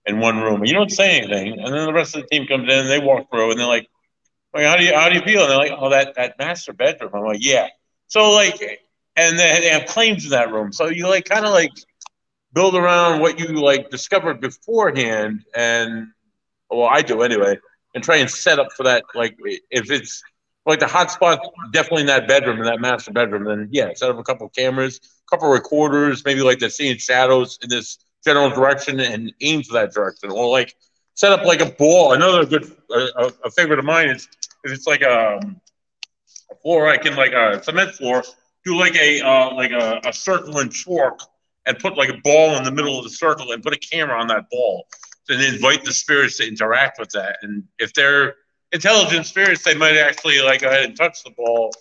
in 0.06 0.18
one 0.18 0.38
room, 0.38 0.64
you 0.64 0.72
don't 0.72 0.90
say 0.90 1.18
anything, 1.18 1.58
and 1.60 1.74
then 1.74 1.86
the 1.86 1.92
rest 1.92 2.16
of 2.16 2.22
the 2.22 2.28
team 2.28 2.46
comes 2.46 2.64
in 2.64 2.80
and 2.80 2.88
they 2.88 2.98
walk 2.98 3.30
through, 3.30 3.50
and 3.50 3.60
they're 3.60 3.66
like, 3.66 3.88
like 4.54 4.64
"How 4.64 4.76
do 4.76 4.84
you 4.84 4.94
how 4.94 5.08
do 5.08 5.14
you 5.16 5.22
feel?" 5.22 5.42
And 5.42 5.50
they're 5.50 5.58
like, 5.58 5.72
"Oh, 5.76 5.90
that 5.90 6.14
that 6.16 6.38
master 6.38 6.72
bedroom." 6.72 7.10
I'm 7.14 7.24
like, 7.24 7.44
"Yeah." 7.44 7.68
So 8.08 8.30
like, 8.32 8.60
and 9.16 9.38
they, 9.38 9.60
they 9.60 9.68
have 9.68 9.86
claims 9.86 10.24
in 10.24 10.30
that 10.30 10.52
room, 10.52 10.72
so 10.72 10.86
you 10.86 11.06
like 11.08 11.26
kind 11.26 11.44
of 11.44 11.52
like 11.52 11.72
build 12.52 12.74
around 12.74 13.20
what 13.20 13.38
you 13.38 13.48
like 13.60 13.90
discovered 13.90 14.40
beforehand, 14.40 15.44
and 15.54 16.08
well, 16.70 16.88
I 16.90 17.02
do 17.02 17.22
anyway, 17.22 17.58
and 17.94 18.02
try 18.02 18.16
and 18.16 18.30
set 18.30 18.58
up 18.58 18.72
for 18.72 18.84
that. 18.84 19.04
Like, 19.14 19.36
if 19.70 19.90
it's 19.90 20.22
like 20.66 20.80
the 20.80 20.86
hot 20.86 21.10
spot, 21.10 21.40
definitely 21.72 22.02
in 22.02 22.06
that 22.08 22.28
bedroom, 22.28 22.58
in 22.58 22.64
that 22.64 22.80
master 22.80 23.12
bedroom, 23.12 23.44
then 23.44 23.68
yeah, 23.70 23.92
set 23.94 24.10
up 24.10 24.18
a 24.18 24.22
couple 24.22 24.48
cameras, 24.50 25.00
a 25.02 25.30
couple 25.30 25.48
recorders, 25.50 26.24
maybe 26.24 26.42
like 26.42 26.58
they're 26.58 26.70
seeing 26.70 26.96
shadows 26.96 27.58
in 27.62 27.68
this 27.68 27.98
general 28.24 28.50
direction 28.50 29.00
and 29.00 29.32
aim 29.40 29.62
for 29.62 29.74
that 29.74 29.92
direction, 29.92 30.30
or 30.30 30.48
like 30.48 30.74
set 31.14 31.32
up 31.32 31.44
like 31.44 31.60
a 31.60 31.70
ball. 31.72 32.12
Another 32.12 32.44
good, 32.44 32.70
a, 32.90 33.32
a 33.44 33.50
favorite 33.50 33.78
of 33.78 33.84
mine 33.84 34.08
is 34.08 34.28
if 34.64 34.72
it's 34.72 34.86
like 34.86 35.02
a, 35.02 35.40
a 36.50 36.54
floor, 36.62 36.88
I 36.88 36.96
can 36.96 37.16
like 37.16 37.32
a 37.32 37.62
cement 37.62 37.92
floor, 37.92 38.22
do 38.64 38.76
like 38.76 38.94
a 38.96 39.20
uh, 39.20 39.54
like 39.54 39.70
a, 39.70 40.00
a 40.04 40.12
circle 40.12 40.58
and 40.58 40.72
chalk, 40.72 41.20
and 41.66 41.78
put 41.78 41.96
like 41.96 42.10
a 42.10 42.18
ball 42.22 42.56
in 42.56 42.64
the 42.64 42.72
middle 42.72 42.98
of 42.98 43.04
the 43.04 43.10
circle, 43.10 43.52
and 43.52 43.62
put 43.62 43.72
a 43.72 43.78
camera 43.78 44.20
on 44.20 44.26
that 44.28 44.50
ball, 44.50 44.86
and 45.28 45.42
invite 45.42 45.84
the 45.84 45.92
spirits 45.92 46.36
to 46.38 46.46
interact 46.46 46.98
with 46.98 47.10
that. 47.10 47.36
And 47.42 47.64
if 47.78 47.92
they're 47.94 48.34
intelligent 48.72 49.26
spirits, 49.26 49.64
they 49.64 49.74
might 49.74 49.96
actually 49.96 50.40
like 50.42 50.60
go 50.60 50.68
ahead 50.68 50.84
and 50.84 50.96
touch 50.96 51.24
the 51.24 51.30
ball. 51.30 51.72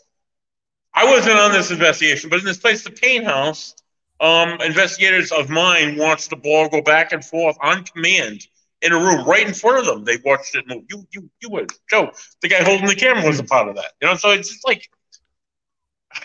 I 0.94 1.06
wasn't 1.06 1.38
on 1.38 1.52
this 1.52 1.70
investigation, 1.72 2.30
but 2.30 2.40
in 2.40 2.46
this 2.46 2.58
place, 2.58 2.84
the 2.84 2.92
Paine 2.92 3.24
House, 3.24 3.76
um, 4.20 4.60
investigators 4.62 5.32
of 5.32 5.50
mine 5.50 5.98
watched 5.98 6.30
the 6.30 6.36
ball 6.36 6.70
go 6.70 6.82
back 6.82 7.12
and 7.14 7.24
forth 7.24 7.58
on 7.62 7.84
command 7.84 8.48
in 8.82 8.92
a 8.92 8.98
room 8.98 9.26
right 9.26 9.48
in 9.48 9.54
front 9.54 9.80
of 9.80 9.86
them. 9.86 10.04
They 10.04 10.18
watched 10.24 10.56
it 10.56 10.68
move. 10.68 10.84
You, 10.90 11.08
you, 11.12 11.30
you 11.42 11.50
were 11.50 11.66
Joe. 11.90 12.12
The 12.42 12.50
guy 12.50 12.64
holding 12.64 12.88
the 12.88 12.96
camera 12.96 13.26
was 13.26 13.40
a 13.40 13.44
part 13.44 13.68
of 13.70 13.76
that. 13.76 13.92
You 14.02 14.08
know, 14.08 14.16
so 14.16 14.32
it's 14.32 14.50
just 14.50 14.68
like 14.68 14.90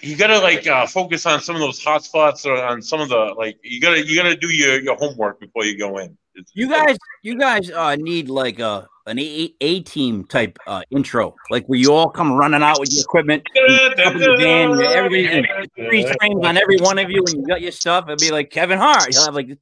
you 0.03 0.17
gotta 0.17 0.39
like 0.39 0.67
uh, 0.67 0.87
focus 0.87 1.27
on 1.27 1.41
some 1.41 1.57
of 1.57 1.61
those 1.61 1.83
hot 1.83 2.05
spots 2.05 2.47
or 2.47 2.57
on 2.57 2.83
some 2.83 3.01
of 3.01 3.09
the 3.09 3.35
like 3.37 3.59
you 3.63 3.81
gotta 3.81 4.05
you 4.05 4.17
gotta 4.17 4.37
do 4.37 4.49
your, 4.49 4.81
your 4.81 4.97
homework 4.97 5.41
before 5.41 5.65
you 5.65 5.79
go 5.79 5.99
in. 5.99 6.17
It's, 6.35 6.51
You 6.55 6.69
guys, 6.69 6.97
you 7.23 7.39
guys 7.39 7.71
uh, 7.71 7.97
need 7.97 8.29
like 8.29 8.59
a 8.59 8.89
an 9.07 9.19
A, 9.19 9.55
A 9.61 9.81
team 9.81 10.25
type 10.25 10.59
uh, 10.67 10.83
intro, 10.91 11.35
like 11.51 11.67
where 11.67 11.79
you 11.79 11.93
all 11.93 12.09
come 12.09 12.33
running 12.33 12.63
out 12.63 12.81
with 12.81 12.93
your 12.93 13.03
equipment, 13.03 13.43
up 13.57 14.15
in 14.15 14.19
the 14.19 14.37
van, 14.39 14.81
everybody, 14.81 15.27
and 15.27 15.47
three 15.77 16.11
frames 16.19 16.45
on 16.45 16.57
every 16.57 16.79
one 16.79 16.99
of 16.99 17.11
you, 17.11 17.23
and 17.27 17.43
you 17.43 17.47
got 17.47 17.61
your 17.61 17.73
stuff. 17.73 18.07
It'd 18.09 18.19
be 18.19 18.31
like 18.31 18.51
Kevin 18.51 18.79
Hart. 18.79 19.13
He'll 19.13 19.27
have 19.27 19.35
like, 19.35 19.49
and 19.49 19.59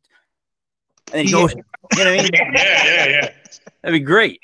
then 1.10 1.26
he 1.26 1.32
goes, 1.32 1.52
you 1.52 2.04
know 2.04 2.14
what 2.14 2.20
I 2.20 2.22
mean? 2.22 2.30
yeah, 2.32 2.84
yeah, 2.84 3.06
yeah. 3.06 3.32
That'd 3.82 4.00
be 4.00 4.04
great. 4.04 4.40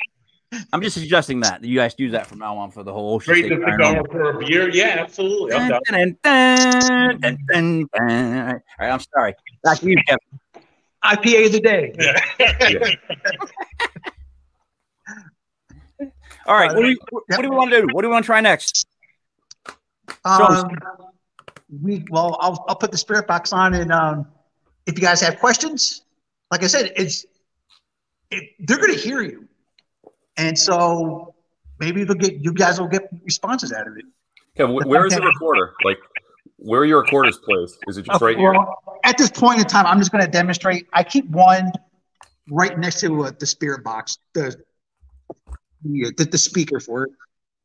I'm 0.73 0.81
just 0.83 0.97
suggesting 0.97 1.41
that 1.41 1.63
you 1.63 1.77
guys 1.77 1.95
use 1.99 2.13
that 2.13 2.27
from 2.27 2.39
now 2.39 2.57
on 2.57 2.71
for 2.71 2.83
the 2.83 2.93
whole 2.93 3.15
ocean. 3.15 3.35
Great 3.35 3.47
State 3.47 3.55
to 3.55 3.61
sit 3.61 3.67
Paranormal. 3.67 3.95
down 3.95 4.05
for 4.07 4.31
a 4.31 4.39
beer. 4.39 4.69
Yeah, 4.71 4.97
absolutely. 4.99 5.53
I'm. 5.53 5.69
Dun, 5.69 6.17
dun, 6.23 7.21
dun, 7.21 7.39
dun, 7.53 7.87
dun. 7.93 8.49
All 8.49 8.61
right, 8.81 8.91
I'm 8.91 9.01
sorry. 9.15 9.35
Back 9.63 9.79
to 9.81 9.89
you, 9.89 9.97
Kevin. 10.07 10.41
IPA 11.05 11.47
of 11.47 11.53
the 11.53 11.61
day. 11.61 11.93
All 16.47 16.55
right, 16.55 16.75
what 16.75 16.83
do, 16.83 16.89
you, 16.89 16.99
what 17.11 17.43
do 17.43 17.51
we 17.51 17.57
want 17.57 17.71
to 17.71 17.83
do? 17.83 17.89
What 17.93 18.03
do 18.03 18.09
we 18.09 18.13
want 18.13 18.25
to 18.25 18.27
try 18.27 18.41
next? 18.41 18.87
Um, 20.25 20.71
we 21.83 22.05
well, 22.11 22.37
I'll 22.41 22.65
I'll 22.69 22.77
put 22.77 22.91
the 22.91 22.99
spirit 22.99 23.27
box 23.27 23.53
on, 23.53 23.75
and 23.75 23.93
um, 23.93 24.27
if 24.87 24.99
you 24.99 25.03
guys 25.05 25.21
have 25.21 25.39
questions, 25.39 26.03
like 26.51 26.63
I 26.63 26.67
said, 26.67 26.93
it's 26.97 27.27
it, 28.31 28.45
they're 28.61 28.79
going 28.79 28.95
to 28.95 28.99
hear 28.99 29.21
you, 29.21 29.47
and 30.37 30.59
so 30.59 31.35
maybe 31.79 32.05
they'll 32.05 32.17
get 32.17 32.43
you 32.43 32.53
guys 32.53 32.81
will 32.81 32.89
get 32.89 33.09
responses 33.23 33.73
out 33.73 33.87
of 33.87 33.97
it. 33.97 34.05
Kevin, 34.57 34.75
where 34.75 35.07
is 35.07 35.15
the 35.15 35.23
recorder? 35.23 35.75
Like, 35.85 35.99
where 36.59 36.81
are 36.81 36.85
your 36.85 37.03
recorders 37.03 37.39
placed? 37.39 37.79
Is 37.87 37.99
it 37.99 38.05
just 38.05 38.21
right 38.21 38.37
here? 38.37 38.53
Well, 38.53 38.83
at 39.05 39.17
this 39.17 39.31
point 39.31 39.61
in 39.61 39.67
time, 39.67 39.87
I'm 39.87 39.99
just 39.99 40.11
going 40.11 40.25
to 40.25 40.31
demonstrate. 40.31 40.89
I 40.93 41.05
keep 41.05 41.29
one 41.31 41.73
right 42.51 42.77
next 42.79 43.01
to 43.01 43.25
uh, 43.25 43.33
the 43.39 43.47
spirit 43.47 43.85
box, 43.85 44.19
the 44.35 44.57
the, 45.85 46.13
the, 46.17 46.25
the 46.25 46.39
speaker 46.39 46.81
for 46.81 47.05
it. 47.05 47.13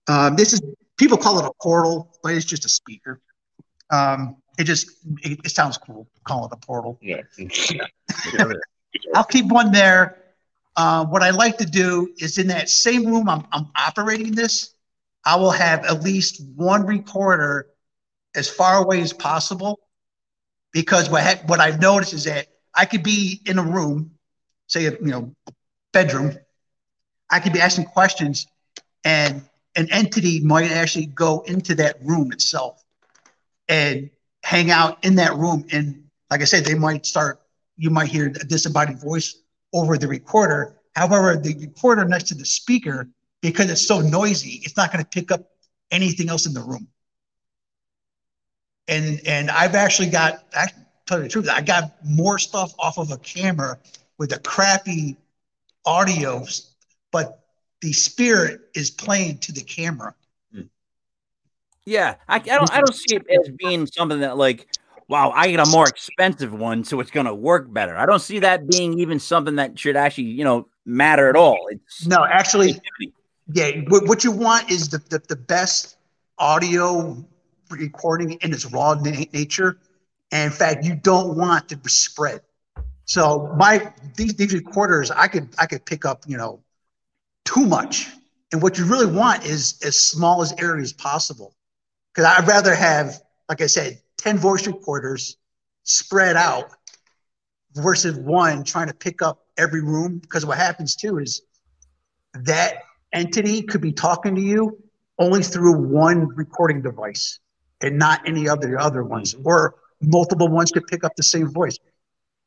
Um, 0.07 0.35
this 0.35 0.53
is 0.53 0.61
people 0.97 1.17
call 1.17 1.39
it 1.39 1.45
a 1.45 1.51
portal, 1.61 2.15
but 2.21 2.33
it's 2.33 2.45
just 2.45 2.65
a 2.65 2.69
speaker. 2.69 3.19
Um, 3.89 4.37
it 4.59 4.65
just 4.65 4.91
it, 5.23 5.39
it 5.43 5.49
sounds 5.49 5.77
cool. 5.77 6.07
Call 6.23 6.45
it 6.45 6.51
a 6.53 6.57
portal. 6.57 6.99
Yeah. 7.01 7.21
I'll 9.15 9.23
keep 9.23 9.47
one 9.47 9.71
there. 9.71 10.19
Uh, 10.75 11.05
what 11.05 11.23
I 11.23 11.31
like 11.31 11.57
to 11.57 11.65
do 11.65 12.13
is 12.19 12.37
in 12.37 12.47
that 12.47 12.69
same 12.69 13.05
room 13.05 13.29
I'm, 13.29 13.45
I'm 13.51 13.67
operating 13.75 14.31
this, 14.31 14.73
I 15.25 15.35
will 15.35 15.51
have 15.51 15.85
at 15.85 16.03
least 16.03 16.43
one 16.55 16.85
recorder 16.85 17.67
as 18.35 18.49
far 18.49 18.83
away 18.83 19.01
as 19.01 19.13
possible. 19.13 19.79
Because 20.71 21.09
what 21.09 21.23
ha- 21.23 21.41
what 21.45 21.59
I've 21.59 21.79
noticed 21.79 22.13
is 22.13 22.23
that 22.23 22.47
I 22.73 22.85
could 22.85 23.03
be 23.03 23.41
in 23.45 23.59
a 23.59 23.63
room, 23.63 24.11
say 24.67 24.85
a, 24.85 24.91
you 24.91 25.11
know, 25.11 25.35
bedroom, 25.91 26.35
I 27.29 27.39
could 27.39 27.53
be 27.53 27.61
asking 27.61 27.85
questions, 27.85 28.47
and 29.03 29.43
an 29.75 29.87
entity 29.91 30.39
might 30.39 30.71
actually 30.71 31.07
go 31.07 31.41
into 31.41 31.75
that 31.75 31.97
room 32.03 32.31
itself 32.31 32.83
and 33.67 34.09
hang 34.43 34.71
out 34.71 35.03
in 35.03 35.15
that 35.15 35.35
room. 35.35 35.65
And 35.71 36.03
like 36.29 36.41
I 36.41 36.45
said, 36.45 36.65
they 36.65 36.75
might 36.75 37.05
start. 37.05 37.39
You 37.77 37.89
might 37.89 38.09
hear 38.09 38.27
a 38.27 38.31
disembodied 38.31 38.99
voice 38.99 39.35
over 39.73 39.97
the 39.97 40.07
recorder. 40.07 40.75
However, 40.95 41.35
the 41.35 41.55
recorder 41.59 42.05
next 42.05 42.25
to 42.25 42.35
the 42.35 42.45
speaker, 42.45 43.07
because 43.41 43.69
it's 43.71 43.85
so 43.85 43.99
noisy, 43.99 44.61
it's 44.63 44.77
not 44.77 44.91
going 44.91 45.03
to 45.03 45.09
pick 45.09 45.31
up 45.31 45.41
anything 45.91 46.29
else 46.29 46.45
in 46.45 46.53
the 46.53 46.61
room. 46.61 46.87
And 48.87 49.21
and 49.25 49.49
I've 49.49 49.75
actually 49.75 50.09
got, 50.09 50.43
I 50.55 50.67
tell 51.05 51.19
you 51.19 51.23
the 51.23 51.29
truth, 51.29 51.49
I 51.49 51.61
got 51.61 51.93
more 52.03 52.37
stuff 52.37 52.73
off 52.79 52.97
of 52.97 53.11
a 53.11 53.17
camera 53.17 53.77
with 54.17 54.33
a 54.33 54.39
crappy 54.39 55.17
audio, 55.85 56.45
but 57.11 57.43
the 57.81 57.93
spirit 57.93 58.61
is 58.75 58.91
playing 58.91 59.39
to 59.39 59.51
the 59.51 59.61
camera. 59.61 60.15
Yeah, 61.85 62.15
I, 62.29 62.35
I 62.35 62.39
don't 62.39 62.71
I 62.71 62.77
don't 62.77 62.95
see 62.95 63.15
it 63.15 63.25
as 63.29 63.49
being 63.57 63.85
something 63.87 64.21
that 64.21 64.37
like, 64.37 64.67
wow, 65.09 65.31
I 65.35 65.51
get 65.51 65.59
a 65.59 65.69
more 65.69 65.87
expensive 65.87 66.53
one, 66.53 66.83
so 66.83 66.99
it's 66.99 67.11
gonna 67.11 67.35
work 67.35 67.71
better. 67.71 67.95
I 67.95 68.05
don't 68.05 68.21
see 68.21 68.39
that 68.39 68.69
being 68.69 68.99
even 68.99 69.19
something 69.19 69.55
that 69.57 69.77
should 69.77 69.97
actually 69.97 70.25
you 70.25 70.45
know 70.45 70.67
matter 70.85 71.27
at 71.27 71.35
all. 71.35 71.67
It's 71.69 72.07
No, 72.07 72.23
actually, 72.23 72.79
yeah. 73.51 73.71
What, 73.87 74.07
what 74.07 74.23
you 74.23 74.31
want 74.31 74.71
is 74.71 74.89
the, 74.89 74.99
the, 75.09 75.21
the 75.27 75.35
best 75.35 75.97
audio 76.37 77.23
recording 77.79 78.33
in 78.41 78.53
its 78.53 78.65
raw 78.65 78.93
na- 78.93 79.25
nature. 79.33 79.77
And 80.31 80.51
in 80.51 80.57
fact, 80.57 80.83
you 80.85 80.95
don't 80.95 81.37
want 81.37 81.69
to 81.69 81.79
spread. 81.89 82.41
So 83.05 83.53
my 83.57 83.93
these 84.15 84.35
these 84.35 84.53
recorders, 84.53 85.11
I 85.11 85.27
could 85.27 85.49
I 85.59 85.65
could 85.65 85.85
pick 85.85 86.05
up 86.05 86.23
you 86.27 86.37
know 86.37 86.63
too 87.45 87.65
much. 87.65 88.09
And 88.51 88.61
what 88.61 88.77
you 88.77 88.85
really 88.85 89.11
want 89.11 89.45
is 89.45 89.79
as 89.83 89.99
small 89.99 90.41
as 90.41 90.53
area 90.57 90.81
as 90.81 90.93
possible. 90.93 91.55
Because 92.13 92.25
I'd 92.25 92.47
rather 92.47 92.75
have, 92.75 93.19
like 93.49 93.61
I 93.61 93.67
said, 93.67 93.99
ten 94.17 94.37
voice 94.37 94.65
recorders 94.67 95.37
spread 95.83 96.37
out 96.37 96.69
versus 97.73 98.15
one 98.15 98.63
trying 98.63 98.87
to 98.87 98.93
pick 98.93 99.21
up 99.21 99.45
every 99.57 99.81
room. 99.81 100.19
Because 100.19 100.45
what 100.45 100.57
happens 100.57 100.95
too 100.95 101.17
is 101.19 101.41
that 102.33 102.77
entity 103.11 103.61
could 103.61 103.81
be 103.81 103.91
talking 103.91 104.35
to 104.35 104.41
you 104.41 104.77
only 105.19 105.43
through 105.43 105.73
one 105.73 106.27
recording 106.29 106.81
device 106.81 107.39
and 107.83 107.99
not 107.99 108.21
any 108.25 108.49
other 108.49 108.79
other 108.79 109.03
ones 109.03 109.35
or 109.43 109.75
multiple 110.01 110.47
ones 110.47 110.71
could 110.71 110.87
pick 110.87 111.03
up 111.03 111.15
the 111.15 111.23
same 111.23 111.47
voice 111.51 111.77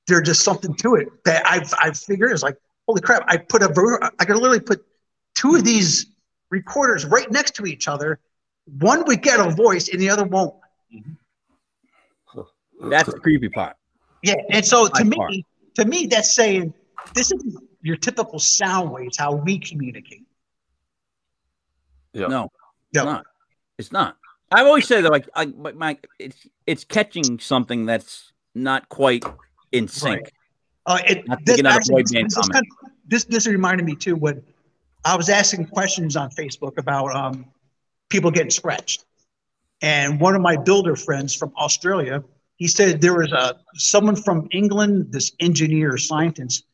there's 0.06 0.26
just 0.26 0.42
something 0.42 0.74
to 0.74 0.94
it 0.96 1.08
that 1.24 1.46
i've 1.46 1.72
i've 1.82 1.96
figured 1.96 2.32
is 2.32 2.42
like 2.42 2.56
holy 2.86 3.00
crap 3.00 3.22
i 3.28 3.36
put 3.36 3.62
a 3.62 3.68
ver- 3.68 3.98
could 4.18 4.36
literally 4.36 4.60
put 4.60 4.84
two 5.34 5.54
of 5.54 5.64
these 5.64 6.06
recorders 6.50 7.04
right 7.06 7.30
next 7.30 7.54
to 7.54 7.66
each 7.66 7.86
other 7.86 8.18
one 8.78 9.04
would 9.06 9.22
get 9.22 9.38
a 9.38 9.50
voice 9.50 9.88
and 9.88 10.00
the 10.00 10.10
other 10.10 10.24
won't 10.24 10.54
mm-hmm. 10.94 11.12
that's 12.90 13.12
the 13.12 13.18
creepy 13.20 13.48
part. 13.48 13.76
yeah 14.22 14.34
and 14.50 14.64
so 14.64 14.86
to 14.86 15.04
By 15.04 15.10
me 15.10 15.16
far. 15.16 15.30
to 15.84 15.84
me 15.90 16.06
that's 16.06 16.34
saying 16.34 16.72
this 17.14 17.30
is 17.30 17.56
your 17.82 17.96
typical 17.96 18.38
sound 18.38 18.90
waves 18.90 19.16
how 19.16 19.32
we 19.34 19.58
communicate 19.58 20.24
Yeah. 22.12 22.26
No, 22.28 22.44
it's 22.92 23.04
No. 23.04 23.04
not. 23.04 23.26
It's 23.78 23.92
not. 23.92 24.16
I've 24.56 24.66
always 24.66 24.88
said 24.88 25.04
that 25.04 25.12
like 25.12 25.28
I, 25.34 25.44
my, 25.46 25.98
it's 26.18 26.46
it's 26.66 26.82
catching 26.82 27.38
something 27.38 27.84
that's 27.84 28.32
not 28.54 28.88
quite 28.88 29.22
in 29.70 29.86
sync. 29.86 30.22
Right. 30.22 30.32
Uh, 30.86 30.98
it, 31.06 31.24
this, 31.44 31.62
actually, 31.62 32.02
this, 32.04 32.12
this, 32.12 32.48
kind 32.48 32.64
of- 32.64 32.90
this 33.06 33.24
this 33.24 33.46
reminded 33.46 33.84
me 33.84 33.94
too 33.94 34.16
when 34.16 34.42
I 35.04 35.14
was 35.14 35.28
asking 35.28 35.66
questions 35.66 36.16
on 36.16 36.30
Facebook 36.30 36.78
about 36.78 37.14
um, 37.14 37.44
people 38.08 38.30
getting 38.30 38.50
scratched, 38.50 39.04
and 39.82 40.18
one 40.18 40.34
of 40.34 40.40
my 40.40 40.56
builder 40.56 40.96
friends 40.96 41.34
from 41.34 41.52
Australia, 41.58 42.24
he 42.56 42.66
said 42.66 43.02
there 43.02 43.18
was 43.18 43.32
a 43.32 43.56
someone 43.74 44.16
from 44.16 44.48
England, 44.52 45.12
this 45.12 45.32
engineer 45.38 45.92
or 45.92 45.98
scientist, 45.98 46.64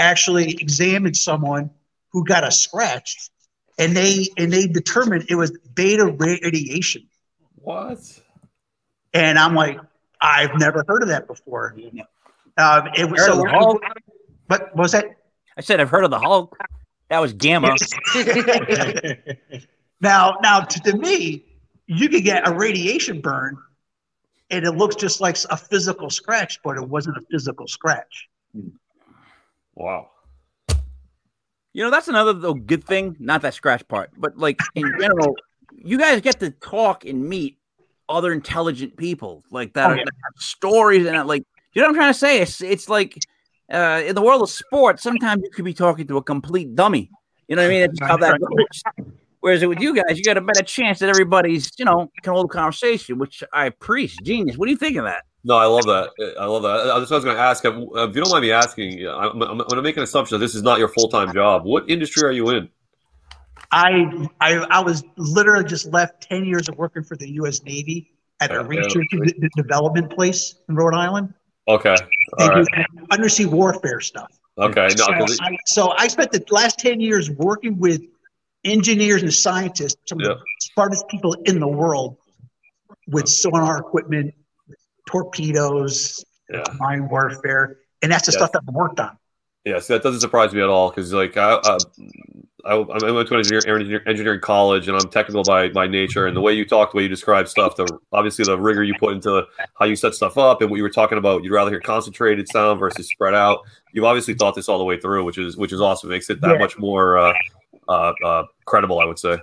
actually 0.00 0.54
examined 0.54 1.16
someone 1.16 1.70
who 2.10 2.24
got 2.24 2.42
a 2.42 2.50
scratch, 2.50 3.30
and 3.78 3.96
they 3.96 4.26
and 4.36 4.52
they 4.52 4.66
determined 4.66 5.26
it 5.28 5.36
was 5.36 5.56
beta 5.74 6.06
radiation, 6.06 7.07
What? 7.68 8.20
and 9.12 9.38
I'm 9.38 9.54
like, 9.54 9.78
I've 10.22 10.58
never 10.58 10.86
heard 10.88 11.02
of 11.02 11.08
that 11.08 11.26
before. 11.26 11.76
Um, 12.56 12.88
it 12.96 13.10
was 13.10 13.26
so. 13.26 13.36
the 13.36 13.48
Hulk? 13.50 13.82
What 14.46 14.74
what 14.74 14.84
was 14.84 14.92
that? 14.92 15.04
I 15.58 15.60
said 15.60 15.78
I've 15.78 15.90
heard 15.90 16.04
of 16.04 16.10
the 16.10 16.18
Hulk. 16.18 16.56
That 17.10 17.18
was 17.20 17.34
gamma. 17.34 17.76
Now, 20.00 20.36
now 20.44 20.60
to, 20.60 20.80
to 20.82 20.96
me, 20.96 21.44
you 21.88 22.08
could 22.08 22.22
get 22.22 22.46
a 22.46 22.52
radiation 22.54 23.20
burn, 23.20 23.58
and 24.48 24.64
it 24.64 24.70
looks 24.70 24.94
just 24.94 25.20
like 25.20 25.36
a 25.50 25.56
physical 25.56 26.08
scratch, 26.08 26.60
but 26.62 26.76
it 26.76 26.88
wasn't 26.88 27.16
a 27.16 27.20
physical 27.32 27.66
scratch. 27.66 28.28
Wow. 29.74 30.10
You 31.72 31.82
know, 31.82 31.90
that's 31.90 32.06
another 32.06 32.32
though, 32.32 32.54
good 32.54 32.84
thing. 32.84 33.16
Not 33.18 33.42
that 33.42 33.54
scratch 33.54 33.88
part, 33.88 34.10
but 34.16 34.38
like 34.38 34.60
in 34.76 34.84
general, 35.00 35.34
you 35.72 35.98
guys 35.98 36.20
get 36.20 36.38
to 36.40 36.50
talk 36.50 37.04
and 37.04 37.28
meet 37.28 37.57
other 38.08 38.32
intelligent 38.32 38.96
people 38.96 39.44
like 39.50 39.74
that, 39.74 39.90
Oh, 39.90 39.94
yeah. 39.94 40.04
that 40.04 40.12
have 40.24 40.42
stories 40.42 41.06
and 41.06 41.14
that, 41.16 41.26
like 41.26 41.44
you 41.74 41.82
know 41.82 41.88
what 41.88 41.92
I'm 41.92 41.96
trying 41.96 42.12
to 42.12 42.18
say. 42.18 42.40
It's 42.40 42.60
it's 42.60 42.88
like 42.88 43.18
uh, 43.72 44.02
in 44.06 44.14
the 44.14 44.22
world 44.22 44.42
of 44.42 44.50
sports, 44.50 45.02
sometimes 45.02 45.42
you 45.44 45.50
could 45.50 45.64
be 45.64 45.74
talking 45.74 46.06
to 46.06 46.16
a 46.16 46.22
complete 46.22 46.74
dummy. 46.74 47.10
You 47.48 47.56
know 47.56 47.62
what 47.62 47.68
I 47.68 47.72
mean? 47.72 47.80
That's 47.82 48.00
how 48.10 48.16
that 48.18 48.40
goes. 48.40 49.06
Whereas 49.40 49.64
with 49.64 49.80
you 49.80 49.94
guys, 49.94 50.18
you 50.18 50.24
got 50.24 50.36
a 50.36 50.40
better 50.40 50.64
chance 50.64 50.98
that 50.98 51.08
everybody's, 51.08 51.70
you 51.78 51.84
know, 51.84 52.10
can 52.22 52.32
hold 52.32 52.46
a 52.46 52.48
conversation, 52.48 53.18
which 53.18 53.44
I 53.52 53.66
appreciate. 53.66 54.24
Genius. 54.24 54.58
What 54.58 54.66
do 54.66 54.72
you 54.72 54.76
think 54.76 54.96
of 54.96 55.04
that? 55.04 55.22
No, 55.44 55.56
I 55.56 55.66
love 55.66 55.84
that. 55.84 56.10
I 56.40 56.44
love 56.46 56.62
that. 56.64 56.84
That's 56.84 57.10
what 57.10 57.12
I 57.12 57.14
was 57.14 57.24
going 57.24 57.36
to 57.36 57.42
ask. 57.42 57.64
If 57.64 57.72
you 58.16 58.22
don't 58.22 58.30
mind 58.30 58.42
me 58.42 58.50
asking, 58.50 59.06
I'm, 59.06 59.40
I'm 59.40 59.58
going 59.58 59.76
to 59.76 59.82
make 59.82 59.96
an 59.96 60.02
assumption 60.02 60.34
that 60.34 60.44
this 60.44 60.54
is 60.56 60.62
not 60.62 60.78
your 60.80 60.88
full 60.88 61.08
time 61.08 61.32
job. 61.32 61.64
What 61.64 61.88
industry 61.88 62.24
are 62.28 62.32
you 62.32 62.50
in? 62.50 62.68
I, 63.70 64.28
I 64.40 64.56
I 64.70 64.80
was 64.80 65.04
literally 65.16 65.64
just 65.64 65.86
left 65.92 66.22
ten 66.22 66.44
years 66.44 66.68
of 66.68 66.78
working 66.78 67.02
for 67.04 67.16
the 67.16 67.30
U.S. 67.32 67.62
Navy 67.62 68.12
at 68.40 68.54
a 68.54 68.64
research 68.64 69.06
and 69.12 69.50
development 69.56 70.10
place 70.10 70.54
in 70.68 70.76
Rhode 70.76 70.94
Island. 70.94 71.34
Okay. 71.66 71.96
They 72.38 72.48
do 72.48 72.64
undersea 73.10 73.46
warfare 73.46 74.00
stuff. 74.00 74.30
Okay. 74.56 74.88
No, 74.96 75.04
so, 75.04 75.12
I, 75.40 75.56
so 75.66 75.94
I 75.96 76.08
spent 76.08 76.32
the 76.32 76.44
last 76.50 76.78
10 76.78 77.00
years 77.00 77.30
working 77.30 77.78
with 77.78 78.02
engineers 78.64 79.22
and 79.22 79.32
scientists, 79.32 79.96
some 80.06 80.18
yeah. 80.18 80.30
of 80.30 80.38
the 80.38 80.44
smartest 80.60 81.06
people 81.08 81.34
in 81.44 81.60
the 81.60 81.68
world 81.68 82.16
with 83.06 83.28
sonar 83.28 83.78
equipment, 83.78 84.34
torpedoes, 85.06 86.24
yeah. 86.50 86.64
mine 86.78 87.08
warfare. 87.08 87.78
And 88.02 88.10
that's 88.10 88.26
the 88.26 88.32
stuff 88.32 88.52
that 88.52 88.62
I've 88.66 88.74
worked 88.74 89.00
on. 89.00 89.16
Yeah, 89.64 89.80
so 89.80 89.94
that 89.94 90.02
doesn't 90.02 90.20
surprise 90.20 90.54
me 90.54 90.62
at 90.62 90.68
all 90.68 90.88
because, 90.90 91.12
like, 91.12 91.36
I, 91.36 91.52
uh, 91.52 91.78
I, 92.64 92.74
I 92.74 93.10
went 93.12 93.28
to 93.28 93.34
an 93.34 93.40
engineer, 93.40 94.02
engineering 94.06 94.40
college, 94.40 94.88
and 94.88 94.96
I'm 94.96 95.08
technical 95.10 95.44
by 95.44 95.68
by 95.68 95.86
nature. 95.86 96.26
And 96.26 96.36
the 96.36 96.40
way 96.40 96.52
you 96.52 96.64
talk, 96.64 96.92
the 96.92 96.96
way 96.96 97.02
you 97.04 97.08
describe 97.08 97.48
stuff, 97.48 97.76
the 97.76 97.86
obviously 98.12 98.44
the 98.44 98.58
rigor 98.58 98.82
you 98.82 98.94
put 98.98 99.14
into 99.14 99.46
how 99.74 99.84
you 99.84 99.94
set 99.94 100.14
stuff 100.14 100.36
up, 100.36 100.60
and 100.60 100.70
what 100.70 100.76
you 100.76 100.82
were 100.82 100.90
talking 100.90 101.18
about, 101.18 101.44
you'd 101.44 101.52
rather 101.52 101.70
hear 101.70 101.80
concentrated 101.80 102.48
sound 102.48 102.80
versus 102.80 103.08
spread 103.08 103.34
out. 103.34 103.60
You've 103.92 104.04
obviously 104.04 104.34
thought 104.34 104.54
this 104.54 104.68
all 104.68 104.78
the 104.78 104.84
way 104.84 104.98
through, 104.98 105.24
which 105.24 105.38
is 105.38 105.56
which 105.56 105.72
is 105.72 105.80
awesome. 105.80 106.10
It 106.10 106.14
makes 106.14 106.30
it 106.30 106.40
that 106.40 106.52
yeah. 106.52 106.58
much 106.58 106.78
more 106.78 107.18
uh, 107.18 107.32
uh, 107.88 108.12
uh, 108.24 108.44
credible, 108.64 108.98
I 108.98 109.04
would 109.04 109.18
say. 109.18 109.38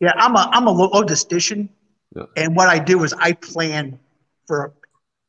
Yeah, 0.00 0.12
I'm 0.16 0.36
a 0.36 0.50
I'm 0.52 0.66
a 0.66 0.74
logistician, 0.74 1.68
yeah. 2.14 2.24
and 2.36 2.54
what 2.54 2.68
I 2.68 2.78
do 2.78 3.02
is 3.04 3.14
I 3.14 3.32
plan 3.32 3.98
for 4.46 4.74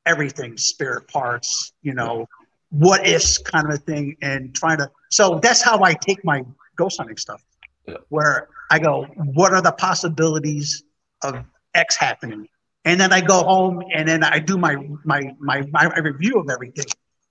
everything, 0.06 0.58
spare 0.58 1.00
parts, 1.02 1.72
you 1.84 1.94
know 1.94 2.28
what 2.74 3.06
ifs 3.06 3.38
kind 3.38 3.68
of 3.68 3.74
a 3.76 3.78
thing 3.78 4.18
and 4.24 4.54
trying 4.56 4.80
to 4.80 4.90
so 5.12 5.40
that's 5.44 5.62
how 5.62 5.84
I 5.84 5.94
take 5.94 6.26
my 6.26 6.44
ghost 6.76 6.98
hunting 6.98 7.18
stuff. 7.18 7.44
Yeah. 7.88 7.98
Where 8.10 8.50
I 8.72 8.80
go, 8.80 9.04
what 9.16 9.54
are 9.54 9.62
the 9.62 9.72
possibilities 9.72 10.84
of 11.22 11.44
X 11.74 11.96
happening? 11.96 12.48
And 12.86 13.00
then 13.00 13.14
I 13.14 13.22
go 13.22 13.44
home 13.44 13.82
and 13.94 14.08
then 14.08 14.24
I 14.24 14.40
do 14.40 14.58
my 14.58 14.76
my 15.04 15.34
my, 15.40 15.62
my 15.72 15.98
review 16.00 16.40
of 16.40 16.50
everything. 16.50 16.86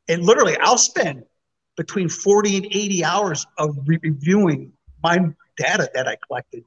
And 0.09 0.23
literally 0.23 0.57
I'll 0.59 0.79
spend 0.79 1.25
between 1.77 2.09
40 2.09 2.57
and 2.57 2.67
80 2.67 3.05
hours 3.05 3.47
of 3.59 3.77
re- 3.87 3.99
reviewing 4.03 4.73
my 5.03 5.19
data 5.57 5.91
that 5.95 6.09
I 6.09 6.17
collected. 6.27 6.65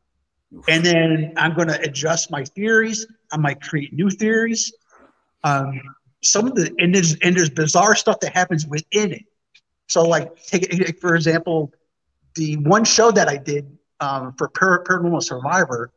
And 0.68 0.86
then 0.86 1.34
I'm 1.38 1.54
going 1.54 1.68
to 1.68 1.80
adjust 1.82 2.32
my 2.32 2.44
theories. 2.44 3.06
I 3.32 3.38
might 3.38 3.62
create 3.62 3.94
new 3.94 4.10
theories. 4.10 4.74
Um, 5.44 5.82
some 6.24 6.48
of 6.48 6.56
the 6.56 6.74
and 6.80 6.94
there's 6.94 7.16
and 7.22 7.36
there's 7.36 7.50
bizarre 7.50 7.96
stuff 7.96 8.20
that 8.22 8.34
happens 8.34 8.66
within 8.66 9.12
it. 9.12 9.24
So 9.88 10.04
like 10.04 10.36
take 10.44 11.00
for 11.00 11.16
example, 11.16 11.72
the 12.36 12.58
one 12.58 12.86
show 12.86 13.12
that 13.12 13.28
I 13.28 13.38
did 13.38 13.78
um, 14.00 14.34
for 14.38 14.50
Paranormal 14.50 15.24
Survivor, 15.24 15.92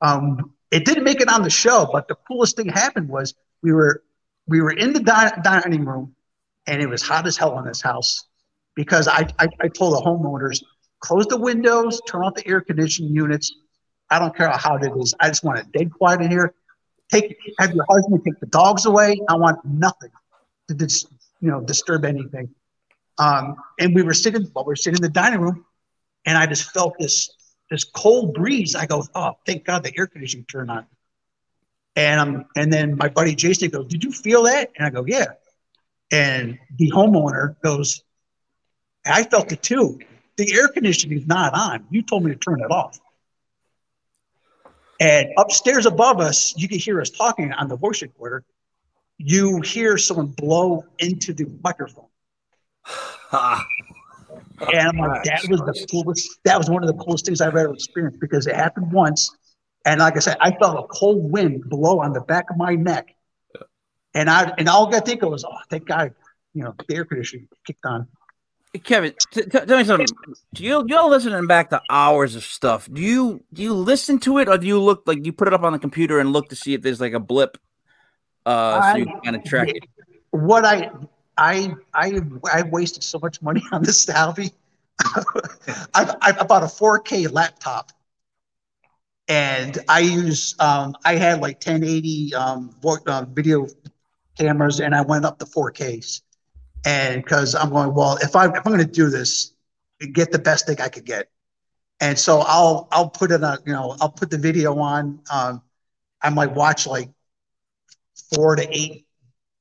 um, 0.00 0.52
it 0.70 0.84
didn't 0.84 1.04
make 1.04 1.20
it 1.20 1.28
on 1.28 1.42
the 1.42 1.50
show, 1.50 1.88
but 1.90 2.08
the 2.08 2.16
coolest 2.26 2.56
thing 2.56 2.68
happened 2.68 3.08
was 3.08 3.34
we 3.62 3.72
were 3.72 4.02
we 4.46 4.60
were 4.60 4.72
in 4.72 4.92
the 4.92 5.00
di- 5.00 5.40
dining 5.42 5.84
room, 5.84 6.14
and 6.66 6.80
it 6.80 6.86
was 6.86 7.02
hot 7.02 7.26
as 7.26 7.36
hell 7.36 7.58
in 7.58 7.64
this 7.64 7.80
house 7.80 8.26
because 8.74 9.08
I, 9.08 9.28
I 9.38 9.48
I 9.60 9.68
told 9.68 9.94
the 9.94 10.04
homeowners 10.04 10.62
close 11.00 11.26
the 11.26 11.38
windows, 11.38 12.00
turn 12.06 12.22
off 12.22 12.34
the 12.34 12.46
air 12.46 12.60
conditioning 12.60 13.14
units. 13.14 13.52
I 14.10 14.18
don't 14.18 14.34
care 14.36 14.48
how 14.48 14.56
hot 14.56 14.84
it 14.84 14.92
is. 14.98 15.14
I 15.20 15.28
just 15.28 15.44
want 15.44 15.58
it 15.58 15.72
dead 15.72 15.92
quiet 15.92 16.20
in 16.20 16.30
here 16.30 16.54
take 17.10 17.36
have 17.58 17.74
your 17.74 17.84
husband 17.88 18.22
take 18.24 18.38
the 18.40 18.46
dogs 18.46 18.86
away. 18.86 19.20
I 19.28 19.36
want 19.36 19.64
nothing 19.64 20.10
to 20.68 20.74
dis, 20.74 21.06
you 21.40 21.50
know 21.50 21.60
disturb 21.60 22.04
anything. 22.04 22.48
Um, 23.18 23.56
and 23.78 23.94
we 23.94 24.02
were 24.02 24.14
sitting 24.14 24.50
well, 24.54 24.64
we 24.64 24.72
were 24.72 24.76
sitting 24.76 24.96
in 24.96 25.02
the 25.02 25.08
dining 25.08 25.40
room, 25.40 25.64
and 26.24 26.38
I 26.38 26.46
just 26.46 26.70
felt 26.72 26.94
this 26.98 27.30
this 27.70 27.84
cold 27.84 28.34
breeze. 28.34 28.74
I 28.74 28.86
go, 28.86 29.04
oh, 29.14 29.32
thank 29.46 29.64
God 29.64 29.82
the 29.82 29.92
air 29.98 30.06
conditioning 30.06 30.46
turned 30.46 30.70
on. 30.70 30.86
And 31.96 32.20
um, 32.20 32.44
and 32.56 32.72
then 32.72 32.96
my 32.96 33.08
buddy 33.08 33.34
Jason 33.34 33.70
goes, 33.70 33.86
did 33.86 34.04
you 34.04 34.12
feel 34.12 34.44
that? 34.44 34.70
And 34.76 34.86
I 34.86 34.90
go, 34.90 35.04
yeah. 35.06 35.26
And 36.10 36.58
the 36.76 36.90
homeowner 36.90 37.56
goes, 37.62 38.02
I 39.04 39.24
felt 39.24 39.52
it 39.52 39.62
too. 39.62 39.98
The 40.36 40.52
air 40.54 40.68
conditioning 40.68 41.18
is 41.18 41.26
not 41.26 41.52
on. 41.54 41.86
You 41.90 42.02
told 42.02 42.24
me 42.24 42.30
to 42.30 42.38
turn 42.38 42.60
it 42.60 42.70
off. 42.70 43.00
And 45.00 45.28
upstairs 45.36 45.86
above 45.86 46.20
us, 46.20 46.54
you 46.56 46.68
can 46.68 46.78
hear 46.78 47.00
us 47.00 47.10
talking 47.10 47.52
on 47.52 47.68
the 47.68 47.76
voice 47.76 48.02
recorder. 48.02 48.44
You 49.16 49.60
hear 49.60 49.98
someone 49.98 50.28
blow 50.28 50.84
into 50.98 51.32
the 51.32 51.46
microphone. 51.62 52.06
and 53.32 54.88
I'm 54.88 54.98
like, 54.98 55.24
that 55.24 55.46
was 55.48 55.60
the 55.60 55.86
coolest. 55.90 56.40
That 56.44 56.58
was 56.58 56.70
one 56.70 56.82
of 56.82 56.88
the 56.88 57.02
coolest 57.02 57.26
things 57.26 57.40
I've 57.40 57.56
ever 57.56 57.72
experienced 57.72 58.20
because 58.20 58.46
it 58.46 58.54
happened 58.54 58.92
once. 58.92 59.34
And 59.84 60.00
like 60.00 60.16
I 60.16 60.20
said, 60.20 60.36
I 60.40 60.52
felt 60.52 60.78
a 60.78 60.86
cold 60.88 61.30
wind 61.30 61.68
blow 61.68 62.00
on 62.00 62.12
the 62.12 62.20
back 62.20 62.50
of 62.50 62.56
my 62.56 62.74
neck. 62.74 63.14
And 64.14 64.28
I 64.28 64.52
and 64.58 64.68
all 64.68 64.92
I 64.94 65.00
think 65.00 65.22
of 65.22 65.30
was, 65.30 65.44
oh, 65.44 65.56
thank 65.70 65.86
God, 65.86 66.14
you 66.54 66.64
know, 66.64 66.74
the 66.88 66.96
air 66.96 67.04
conditioning 67.04 67.48
kicked 67.66 67.84
on. 67.84 68.08
Kevin, 68.82 69.14
t- 69.32 69.42
t- 69.42 69.48
tell 69.48 69.78
me 69.78 69.84
something. 69.84 70.06
Do 70.54 70.64
you 70.64 70.84
you're 70.86 71.08
listening 71.08 71.46
back 71.46 71.70
to 71.70 71.80
hours 71.88 72.34
of 72.34 72.44
stuff? 72.44 72.88
Do 72.92 73.00
you 73.00 73.42
do 73.52 73.62
you 73.62 73.72
listen 73.74 74.18
to 74.20 74.38
it, 74.38 74.48
or 74.48 74.58
do 74.58 74.66
you 74.66 74.80
look 74.80 75.04
like 75.06 75.24
you 75.24 75.32
put 75.32 75.48
it 75.48 75.54
up 75.54 75.62
on 75.62 75.72
the 75.72 75.78
computer 75.78 76.18
and 76.18 76.32
look 76.32 76.48
to 76.50 76.56
see 76.56 76.74
if 76.74 76.82
there's 76.82 77.00
like 77.00 77.12
a 77.12 77.20
blip, 77.20 77.58
uh, 78.44 78.92
so 78.92 78.98
you 78.98 79.06
kind 79.24 79.36
of 79.36 79.44
track 79.44 79.68
it? 79.68 79.84
What 80.30 80.64
I 80.64 80.90
I 81.38 81.74
I 81.94 82.20
I 82.52 82.62
wasted 82.62 83.04
so 83.04 83.18
much 83.20 83.40
money 83.42 83.62
on 83.72 83.82
this 83.82 84.08
hobby. 84.08 84.52
I, 85.94 86.14
I 86.20 86.32
bought 86.44 86.64
a 86.64 86.66
4K 86.66 87.32
laptop, 87.32 87.92
and 89.28 89.78
I 89.88 90.00
use 90.00 90.56
um, 90.58 90.96
I 91.04 91.16
had 91.16 91.40
like 91.40 91.56
1080 91.64 92.34
um, 92.34 92.74
uh, 92.84 93.26
video 93.32 93.66
cameras, 94.38 94.80
and 94.80 94.94
I 94.94 95.02
went 95.02 95.24
up 95.24 95.38
to 95.38 95.46
4Ks 95.46 96.22
and 96.84 97.22
because 97.22 97.54
I'm 97.54 97.70
going, 97.70 97.94
well, 97.94 98.18
if 98.22 98.36
I 98.36 98.46
if 98.46 98.56
I'm 98.56 98.72
going 98.72 98.78
to 98.78 98.84
do 98.84 99.10
this, 99.10 99.52
get 100.12 100.32
the 100.32 100.38
best 100.38 100.66
thing 100.66 100.80
I 100.80 100.88
could 100.88 101.04
get, 101.04 101.30
and 102.00 102.18
so 102.18 102.40
I'll 102.46 102.88
I'll 102.92 103.10
put 103.10 103.32
it 103.32 103.42
on, 103.44 103.58
you 103.66 103.72
know, 103.72 103.96
I'll 104.00 104.10
put 104.10 104.30
the 104.30 104.38
video 104.38 104.78
on. 104.78 105.20
Um, 105.32 105.62
I 106.22 106.30
might 106.30 106.52
watch 106.54 106.86
like 106.86 107.10
four 108.34 108.56
to 108.56 108.68
eight 108.76 109.06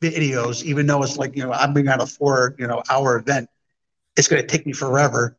videos, 0.02 0.64
even 0.64 0.88
though 0.88 1.04
it's 1.04 1.18
like 1.18 1.36
you 1.36 1.44
know 1.44 1.52
I'm 1.52 1.74
being 1.74 1.88
on 1.90 2.02
a 2.02 2.08
four 2.08 2.56
you 2.58 2.68
know 2.68 2.84
hour 2.90 3.18
event. 3.18 3.50
It's 4.16 4.28
going 4.28 4.42
to 4.42 4.48
take 4.48 4.66
me 4.66 4.74
forever. 4.74 5.38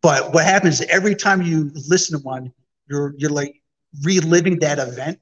But 0.00 0.32
what 0.32 0.44
happens 0.44 0.80
every 0.82 1.16
time 1.16 1.42
you 1.42 1.72
listen 1.88 2.18
to 2.18 2.24
one, 2.24 2.52
you're 2.88 3.14
you're 3.18 3.30
like 3.30 3.60
reliving 4.02 4.60
that 4.60 4.78
event, 4.78 5.18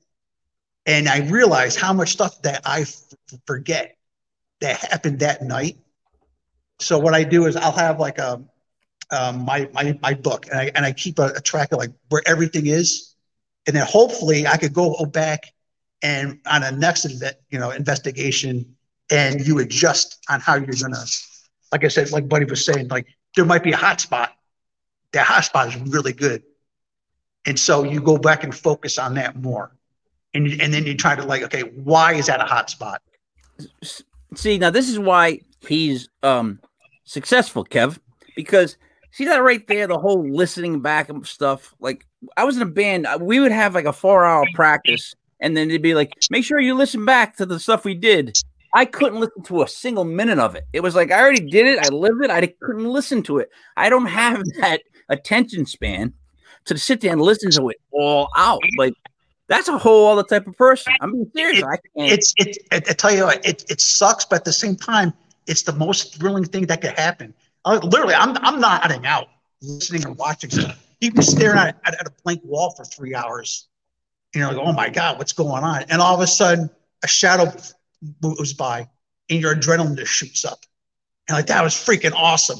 and 0.84 1.08
I 1.08 1.28
realize 1.28 1.76
how 1.76 1.92
much 1.92 2.10
stuff 2.10 2.42
that 2.42 2.62
I 2.64 2.82
f- 2.82 3.14
forget 3.46 3.96
that 4.60 4.78
happened 4.78 5.20
that 5.20 5.42
night. 5.42 5.78
So 6.78 6.98
what 6.98 7.14
I 7.14 7.24
do 7.24 7.46
is 7.46 7.56
I'll 7.56 7.72
have 7.72 7.98
like 7.98 8.18
a 8.18 8.42
um, 9.10 9.44
my 9.44 9.68
my 9.72 9.98
my 10.02 10.14
book, 10.14 10.46
and 10.50 10.60
I 10.60 10.70
and 10.74 10.84
I 10.84 10.92
keep 10.92 11.18
a, 11.18 11.28
a, 11.36 11.40
track 11.40 11.72
of 11.72 11.78
like 11.78 11.92
where 12.08 12.22
everything 12.26 12.66
is, 12.66 13.14
and 13.66 13.76
then 13.76 13.86
hopefully 13.86 14.46
I 14.46 14.56
could 14.56 14.72
go 14.72 15.04
back 15.06 15.52
and 16.02 16.38
on 16.46 16.62
a 16.62 16.72
next 16.72 17.06
inve- 17.06 17.34
you 17.50 17.58
know 17.58 17.70
investigation, 17.70 18.76
and 19.10 19.46
you 19.46 19.58
adjust 19.58 20.18
on 20.28 20.40
how 20.40 20.54
you're 20.56 20.74
gonna. 20.80 21.04
Like 21.72 21.84
I 21.84 21.88
said, 21.88 22.10
like 22.12 22.28
Buddy 22.28 22.44
was 22.44 22.64
saying, 22.64 22.88
like 22.88 23.06
there 23.34 23.44
might 23.44 23.62
be 23.62 23.72
a 23.72 23.76
hot 23.76 24.00
spot. 24.00 24.32
That 25.12 25.26
hot 25.26 25.44
spot 25.44 25.68
is 25.68 25.76
really 25.90 26.12
good, 26.12 26.42
and 27.46 27.58
so 27.58 27.82
you 27.82 28.00
go 28.00 28.18
back 28.18 28.44
and 28.44 28.54
focus 28.54 28.98
on 28.98 29.14
that 29.14 29.36
more, 29.36 29.72
and 30.34 30.46
and 30.60 30.72
then 30.72 30.86
you 30.86 30.96
try 30.96 31.14
to 31.16 31.24
like, 31.24 31.42
okay, 31.42 31.62
why 31.62 32.14
is 32.14 32.26
that 32.26 32.40
a 32.40 32.44
hot 32.44 32.70
spot? 32.70 33.02
See, 34.34 34.58
now 34.58 34.70
this 34.70 34.88
is 34.88 34.98
why 34.98 35.40
he's 35.60 36.08
um 36.22 36.60
successful, 37.04 37.64
Kev, 37.64 37.98
because 38.34 38.76
see 39.12 39.24
that 39.24 39.38
right 39.38 39.66
there, 39.66 39.86
the 39.86 39.98
whole 39.98 40.28
listening 40.28 40.80
back 40.80 41.10
stuff. 41.22 41.74
Like 41.80 42.06
I 42.36 42.44
was 42.44 42.56
in 42.56 42.62
a 42.62 42.66
band, 42.66 43.06
we 43.20 43.40
would 43.40 43.52
have 43.52 43.74
like 43.74 43.86
a 43.86 43.92
four 43.92 44.24
hour 44.24 44.44
practice, 44.54 45.14
and 45.40 45.56
then 45.56 45.68
it'd 45.68 45.82
be 45.82 45.94
like, 45.94 46.12
make 46.30 46.44
sure 46.44 46.60
you 46.60 46.74
listen 46.74 47.04
back 47.04 47.36
to 47.36 47.46
the 47.46 47.58
stuff 47.60 47.84
we 47.84 47.94
did. 47.94 48.36
I 48.74 48.84
couldn't 48.84 49.20
listen 49.20 49.42
to 49.44 49.62
a 49.62 49.68
single 49.68 50.04
minute 50.04 50.38
of 50.38 50.54
it. 50.54 50.64
It 50.72 50.82
was 50.82 50.94
like 50.94 51.10
I 51.10 51.20
already 51.20 51.48
did 51.48 51.66
it, 51.66 51.78
I 51.78 51.88
lived 51.88 52.22
it, 52.22 52.30
I 52.30 52.46
couldn't 52.60 52.84
listen 52.84 53.22
to 53.24 53.38
it. 53.38 53.50
I 53.76 53.88
don't 53.88 54.06
have 54.06 54.42
that 54.60 54.82
attention 55.08 55.66
span 55.66 56.12
to 56.66 56.76
sit 56.76 57.00
there 57.00 57.12
and 57.12 57.22
listen 57.22 57.50
to 57.52 57.68
it 57.70 57.76
all 57.92 58.28
out. 58.36 58.60
Like 58.76 58.94
that's 59.48 59.68
a 59.68 59.78
whole 59.78 60.08
other 60.08 60.24
type 60.24 60.46
of 60.46 60.56
person. 60.56 60.92
I'm 61.00 61.12
being 61.12 61.30
serious. 61.34 61.64
It, 61.94 62.12
it's 62.12 62.34
it, 62.36 62.58
I 62.72 62.80
tell 62.80 63.14
you, 63.14 63.24
what, 63.24 63.44
it 63.46 63.64
it 63.70 63.80
sucks, 63.80 64.24
but 64.24 64.36
at 64.36 64.44
the 64.44 64.52
same 64.52 64.76
time, 64.76 65.12
it's 65.46 65.62
the 65.62 65.72
most 65.72 66.18
thrilling 66.18 66.44
thing 66.44 66.66
that 66.66 66.80
could 66.80 66.98
happen. 66.98 67.32
Uh, 67.64 67.80
literally, 67.82 68.14
I'm 68.14 68.36
I'm 68.38 68.60
nodding 68.60 69.06
out, 69.06 69.28
listening 69.62 70.04
and 70.04 70.16
watching 70.18 70.50
stuff. 70.50 70.86
you 71.00 71.12
can 71.12 71.22
stare 71.22 71.54
at, 71.54 71.78
at, 71.84 71.94
at 72.00 72.06
a 72.06 72.12
blank 72.24 72.40
wall 72.44 72.72
for 72.76 72.84
three 72.84 73.14
hours. 73.14 73.68
And 74.36 74.42
you're 74.42 74.52
like, 74.52 74.66
oh 74.68 74.72
my 74.72 74.90
God, 74.90 75.16
what's 75.16 75.32
going 75.32 75.64
on? 75.64 75.84
And 75.88 76.02
all 76.02 76.14
of 76.14 76.20
a 76.20 76.26
sudden, 76.26 76.68
a 77.02 77.08
shadow 77.08 77.50
moves 78.22 78.52
by 78.52 78.86
and 79.30 79.40
your 79.40 79.54
adrenaline 79.54 79.96
just 79.96 80.12
shoots 80.12 80.44
up. 80.44 80.58
And 81.26 81.36
like, 81.36 81.46
that 81.46 81.64
was 81.64 81.72
freaking 81.72 82.12
awesome. 82.14 82.58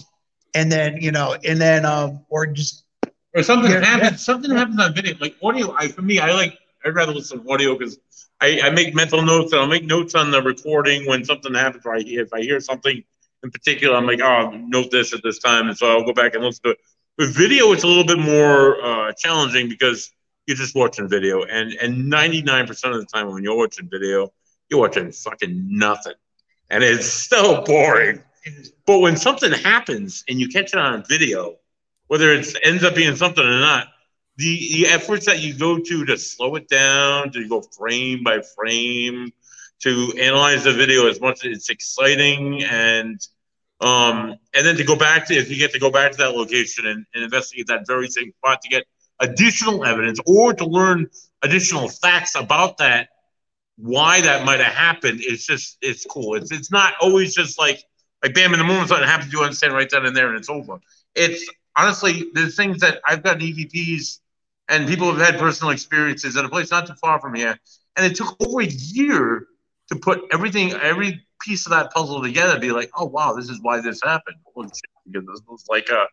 And 0.55 0.73
then, 0.73 0.97
you 1.03 1.13
know, 1.13 1.37
and 1.45 1.61
then, 1.61 1.85
um, 1.85 2.25
or 2.31 2.47
just, 2.47 2.85
or 3.35 3.43
something 3.43 3.71
Yeah, 3.71 3.85
happens. 3.85 4.13
yeah. 4.13 4.17
Something 4.17 4.53
happens 4.53 4.81
on 4.81 4.95
video, 4.95 5.17
like 5.21 5.37
audio. 5.43 5.75
I 5.79 5.89
for 5.89 6.01
me, 6.01 6.19
I 6.19 6.33
like. 6.33 6.57
I'd 6.83 6.95
rather 6.95 7.13
listen 7.13 7.45
to 7.45 7.53
audio 7.53 7.77
because 7.77 7.99
I, 8.41 8.61
I 8.63 8.71
make 8.71 8.95
mental 8.95 9.21
notes 9.21 9.53
and 9.53 9.61
I'll 9.61 9.67
make 9.67 9.85
notes 9.85 10.15
on 10.15 10.31
the 10.31 10.41
recording 10.41 11.05
when 11.07 11.27
something 11.27 11.53
happens. 11.53 11.85
Or 11.85 11.95
I, 11.97 12.03
if 12.07 12.33
I 12.33 12.41
hear 12.41 12.59
something 12.61 13.05
in 13.43 13.51
particular, 13.51 13.97
I'm 13.97 14.07
like, 14.07 14.21
oh, 14.23 14.53
note 14.53 14.91
this 14.91 15.13
at 15.13 15.23
this 15.23 15.39
time, 15.41 15.69
and 15.69 15.77
so 15.77 15.89
I'll 15.91 16.05
go 16.07 16.15
back 16.15 16.35
and 16.35 16.43
listen 16.43 16.63
to 16.65 16.71
it. 16.71 16.79
With 17.19 17.35
video, 17.35 17.73
it's 17.73 17.83
a 17.83 17.87
little 17.87 18.07
bit 18.07 18.19
more 18.19 18.83
uh, 18.83 19.13
challenging 19.13 19.69
because 19.69 20.11
you're 20.47 20.57
just 20.57 20.75
watching 20.75 21.09
video, 21.09 21.45
and 21.45 21.73
and 21.75 22.13
99% 22.13 22.71
of 22.71 23.01
the 23.01 23.07
time 23.07 23.33
when 23.33 23.43
you're 23.43 23.57
watching 23.57 23.89
video, 23.91 24.33
you're 24.69 24.81
watching 24.81 25.13
fucking 25.13 25.67
nothing, 25.69 26.15
and 26.71 26.83
it's 26.85 27.07
so 27.07 27.63
boring. 27.63 28.23
But 28.87 29.01
when 29.01 29.17
something 29.17 29.51
happens 29.53 30.23
and 30.29 30.39
you 30.39 30.49
catch 30.49 30.73
it 30.73 30.79
on 30.79 31.05
video, 31.09 31.57
whether 32.07 32.33
it 32.33 32.47
ends 32.63 32.85
up 32.85 32.95
being 32.95 33.17
something 33.17 33.45
or 33.45 33.59
not, 33.59 33.89
the, 34.37 34.57
the 34.73 34.87
efforts 34.87 35.27
that 35.27 35.41
you 35.41 35.55
go 35.55 35.79
to 35.79 36.05
to 36.05 36.17
slow 36.17 36.55
it 36.55 36.69
down, 36.69 37.33
to 37.33 37.49
go 37.49 37.63
frame 37.77 38.23
by 38.23 38.41
frame, 38.55 39.33
to 39.81 40.13
analyze 40.21 40.65
the 40.65 40.73
video 40.73 41.09
as 41.09 41.21
much 41.21 41.45
as 41.45 41.57
it's 41.57 41.71
exciting 41.71 42.63
and 42.65 43.21
um 43.81 44.35
and 44.55 44.67
then 44.67 44.75
to 44.77 44.85
go 44.85 44.97
back 44.97 45.27
to 45.27 45.35
if 45.35 45.51
you 45.51 45.57
get 45.57 45.71
to 45.71 45.79
go 45.79 45.91
back 45.91 46.11
to 46.11 46.17
that 46.17 46.35
location 46.35 46.87
and, 46.87 47.05
and 47.15 47.25
investigate 47.25 47.67
that 47.67 47.87
very 47.87 48.09
same 48.09 48.33
spot 48.39 48.63
to 48.63 48.71
get 48.71 48.85
additional 49.21 49.85
evidence 49.85 50.19
or 50.27 50.53
to 50.53 50.67
learn 50.67 51.09
additional 51.43 51.89
facts 51.89 52.35
about 52.35 52.79
that 52.79 53.09
why 53.77 54.21
that 54.21 54.45
might 54.45 54.61
have 54.61 54.73
happened 54.73 55.21
it's 55.23 55.47
just 55.47 55.77
it's 55.83 56.05
cool. 56.07 56.35
It's 56.35 56.51
it's 56.51 56.71
not 56.71 56.95
always 57.01 57.35
just 57.35 57.59
like 57.59 57.83
like 58.23 58.35
bam 58.35 58.53
in 58.53 58.59
the 58.59 58.65
moment 58.65 58.89
something 58.89 59.07
happens 59.07 59.33
you 59.33 59.41
understand 59.43 59.75
right 59.75 59.89
then 59.89 60.07
and 60.07 60.17
there 60.17 60.29
and 60.29 60.39
it's 60.39 60.49
over. 60.49 60.79
It's 61.15 61.49
honestly 61.77 62.31
there's 62.33 62.57
things 62.57 62.81
that 62.81 63.01
i've 63.07 63.23
gotten 63.23 63.43
evps 63.43 64.21
and 64.69 64.89
people 64.89 65.13
have 65.13 65.25
had 65.25 65.39
personal 65.39 65.73
experiences 65.73 66.37
at 66.37 66.45
a 66.45 66.49
place 66.49 66.71
not 66.71 66.87
too 66.87 66.95
far 66.95 67.21
from 67.21 67.35
here 67.35 67.59
and 67.97 68.07
it 68.07 68.17
took 68.17 68.35
over 68.41 68.61
a 68.61 68.67
year 68.67 69.47
to 69.89 69.97
put 69.97 70.23
everything 70.33 70.73
every 70.73 71.23
piece 71.41 71.67
of 71.67 71.71
that 71.71 71.93
puzzle 71.93 72.23
together 72.23 72.59
be 72.59 72.73
like 72.73 72.91
oh 72.97 73.05
wow 73.05 73.35
this 73.35 73.49
is 73.49 73.61
why 73.61 73.81
this 73.81 74.01
happened. 74.03 74.37
Because 74.55 74.81
this 75.13 75.43
was 75.47 75.65
like 75.69 75.89
a 75.91 76.07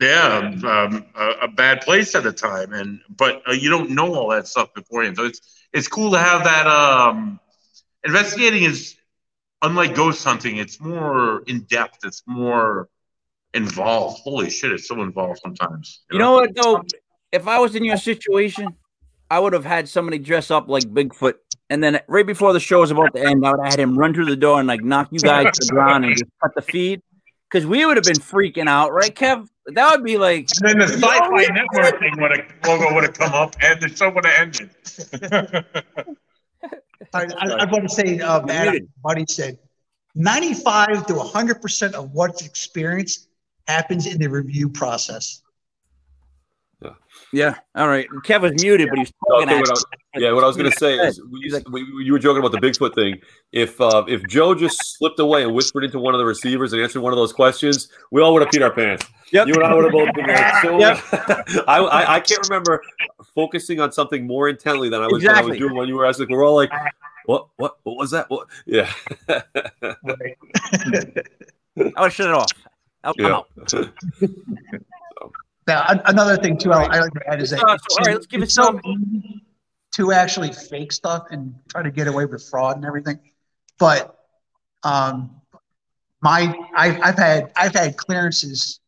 yeah 0.00 0.52
um, 0.64 1.04
a, 1.14 1.30
a 1.42 1.48
bad 1.48 1.80
place 1.80 2.14
at 2.14 2.24
the 2.24 2.32
time 2.32 2.72
and 2.72 3.00
but 3.16 3.42
uh, 3.48 3.52
you 3.52 3.70
don't 3.70 3.90
know 3.90 4.14
all 4.14 4.28
that 4.28 4.46
stuff 4.46 4.72
beforehand 4.74 5.16
so 5.16 5.24
it's 5.24 5.40
it's 5.72 5.88
cool 5.88 6.10
to 6.10 6.18
have 6.18 6.44
that 6.44 6.66
um 6.66 7.38
investigating 8.04 8.64
is 8.64 8.96
unlike 9.62 9.94
ghost 9.94 10.24
hunting 10.24 10.56
it's 10.56 10.80
more 10.80 11.42
in 11.46 11.60
depth 11.62 12.04
it's 12.04 12.22
more 12.26 12.88
involved. 13.54 14.20
Holy 14.22 14.50
shit 14.50 14.72
it's 14.72 14.88
so 14.88 15.00
involved 15.02 15.40
sometimes 15.42 16.02
You 16.10 16.18
know? 16.18 16.32
what 16.34 16.54
though? 16.54 16.82
If 17.32 17.48
I 17.48 17.58
was 17.58 17.74
in 17.74 17.84
your 17.84 17.96
situation, 17.96 18.76
I 19.30 19.40
would 19.40 19.54
have 19.54 19.64
had 19.64 19.88
somebody 19.88 20.18
dress 20.18 20.52
up 20.52 20.68
like 20.68 20.84
Bigfoot, 20.84 21.34
and 21.68 21.82
then 21.82 22.00
right 22.06 22.26
before 22.26 22.52
the 22.52 22.60
show 22.60 22.80
was 22.80 22.92
about 22.92 23.12
to 23.14 23.20
end, 23.24 23.44
I 23.44 23.50
would 23.50 23.60
have 23.64 23.72
had 23.72 23.80
him 23.80 23.98
run 23.98 24.14
through 24.14 24.26
the 24.26 24.36
door 24.36 24.60
and 24.60 24.68
like 24.68 24.84
knock 24.84 25.08
you 25.10 25.18
guys 25.18 25.46
to 25.46 25.66
the 25.66 25.72
ground 25.72 26.04
and 26.04 26.16
just 26.16 26.30
cut 26.40 26.54
the 26.54 26.62
feed, 26.62 27.02
because 27.54 27.66
we 27.68 27.86
would 27.86 27.96
have 27.96 28.04
been 28.04 28.16
freaking 28.16 28.66
out, 28.68 28.92
right, 28.92 29.14
Kev? 29.14 29.48
That 29.66 29.92
would 29.92 30.04
be 30.04 30.18
like, 30.18 30.48
And 30.60 30.70
then 30.70 30.78
the 30.78 30.92
sci-fi 30.92 31.46
network 31.52 32.00
thing 32.00 32.14
would 32.18 32.36
have 32.36 32.52
logo 32.66 32.92
would 32.92 33.04
have 33.04 33.14
come 33.14 33.32
up, 33.32 33.54
and 33.62 33.80
the 33.80 33.88
show 33.88 34.10
would 34.10 34.26
have 34.26 34.40
ended. 34.40 34.70
I, 37.14 37.22
I, 37.22 37.48
I 37.60 37.64
want 37.66 37.88
to 37.88 37.94
say, 37.94 38.18
uh, 38.18 38.44
Matt, 38.44 38.82
Buddy 39.04 39.24
said, 39.28 39.60
95 40.16 41.06
to 41.06 41.12
100% 41.14 41.92
of 41.92 42.10
what's 42.10 42.44
experienced 42.44 43.28
happens 43.68 44.08
in 44.08 44.18
the 44.18 44.26
review 44.26 44.68
process. 44.68 45.42
Yeah, 47.34 47.56
all 47.74 47.88
right. 47.88 48.08
Kev 48.24 48.42
was 48.42 48.52
muted, 48.62 48.88
but 48.88 48.98
he's 48.98 49.12
talking 49.28 49.48
Okay, 49.48 49.58
what 49.58 49.70
I 49.70 50.18
yeah, 50.18 50.32
what 50.32 50.44
I 50.44 50.46
was 50.46 50.56
going 50.56 50.70
to 50.70 50.78
say 50.78 50.94
is, 50.94 51.20
we, 51.28 51.52
we, 51.70 52.04
you 52.04 52.12
were 52.12 52.20
joking 52.20 52.38
about 52.38 52.52
the 52.52 52.58
Bigfoot 52.58 52.94
thing. 52.94 53.20
If 53.50 53.80
uh, 53.80 54.04
if 54.06 54.24
Joe 54.28 54.54
just 54.54 54.96
slipped 54.96 55.18
away 55.18 55.42
and 55.42 55.52
whispered 55.52 55.82
into 55.82 55.98
one 55.98 56.14
of 56.14 56.18
the 56.18 56.24
receivers 56.24 56.72
and 56.72 56.80
answered 56.80 57.02
one 57.02 57.12
of 57.12 57.16
those 57.16 57.32
questions, 57.32 57.88
we 58.12 58.22
all 58.22 58.32
would 58.34 58.42
have 58.42 58.52
peed 58.52 58.62
our 58.62 58.70
pants. 58.70 59.06
Yep. 59.32 59.48
You 59.48 59.54
and 59.54 59.64
I 59.64 59.74
would 59.74 59.84
have 59.84 59.92
both 59.92 60.14
been 60.14 60.26
like, 60.26 60.62
so. 60.62 60.78
Yep. 60.84 60.98
I, 61.66 61.78
I 61.78 62.14
I 62.14 62.20
can't 62.20 62.48
remember 62.48 62.80
focusing 63.34 63.80
on 63.80 63.90
something 63.90 64.26
more 64.26 64.48
intently 64.48 64.88
than 64.88 65.02
I 65.02 65.08
was, 65.08 65.24
than 65.24 65.34
I 65.34 65.42
was 65.42 65.58
doing 65.58 65.74
when 65.74 65.88
you 65.88 65.96
were 65.96 66.06
asking. 66.06 66.28
We're 66.30 66.46
all 66.46 66.54
like, 66.54 66.70
what 67.26 67.48
what 67.56 67.78
what 67.82 67.96
was 67.96 68.12
that? 68.12 68.30
What? 68.30 68.46
Yeah. 68.66 68.92
I 69.28 69.42
would 72.00 72.12
shut 72.12 72.28
it 72.28 72.34
off. 72.34 72.52
I'll 73.02 73.14
come 73.14 73.44
yeah. 74.22 74.28
Now, 75.66 75.86
another 76.06 76.36
thing 76.36 76.58
too, 76.58 76.72
I, 76.72 76.84
I 76.84 77.00
like 77.00 77.12
to 77.12 77.22
add 77.26 77.40
is 77.40 77.50
that 77.50 77.60
Uh, 77.60 77.78
so, 77.88 77.98
all 77.98 78.04
right, 78.04 78.14
let's 78.14 78.26
give 78.26 78.40
it 78.42 78.44
it's 78.44 78.54
so 78.54 78.64
some- 78.64 78.80
easy 78.84 79.40
to 79.92 80.12
actually 80.12 80.52
fake 80.52 80.92
stuff 80.92 81.26
and 81.30 81.54
try 81.68 81.82
to 81.82 81.90
get 81.90 82.08
away 82.08 82.26
with 82.26 82.42
fraud 82.42 82.76
and 82.76 82.84
everything. 82.84 83.18
But 83.78 84.18
um, 84.82 85.40
my 86.20 86.54
I've, 86.74 87.00
I've 87.00 87.16
had 87.18 87.52
I've 87.56 87.74
had 87.74 87.96
clearances, 87.96 88.80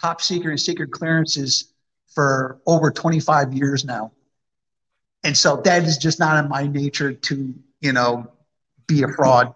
top 0.00 0.20
secret 0.22 0.50
and 0.50 0.60
secret 0.60 0.90
clearances 0.90 1.72
for 2.14 2.60
over 2.66 2.90
25 2.90 3.52
years 3.52 3.84
now, 3.84 4.12
and 5.22 5.36
so 5.36 5.56
that 5.64 5.84
is 5.84 5.98
just 5.98 6.18
not 6.18 6.42
in 6.42 6.48
my 6.48 6.66
nature 6.66 7.12
to 7.12 7.54
you 7.80 7.92
know 7.92 8.32
be 8.86 9.02
a 9.02 9.08
fraud. 9.08 9.54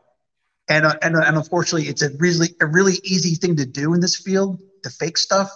And, 0.70 0.84
uh, 0.84 0.96
and, 1.00 1.16
and 1.16 1.36
unfortunately, 1.38 1.88
it's 1.88 2.02
a 2.02 2.10
really 2.18 2.48
a 2.60 2.66
really 2.66 3.00
easy 3.02 3.34
thing 3.34 3.56
to 3.56 3.64
do 3.64 3.94
in 3.94 4.00
this 4.00 4.16
field 4.16 4.60
to 4.82 4.90
fake 4.90 5.16
stuff 5.16 5.50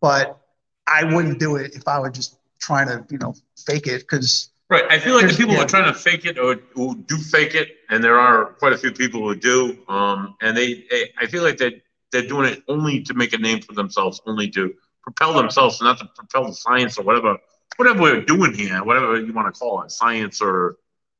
but 0.00 0.38
I 0.86 1.04
wouldn't 1.04 1.38
do 1.38 1.56
it 1.56 1.74
if 1.74 1.86
I 1.88 1.98
were 1.98 2.10
just 2.10 2.38
trying 2.60 2.86
to, 2.88 3.04
you 3.10 3.18
know, 3.18 3.34
fake 3.56 3.86
it 3.86 4.00
because 4.00 4.50
Right. 4.68 4.84
I 4.90 4.98
feel 4.98 5.14
like 5.14 5.28
the 5.28 5.34
people 5.34 5.54
who 5.54 5.60
are 5.60 5.66
trying 5.66 5.92
to 5.92 5.98
fake 5.98 6.24
it 6.24 6.38
or 6.38 6.56
who 6.74 6.96
do 6.96 7.18
fake 7.18 7.54
it, 7.54 7.68
and 7.88 8.02
there 8.02 8.18
are 8.18 8.46
quite 8.46 8.72
a 8.72 8.78
few 8.78 8.90
people 8.90 9.20
who 9.20 9.36
do, 9.36 9.78
um, 9.88 10.36
and 10.42 10.56
they, 10.56 10.84
they, 10.90 11.12
I 11.20 11.26
feel 11.26 11.44
like 11.44 11.58
that 11.58 11.74
they're 12.10 12.26
doing 12.26 12.52
it 12.52 12.64
only 12.66 13.00
to 13.02 13.14
make 13.14 13.32
a 13.32 13.38
name 13.38 13.60
for 13.60 13.74
themselves, 13.74 14.20
only 14.26 14.50
to 14.50 14.74
propel 15.02 15.34
themselves, 15.34 15.80
not 15.80 15.98
to 15.98 16.06
propel 16.16 16.46
the 16.46 16.52
science 16.52 16.98
or 16.98 17.04
whatever, 17.04 17.36
whatever 17.76 18.00
we're 18.00 18.22
doing 18.22 18.54
here, 18.54 18.82
whatever 18.82 19.20
you 19.20 19.32
want 19.32 19.52
to 19.54 19.56
call 19.56 19.82
it, 19.82 19.92
science 19.92 20.40
or 20.40 20.78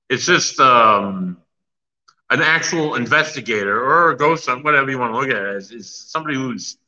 it's 0.08 0.26
just 0.26 0.58
um, 0.58 1.36
an 2.30 2.42
actual 2.42 2.96
investigator 2.96 3.80
or 3.80 4.10
a 4.10 4.16
ghost 4.16 4.48
whatever 4.62 4.90
you 4.90 4.98
want 4.98 5.12
to 5.12 5.18
look 5.18 5.30
at 5.30 5.36
it 5.36 5.72
is 5.72 5.94
somebody 5.94 6.34
who's 6.34 6.78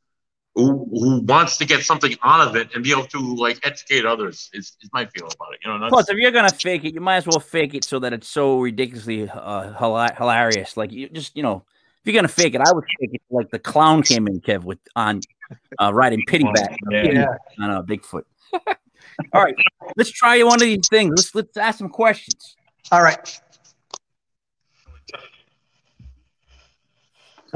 who, 0.59 0.89
who 0.93 1.21
wants 1.21 1.57
to 1.57 1.65
get 1.65 1.85
something 1.85 2.17
out 2.25 2.47
of 2.47 2.57
it 2.57 2.75
and 2.75 2.83
be 2.83 2.91
able 2.91 3.07
to 3.07 3.35
like 3.37 3.65
educate 3.65 4.05
others 4.05 4.51
is, 4.53 4.77
is 4.83 4.91
my 4.93 5.07
feel 5.07 5.27
about 5.27 5.55
it. 5.55 5.61
You 5.65 5.79
know, 5.79 5.89
Plus, 5.89 6.09
if 6.09 6.17
you're 6.17 6.33
gonna 6.33 6.51
fake 6.51 6.85
it, 6.85 6.95
you 6.95 7.01
might 7.01 7.19
as 7.19 7.27
well 7.27 7.39
fake 7.39 7.75
it 7.75 7.85
so 7.85 8.01
that 8.01 8.13
it's 8.13 8.27
so 8.27 8.59
ridiculously 8.59 9.31
uh, 9.31 9.73
hila- 9.75 10.17
hilarious. 10.17 10.77
Like 10.77 10.91
you 10.91 11.09
just, 11.11 11.37
you 11.37 11.45
know, 11.45 11.65
if 12.03 12.13
you're 12.13 12.21
gonna 12.21 12.27
fake 12.27 12.57
it, 12.57 12.61
I 12.61 12.73
would 12.73 12.85
fake 12.99 13.11
it 13.15 13.23
like 13.31 13.51
the 13.51 13.61
clown 13.61 14.03
came 14.03 14.27
in, 14.27 14.41
Kev, 14.41 14.65
with 14.65 14.81
on 14.97 15.21
uh, 15.81 15.93
riding 15.95 16.25
piggyback 16.27 16.75
Yeah. 16.91 17.27
on 17.61 17.71
a 17.71 17.83
Bigfoot. 17.85 18.25
All 19.33 19.45
right, 19.45 19.55
let's 19.97 20.11
try 20.11 20.43
one 20.43 20.55
of 20.55 20.61
these 20.61 20.89
things. 20.91 21.11
Let's 21.17 21.35
let's 21.37 21.57
ask 21.57 21.79
some 21.79 21.89
questions. 21.89 22.57
all 22.91 23.03
right. 23.03 23.41
Something 24.85 25.03
came 25.13 25.21
through. 25.21 25.29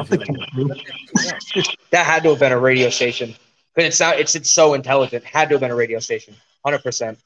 That 1.90 2.07
had 2.07 2.22
to 2.22 2.30
have 2.30 2.38
been 2.38 2.53
a 2.53 2.59
radio 2.59 2.88
station. 2.88 3.34
But 3.74 3.84
it's 3.84 4.01
not. 4.01 4.18
It's 4.18 4.34
it's 4.34 4.51
so 4.51 4.72
intelligent. 4.74 5.24
Had 5.24 5.49
to 5.51 5.55
have 5.55 5.61
been 5.61 5.70
a 5.70 5.74
radio 5.74 5.99
station. 5.99 6.34
Hundred 6.64 6.82
percent. 6.82 7.18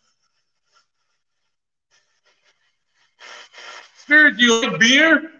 Spirit, 3.98 4.36
do 4.36 4.44
you 4.44 4.62
like 4.62 4.80
beer? 4.80 5.30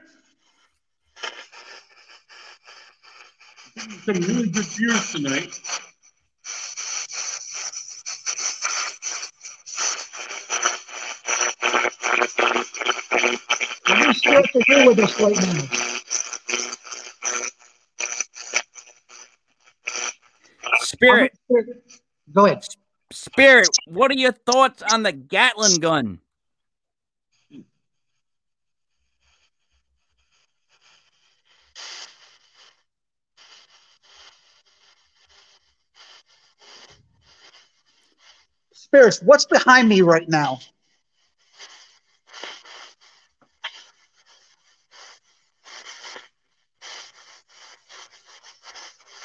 Some 4.05 4.15
really 4.15 4.49
good 4.49 4.67
beers 4.79 5.13
tonight. 5.13 5.61
You're 13.89 14.15
supposed 14.15 14.53
to 14.53 14.63
deal 14.67 14.87
with 14.87 14.97
this 14.97 15.21
right 15.21 15.37
now. 15.37 15.86
Spirit, 20.97 21.39
Go 22.33 22.47
ahead. 22.47 22.65
Spirit, 23.13 23.69
what 23.87 24.11
are 24.11 24.15
your 24.15 24.33
thoughts 24.33 24.83
on 24.83 25.03
the 25.03 25.13
Gatling 25.13 25.81
gun? 25.81 26.21
Spirits, 38.73 39.21
what's 39.23 39.45
behind 39.45 39.89
me 39.89 40.01
right 40.01 40.29
now? 40.29 40.61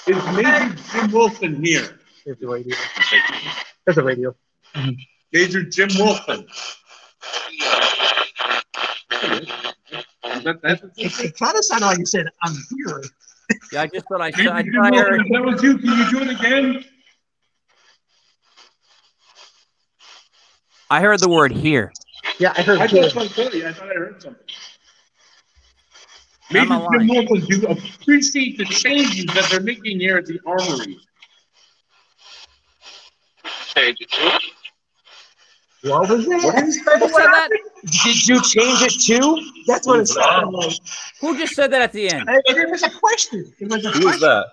Is 0.08 0.16
Major 0.36 0.76
Jim 0.92 1.12
Wilson 1.12 1.64
here? 1.64 2.00
There's 2.26 2.38
the 2.40 2.48
radio. 2.48 2.76
There's 3.86 3.96
the 3.96 4.04
radio. 4.04 4.36
Major 5.32 5.64
Jim 5.64 5.90
Wilson. 5.98 6.48
That, 10.44 10.60
that's 10.64 10.82
It, 10.98 11.20
it 11.20 11.38
kind 11.38 11.56
of 11.56 11.64
sounded 11.66 11.86
like 11.86 12.00
you 12.00 12.06
said, 12.06 12.26
I'm 12.42 12.54
here. 12.76 13.04
Yeah, 13.72 13.84
I 13.84 13.88
just 13.88 14.06
thought 14.08 14.22
I, 14.22 14.32
Major 14.36 14.52
I, 14.52 14.62
Jim 14.64 14.72
Wilson, 14.74 14.94
heard. 14.98 15.22
if 15.22 15.28
that 15.32 15.44
was 15.44 15.64
you. 15.64 15.78
Can 15.78 15.98
you 15.98 16.10
do 16.10 16.22
it 16.22 16.40
again? 16.40 16.86
I 20.90 21.02
heard 21.02 21.20
the 21.20 21.30
word 21.30 21.52
here. 21.52 21.92
Yeah, 22.40 22.54
I 22.58 22.62
heard 22.64 22.80
I 22.80 22.88
here. 22.88 23.10
thought 23.10 23.22
I 23.22 23.26
I 23.70 23.74
thought 23.74 23.90
I 23.90 23.94
heard 23.94 24.22
something. 24.22 24.44
I'm 26.54 26.70
Major. 26.70 26.88
Jim 27.00 27.08
Wilson, 27.08 27.48
do 27.48 27.58
you 27.58 27.68
appreciate 27.68 28.58
the 28.58 28.66
changes 28.66 29.26
that 29.34 29.48
they're 29.50 29.62
making 29.62 30.00
here 30.00 30.18
at 30.18 30.26
the 30.26 30.40
Armory? 30.46 30.98
What 35.84 36.10
was 36.10 36.26
that? 36.26 36.64
Who 36.64 36.72
said 36.72 37.28
that? 37.28 37.50
Did 38.04 38.28
you 38.28 38.42
change 38.44 38.82
it 38.84 39.02
too? 39.02 39.52
That's 39.68 39.88
what 39.88 40.00
it 40.02 40.08
sounded 40.08 40.52
like. 40.52 40.74
Who 41.22 41.38
just 41.38 41.56
said 41.56 41.72
that 41.72 41.82
at 41.82 41.92
the 41.92 42.10
end? 42.10 42.30
And 42.30 42.42
it 42.46 42.70
was 42.70 42.84
a 42.84 42.90
question. 42.92 43.52
It 43.60 43.70
was 43.70 43.84
a 43.86 43.92
Who 43.92 43.98
is 44.00 44.04
question. 44.04 44.22
that? 44.22 44.46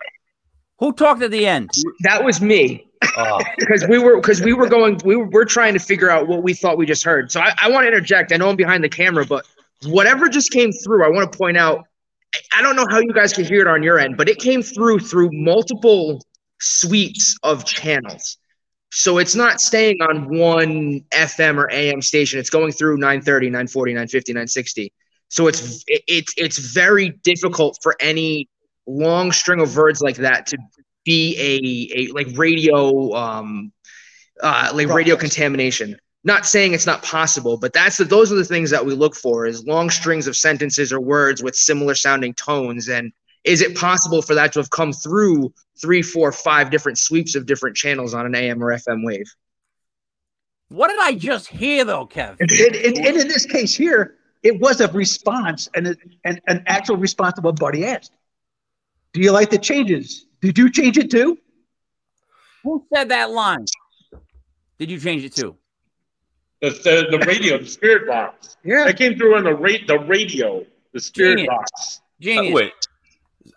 Who 0.79 0.93
talked 0.93 1.23
at 1.23 1.31
the 1.31 1.47
end? 1.47 1.71
That 2.05 2.25
was 2.25 2.41
me. 2.41 2.87
Ah, 3.17 3.39
because 3.59 3.87
we 3.89 3.99
were 3.99 4.17
because 4.21 4.41
we 4.41 4.55
were 4.55 4.69
going 4.69 5.01
we 5.05 5.17
were 5.17 5.27
we're 5.27 5.45
trying 5.45 5.75
to 5.75 5.81
figure 5.81 6.11
out 6.11 6.29
what 6.29 6.43
we 6.43 6.55
thought 6.55 6.79
we 6.79 6.87
just 6.87 7.05
heard. 7.05 7.31
So 7.31 7.41
I, 7.41 7.53
I 7.61 7.71
want 7.71 7.85
to 7.85 7.89
interject. 7.89 8.33
I 8.33 8.37
know 8.37 8.49
I'm 8.49 8.57
behind 8.57 8.83
the 8.83 8.89
camera, 8.89 9.27
but 9.27 9.47
whatever 9.85 10.29
just 10.29 10.51
came 10.51 10.73
through, 10.73 11.05
I 11.05 11.09
want 11.09 11.31
to 11.33 11.39
point 11.39 11.57
out. 11.57 11.85
I- 12.53 12.63
don't 12.63 12.77
know 12.77 12.87
how 12.91 12.99
you 12.99 13.13
guys 13.13 13.33
can 13.33 13.45
hear 13.45 13.63
it 13.63 13.67
on 13.67 13.83
your 13.83 13.99
end, 13.99 14.17
but 14.17 14.29
it 14.29 14.39
came 14.39 14.63
through 14.63 15.01
through 15.01 15.31
multiple 15.33 16.23
sweeps 16.61 17.37
of 17.43 17.65
channels. 17.65 18.37
So 18.91 19.19
it's 19.19 19.35
not 19.35 19.61
staying 19.61 20.01
on 20.03 20.29
one 20.29 21.05
FM 21.13 21.59
or 21.59 21.71
AM 21.71 22.03
station. 22.03 22.39
It's 22.39 22.51
going 22.51 22.73
through 22.73 22.97
930, 22.99 23.47
940, 23.51 23.93
950, 23.93 24.33
960. 24.33 24.93
So 25.29 25.47
it's 25.47 25.85
it's 25.87 26.35
it's 26.37 26.59
very 26.59 27.11
difficult 27.23 27.79
for 27.83 27.95
any 28.01 28.49
long 28.87 29.33
string 29.33 29.61
of 29.61 29.77
words 29.77 30.01
like 30.01 30.17
that 30.17 30.47
to 30.49 30.59
be 31.05 31.37
a, 31.39 32.01
a 32.01 32.13
like 32.13 32.29
radio 32.37 33.15
um 33.15 33.73
uh 34.43 34.71
like 34.75 34.89
radio 34.89 35.17
contamination 35.17 35.97
not 36.25 36.47
saying 36.47 36.73
it's 36.75 36.87
not 36.87 37.03
possible 37.03 37.57
but 37.57 37.73
that's 37.73 37.97
the 37.97 38.05
those 38.05 38.33
are 38.33 38.37
the 38.37 38.45
things 38.45 38.71
that 38.71 38.85
we 38.85 38.95
look 38.95 39.15
for 39.15 39.47
is 39.47 39.65
long 39.67 39.91
strings 39.91 40.27
of 40.27 40.37
sentences 40.37 40.93
or 40.93 41.01
words 41.01 41.43
with 41.43 41.55
similar 41.55 41.95
sounding 41.95 42.35
tones 42.35 42.89
and 42.89 43.13
is 43.45 43.63
it 43.63 43.77
possible 43.77 44.21
for 44.21 44.35
that 44.35 44.53
to 44.53 44.59
have 44.59 44.71
come 44.71 44.93
through 44.93 45.53
three 45.81 46.03
four 46.03 46.33
five 46.33 46.71
different 46.71 46.99
sweeps 46.99 47.35
of 47.35 47.47
different 47.47 47.77
channels 47.77 48.15
on 48.15 48.27
an 48.27 48.35
am 48.35 48.63
or 48.63 48.73
fm 48.73 49.05
wave 49.05 49.27
What 50.69 50.89
did 50.89 50.99
I 51.01 51.15
just 51.15 51.47
hear 51.47 51.85
though, 51.85 52.07
Kev? 52.07 52.37
And, 52.41 52.51
and, 52.51 53.17
in 53.17 53.29
this 53.29 53.47
case 53.47 53.75
here, 53.75 54.17
it 54.43 54.61
was 54.61 54.81
a 54.81 54.89
response 54.93 55.69
and, 55.75 55.97
and 56.25 56.41
an 56.47 56.63
actual 56.67 56.97
response 56.97 57.35
to 57.35 57.41
what 57.41 57.59
Buddy 57.59 57.85
asked. 57.85 58.13
Do 59.13 59.21
you 59.21 59.33
like 59.33 59.51
the 59.51 59.59
changes? 59.59 60.27
Did 60.41 60.59
you 60.59 60.71
change 60.71 60.99
it 60.99 61.11
too? 61.11 61.39
Who 62.63 62.85
said 62.93 63.09
that 63.09 63.31
line? 63.31 63.65
Did 64.79 64.91
you 64.91 65.01
change 65.01 65.25
it 65.25 65.35
too? 65.35 65.57
The, 66.61 66.71
the, 66.71 67.19
the 67.19 67.25
radio, 67.27 67.59
the 67.59 67.67
spirit 67.67 68.09
box. 68.09 68.57
Yeah. 68.65 68.85
That 68.85 68.97
came 68.99 69.17
through 69.17 69.37
on 69.37 69.45
the 69.45 69.55
ra- 69.55 69.85
the 69.87 69.99
radio, 70.01 70.65
the 70.93 71.01
spirit 71.01 71.37
Genius. 71.37 71.49
box. 71.49 71.71
uh, 72.01 72.03
Genius. 72.21 72.55
wait. 72.55 72.73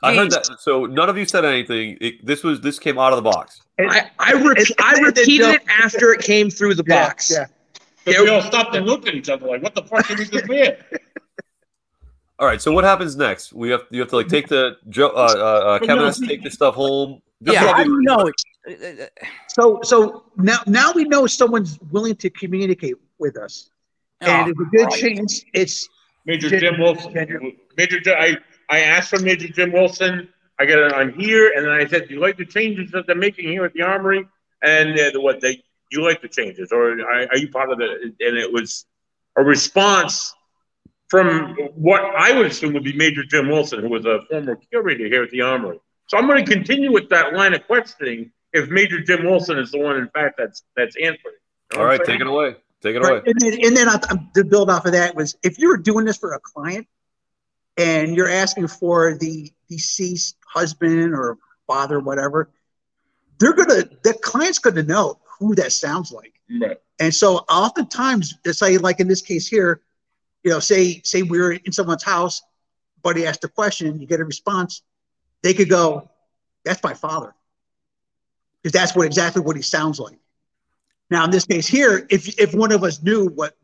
I 0.03 0.15
heard 0.15 0.31
that. 0.31 0.47
So 0.59 0.85
none 0.85 1.09
of 1.09 1.17
you 1.17 1.25
said 1.25 1.43
anything. 1.45 1.97
It, 1.99 2.25
this 2.25 2.43
was 2.43 2.61
this 2.61 2.77
came 2.79 2.97
out 2.99 3.11
of 3.13 3.17
the 3.17 3.29
box. 3.29 3.61
i 3.79 4.09
i, 4.19 4.31
re- 4.33 4.53
and- 4.57 4.67
I 4.79 4.93
and- 4.95 5.05
and 5.07 5.17
repeated 5.17 5.47
it 5.49 5.61
after 5.67 6.13
it 6.13 6.21
came 6.21 6.49
through 6.49 6.75
the 6.75 6.83
Yeah, 6.87 7.07
box 7.07 7.31
Yeah. 7.31 7.45
But 8.05 8.13
Yeah. 8.15 8.21
we 8.21 8.29
all 8.29 8.41
stopped 8.41 8.75
and 8.75 8.85
looked 8.85 9.07
at 9.07 9.15
each 9.15 9.29
other 9.29 9.47
like, 9.47 9.61
what 9.63 9.75
the 9.75 9.83
fuck 9.83 10.07
did 10.07 10.17
we 10.19 10.25
just 10.25 10.45
hear? 10.51 10.77
All 12.39 12.47
right. 12.47 12.61
So 12.61 12.71
what 12.71 12.83
happens 12.83 13.15
next? 13.15 13.53
We 13.53 13.69
have 13.69 13.81
you 13.91 13.99
have 13.99 14.09
to 14.09 14.15
like 14.15 14.27
take 14.27 14.47
the 14.47 14.77
Joe. 14.89 15.09
Uh, 15.09 15.11
uh, 15.35 15.41
uh, 15.75 15.79
Kevin 15.79 16.03
has 16.05 16.19
to 16.19 16.25
take 16.27 16.43
this 16.43 16.53
stuff 16.53 16.73
home. 16.75 17.21
This 17.41 17.55
yeah, 17.55 17.61
is 17.61 17.67
all 17.67 17.73
how 17.73 17.83
being- 17.83 17.89
do 17.89 17.93
you 17.95 18.01
know? 18.03 19.09
So 19.49 19.79
so 19.83 20.23
now 20.37 20.59
now 20.67 20.91
we 20.93 21.03
know 21.05 21.25
someone's 21.27 21.79
willing 21.91 22.15
to 22.17 22.29
communicate 22.29 22.95
with 23.17 23.37
us. 23.37 23.71
And 24.21 24.29
Oh, 24.31 24.49
it's 24.49 24.59
a 24.59 24.63
good 24.77 24.87
Christ. 24.87 25.01
chance 25.01 25.45
it's 25.53 25.89
Major 26.25 26.49
Jim- 26.49 26.59
Jim 26.59 26.79
Wilson. 26.79 27.11
Jim- 27.13 27.57
Major 27.77 27.99
I, 28.15 28.37
I 28.69 28.79
asked 28.81 29.09
for 29.09 29.19
Major 29.19 29.47
Jim 29.47 29.71
Wilson. 29.71 30.29
I 30.59 30.65
got 30.67 30.77
it 30.77 30.93
on 30.93 31.13
here, 31.19 31.51
and 31.55 31.65
then 31.65 31.71
I 31.73 31.87
said, 31.87 32.07
"Do 32.07 32.13
you 32.13 32.19
like 32.19 32.37
the 32.37 32.45
changes 32.45 32.91
that 32.91 33.07
they're 33.07 33.15
making 33.15 33.47
here 33.49 33.65
at 33.65 33.73
the 33.73 33.81
Armory?" 33.81 34.27
And 34.61 34.99
uh, 34.99 35.19
what 35.19 35.41
they, 35.41 35.63
you 35.91 36.03
like 36.03 36.21
the 36.21 36.27
changes, 36.27 36.71
or 36.71 36.91
are, 37.01 37.27
are 37.31 37.37
you 37.37 37.49
part 37.49 37.71
of 37.71 37.79
the? 37.79 38.13
And 38.19 38.37
it 38.37 38.51
was 38.53 38.85
a 39.35 39.43
response 39.43 40.35
from 41.09 41.55
what 41.73 42.01
I 42.03 42.31
would 42.37 42.45
assume 42.45 42.73
would 42.73 42.83
be 42.83 42.93
Major 42.93 43.23
Jim 43.23 43.49
Wilson, 43.49 43.79
who 43.81 43.89
was 43.89 44.05
a 44.05 44.19
former 44.29 44.55
curator 44.69 45.05
here 45.07 45.23
at 45.23 45.31
the 45.31 45.41
Armory. 45.41 45.79
So 46.11 46.17
I'm 46.17 46.27
going 46.27 46.43
to 46.43 46.51
continue 46.51 46.91
with 46.91 47.07
that 47.07 47.31
line 47.35 47.53
of 47.53 47.65
questioning. 47.65 48.33
If 48.51 48.69
Major 48.69 48.99
Jim 49.01 49.23
Wilson 49.23 49.57
is 49.57 49.71
the 49.71 49.77
one, 49.79 49.95
in 49.95 50.09
fact, 50.09 50.35
that's 50.37 50.61
that's 50.75 50.97
answering. 50.97 51.35
You 51.71 51.77
know 51.77 51.83
All 51.85 51.87
what 51.87 52.03
take 52.03 52.19
it 52.19 52.27
away. 52.27 52.55
Take 52.81 52.97
it 52.97 52.99
Right. 52.99 53.11
away. 53.11 53.21
And 53.27 53.39
then, 53.39 53.53
and 53.65 53.77
then 53.77 53.87
I, 53.87 53.93
I- 53.93 54.27
to 54.35 54.43
build 54.43 54.69
off 54.69 54.85
of 54.85 54.91
that 54.91 55.15
was 55.15 55.37
if 55.41 55.57
you're 55.57 55.77
doing 55.77 56.03
this 56.03 56.17
for 56.17 56.33
a 56.33 56.39
client 56.41 56.85
and 57.77 58.13
you're 58.13 58.27
asking 58.27 58.67
for 58.67 59.17
the 59.17 59.53
deceased 59.69 60.35
husband 60.45 61.15
or 61.15 61.37
father, 61.65 62.01
whatever, 62.01 62.49
they're 63.39 63.53
gonna 63.53 63.83
the 64.03 64.13
client's 64.21 64.59
gonna 64.59 64.83
know 64.83 65.17
who 65.39 65.55
that 65.55 65.71
sounds 65.71 66.11
like. 66.11 66.33
Right. 66.61 66.77
And 66.99 67.15
so 67.15 67.37
oftentimes, 67.47 68.37
it's 68.43 68.61
like 68.61 68.81
like 68.81 68.99
in 68.99 69.07
this 69.07 69.21
case 69.21 69.47
here, 69.47 69.79
you 70.43 70.51
know, 70.51 70.59
say 70.59 70.99
say 71.05 71.21
we're 71.21 71.53
in 71.53 71.71
someone's 71.71 72.03
house, 72.03 72.41
buddy 73.01 73.25
asked 73.25 73.45
a 73.45 73.47
question, 73.47 74.01
you 74.01 74.07
get 74.07 74.19
a 74.19 74.25
response, 74.25 74.81
they 75.43 75.53
could 75.53 75.69
go, 75.69 76.09
"That's 76.65 76.83
my 76.83 76.93
father," 76.93 77.33
because 78.61 78.73
that's 78.73 78.95
what 78.95 79.05
exactly 79.05 79.41
what 79.41 79.55
he 79.55 79.61
sounds 79.61 79.99
like. 79.99 80.17
Now, 81.09 81.25
in 81.25 81.31
this 81.31 81.45
case 81.45 81.67
here, 81.67 82.05
if 82.09 82.39
if 82.39 82.53
one 82.53 82.71
of 82.71 82.83
us 82.83 83.01
knew 83.01 83.27
what 83.27 83.55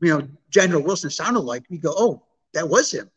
you 0.00 0.18
know 0.18 0.28
General 0.50 0.82
Wilson 0.82 1.10
sounded 1.10 1.40
like, 1.40 1.64
we 1.70 1.78
go, 1.78 1.94
"Oh, 1.96 2.22
that 2.52 2.68
was 2.68 2.92
him," 2.92 3.10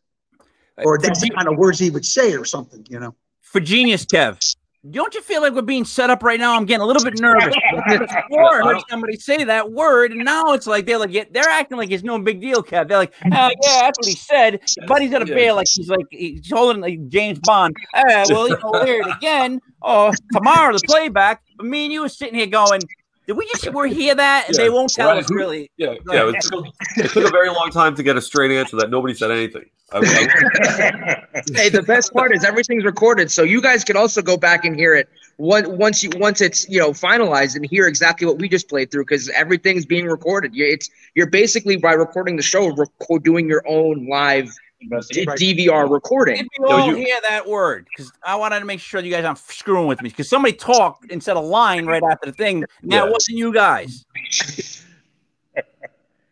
uh, 0.78 0.84
or 0.84 0.97
that's 0.97 1.21
the 1.21 1.30
kind 1.30 1.47
of 1.47 1.57
words 1.57 1.80
he 1.80 1.89
would 1.89 2.05
say, 2.05 2.36
or 2.36 2.45
something, 2.45 2.86
you 2.89 2.99
know. 2.99 3.15
for 3.41 3.59
genius, 3.59 4.05
Kev. 4.05 4.55
Don't 4.91 5.13
you 5.15 5.21
feel 5.21 5.41
like 5.41 5.53
we're 5.53 5.61
being 5.61 5.86
set 5.86 6.09
up 6.09 6.23
right 6.23 6.38
now? 6.39 6.57
I'm 6.57 6.65
getting 6.65 6.81
a 6.81 6.86
little 6.86 7.03
bit 7.03 7.17
nervous. 7.21 7.55
Before 7.88 8.61
I 8.63 8.73
heard 8.73 8.84
somebody 8.89 9.15
say 9.17 9.45
that 9.45 9.71
word, 9.71 10.11
and 10.11 10.25
now 10.25 10.51
it's 10.51 10.67
like 10.67 10.86
they're 10.86 10.97
like 10.97 11.11
they're 11.31 11.47
acting 11.47 11.77
like 11.77 11.89
it's 11.89 12.03
no 12.03 12.19
big 12.19 12.41
deal, 12.41 12.61
Kev. 12.61 12.89
They're 12.89 12.97
like, 12.97 13.13
oh, 13.25 13.29
yeah, 13.31 13.51
that's 13.61 13.97
what 13.97 14.07
he 14.07 14.15
said. 14.15 14.59
Buddy's 14.86 15.11
got 15.11 15.21
a 15.21 15.27
Yeah. 15.27 15.36
bail 15.36 15.55
like 15.55 15.67
he's 15.73 15.88
like 15.88 16.05
he's 16.11 16.51
holding 16.51 16.81
like 16.81 17.07
James 17.07 17.39
Bond. 17.39 17.77
Ah, 17.95 18.25
well, 18.29 18.49
you 18.49 18.57
know, 18.61 18.73
it 18.84 19.07
again. 19.15 19.61
Oh, 19.81 20.11
tomorrow 20.34 20.73
the 20.73 20.81
playback. 20.86 21.41
But 21.55 21.65
me 21.67 21.86
and 21.86 21.93
you 21.93 22.01
were 22.01 22.09
sitting 22.09 22.36
here 22.36 22.47
going, 22.47 22.81
did 23.28 23.34
we 23.38 23.45
just 23.47 23.69
we're 23.74 23.88
hear 23.88 24.15
that? 24.15 24.45
And 24.47 24.57
Yeah. 24.57 24.63
they 24.65 24.69
won't 24.69 24.91
tell 24.91 25.09
Right. 25.09 25.24
us 25.24 25.32
really. 25.32 25.69
Yeah, 25.78 25.95
yeah. 26.11 26.30
It 26.30 26.41
took, 26.41 26.65
it 26.97 27.09
took 27.11 27.28
a 27.28 27.32
very 27.32 27.49
long 27.49 27.69
time 27.71 27.95
to 27.95 28.03
get 28.03 28.17
a 28.17 28.21
straight 28.21 28.51
answer 28.51 28.78
that 28.78 28.89
nobody 28.89 29.13
said 29.13 29.32
anything. 29.32 29.65
I, 29.91 29.97
I, 29.99 31.41
hey, 31.53 31.69
the 31.69 31.84
best 31.84 32.13
part 32.13 32.36
is 32.36 32.43
everything's 32.43 32.84
recorded, 32.84 33.30
so 33.30 33.43
you 33.43 33.61
guys 33.61 33.84
can 33.84 33.95
also 33.95 34.21
go 34.24 34.38
back 34.38 34.65
and 34.65 34.76
hear 34.76 34.95
it 34.95 35.07
once 35.38 35.67
once 35.67 36.03
you 36.03 36.09
once 36.17 36.41
it's 36.41 36.67
you 36.69 36.80
know 36.80 36.91
finalized 36.91 37.55
and 37.55 37.65
hear 37.65 37.86
exactly 37.88 38.26
what 38.26 38.39
we 38.39 38.47
just 38.49 38.67
played 38.69 38.89
through 38.91 39.03
because 39.03 39.30
everything's 39.30 39.86
being 39.86 40.05
recorded. 40.05 40.55
You, 40.55 40.65
it's 40.65 40.89
you're 41.15 41.30
basically 41.30 41.76
by 41.78 41.93
recording 41.93 42.38
the 42.38 42.41
show, 42.43 42.74
record, 42.76 43.24
doing 43.24 43.47
your 43.47 43.63
own 43.67 44.07
live 44.07 44.51
d- 44.89 45.25
Right. 45.25 45.38
DVR 45.38 45.84
Did 45.86 45.91
recording. 45.91 46.47
we 46.59 46.65
all 46.65 46.88
you- 46.88 46.95
hear 46.95 47.19
that 47.27 47.47
word? 47.47 47.88
Because 47.89 48.11
I 48.25 48.36
wanted 48.36 48.59
to 48.59 48.65
make 48.65 48.79
sure 48.79 49.01
you 49.01 49.11
guys 49.11 49.25
aren't 49.25 49.38
screwing 49.39 49.88
with 49.88 50.01
me. 50.01 50.09
Because 50.09 50.29
somebody 50.29 50.53
talked 50.53 51.11
and 51.11 51.21
said 51.23 51.36
a 51.38 51.39
line 51.41 51.86
right 51.86 52.03
after 52.03 52.27
the 52.27 52.34
thing. 52.36 52.63
and 52.81 52.91
That 52.91 53.05
Yeah. 53.05 53.09
wasn't 53.11 53.38
you 53.38 53.53
guys. 53.53 54.05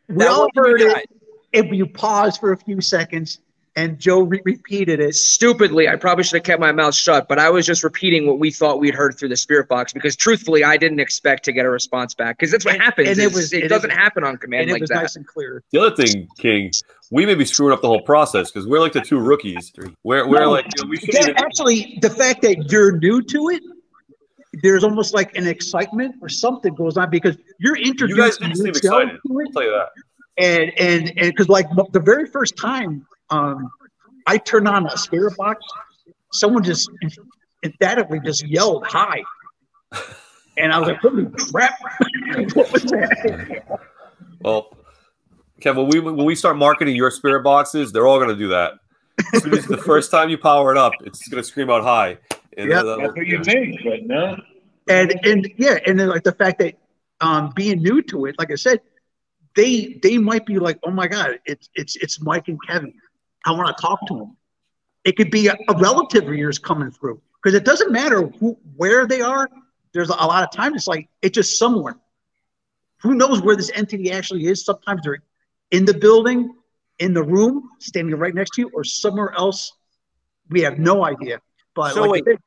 We 0.08 0.26
all 0.26 0.49
heard 0.56 0.82
it. 0.82 1.10
If 1.54 1.72
you 1.72 1.86
pause 1.86 2.38
for 2.38 2.52
a 2.52 2.58
few 2.58 2.82
seconds, 2.82 3.39
and 3.76 3.98
Joe 4.00 4.22
re- 4.22 4.42
repeated 4.44 5.00
it, 5.00 5.16
Stupidly, 5.16 5.88
I 5.88 5.96
probably 5.96 6.24
should 6.26 6.36
have 6.38 6.44
kept 6.44 6.60
my 6.60 6.72
mouth 6.74 6.94
shut, 6.94 7.28
but 7.30 7.40
I 7.40 7.50
was 7.50 7.66
just 7.66 7.84
repeating 7.84 8.28
what 8.28 8.38
we 8.40 8.52
thought 8.52 8.80
we'd 8.80 8.94
heard 8.94 9.18
through 9.18 9.30
the 9.30 9.38
spirit 9.38 9.70
box 9.70 9.94
because 9.94 10.16
truthfully, 10.16 10.64
I 10.64 10.76
didn't 10.78 11.00
expect 11.00 11.46
to 11.46 11.52
get 11.54 11.66
a 11.66 11.70
response 11.70 12.14
back 12.14 12.38
because 12.38 12.52
that's 12.52 12.66
what 12.66 12.74
And- 12.76 12.84
happens. 12.84 13.08
and 13.10 13.20
it 13.20 13.24
is 13.28 13.34
was- 13.34 13.54
it 13.54 13.64
it 13.64 13.68
doesn't 13.70 13.90
was- 13.90 13.98
happen 13.98 14.24
on 14.26 14.38
command 14.38 14.64
and 14.64 14.70
it 14.72 14.74
like 14.74 14.82
was 14.82 14.90
that. 14.90 14.96
nice 15.04 15.16
and 15.16 15.26
clear. 15.26 15.64
the 15.72 15.80
other 15.80 15.96
thing, 15.96 16.28
King, 16.38 16.72
we 17.12 17.26
may 17.26 17.36
be 17.36 17.46
screwing 17.46 17.72
up 17.74 17.82
the 17.82 17.88
whole 17.88 18.02
process 18.02 18.52
because 18.52 18.68
we're 18.68 18.80
like 18.80 18.94
the 18.94 19.02
two 19.02 19.20
rookies. 19.20 19.72
We're, 20.04 20.28
we're 20.28 20.40
No, 20.42 20.52
like, 20.52 20.66
you 20.78 20.84
know, 20.84 20.90
we 20.90 20.98
should 20.98 21.14
Yeah, 21.14 21.22
even, 21.24 21.38
actually, 21.38 21.98
the 22.02 22.10
fact 22.10 22.42
that 22.42 22.72
you're 22.72 22.98
new 22.98 23.22
to 23.22 23.50
it, 23.50 23.64
there's 24.64 24.84
almost 24.84 25.14
like 25.14 25.34
an 25.38 25.48
excitement 25.48 26.16
or 26.22 26.28
something 26.28 26.74
goes 26.76 26.98
on 26.98 27.10
because 27.10 27.38
you're 27.58 27.78
You 27.78 27.94
guys 28.18 28.38
didn't 28.38 28.58
seem 28.58 28.68
excited. 28.68 29.12
to 29.26 29.40
it 29.40 29.48
I'll 29.48 29.52
tell 29.54 29.64
you 29.64 29.72
that. 29.72 29.90
and 30.38 30.72
and 30.78 31.08
and 31.18 31.30
because 31.32 31.48
like 31.48 31.68
the 31.94 32.00
very 32.02 32.26
first 32.28 32.58
time 32.58 33.06
um 33.32 33.72
I 34.28 34.38
turned 34.38 34.68
on 34.68 34.86
a 34.86 34.98
spirit 34.98 35.36
box, 35.36 35.66
someone 36.32 36.64
just 36.64 36.92
emphatically 37.64 38.20
just 38.24 38.46
yelled 38.46 38.86
hi, 38.86 39.24
and 40.58 40.72
I 40.72 40.78
was 40.80 40.90
like, 40.90 41.00
"Holy 41.00 41.26
crap!" 41.26 41.74
what 42.54 42.72
was 42.72 42.84
that? 42.84 43.64
Well, 44.42 44.78
Kevin, 45.60 45.88
when 45.88 46.04
we 46.04 46.12
when 46.12 46.26
we 46.26 46.36
start 46.36 46.58
marketing 46.58 46.96
your 46.96 47.10
spirit 47.10 47.44
boxes, 47.44 47.92
they're 47.92 48.06
all 48.06 48.18
going 48.20 48.30
to 48.30 48.36
do 48.36 48.50
that. 48.50 48.74
As 49.34 49.42
soon 49.44 49.54
as 49.54 49.66
the 49.66 49.78
first 49.78 50.12
time 50.12 50.30
you 50.30 50.38
power 50.38 50.72
it 50.72 50.78
up, 50.78 50.94
it's 51.04 51.28
going 51.28 51.42
to 51.42 51.48
scream 51.48 51.70
out 51.70 51.84
high. 51.84 52.18
And 52.58 52.70
Yep. 52.70 52.84
that'll- 52.84 52.98
That's 53.02 53.16
what 53.16 53.28
you 53.28 53.44
think, 53.44 53.80
but 53.84 54.04
no. 54.04 54.36
And 54.88 55.14
and 55.24 55.52
yeah, 55.58 55.80
and 55.88 56.00
then 56.00 56.10
like 56.10 56.24
the 56.24 56.32
fact 56.34 56.60
that 56.60 56.76
um 57.22 57.52
being 57.56 57.82
new 57.82 58.02
to 58.04 58.26
it, 58.26 58.36
like 58.40 58.52
I 58.52 58.56
said, 58.56 58.82
they 59.56 60.00
they 60.02 60.18
might 60.18 60.46
be 60.46 60.60
like, 60.60 60.80
"Oh 60.84 60.92
my 60.92 61.08
god, 61.08 61.40
it's 61.46 61.70
it's 61.76 61.96
it's 61.98 62.20
Mike 62.22 62.48
and 62.48 62.58
Kevin. 62.68 62.94
I 63.46 63.52
want 63.52 63.76
to 63.76 63.82
talk 63.82 64.00
to 64.08 64.18
them." 64.18 64.38
It 65.04 65.18
could 65.18 65.32
be 65.32 65.48
a, 65.48 65.56
a 65.68 65.78
relative 65.78 66.28
of 66.28 66.36
yours 66.36 66.60
coming 66.60 66.92
through 66.92 67.22
because 67.42 67.56
it 67.56 67.66
doesn't 67.66 67.92
matter 67.92 68.28
who 68.39 68.58
where 68.76 69.08
they 69.08 69.22
are. 69.22 69.50
There's 69.94 70.10
a 70.10 70.14
lot 70.14 70.44
of 70.44 70.52
times 70.52 70.76
it's 70.78 70.88
like 70.88 71.10
it's 71.22 71.36
just 71.36 71.58
somewhere. 71.58 71.98
Who 73.02 73.16
knows 73.16 73.42
where 73.42 73.56
this 73.56 73.72
entity 73.74 74.12
actually 74.12 74.46
is? 74.46 74.64
Sometimes 74.64 75.02
they're 75.04 75.24
in 75.72 75.86
the 75.86 75.94
building, 75.94 76.54
in 77.00 77.14
the 77.14 77.24
room, 77.24 77.70
standing 77.80 78.16
right 78.16 78.34
next 78.34 78.52
to 78.56 78.62
you, 78.62 78.72
or 78.74 78.84
somewhere 78.84 79.34
else. 79.36 79.74
We 80.50 80.62
have 80.62 80.78
no 80.78 81.04
idea. 81.04 81.39
But 81.74 81.94
So 81.94 82.04
like 82.04 82.26
wait. 82.26 82.38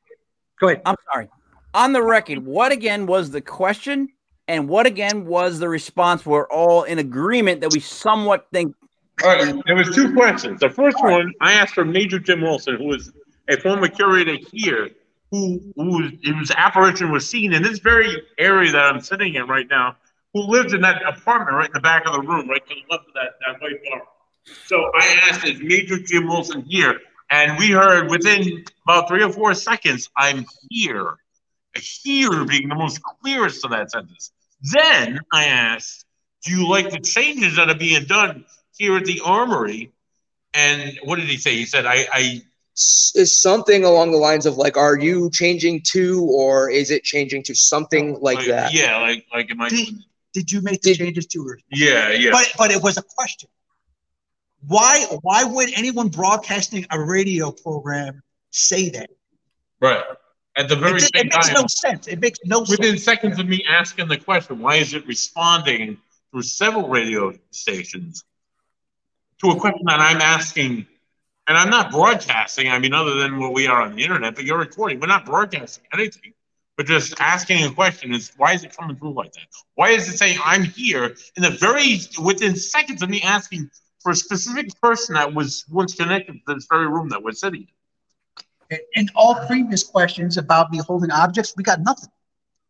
go 0.59 0.67
ahead. 0.69 0.81
I'm 0.85 0.95
sorry. 1.11 1.29
On 1.73 1.91
the 1.91 2.01
record, 2.01 2.39
what 2.39 2.71
again 2.71 3.05
was 3.05 3.31
the 3.31 3.41
question, 3.41 4.09
and 4.47 4.69
what 4.69 4.85
again 4.85 5.25
was 5.25 5.59
the 5.59 5.67
response? 5.67 6.25
We're 6.25 6.47
all 6.47 6.83
in 6.83 6.99
agreement 6.99 7.61
that 7.61 7.73
we 7.73 7.81
somewhat 7.81 8.47
think. 8.53 8.75
All 9.23 9.29
right, 9.29 9.55
there 9.65 9.75
was 9.75 9.95
two 9.95 10.13
questions. 10.13 10.59
The 10.59 10.69
first 10.69 11.01
one, 11.01 11.33
I 11.41 11.53
asked 11.53 11.73
for 11.73 11.85
Major 11.85 12.19
Jim 12.19 12.41
Wilson, 12.41 12.75
who 12.75 12.85
was 12.85 13.11
a 13.49 13.57
former 13.59 13.87
curator 13.87 14.37
here, 14.51 14.89
who 15.31 15.61
whose 15.75 16.11
whose 16.23 16.51
apparition 16.51 17.11
was 17.11 17.27
seen 17.27 17.53
in 17.53 17.63
this 17.63 17.79
very 17.79 18.23
area 18.37 18.71
that 18.71 18.93
I'm 18.93 19.01
sitting 19.01 19.35
in 19.35 19.47
right 19.47 19.67
now, 19.69 19.95
who 20.33 20.41
lived 20.41 20.73
in 20.73 20.81
that 20.81 21.01
apartment 21.07 21.55
right 21.55 21.67
in 21.67 21.73
the 21.73 21.79
back 21.79 22.05
of 22.05 22.13
the 22.13 22.21
room, 22.21 22.49
right 22.49 22.65
to 22.67 22.75
the 22.75 22.81
left 22.93 23.07
of 23.07 23.13
that, 23.13 23.35
that 23.47 23.61
white 23.61 23.81
bar. 23.89 24.01
So 24.65 24.91
I 24.93 25.19
asked, 25.29 25.45
is 25.45 25.61
Major 25.61 25.97
Jim 25.97 26.27
Wilson 26.27 26.63
here? 26.63 26.99
And 27.31 27.57
we 27.57 27.71
heard 27.71 28.09
within 28.09 28.63
about 28.87 29.07
three 29.07 29.23
or 29.23 29.31
four 29.31 29.53
seconds, 29.53 30.09
I'm 30.15 30.45
here. 30.69 31.15
Here 31.75 32.45
being 32.45 32.69
the 32.69 32.75
most 32.75 33.01
clearest 33.01 33.65
of 33.65 33.71
that 33.71 33.91
sentence. 33.91 34.31
Then 34.61 35.19
I 35.33 35.45
asked, 35.45 36.05
do 36.43 36.51
you 36.51 36.67
like 36.67 36.91
the 36.91 36.99
changes 36.99 37.55
that 37.55 37.69
are 37.69 37.75
being 37.75 38.05
done 38.05 38.45
here 38.77 38.97
at 38.97 39.05
the 39.05 39.21
armory? 39.23 39.91
And 40.53 40.99
what 41.03 41.17
did 41.17 41.27
he 41.27 41.37
say? 41.37 41.55
He 41.55 41.65
said, 41.65 41.85
"I 41.85 42.41
Is 42.75 43.41
something 43.41 43.83
along 43.83 44.11
the 44.11 44.17
lines 44.17 44.45
of 44.45 44.57
like, 44.57 44.77
are 44.77 44.97
you 44.97 45.29
changing 45.31 45.81
to, 45.91 46.23
or 46.23 46.69
is 46.69 46.91
it 46.91 47.03
changing 47.03 47.43
to 47.43 47.55
something 47.55 48.15
oh, 48.15 48.19
like 48.21 48.45
that? 48.47 48.73
Yeah, 48.73 48.97
like, 48.99 49.25
like, 49.33 49.51
am 49.51 49.61
I, 49.61 49.69
Did, 49.69 49.95
did 50.33 50.51
you 50.51 50.61
make 50.61 50.81
the 50.81 50.91
Did- 50.91 50.99
changes 50.99 51.25
to 51.27 51.47
her? 51.47 51.59
yeah, 51.71 52.11
yeah. 52.11 52.31
But 52.31 52.51
but 52.57 52.71
it 52.71 52.81
was 52.81 52.97
a 52.97 53.03
question. 53.03 53.49
Why 54.67 55.05
why 55.21 55.43
would 55.43 55.69
anyone 55.75 56.07
broadcasting 56.07 56.85
a 56.89 56.99
radio 56.99 57.51
program 57.51 58.23
say 58.51 58.89
that? 58.89 59.09
right. 59.79 60.03
At 60.57 60.69
the 60.69 60.77
very 60.77 60.99
di- 60.99 61.09
same 61.13 61.27
it 61.27 61.33
makes 61.33 61.47
time, 61.47 61.53
no 61.53 61.67
sense. 61.67 62.07
It 62.07 62.19
makes 62.21 62.39
no 62.45 62.59
sense 62.59 62.69
within 62.69 62.91
sense. 62.91 63.03
seconds 63.03 63.39
of 63.39 63.45
me 63.45 63.65
asking 63.67 64.07
the 64.07 64.17
question, 64.17 64.59
why 64.59 64.75
is 64.75 64.93
it 64.93 65.05
responding 65.05 65.97
through 66.31 66.43
several 66.43 66.87
radio 66.87 67.33
stations 67.51 68.23
to 69.41 69.49
a 69.51 69.59
question 69.59 69.83
that 69.87 69.99
I'm 69.99 70.21
asking? 70.21 70.85
And 71.47 71.57
I'm 71.57 71.69
not 71.69 71.91
broadcasting, 71.91 72.69
I 72.69 72.79
mean, 72.79 72.93
other 72.93 73.15
than 73.15 73.37
what 73.39 73.53
we 73.53 73.67
are 73.67 73.83
on 73.83 73.95
the 73.95 74.01
internet, 74.03 74.33
but 74.33 74.45
you're 74.45 74.57
recording. 74.57 74.99
We're 74.99 75.07
not 75.07 75.25
broadcasting 75.25 75.83
anything. 75.93 76.33
But 76.75 76.87
just 76.87 77.13
asking 77.19 77.63
a 77.63 77.71
question 77.71 78.13
is 78.13 78.31
why 78.35 78.53
is 78.53 78.63
it 78.63 78.75
coming 78.75 78.97
through 78.97 79.13
like 79.13 79.31
that? 79.33 79.45
Why 79.75 79.91
is 79.91 80.09
it 80.09 80.17
saying 80.17 80.39
I'm 80.43 80.63
here 80.63 81.15
in 81.37 81.43
the 81.43 81.51
very 81.51 81.99
within 82.21 82.55
seconds 82.55 83.01
of 83.01 83.09
me 83.09 83.21
asking 83.21 83.69
for 84.01 84.11
a 84.11 84.15
specific 84.15 84.69
person 84.81 85.15
that 85.15 85.33
was 85.33 85.65
once 85.71 85.95
connected 85.95 86.33
to 86.33 86.53
this 86.55 86.67
very 86.69 86.87
room 86.87 87.09
that 87.09 87.21
we're 87.23 87.31
sitting 87.31 87.61
in? 87.61 88.77
In- 88.77 89.03
In 89.03 89.09
all 89.15 89.35
previous 89.45 89.83
questions 89.83 90.37
about 90.37 90.71
me 90.71 90.79
holding 90.79 91.11
objects, 91.11 91.53
we 91.55 91.63
got 91.63 91.79
nothing. 91.81 92.09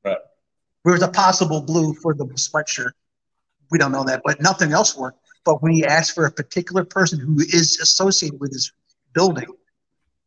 Right. 0.03 0.17
There 0.83 0.93
was 0.93 1.01
a 1.01 1.07
possible 1.07 1.61
blue 1.61 1.93
for 1.95 2.13
the 2.13 2.25
sweatshirt. 2.25 2.91
We 3.71 3.79
don't 3.79 3.91
know 3.91 4.03
that, 4.03 4.21
but 4.23 4.39
nothing 4.41 4.71
else 4.73 4.95
worked. 4.95 5.24
But 5.45 5.61
when 5.61 5.71
he 5.71 5.85
asked 5.85 6.15
for 6.15 6.25
a 6.25 6.31
particular 6.31 6.83
person 6.83 7.19
who 7.19 7.39
is 7.39 7.79
associated 7.79 8.39
with 8.39 8.51
this 8.51 8.71
building, 9.13 9.47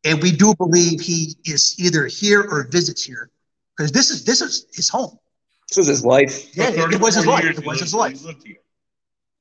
and 0.04 0.22
we 0.22 0.30
do 0.30 0.54
believe 0.54 1.00
he 1.00 1.34
is 1.44 1.74
either 1.78 2.06
here 2.06 2.40
or 2.40 2.68
visits 2.70 3.04
here, 3.04 3.30
because 3.76 3.92
this 3.92 4.10
is 4.10 4.24
this 4.24 4.40
is 4.40 4.66
his 4.72 4.88
home. 4.88 5.18
This 5.68 5.76
was 5.76 5.86
his 5.88 6.04
life. 6.04 6.56
Yeah, 6.56 6.70
it, 6.70 6.94
it 6.94 7.00
was 7.00 7.16
his 7.16 7.26
life. 7.26 7.44
It 7.44 7.66
was 7.66 7.80
his 7.80 7.92
life. 7.92 8.18
he 8.18 8.26
lived 8.26 8.46
here. 8.46 8.56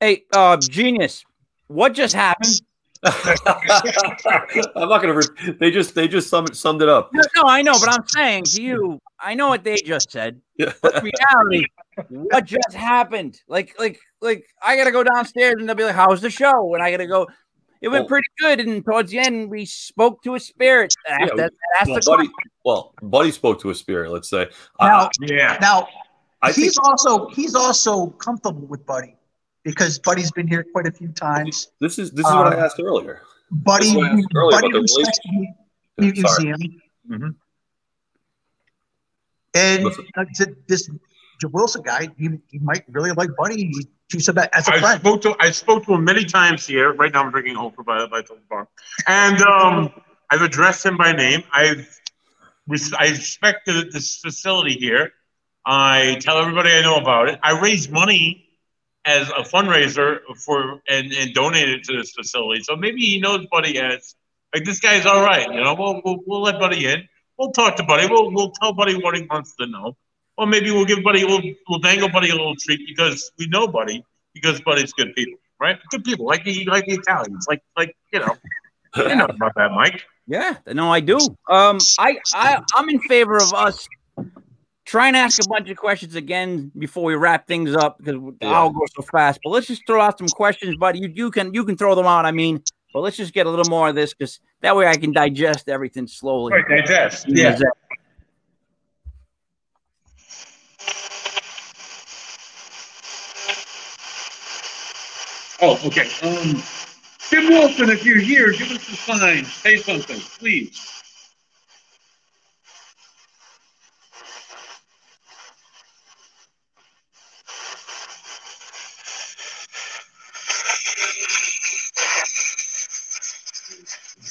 Hey, 0.00 0.24
uh, 0.32 0.56
genius, 0.58 1.24
what 1.68 1.94
just 1.94 2.14
happened? 2.14 2.60
I'm 3.04 4.88
not 4.88 5.02
going 5.02 5.20
to. 5.20 5.28
Re- 5.46 5.52
they 5.60 5.70
just 5.70 5.94
they 5.94 6.08
just 6.08 6.28
summed, 6.28 6.56
summed 6.56 6.82
it 6.82 6.88
up. 6.88 7.10
No, 7.12 7.22
no, 7.36 7.42
I 7.46 7.62
know, 7.62 7.74
but 7.78 7.88
I'm 7.88 8.06
saying 8.08 8.44
to 8.44 8.62
you, 8.62 9.00
I 9.20 9.34
know 9.34 9.48
what 9.48 9.64
they 9.64 9.76
just 9.76 10.10
said. 10.10 10.40
But 10.58 11.02
reality, 11.02 11.66
what 12.08 12.44
just 12.44 12.72
happened? 12.72 13.40
Like, 13.48 13.74
like, 13.78 14.00
like, 14.20 14.46
I 14.62 14.76
gotta 14.76 14.90
go 14.90 15.04
downstairs 15.04 15.56
and 15.58 15.68
they'll 15.68 15.76
be 15.76 15.84
like, 15.84 15.94
"How's 15.94 16.20
the 16.20 16.30
show?" 16.30 16.74
And 16.74 16.82
I 16.82 16.90
gotta 16.90 17.06
go. 17.06 17.26
It 17.80 17.88
went 17.88 18.02
Well- 18.02 18.08
pretty 18.08 18.28
good, 18.40 18.60
and 18.60 18.84
towards 18.84 19.12
the 19.12 19.20
end, 19.20 19.50
we 19.50 19.64
spoke 19.64 20.22
to 20.24 20.34
a 20.34 20.40
spirit. 20.40 20.92
That's, 21.06 21.20
Yeah, 21.20 21.30
that's, 21.36 21.54
that's 21.74 21.88
well, 21.88 22.18
the 22.18 22.24
Buddy, 22.24 22.30
well, 22.64 22.94
Buddy 23.02 23.30
spoke 23.30 23.60
to 23.60 23.70
a 23.70 23.74
spirit. 23.74 24.10
Let's 24.10 24.28
say. 24.28 24.48
Now, 24.80 25.08
Yeah. 25.20 25.58
now 25.60 25.86
I 26.42 26.50
think 26.52 26.64
he's 26.64 26.78
also 26.78 27.28
he's 27.28 27.54
also 27.54 28.08
comfortable 28.08 28.66
with 28.66 28.84
Buddy 28.84 29.14
because 29.64 29.98
Buddy's 29.98 30.30
been 30.32 30.46
here 30.48 30.64
quite 30.72 30.86
a 30.86 30.92
few 30.92 31.08
times. 31.08 31.68
this 31.80 31.98
is 31.98 32.10
this 32.12 32.26
is 32.26 32.32
what 32.32 32.46
I 32.52 32.56
uh, 32.60 32.64
asked 32.64 32.80
earlier. 32.80 33.22
Buddy, 33.50 33.90
I 34.00 34.08
asked 34.08 34.28
earlier 34.34 34.60
Buddy 34.60 34.72
respects 34.80 35.18
the 35.24 36.06
Yeah, 36.06 36.12
mu- 36.12 36.28
sorry. 36.28 36.44
museum, 36.44 36.80
Mhm. 37.10 37.34
and 39.54 39.84
Listen. 39.84 40.06
uh, 40.16 40.24
this 40.66 40.88
Joe 41.40 41.48
Wilson 41.52 41.82
guy, 41.82 42.08
he, 42.18 42.30
he 42.50 42.58
might 42.58 42.84
really 42.88 43.12
like 43.12 43.30
Buddy. 43.38 43.56
He 43.66 43.86
treats 44.10 44.28
him 44.28 44.38
as 44.38 44.68
a 44.68 44.74
I 44.74 44.80
friend. 44.80 45.00
spoke 45.00 45.22
to 45.22 45.36
I 45.40 45.50
spoke 45.50 45.84
to 45.86 45.94
him 45.94 46.04
many 46.04 46.24
times 46.24 46.66
here. 46.66 46.92
Right 46.94 47.12
now, 47.12 47.22
I'm 47.24 47.30
drinking 47.30 47.56
Oprah 47.56 47.84
by 47.84 48.06
by 48.06 48.22
the 48.22 48.36
bar, 48.50 48.68
and 49.06 49.40
um, 49.42 49.90
I've 50.30 50.42
addressed 50.42 50.84
him 50.84 50.96
by 50.96 51.12
name. 51.12 51.42
I've 51.52 51.88
res- 52.66 52.92
I 52.92 53.08
respect 53.08 53.66
the, 53.66 53.88
this 53.92 54.16
facility 54.18 54.74
here. 54.74 55.12
I 55.64 56.16
tell 56.20 56.38
everybody 56.38 56.70
I 56.70 56.82
know 56.82 56.96
about 56.96 57.28
it. 57.28 57.38
I 57.42 57.60
raise 57.60 57.88
money 57.88 58.47
as 59.04 59.28
a 59.30 59.42
fundraiser 59.42 60.18
for 60.44 60.80
and, 60.88 61.12
and 61.12 61.34
donate 61.34 61.68
it 61.68 61.84
to 61.84 61.96
this 61.96 62.12
facility. 62.12 62.62
So 62.62 62.76
maybe 62.76 63.00
he 63.00 63.20
knows 63.20 63.46
Buddy 63.50 63.78
as 63.78 64.14
like 64.54 64.64
this 64.64 64.80
guy's 64.80 65.06
all 65.06 65.22
right. 65.22 65.46
You 65.52 65.62
know, 65.62 65.74
we'll 65.74 66.00
we'll, 66.04 66.18
we'll 66.26 66.42
let 66.42 66.58
Buddy 66.58 66.86
in. 66.86 67.08
We'll 67.38 67.52
talk 67.52 67.76
to 67.76 67.84
Buddy. 67.84 68.06
We'll 68.08 68.32
we'll 68.32 68.50
tell 68.50 68.72
Buddy 68.72 68.96
what 68.96 69.16
he 69.16 69.26
wants 69.30 69.54
to 69.56 69.66
know. 69.66 69.96
Or 70.36 70.46
maybe 70.46 70.70
we'll 70.70 70.84
give 70.84 71.02
Buddy 71.02 71.24
we'll 71.24 71.42
we'll 71.68 71.80
dangle 71.80 72.08
Buddy 72.08 72.30
a 72.30 72.34
little 72.34 72.56
treat 72.56 72.80
because 72.86 73.30
we 73.38 73.46
know 73.48 73.66
Buddy 73.66 74.04
because 74.34 74.60
Buddy's 74.60 74.92
good 74.92 75.14
people, 75.14 75.38
right? 75.60 75.78
Good 75.90 76.04
people, 76.04 76.26
like 76.26 76.44
the 76.44 76.64
like 76.66 76.86
the 76.86 76.94
Italians, 76.94 77.46
like 77.48 77.62
like 77.76 77.96
you 78.12 78.20
know. 78.20 78.36
You 78.96 79.14
know 79.16 79.26
about 79.26 79.54
that, 79.56 79.70
Mike. 79.72 80.02
Yeah, 80.26 80.56
no, 80.66 80.90
I 80.90 81.00
do. 81.00 81.18
Um, 81.48 81.78
I, 81.98 82.18
I, 82.34 82.60
I'm 82.74 82.88
in 82.88 83.00
favor 83.00 83.36
of 83.36 83.52
us 83.54 83.86
trying 84.88 85.08
and 85.08 85.18
ask 85.18 85.44
a 85.44 85.48
bunch 85.48 85.68
of 85.68 85.76
questions 85.76 86.14
again 86.14 86.72
before 86.78 87.04
we 87.04 87.14
wrap 87.14 87.46
things 87.46 87.76
up 87.76 87.98
because 87.98 88.16
Yeah. 88.40 88.52
I'll 88.52 88.70
go 88.70 88.80
so 88.96 89.02
fast. 89.02 89.38
But 89.44 89.50
let's 89.50 89.66
just 89.66 89.86
throw 89.86 90.00
out 90.00 90.18
some 90.18 90.28
questions, 90.28 90.76
buddy. 90.76 91.00
You, 91.00 91.12
you 91.14 91.30
can, 91.30 91.52
you 91.52 91.64
can 91.64 91.76
throw 91.76 91.94
them 91.94 92.06
out. 92.06 92.24
I 92.24 92.32
mean, 92.32 92.62
but 92.94 93.00
let's 93.00 93.16
just 93.16 93.34
get 93.34 93.46
a 93.46 93.50
little 93.50 93.68
more 93.68 93.90
of 93.90 93.94
this 93.94 94.14
because 94.14 94.40
that 94.62 94.74
way 94.74 94.86
I 94.86 94.96
can 94.96 95.12
digest 95.12 95.68
everything 95.68 96.06
slowly. 96.06 96.54
Right, 96.54 96.86
digest. 96.86 97.26
Yeah. 97.28 97.58
Oh, 105.60 105.78
okay. 105.86 106.08
Um, 106.22 106.62
Jim 107.28 107.48
Wilson, 107.48 107.90
if 107.90 108.06
you're 108.06 108.18
here, 108.20 108.52
give 108.52 108.70
us 108.70 108.88
a 108.88 108.96
sign. 108.96 109.44
Say 109.44 109.76
something, 109.76 110.18
please. 110.38 110.97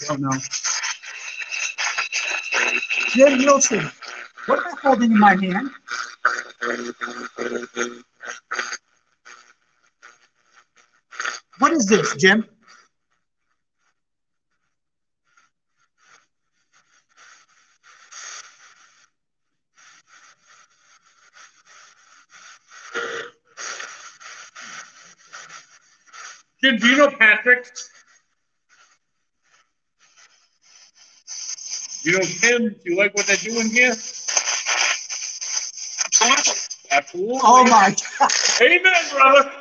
Don't 0.08 0.22
know. 0.22 0.32
Jim 3.10 3.40
Wilson, 3.40 3.92
What 4.48 4.60
am 4.60 4.66
I 4.68 4.80
holding 4.82 5.12
in 5.12 5.20
my 5.20 5.36
hand? 5.36 5.72
What 11.60 11.74
is 11.74 11.86
this? 11.88 12.16
Jim, 12.18 12.46
do 27.48 27.54
you 27.54 27.56
know 27.56 27.64
Patrick? 27.64 27.68
You 32.04 32.12
know 32.14 32.20
Tim? 32.22 32.70
Do 32.84 32.92
you 32.92 32.98
like 32.98 33.16
what 33.16 33.28
they're 33.28 33.38
doing 33.38 33.70
here? 33.72 33.92
Absolutely. 36.06 36.54
Absolutely. 36.92 37.40
Oh 37.44 37.64
my 37.66 37.96
God. 38.20 38.32
Amen, 38.62 38.94
brother. 39.14 39.52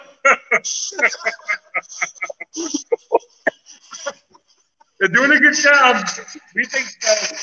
They're 5.01 5.09
doing 5.11 5.33
a 5.33 5.41
good 5.41 5.55
job. 5.57 6.07
We 6.55 6.65
think 6.67 6.87
so. 7.01 7.37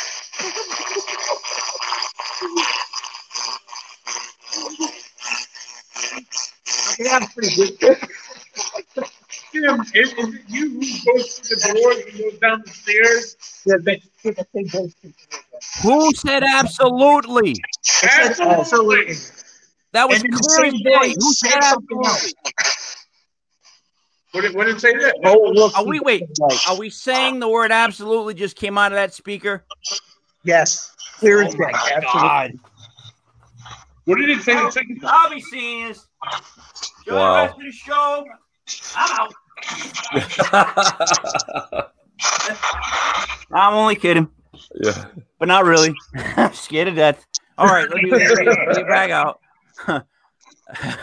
Yeah, 6.99 7.19
I'm 7.21 7.27
pretty 7.27 7.77
good. 7.77 7.97
Jim, 9.53 9.81
is, 9.93 10.13
is 10.13 10.33
it 10.33 10.41
you 10.47 10.69
who 10.71 10.79
goes 10.79 11.39
to 11.39 11.55
the 11.55 11.79
doors 11.79 11.97
and 12.05 12.17
goes 12.19 12.39
down 12.39 12.63
the 12.65 12.71
stairs? 12.71 13.37
Who 15.83 16.11
said 16.15 16.43
absolutely? 16.43 17.55
Absolutely. 18.03 19.15
That 19.91 20.09
was 20.09 20.23
And 20.23 20.33
clear 20.33 20.65
as 20.65 20.73
day. 20.73 21.15
Who 21.19 21.33
said 21.33 21.63
something 21.63 21.97
absolutely? 22.03 22.33
What 24.31 24.41
did, 24.41 24.55
what 24.55 24.65
did 24.65 24.77
it 24.77 24.79
say 24.81 24.93
that? 24.93 25.15
Oh, 25.25 25.51
look. 25.53 25.77
Are 25.77 25.85
we 25.85 25.99
wait? 25.99 26.23
Are 26.67 26.75
we 26.75 26.89
saying 26.89 27.39
the 27.39 27.47
word 27.47 27.71
absolutely 27.71 28.33
just 28.33 28.55
came 28.55 28.79
out 28.79 28.91
of 28.91 28.95
that 28.95 29.13
speaker? 29.13 29.63
Yes. 30.43 30.95
Clear 31.19 31.43
as 31.43 31.53
Oh 31.53 31.57
day. 31.57 31.65
Absolutely. 31.73 32.01
God. 32.11 32.51
What 34.05 34.17
did 34.17 34.29
it 34.31 34.41
say 34.41 34.55
the 34.55 34.71
second 34.71 34.99
time? 35.01 35.11
I'll 35.13 35.29
be 35.29 35.39
seeing 35.39 35.89
you. 35.89 35.95
Enjoy 37.05 37.15
Wow. 37.15 37.33
the 37.35 37.41
rest 37.43 37.55
of 37.55 37.61
the 37.61 37.71
show. 37.71 38.25
I'm 38.95 39.19
out. 39.19 39.33
I'm 43.51 43.73
only 43.73 43.95
kidding, 43.95 44.29
yeah. 44.75 45.05
but 45.39 45.47
not 45.47 45.65
really. 45.65 45.93
I'm 46.15 46.53
scared 46.53 46.87
to 46.87 46.93
death. 46.93 47.25
All 47.57 47.67
right, 47.67 47.87
let 47.89 48.01
me 48.03 48.09
let 48.11 48.37
me- 48.39 48.45
let 48.45 48.87
back 48.87 49.11
out. 49.11 49.39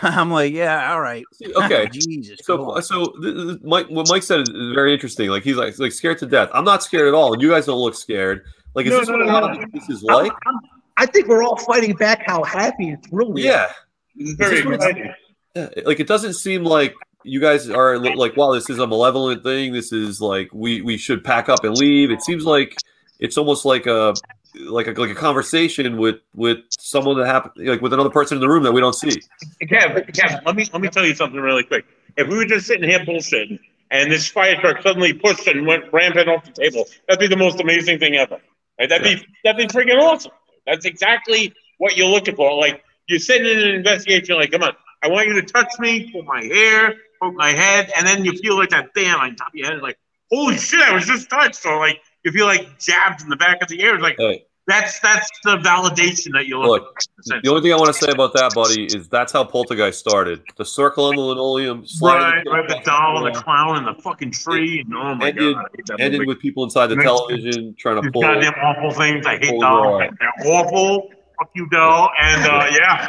I'm 0.01 0.31
like, 0.31 0.51
yeah, 0.53 0.91
all 0.91 0.99
right. 0.99 1.23
Okay. 1.55 1.87
Jesus. 1.93 2.39
So, 2.43 2.57
come 2.73 2.81
so 2.81 3.05
th- 3.21 3.35
th- 3.35 3.59
Mike, 3.63 3.87
what 3.89 4.09
Mike 4.09 4.23
said 4.23 4.41
is 4.41 4.49
is 4.49 4.73
very 4.73 4.93
interesting. 4.93 5.29
Like 5.29 5.43
he's 5.43 5.55
like, 5.55 5.77
like 5.79 5.91
scared 5.93 6.17
to 6.19 6.25
death. 6.25 6.49
I'm 6.53 6.65
not 6.65 6.83
scared 6.83 7.07
at 7.07 7.13
all, 7.13 7.31
and 7.33 7.41
you 7.41 7.49
guys 7.49 7.67
don't 7.67 7.79
look 7.79 7.95
scared. 7.95 8.43
Like, 8.75 8.85
is 8.85 8.91
No, 8.91 8.99
this 8.99 9.07
no, 9.09 9.17
what 9.17 9.21
a 9.27 9.31
lot 9.31 9.53
no. 9.55 9.61
of 9.63 9.71
this 9.71 9.89
is 9.89 10.03
like? 10.03 10.31
I'm- 10.31 10.37
I'm- 10.47 10.59
I 10.97 11.05
think 11.07 11.27
we're 11.29 11.41
all 11.43 11.55
fighting 11.57 11.95
back 11.95 12.21
how 12.27 12.43
happy 12.43 12.89
and 12.89 13.03
thrilled 13.03 13.33
we 13.33 13.47
are. 13.47 13.51
Yeah. 13.53 13.71
It's 14.17 14.33
very 14.33 14.57
Is 14.57 14.57
this 14.59 14.65
what 14.65 14.73
it's- 14.75 14.89
exciting. 14.89 15.13
Yeah, 15.55 15.69
like 15.85 15.99
it 15.99 16.07
doesn't 16.07 16.33
seem 16.33 16.63
like 16.63 16.93
you 17.23 17.39
guys 17.39 17.69
are 17.69 17.97
like, 17.97 18.35
wow, 18.37 18.53
this 18.53 18.69
is 18.69 18.79
a 18.79 18.87
malevolent 18.87 19.43
thing. 19.43 19.73
This 19.73 19.91
is 19.91 20.21
like 20.21 20.49
we 20.53 20.81
we 20.81 20.97
should 20.97 21.23
pack 21.23 21.49
up 21.49 21.63
and 21.63 21.77
leave. 21.77 22.11
It 22.11 22.21
seems 22.21 22.45
like 22.45 22.75
it's 23.19 23.37
almost 23.37 23.65
like 23.65 23.85
a 23.85 24.13
like 24.55 24.87
a 24.87 24.91
like 24.91 25.09
a 25.09 25.15
conversation 25.15 25.97
with 25.97 26.17
with 26.33 26.59
someone 26.69 27.17
that 27.17 27.27
happened 27.27 27.67
like 27.67 27.81
with 27.81 27.93
another 27.93 28.09
person 28.09 28.37
in 28.37 28.41
the 28.41 28.49
room 28.49 28.63
that 28.63 28.71
we 28.71 28.81
don't 28.81 28.95
see. 28.95 29.21
Kev, 29.63 30.09
Kev, 30.11 30.45
let 30.45 30.55
me 30.55 30.67
let 30.73 30.81
me 30.81 30.89
tell 30.89 31.05
you 31.05 31.15
something 31.15 31.39
really 31.39 31.63
quick. 31.63 31.85
If 32.17 32.27
we 32.27 32.35
were 32.35 32.45
just 32.45 32.67
sitting 32.67 32.89
here 32.89 32.99
bullshitting 32.99 33.59
and 33.91 34.11
this 34.11 34.27
fire 34.27 34.59
truck 34.59 34.81
suddenly 34.81 35.13
pushed 35.13 35.47
and 35.47 35.65
went 35.65 35.85
rampant 35.93 36.27
off 36.27 36.45
the 36.45 36.51
table, 36.51 36.85
that'd 37.07 37.19
be 37.19 37.27
the 37.27 37.41
most 37.41 37.59
amazing 37.59 37.99
thing 37.99 38.15
ever. 38.15 38.39
Right? 38.79 38.89
That'd 38.89 39.03
be 39.03 39.25
that'd 39.43 39.57
be 39.57 39.73
freaking 39.73 40.01
awesome. 40.01 40.31
That's 40.65 40.85
exactly 40.85 41.53
what 41.77 41.97
you're 41.97 42.09
looking 42.09 42.35
for. 42.35 42.57
Like 42.57 42.83
you're 43.07 43.19
sitting 43.19 43.47
in 43.47 43.59
an 43.59 43.75
investigation, 43.75 44.35
like, 44.35 44.51
come 44.51 44.63
on, 44.63 44.73
I 45.03 45.07
want 45.07 45.27
you 45.27 45.33
to 45.33 45.41
touch 45.41 45.79
me, 45.79 46.11
pull 46.11 46.23
my 46.23 46.43
hair, 46.43 46.95
poke 47.21 47.35
my 47.35 47.51
head, 47.51 47.91
and 47.97 48.05
then 48.05 48.25
you 48.25 48.33
feel 48.33 48.57
like 48.57 48.69
that 48.69 48.89
damn 48.95 49.19
on 49.19 49.35
top 49.35 49.49
of 49.49 49.55
your 49.55 49.67
head, 49.71 49.81
like, 49.81 49.97
holy 50.31 50.57
shit, 50.57 50.81
I 50.81 50.93
was 50.93 51.05
just 51.05 51.29
touched. 51.29 51.65
Or 51.65 51.77
like 51.77 51.99
you 52.23 52.31
feel 52.31 52.45
like 52.45 52.79
jabbed 52.79 53.21
in 53.21 53.29
the 53.29 53.35
back 53.35 53.61
of 53.61 53.67
the 53.67 53.81
ear. 53.81 53.99
Like 53.99 54.15
Hey, 54.17 54.45
that's 54.67 54.99
that's 54.99 55.29
the 55.43 55.57
validation 55.57 56.31
that 56.33 56.45
you're 56.47 56.59
looking 56.59 56.85
Look, 56.85 56.97
for. 57.27 57.41
the 57.43 57.49
only 57.49 57.61
thing 57.61 57.73
I 57.73 57.75
want 57.75 57.87
to 57.87 57.93
say 57.93 58.11
about 58.11 58.33
that, 58.33 58.53
buddy, 58.53 58.85
is 58.85 59.07
that's 59.09 59.33
how 59.33 59.43
Poltergeist 59.43 59.99
started. 59.99 60.41
The 60.57 60.65
circle 60.65 61.05
on 61.05 61.15
the 61.15 61.21
linoleum, 61.21 61.83
Right, 62.01 62.43
right, 62.47 62.67
the 62.67 62.79
doll 62.85 63.25
and 63.25 63.35
the 63.35 63.39
clown 63.41 63.77
and 63.77 63.87
the 63.87 64.01
fucking 64.01 64.31
tree, 64.31 64.81
and 64.81 64.93
oh 64.95 65.15
my 65.15 65.29
Ended- 65.29 65.55
god, 65.55 65.65
I 65.65 65.69
hate 65.75 65.99
ended 65.99 66.19
movie. 66.19 66.27
with 66.27 66.39
people 66.39 66.63
inside 66.63 66.87
the 66.87 66.95
Makes- 66.95 67.05
television 67.07 67.75
trying 67.77 67.95
to 67.97 68.01
These 68.03 68.11
pull. 68.11 68.21
goddamn 68.21 68.53
awful 68.61 68.91
things. 68.91 69.25
I 69.25 69.37
hate 69.37 69.49
pull 69.49 69.59
dolls. 69.61 70.01
the- 70.09 70.17
They're 70.19 70.53
awful. 70.53 71.09
Fuck 71.39 71.49
you, 71.55 71.67
doll. 71.69 72.09
And 72.21 72.45
uh, 72.45 72.67
yeah, 72.71 73.07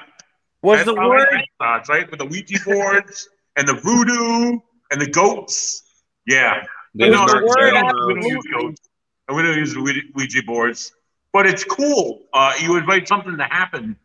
was 0.62 0.78
that's 0.78 0.90
the 0.90 0.96
how 1.00 1.10
word? 1.10 1.28
it 1.32 1.44
starts, 1.56 1.88
right? 1.90 2.10
With 2.10 2.18
the 2.20 2.26
Ouija 2.26 2.58
boards 2.64 3.28
and 3.56 3.66
the 3.68 3.74
voodoo 3.74 4.58
and 4.90 5.00
the 5.00 5.10
goats. 5.10 5.82
Yeah, 6.26 6.62
They 6.94 7.10
no, 7.10 7.26
the 7.26 7.34
word 7.34 7.42
we 7.42 7.70
don't, 7.70 7.88
starting, 7.88 8.06
we 8.06 8.14
don't 8.14 8.30
use 8.30 8.44
goats, 8.52 8.80
and 9.28 9.36
we 9.36 9.42
don't 9.42 9.56
use 9.58 9.76
Ouija- 9.76 10.06
Ouija 10.14 10.42
boards. 10.46 10.92
But 11.32 11.46
it's 11.46 11.64
cool. 11.64 12.22
Uh, 12.32 12.52
you 12.60 12.76
invite 12.76 13.08
something 13.08 13.36
to 13.36 13.44
happen, 13.44 13.96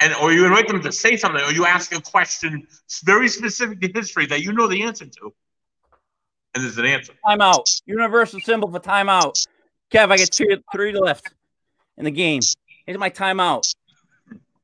and 0.00 0.14
or 0.16 0.32
you 0.32 0.44
invite 0.44 0.68
them 0.68 0.82
to 0.82 0.92
say 0.92 1.16
something, 1.16 1.42
or 1.42 1.52
you 1.52 1.64
ask 1.64 1.94
a 1.94 2.00
question 2.00 2.66
very 3.04 3.28
specific 3.28 3.80
to 3.80 3.88
history 3.92 4.26
that 4.26 4.42
you 4.42 4.52
know 4.52 4.66
the 4.66 4.82
answer 4.82 5.06
to, 5.06 5.32
and 6.54 6.64
there's 6.64 6.76
an 6.78 6.86
answer. 6.86 7.14
Timeout. 7.24 7.80
Universal 7.86 8.40
symbol 8.40 8.70
for 8.70 8.80
timeout. 8.80 9.46
Kev, 9.92 10.10
I 10.10 10.16
get 10.16 10.30
two, 10.32 10.62
three 10.72 10.92
left 10.92 11.32
in 11.96 12.04
the 12.04 12.10
game. 12.10 12.40
Here's 12.86 12.98
my 12.98 13.10
timeout. 13.10 13.72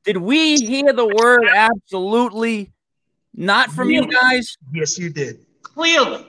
Did 0.03 0.17
we 0.17 0.57
hear 0.57 0.91
the 0.91 1.07
word 1.07 1.45
absolutely 1.47 2.71
not 3.35 3.71
from 3.71 3.89
you 3.89 4.07
guys? 4.07 4.57
Yes, 4.73 4.97
you 4.97 5.09
did. 5.09 5.45
Clearly. 5.61 6.25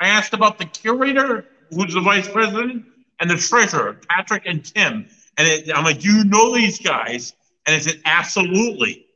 I 0.00 0.08
asked 0.08 0.34
about 0.34 0.58
the 0.58 0.66
curator, 0.66 1.46
who's 1.70 1.94
the 1.94 2.00
vice 2.00 2.28
president, 2.28 2.84
and 3.20 3.30
the 3.30 3.36
treasurer, 3.36 3.98
Patrick 4.08 4.42
and 4.46 4.64
Tim. 4.64 5.08
And 5.38 5.48
it, 5.48 5.74
I'm 5.74 5.84
like, 5.84 6.00
do 6.00 6.12
you 6.12 6.24
know 6.24 6.54
these 6.54 6.78
guys? 6.78 7.32
And 7.66 7.76
it 7.76 7.84
said, 7.84 8.00
absolutely. 8.04 9.06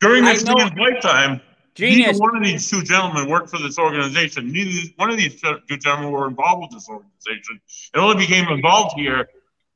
During 0.00 0.24
this 0.24 0.44
man's 0.44 0.72
lifetime, 0.78 1.40
Genius. 1.74 2.06
neither 2.06 2.18
one 2.18 2.36
of 2.36 2.42
these 2.42 2.68
two 2.68 2.82
gentlemen 2.82 3.28
worked 3.28 3.50
for 3.50 3.58
this 3.58 3.78
organization. 3.78 4.50
Neither 4.50 4.92
one 4.96 5.10
of 5.10 5.16
these 5.16 5.40
two 5.40 5.76
gentlemen 5.78 6.10
were 6.10 6.26
involved 6.26 6.62
with 6.62 6.70
this 6.72 6.88
organization. 6.88 7.60
It 7.94 7.98
only 7.98 8.16
became 8.16 8.48
involved 8.48 8.98
here 8.98 9.28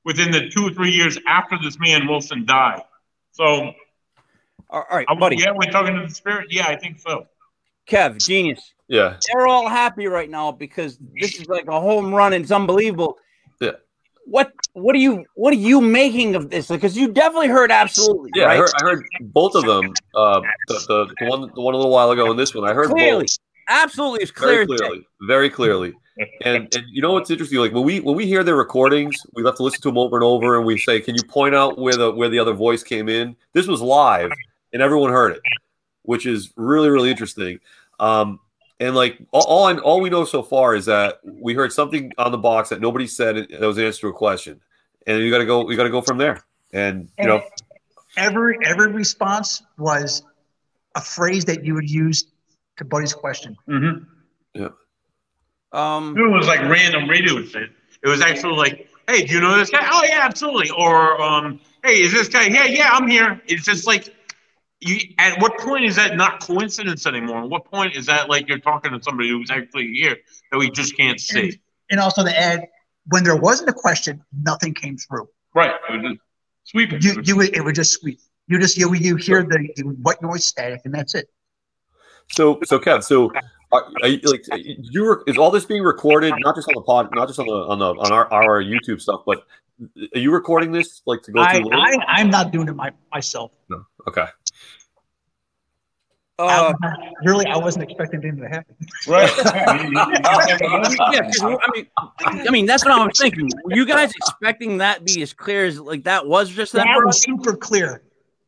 within 0.05 0.31
the 0.31 0.49
two 0.49 0.67
or 0.67 0.71
three 0.71 0.91
years 0.91 1.19
after 1.27 1.57
this 1.63 1.79
man 1.79 2.07
Wilson 2.07 2.45
died. 2.45 2.83
So, 3.33 3.73
All 4.71 4.85
right, 4.91 5.07
I'm, 5.09 5.19
buddy. 5.19 5.37
yeah, 5.37 5.53
we're 5.53 5.71
talking 5.71 5.95
to 5.95 6.07
the 6.07 6.13
spirit. 6.15 6.49
Yeah, 6.51 6.67
I 6.67 6.77
think 6.77 6.99
so. 6.99 7.27
Kev, 7.89 8.19
genius. 8.19 8.73
Yeah, 8.89 9.17
They're 9.33 9.47
all 9.47 9.69
happy 9.69 10.07
right 10.09 10.29
now 10.29 10.53
because 10.53 10.99
this 11.21 11.41
is 11.41 11.49
like 11.49 11.67
a 11.69 11.81
home 11.81 12.15
run. 12.15 12.33
It's 12.35 12.51
unbelievable. 12.51 13.17
Yeah. 13.61 13.73
What 14.27 14.53
what 14.75 14.95
are 14.95 14.99
you 14.99 15.25
what 15.37 15.53
are 15.53 15.57
you 15.59 15.81
making 15.81 16.35
of 16.35 16.51
this? 16.51 16.69
Because 16.69 16.97
you 16.97 17.09
definitely 17.13 17.49
heard 17.49 17.71
absolutely, 17.71 18.31
yeah. 18.35 18.47
I 18.49 18.57
heard, 18.57 18.71
I 18.81 18.85
heard 18.85 19.05
both 19.21 19.55
of 19.55 19.65
them. 19.65 19.93
Uh, 20.15 20.41
the, 20.69 20.75
the, 20.89 21.15
the 21.19 21.27
one, 21.31 21.51
the 21.55 21.61
one 21.61 21.75
a 21.75 21.77
little 21.77 21.93
while 21.93 22.11
ago, 22.11 22.31
and 22.31 22.39
this 22.39 22.55
one. 22.55 22.69
I 22.69 22.75
heard 22.75 22.89
Clearly. 22.91 23.23
both 23.25 23.39
Absolutely, 23.69 24.21
it's 24.23 24.31
clear. 24.31 24.51
very 24.51 24.63
as 24.65 24.69
day. 24.69 24.77
clearly, 24.77 25.07
very 25.27 25.51
clearly. 25.51 25.93
And 26.45 26.75
and 26.75 26.85
you 26.91 27.01
know 27.03 27.13
what's 27.13 27.31
interesting? 27.31 27.59
Like 27.59 27.73
when 27.73 27.85
we 27.85 28.01
when 28.01 28.17
we 28.17 28.27
hear 28.27 28.45
their 28.45 28.57
recordings, 28.57 29.17
we 29.35 29.45
have 29.45 29.57
to 29.57 29.63
listen 29.63 29.81
to 29.83 29.89
them 29.89 29.99
over 29.99 30.17
and 30.17 30.25
over, 30.25 30.57
and 30.57 30.65
we 30.67 30.79
say, 30.79 31.01
"Can 31.01 31.15
you 31.17 31.23
point 31.27 31.55
out 31.55 31.79
where 31.79 31.97
the 31.97 32.11
where 32.11 32.29
the 32.29 32.39
other 32.39 32.53
voice 32.53 32.83
came 32.83 33.09
in?" 33.09 33.35
This 33.53 33.67
was 33.67 33.81
live, 33.83 34.31
and 34.75 34.83
everyone 34.83 35.11
heard 35.11 35.33
it, 35.33 35.41
which 36.03 36.27
is 36.27 36.53
really 36.57 36.91
really 36.91 37.11
interesting. 37.11 37.61
Um, 37.99 38.41
and 38.81 38.95
like 38.95 39.19
all 39.31 39.45
all, 39.45 39.65
I, 39.65 39.79
all 39.79 40.01
we 40.03 40.11
know 40.11 40.27
so 40.27 40.43
far 40.43 40.75
is 40.75 40.85
that 40.85 41.21
we 41.25 41.55
heard 41.55 41.73
something 41.73 42.13
on 42.19 42.33
the 42.33 42.39
box 42.39 42.69
that 42.69 42.83
nobody 42.83 43.07
said 43.07 43.37
that 43.37 43.61
was 43.61 43.79
an 43.79 43.85
answer 43.85 44.03
to 44.03 44.09
a 44.09 44.13
question, 44.13 44.61
and 45.07 45.23
you 45.23 45.31
got 45.31 45.39
to 45.39 45.47
go. 45.47 45.65
We 45.65 45.77
got 45.77 45.85
to 45.85 45.91
go 45.91 46.03
from 46.03 46.19
there. 46.19 46.45
And 46.75 47.09
you 47.19 47.27
know, 47.27 47.43
every 48.17 48.59
every 48.65 48.93
response 48.93 49.63
was 49.79 50.25
a 50.97 51.01
phrase 51.01 51.45
that 51.47 51.65
you 51.65 51.75
would 51.75 51.89
use 51.89 52.27
to 52.77 52.85
Buddy's 52.85 53.15
question. 53.15 53.57
Mm-hmm. 53.69 54.05
Um, 55.75 56.17
It 56.17 56.31
was 56.31 56.47
like 56.47 56.61
random 56.61 57.09
radio 57.09 57.43
shit. 57.43 57.71
It 58.03 58.09
was 58.09 58.21
actually 58.21 58.55
like, 58.55 58.89
hey, 59.09 59.25
do 59.25 59.35
you 59.35 59.41
know 59.41 59.57
this 59.57 59.71
guy? 59.71 59.87
Oh 59.91 60.05
yeah, 60.05 60.21
absolutely. 60.23 60.71
Or 60.71 61.21
um, 61.21 61.61
hey, 61.85 62.03
is 62.03 62.13
this 62.13 62.29
guy? 62.29 62.47
Yeah, 62.47 62.65
yeah, 62.65 62.91
I'm 62.93 63.09
here. 63.09 63.41
It's 63.47 63.65
just 63.65 63.87
like 63.87 64.15
you 64.81 64.99
at 65.19 65.41
what 65.41 65.59
point 65.59 65.85
is 65.85 65.97
that 65.97 66.17
not 66.17 66.41
coincidence 66.41 67.07
anymore? 67.07 67.45
At 67.45 67.49
what 67.49 67.65
point 67.65 67.95
is 67.97 68.07
that 68.07 68.29
like 68.29 68.49
you're 68.49 68.59
talking 68.59 68.93
to 68.93 69.03
somebody 69.03 69.31
who's 69.31 69.51
actually 69.51 69.93
here 69.95 70.17
that 70.53 70.59
we 70.59 70.71
just 70.71 70.97
can't 70.97 71.21
see? 71.21 71.59
And 71.91 72.01
also 72.01 72.25
to 72.25 72.39
add, 72.39 72.67
when 73.07 73.25
there 73.25 73.37
wasn't 73.37 73.69
a 73.71 73.73
question, 73.73 74.23
nothing 74.43 74.75
came 74.75 74.97
through. 74.97 75.29
Right. 75.55 75.73
It 75.89 75.93
was 75.93 76.03
just- 76.03 76.21
Sweeping. 76.67 77.03
You 77.03 77.21
you 77.23 77.37
would, 77.37 77.55
it 77.55 77.63
would 77.63 77.75
just 77.75 77.93
sweep. 77.93 78.19
You 78.49 78.59
just 78.59 78.79
you 78.79 78.93
you 78.95 79.17
hear 79.17 79.43
the 79.43 79.69
white 80.01 80.23
noise 80.23 80.47
static 80.47 80.81
and 80.85 80.95
that's 80.95 81.15
it. 81.15 81.29
So, 82.33 82.59
so 82.65 82.79
Kev, 82.79 83.05
so 83.05 83.31
are, 83.71 83.85
are 84.03 84.09
you, 84.09 84.19
like 84.25 84.45
you 84.55 85.03
were, 85.05 85.25
is 85.27 85.37
all 85.37 85.51
this 85.51 85.67
being 85.67 85.83
recorded? 85.83 86.33
Not 86.39 86.57
just 86.57 86.69
on 86.69 86.75
the 86.75 86.81
pod, 86.81 87.11
not 87.15 87.29
just 87.29 87.39
on 87.39 87.47
the 87.47 87.53
on 87.53 87.79
the 87.79 87.87
on 87.87 88.13
our, 88.13 88.33
our 88.33 88.63
YouTube 88.63 89.01
stuff, 89.01 89.23
but 89.27 89.45
are 90.15 90.19
you 90.19 90.33
recording 90.33 90.73
this 90.73 91.03
like 91.05 91.23
to 91.25 91.33
go 91.33 91.43
I, 91.43 91.59
through? 91.59 91.73
I 91.73 91.99
I'm 92.09 92.31
not 92.31 92.51
doing 92.51 92.69
it 92.69 92.77
my, 92.77 92.93
myself. 93.13 93.53
no. 93.69 93.85
Okay. 94.09 94.27
Uh, 96.39 96.73
I- 96.83 96.97
really, 97.25 97.47
I 97.47 97.57
wasn't 97.57 97.85
expecting 97.85 98.21
anything 98.21 98.41
to 98.43 98.49
happen. 98.49 98.75
Right. 99.07 99.31
yeah, 99.39 101.23
'cause, 101.23 101.43
I 101.43 101.59
mean, 101.73 101.87
I 102.21 102.51
mean, 102.51 102.67
that's 102.67 102.85
what 102.85 102.93
I 102.93 103.07
was 103.07 103.17
thinking. 103.19 103.49
Were 103.65 103.75
you 103.77 103.87
guys 103.87 104.11
expecting 104.17 104.79
that 104.79 105.05
be 105.05 105.23
as 105.23 105.33
clear 105.33 105.67
as 105.67 105.79
like 105.79 106.05
that 106.05 106.27
was 106.27 106.51
just 106.51 106.73
then? 106.73 106.87
That 106.87 107.03
was 107.05 107.23
super 107.23 107.57
clear. 107.57 108.03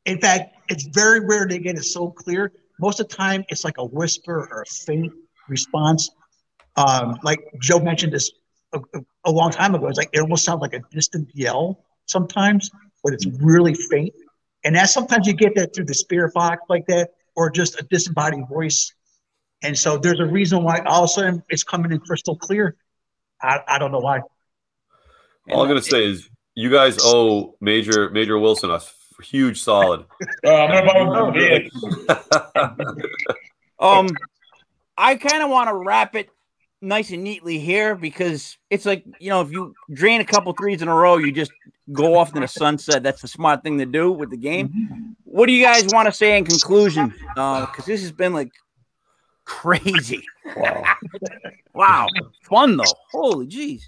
In 0.04 0.20
fact, 0.20 0.56
it's 0.68 0.84
very 0.84 1.20
rare 1.20 1.46
to 1.46 1.58
get 1.58 1.76
it 1.76 1.84
so 1.84 2.10
clear. 2.10 2.52
Most 2.80 2.98
of 3.00 3.08
the 3.08 3.14
time, 3.14 3.44
it's 3.48 3.64
like 3.64 3.78
a 3.78 3.84
whisper 3.84 4.48
or 4.50 4.62
a 4.62 4.66
faint 4.66 5.12
response. 5.48 6.10
Um, 6.76 7.16
like 7.22 7.40
Joe 7.60 7.78
mentioned 7.78 8.12
this 8.12 8.30
a, 8.72 8.80
a- 8.94 9.00
a 9.26 9.30
long 9.30 9.50
time 9.52 9.74
ago. 9.76 9.86
It's 9.86 9.98
like 9.98 10.10
it 10.12 10.18
almost 10.20 10.44
sounds 10.44 10.60
like 10.60 10.74
a 10.74 10.80
distant 10.90 11.28
yell 11.34 11.84
sometimes, 12.06 12.70
but 13.04 13.12
it's 13.14 13.26
really 13.40 13.74
faint. 13.74 14.12
And 14.64 14.74
that 14.74 14.88
sometimes 14.90 15.26
you 15.28 15.34
get 15.34 15.54
that 15.54 15.72
through 15.74 15.84
the 15.84 15.94
spirit 15.94 16.34
box 16.34 16.62
like 16.68 16.86
that, 16.88 17.10
or 17.36 17.50
just 17.50 17.78
a 17.80 17.84
disembodied 17.84 18.48
voice. 18.48 18.92
And 19.62 19.78
so 19.78 19.98
there's 19.98 20.20
a 20.20 20.26
reason 20.26 20.62
why 20.62 20.80
all 20.80 21.04
of 21.04 21.10
a 21.10 21.12
sudden 21.12 21.42
it's 21.48 21.64
coming 21.64 21.92
in 21.92 22.00
crystal 22.00 22.36
clear. 22.36 22.76
I, 23.40 23.60
I 23.68 23.78
don't 23.78 23.92
know 23.92 24.00
why. 24.00 24.20
All 25.50 25.62
I'm 25.62 25.68
gonna 25.68 25.80
say 25.80 26.06
is 26.06 26.28
you 26.54 26.70
guys 26.70 26.98
owe 27.00 27.54
Major 27.60 28.10
Major 28.10 28.38
Wilson 28.38 28.70
a 28.70 28.80
huge 29.22 29.60
solid. 29.60 30.04
Uh, 30.44 30.50
I'm 30.50 30.84
gonna 30.84 31.04
borrow 31.06 31.34
yeah. 31.36 31.68
Um, 33.78 34.08
I 34.96 35.16
kind 35.16 35.42
of 35.42 35.50
want 35.50 35.68
to 35.68 35.74
wrap 35.74 36.14
it 36.14 36.30
nice 36.86 37.10
and 37.10 37.22
neatly 37.22 37.58
here 37.58 37.94
because 37.94 38.56
it's 38.70 38.86
like 38.86 39.04
you 39.18 39.30
know 39.30 39.40
if 39.42 39.50
you 39.50 39.74
drain 39.92 40.20
a 40.20 40.24
couple 40.24 40.52
threes 40.52 40.80
in 40.82 40.88
a 40.88 40.94
row, 40.94 41.18
you 41.18 41.32
just 41.32 41.52
go 41.92 42.16
off 42.16 42.34
in 42.34 42.40
the 42.40 42.48
sunset. 42.48 43.02
That's 43.02 43.22
the 43.22 43.28
smart 43.28 43.62
thing 43.62 43.78
to 43.78 43.86
do 43.86 44.12
with 44.12 44.30
the 44.30 44.36
game. 44.36 45.16
What 45.24 45.46
do 45.46 45.52
you 45.52 45.64
guys 45.64 45.86
want 45.92 46.06
to 46.06 46.12
say 46.12 46.38
in 46.38 46.44
conclusion? 46.44 47.12
Uh, 47.36 47.66
because 47.66 47.84
this 47.84 48.00
has 48.00 48.12
been 48.12 48.32
like 48.32 48.50
crazy. 49.44 50.22
Wow. 50.56 50.84
Wow, 51.74 52.06
fun 52.42 52.76
though. 52.78 52.84
Holy 53.12 53.46
jeez. 53.46 53.82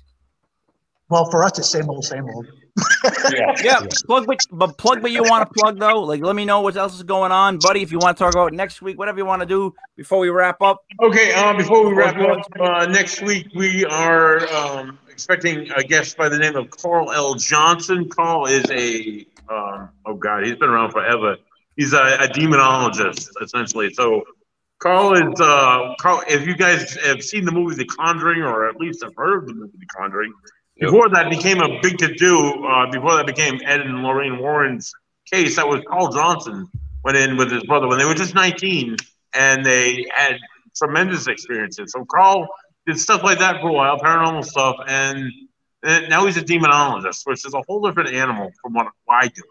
Well, 1.08 1.30
for 1.30 1.42
us, 1.42 1.58
it's 1.58 1.70
same 1.70 1.88
old, 1.88 2.04
same 2.04 2.28
old. 2.28 2.46
yeah. 3.32 3.54
Yeah, 3.62 3.86
plug 4.06 4.26
what, 4.26 4.40
but 4.50 4.78
plug 4.78 5.02
what 5.02 5.12
you 5.12 5.22
want 5.22 5.48
to 5.48 5.54
plug 5.54 5.78
though. 5.78 6.02
Like, 6.02 6.22
let 6.22 6.36
me 6.36 6.44
know 6.44 6.60
what 6.60 6.76
else 6.76 6.94
is 6.94 7.02
going 7.02 7.32
on, 7.32 7.58
buddy. 7.58 7.82
If 7.82 7.92
you 7.92 7.98
want 7.98 8.16
to 8.16 8.24
talk 8.24 8.34
about 8.34 8.52
it 8.52 8.56
next 8.56 8.82
week, 8.82 8.98
whatever 8.98 9.18
you 9.18 9.26
want 9.26 9.40
to 9.40 9.46
do 9.46 9.74
before 9.96 10.18
we 10.18 10.28
wrap 10.28 10.60
up. 10.62 10.84
Okay, 11.02 11.32
uh, 11.32 11.56
before 11.56 11.86
we 11.86 11.94
wrap 11.94 12.16
up, 12.16 12.46
uh, 12.60 12.86
next 12.86 13.22
week 13.22 13.48
we 13.54 13.84
are 13.84 14.46
um, 14.52 14.98
expecting 15.08 15.70
a 15.72 15.82
guest 15.82 16.16
by 16.16 16.28
the 16.28 16.38
name 16.38 16.56
of 16.56 16.70
Carl 16.70 17.10
L. 17.12 17.34
Johnson. 17.34 18.08
Carl 18.08 18.46
is 18.46 18.64
a, 18.70 19.26
um, 19.52 19.90
oh 20.06 20.14
God, 20.14 20.46
he's 20.46 20.56
been 20.56 20.68
around 20.68 20.92
forever. 20.92 21.36
He's 21.76 21.92
a, 21.92 22.02
a 22.20 22.28
demonologist, 22.28 23.30
essentially. 23.42 23.92
So, 23.94 24.24
Carl 24.78 25.14
is, 25.14 25.40
uh, 25.40 25.94
Carl, 26.00 26.22
if 26.28 26.46
you 26.46 26.56
guys 26.56 26.96
have 27.04 27.22
seen 27.22 27.44
the 27.44 27.50
movie 27.50 27.74
The 27.74 27.84
Conjuring, 27.84 28.42
or 28.42 28.68
at 28.68 28.76
least 28.76 29.02
have 29.02 29.14
heard 29.16 29.42
of 29.42 29.46
the 29.48 29.54
movie 29.54 29.78
The 29.78 29.86
Conjuring, 29.86 30.32
Yep. 30.78 30.90
before 30.90 31.08
that 31.10 31.30
became 31.30 31.60
a 31.60 31.80
big 31.80 31.98
to 31.98 32.14
do, 32.14 32.64
uh, 32.64 32.90
before 32.90 33.16
that 33.16 33.26
became 33.26 33.60
Ed 33.64 33.80
and 33.80 34.02
Lorraine 34.02 34.38
Warren's 34.38 34.92
case, 35.30 35.56
that 35.56 35.68
was 35.68 35.82
Carl 35.88 36.12
Johnson 36.12 36.68
went 37.04 37.16
in 37.16 37.36
with 37.36 37.50
his 37.50 37.64
brother 37.64 37.88
when 37.88 37.98
they 37.98 38.04
were 38.04 38.14
just 38.14 38.34
19 38.34 38.96
and 39.34 39.64
they 39.64 40.06
had 40.14 40.36
tremendous 40.76 41.26
experiences. 41.26 41.92
So 41.92 42.04
Carl 42.04 42.48
did 42.86 42.98
stuff 42.98 43.22
like 43.22 43.38
that 43.40 43.60
for 43.60 43.68
a 43.68 43.72
while, 43.72 43.98
paranormal 43.98 44.44
stuff, 44.44 44.76
and, 44.86 45.30
and 45.82 46.08
now 46.08 46.26
he's 46.26 46.36
a 46.36 46.42
demonologist, 46.42 47.22
which 47.24 47.44
is 47.44 47.54
a 47.54 47.62
whole 47.66 47.80
different 47.82 48.10
animal 48.10 48.50
from 48.62 48.74
what 48.74 48.88
I 49.08 49.28
do. 49.28 49.42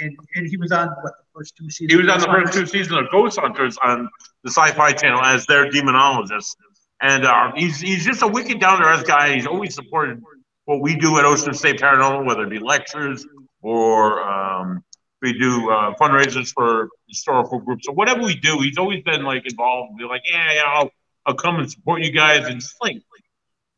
And, 0.00 0.16
and 0.34 0.48
he 0.48 0.56
was 0.56 0.72
on 0.72 0.88
what 0.88 1.12
the 1.18 1.24
first 1.38 1.56
two 1.56 1.70
seasons. 1.70 1.92
He 1.92 1.96
was 1.96 2.08
on 2.10 2.20
the 2.20 2.26
first 2.26 2.52
two 2.52 2.66
seasons 2.66 2.98
of 2.98 3.10
Ghost 3.12 3.38
Hunters 3.38 3.78
on 3.82 4.08
the 4.42 4.50
Sci-Fi 4.50 4.92
Channel 4.92 5.22
as 5.22 5.46
their 5.46 5.70
demonologist, 5.70 6.56
and 7.00 7.24
uh, 7.24 7.52
he's 7.54 7.80
he's 7.80 8.04
just 8.04 8.22
a 8.22 8.26
wicked 8.26 8.58
down 8.60 8.80
to 8.80 8.86
earth 8.86 9.06
guy. 9.06 9.34
He's 9.34 9.46
always 9.46 9.74
supported 9.74 10.20
what 10.64 10.80
we 10.80 10.96
do 10.96 11.18
at 11.18 11.24
Ocean 11.24 11.54
State 11.54 11.80
Paranormal, 11.80 12.26
whether 12.26 12.44
it 12.44 12.50
be 12.50 12.58
lectures 12.58 13.26
or 13.60 14.22
um, 14.22 14.84
we 15.22 15.32
do 15.32 15.70
uh, 15.70 15.94
fundraisers 15.94 16.52
for 16.52 16.90
historical 17.08 17.58
groups 17.58 17.88
or 17.88 17.94
whatever 17.94 18.22
we 18.22 18.36
do. 18.36 18.60
He's 18.60 18.78
always 18.78 19.02
been 19.02 19.24
like 19.24 19.44
involved. 19.46 19.96
Be 19.96 20.04
like, 20.04 20.22
yeah, 20.30 20.52
yeah, 20.54 20.62
I'll, 20.66 20.90
I'll 21.26 21.34
come 21.34 21.56
and 21.56 21.70
support 21.70 22.02
you 22.02 22.12
guys, 22.12 22.46
and 22.46 22.60
just 22.60 22.76
like 22.82 22.98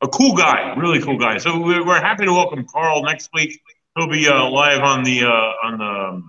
a 0.03 0.09
cool 0.09 0.35
guy, 0.35 0.75
really 0.77 1.01
cool 1.01 1.19
guy. 1.19 1.39
So 1.39 1.61
we're, 1.61 2.01
happy 2.01 2.25
to 2.25 2.33
welcome 2.33 2.67
Carl 2.71 3.03
next 3.05 3.31
week. 3.33 3.61
He'll 3.97 4.09
be 4.09 4.29
uh, 4.29 4.51
live 4.51 4.83
on 4.83 5.05
the 5.05 5.25
uh, 5.25 5.67
on 5.67 5.79
the 5.79 6.23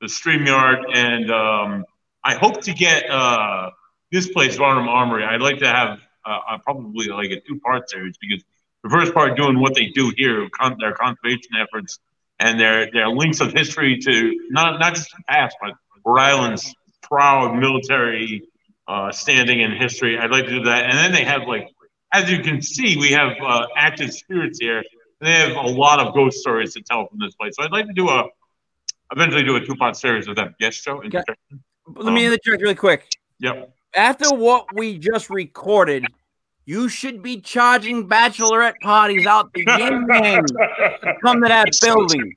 the 0.00 0.06
Streamyard, 0.06 0.84
and 0.94 1.30
um, 1.30 1.84
I 2.24 2.34
hope 2.34 2.60
to 2.62 2.72
get 2.72 3.10
uh, 3.10 3.70
this 4.10 4.28
place, 4.28 4.56
Varnum 4.56 4.88
Armory. 4.88 5.24
I'd 5.24 5.42
like 5.42 5.58
to 5.58 5.68
have 5.68 5.98
uh, 6.24 6.38
uh, 6.50 6.58
probably 6.58 7.08
like 7.08 7.30
a 7.30 7.40
two 7.40 7.58
part 7.60 7.90
series 7.90 8.16
because 8.18 8.44
the 8.82 8.90
first 8.90 9.14
part 9.14 9.36
doing 9.36 9.58
what 9.58 9.74
they 9.74 9.86
do 9.86 10.12
here, 10.16 10.48
con- 10.50 10.76
their 10.78 10.92
conservation 10.92 11.52
efforts, 11.60 11.98
and 12.40 12.58
their 12.58 12.90
their 12.90 13.08
links 13.08 13.40
of 13.40 13.52
history 13.52 13.98
to 13.98 14.40
not 14.50 14.80
not 14.80 14.94
just 14.94 15.10
the 15.10 15.22
past, 15.28 15.56
but 15.60 15.72
Rhode 16.04 16.20
Island's 16.20 16.74
proud 17.02 17.56
military 17.56 18.42
uh, 18.88 19.12
standing 19.12 19.60
in 19.60 19.72
history. 19.72 20.18
I'd 20.18 20.30
like 20.30 20.44
to 20.44 20.50
do 20.50 20.64
that, 20.64 20.84
and 20.84 20.92
then 20.94 21.12
they 21.12 21.24
have 21.24 21.42
like, 21.46 21.68
as 22.12 22.30
you 22.30 22.40
can 22.40 22.60
see, 22.60 22.96
we 22.96 23.10
have 23.12 23.36
uh, 23.40 23.66
active 23.76 24.12
spirits 24.12 24.58
here. 24.60 24.82
They 25.20 25.32
have 25.32 25.56
a 25.56 25.68
lot 25.68 26.00
of 26.00 26.14
ghost 26.14 26.38
stories 26.38 26.74
to 26.74 26.82
tell 26.82 27.06
from 27.06 27.20
this 27.20 27.34
place. 27.36 27.54
So 27.56 27.64
I'd 27.64 27.70
like 27.70 27.86
to 27.86 27.92
do 27.92 28.08
a 28.08 28.24
eventually 29.12 29.44
do 29.44 29.56
a 29.56 29.64
two 29.64 29.76
part 29.76 29.96
series 29.96 30.26
with 30.26 30.36
them. 30.36 30.54
Yes, 30.58 30.80
Joe. 30.80 31.00
Let 31.94 32.12
me 32.12 32.24
interject 32.26 32.62
really 32.62 32.74
quick. 32.74 33.08
Yep. 33.38 33.72
After 33.94 34.34
what 34.34 34.74
we 34.74 34.98
just 34.98 35.28
recorded, 35.30 36.06
you 36.64 36.88
should 36.88 37.22
be 37.22 37.40
charging 37.40 38.08
bachelorette 38.08 38.78
parties 38.80 39.26
out 39.26 39.52
the 39.52 39.60
yin 39.78 40.06
yang 40.08 40.44
to 40.46 41.14
come 41.22 41.42
to 41.42 41.48
that 41.48 41.68
building. 41.82 42.34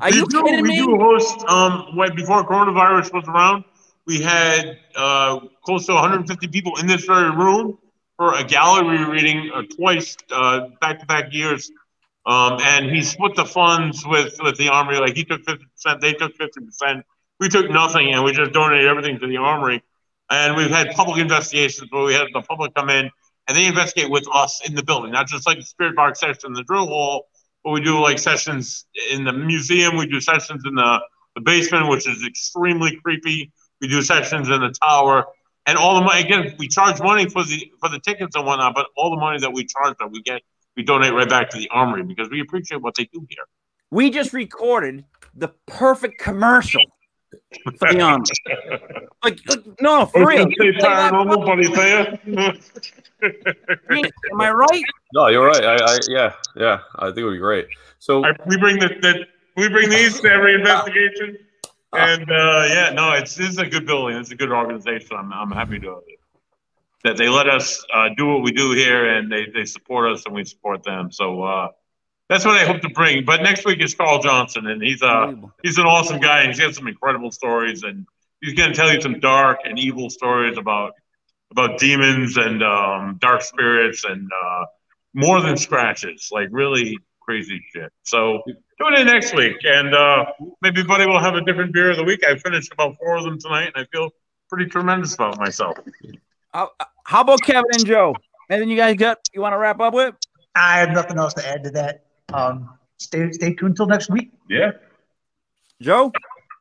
Are 0.00 0.10
we 0.10 0.16
you 0.18 0.26
do, 0.26 0.42
kidding 0.42 0.62
we 0.62 0.68
me? 0.68 0.76
do 0.78 0.96
host 0.96 1.44
um 1.48 1.96
when 1.96 2.14
before 2.14 2.44
coronavirus 2.46 3.12
was 3.12 3.24
around 3.28 3.64
we 4.06 4.20
had 4.20 4.78
uh 4.94 5.40
close 5.64 5.86
to 5.86 5.94
150 5.94 6.48
people 6.48 6.76
in 6.78 6.86
this 6.86 7.04
very 7.04 7.30
room 7.30 7.78
for 8.16 8.34
a 8.34 8.44
gallery 8.44 9.04
reading 9.04 9.50
uh, 9.54 9.62
twice 9.76 10.16
uh 10.32 10.68
back 10.80 11.00
to 11.00 11.06
back 11.06 11.32
years 11.32 11.70
um 12.26 12.58
and 12.60 12.90
he 12.90 13.00
split 13.00 13.34
the 13.36 13.44
funds 13.44 14.04
with 14.06 14.36
with 14.42 14.56
the 14.58 14.68
armory 14.68 14.98
like 14.98 15.14
he 15.16 15.24
took 15.24 15.42
50 15.44 15.64
percent 15.64 16.00
they 16.00 16.12
took 16.12 16.34
50 16.36 16.60
percent 16.60 17.06
we 17.40 17.48
took 17.48 17.70
nothing 17.70 18.12
and 18.12 18.22
we 18.22 18.32
just 18.32 18.52
donated 18.52 18.86
everything 18.86 19.18
to 19.18 19.26
the 19.26 19.36
armory 19.38 19.82
and 20.28 20.56
we've 20.56 20.70
had 20.70 20.90
public 20.90 21.18
investigations 21.18 21.90
where 21.90 22.04
we 22.04 22.12
had 22.12 22.26
the 22.34 22.42
public 22.42 22.74
come 22.74 22.90
in 22.90 23.10
and 23.48 23.56
they 23.56 23.66
investigate 23.66 24.10
with 24.10 24.26
us 24.32 24.60
in 24.66 24.74
the 24.74 24.82
building 24.82 25.12
not 25.12 25.26
just 25.26 25.46
like 25.46 25.58
the 25.58 25.64
spirit 25.64 25.96
box 25.96 26.20
section 26.20 26.48
in 26.48 26.52
the 26.52 26.64
drill 26.64 26.86
hall 26.86 27.26
but 27.66 27.72
we 27.72 27.80
do 27.80 27.98
like 27.98 28.20
sessions 28.20 28.86
in 29.10 29.24
the 29.24 29.32
museum. 29.32 29.96
We 29.96 30.06
do 30.06 30.20
sessions 30.20 30.62
in 30.64 30.76
the, 30.76 31.00
the 31.34 31.40
basement, 31.40 31.88
which 31.88 32.08
is 32.08 32.24
extremely 32.24 32.96
creepy. 33.02 33.50
We 33.80 33.88
do 33.88 34.02
sessions 34.02 34.48
in 34.48 34.60
the 34.60 34.72
tower, 34.80 35.24
and 35.66 35.76
all 35.76 35.96
the 35.96 36.02
money. 36.02 36.22
Again, 36.22 36.54
we 36.60 36.68
charge 36.68 37.00
money 37.00 37.28
for 37.28 37.42
the 37.42 37.72
for 37.80 37.88
the 37.88 37.98
tickets 37.98 38.36
and 38.36 38.46
whatnot, 38.46 38.76
but 38.76 38.86
all 38.96 39.10
the 39.10 39.16
money 39.16 39.40
that 39.40 39.52
we 39.52 39.66
charge 39.66 39.96
that 39.98 40.12
we 40.12 40.22
get, 40.22 40.42
we 40.76 40.84
donate 40.84 41.12
right 41.12 41.28
back 41.28 41.50
to 41.50 41.58
the 41.58 41.68
armory 41.70 42.04
because 42.04 42.30
we 42.30 42.40
appreciate 42.40 42.80
what 42.80 42.94
they 42.94 43.06
do 43.12 43.26
here. 43.28 43.44
We 43.90 44.10
just 44.10 44.32
recorded 44.32 45.04
the 45.34 45.48
perfect 45.66 46.20
commercial 46.20 46.84
for 47.80 47.92
the 47.92 48.00
army. 48.00 48.24
Like, 49.24 49.40
like 49.48 49.66
no, 49.80 49.98
no, 49.98 50.06
for 50.06 50.24
real. 50.24 50.44
Say 50.44 50.72
paranormal, 50.78 51.44
buddy, 51.44 51.66
there. 51.74 52.54
Am 53.22 54.40
I 54.40 54.50
right? 54.50 54.84
No, 55.14 55.28
you're 55.28 55.46
right. 55.46 55.64
I, 55.64 55.76
I 55.76 55.98
yeah, 56.08 56.32
yeah. 56.56 56.80
I 56.96 57.06
think 57.06 57.18
it 57.18 57.24
would 57.24 57.32
be 57.32 57.38
great. 57.38 57.66
So 57.98 58.24
I- 58.24 58.32
we 58.46 58.56
bring 58.58 58.78
the, 58.78 58.88
the 59.00 59.26
we 59.56 59.68
bring 59.68 59.88
these 59.90 60.20
to 60.20 60.30
every 60.30 60.54
investigation, 60.60 61.38
and 61.92 62.30
uh, 62.30 62.64
yeah, 62.68 62.90
no, 62.94 63.12
it's 63.12 63.34
this 63.34 63.48
is 63.50 63.58
a 63.58 63.66
good 63.66 63.86
building. 63.86 64.16
It's 64.16 64.30
a 64.30 64.36
good 64.36 64.52
organization. 64.52 65.16
I'm 65.16 65.32
I'm 65.32 65.50
happy 65.50 65.78
to 65.80 66.00
that 67.04 67.16
they 67.16 67.28
let 67.28 67.48
us 67.48 67.84
uh, 67.94 68.08
do 68.16 68.26
what 68.26 68.42
we 68.42 68.52
do 68.52 68.72
here, 68.72 69.06
and 69.16 69.30
they 69.30 69.46
they 69.54 69.64
support 69.64 70.10
us, 70.12 70.24
and 70.26 70.34
we 70.34 70.44
support 70.44 70.82
them. 70.84 71.10
So 71.10 71.42
uh, 71.42 71.68
that's 72.28 72.44
what 72.44 72.56
I 72.56 72.64
hope 72.66 72.80
to 72.82 72.88
bring. 72.90 73.24
But 73.24 73.42
next 73.42 73.64
week 73.64 73.80
is 73.82 73.94
Carl 73.94 74.20
Johnson, 74.20 74.66
and 74.66 74.82
he's 74.82 75.02
uh 75.02 75.32
he's 75.62 75.78
an 75.78 75.86
awesome 75.86 76.18
guy, 76.20 76.40
and 76.40 76.48
he's 76.48 76.60
got 76.60 76.74
some 76.74 76.88
incredible 76.88 77.30
stories, 77.30 77.82
and 77.82 78.06
he's 78.42 78.54
going 78.54 78.70
to 78.70 78.74
tell 78.76 78.92
you 78.92 79.00
some 79.00 79.20
dark 79.20 79.60
and 79.64 79.78
evil 79.78 80.10
stories 80.10 80.58
about 80.58 80.92
about 81.56 81.78
demons 81.78 82.36
and 82.36 82.62
um, 82.62 83.16
dark 83.18 83.40
spirits 83.40 84.04
and 84.04 84.30
uh, 84.30 84.66
more 85.14 85.40
than 85.40 85.56
scratches, 85.56 86.28
like 86.30 86.48
really 86.50 86.98
crazy 87.22 87.62
shit. 87.72 87.90
So 88.02 88.42
tune 88.78 88.94
in 88.94 89.06
next 89.06 89.34
week, 89.34 89.56
and 89.64 89.94
uh, 89.94 90.26
maybe 90.60 90.82
Buddy 90.82 91.06
will 91.06 91.18
have 91.18 91.34
a 91.34 91.40
different 91.42 91.72
beer 91.72 91.90
of 91.90 91.96
the 91.96 92.04
week. 92.04 92.22
I 92.24 92.36
finished 92.36 92.72
about 92.72 92.96
four 92.98 93.16
of 93.16 93.24
them 93.24 93.38
tonight, 93.38 93.72
and 93.74 93.84
I 93.84 93.86
feel 93.90 94.10
pretty 94.50 94.66
tremendous 94.66 95.14
about 95.14 95.38
myself. 95.38 95.78
Uh, 96.52 96.66
how 97.04 97.22
about 97.22 97.40
Kevin 97.40 97.64
and 97.72 97.86
Joe? 97.86 98.14
Anything 98.50 98.68
you 98.68 98.76
guys 98.76 98.96
got 98.96 99.18
you 99.32 99.40
want 99.40 99.54
to 99.54 99.58
wrap 99.58 99.80
up 99.80 99.94
with? 99.94 100.14
I 100.54 100.78
have 100.78 100.90
nothing 100.90 101.18
else 101.18 101.32
to 101.34 101.48
add 101.48 101.64
to 101.64 101.70
that. 101.70 102.04
Um, 102.32 102.78
stay 102.98 103.32
stay 103.32 103.54
tuned 103.54 103.70
until 103.70 103.86
next 103.86 104.10
week. 104.10 104.30
Yeah. 104.48 104.72
Joe? 105.80 106.12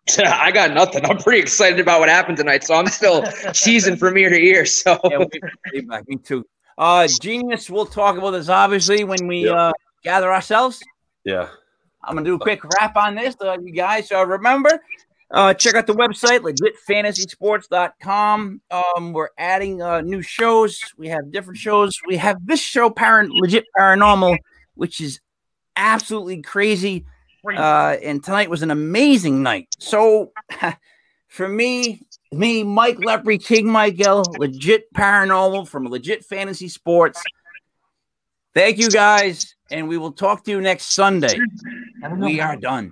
I 0.26 0.52
got 0.52 0.72
nothing. 0.73 1.06
I'm 1.06 1.18
pretty 1.18 1.40
excited 1.40 1.80
about 1.80 1.99
what 1.99 2.10
happened 2.10 2.38
tonight, 2.38 2.64
so 2.64 2.76
I'm 2.76 2.88
still 2.88 3.22
cheesing 3.23 3.98
from 3.98 4.18
ear 4.18 4.30
to 4.30 4.38
ear. 4.38 4.65
So 4.65 4.99
Yeah, 5.10 5.19
we- 5.19 5.30
we- 5.73 5.88
me 6.07 6.15
too. 6.18 6.45
Uh, 6.77 7.07
Genius, 7.22 7.69
we'll 7.69 7.86
talk 7.86 8.18
about 8.18 8.32
this 8.32 8.49
obviously 8.49 9.03
when 9.06 9.27
we 9.27 9.45
Yep. 9.45 9.56
uh, 9.56 9.72
gather 10.03 10.34
ourselves. 10.34 10.82
Yeah. 11.23 11.48
I'm 12.03 12.15
gonna 12.15 12.26
do 12.26 12.36
a 12.36 12.40
quick 12.40 12.61
wrap 12.64 12.95
on 12.98 13.15
this, 13.15 13.36
uh, 13.41 13.56
you 13.64 13.72
guys. 13.73 14.10
So 14.10 14.22
remember, 14.22 14.69
uh, 15.32 15.56
check 15.56 15.73
out 15.73 15.88
the 15.88 15.95
website 15.95 16.41
legitfantasysports.com. 16.41 18.61
Um, 18.69 19.14
we're 19.14 19.30
adding 19.40 19.82
uh, 19.82 20.02
new 20.02 20.22
shows. 20.22 20.80
We 20.98 21.07
have 21.07 21.32
different 21.32 21.57
shows. 21.57 21.98
We 22.07 22.18
have 22.18 22.38
this 22.45 22.60
show, 22.60 22.91
Parent 22.91 23.32
Legit 23.34 23.64
Paranormal, 23.77 24.38
which 24.76 25.02
is 25.02 25.19
absolutely 25.76 26.44
crazy. 26.44 27.06
Uh, 27.54 27.98
and 28.04 28.24
tonight 28.24 28.50
was 28.50 28.64
an 28.64 28.72
amazing 28.72 29.44
night. 29.44 29.68
So 29.80 30.32
for 31.28 31.48
me, 31.48 32.06
me, 32.32 32.64
Mike 32.64 32.98
Lepre, 32.98 33.44
King 33.44 33.70
Michael, 33.70 34.24
legit 34.38 34.92
paranormal 34.94 35.68
from 35.68 35.88
Legit 35.88 36.26
Fantasy 36.26 36.68
Sports. 36.68 37.22
Thank 38.54 38.78
you 38.78 38.90
guys, 38.90 39.56
and 39.70 39.88
we 39.88 39.98
will 39.98 40.14
talk 40.14 40.46
to 40.46 40.52
you 40.52 40.62
next 40.62 40.94
Sunday. 40.94 41.40
We 42.18 42.40
are 42.40 42.56
done. 42.56 42.92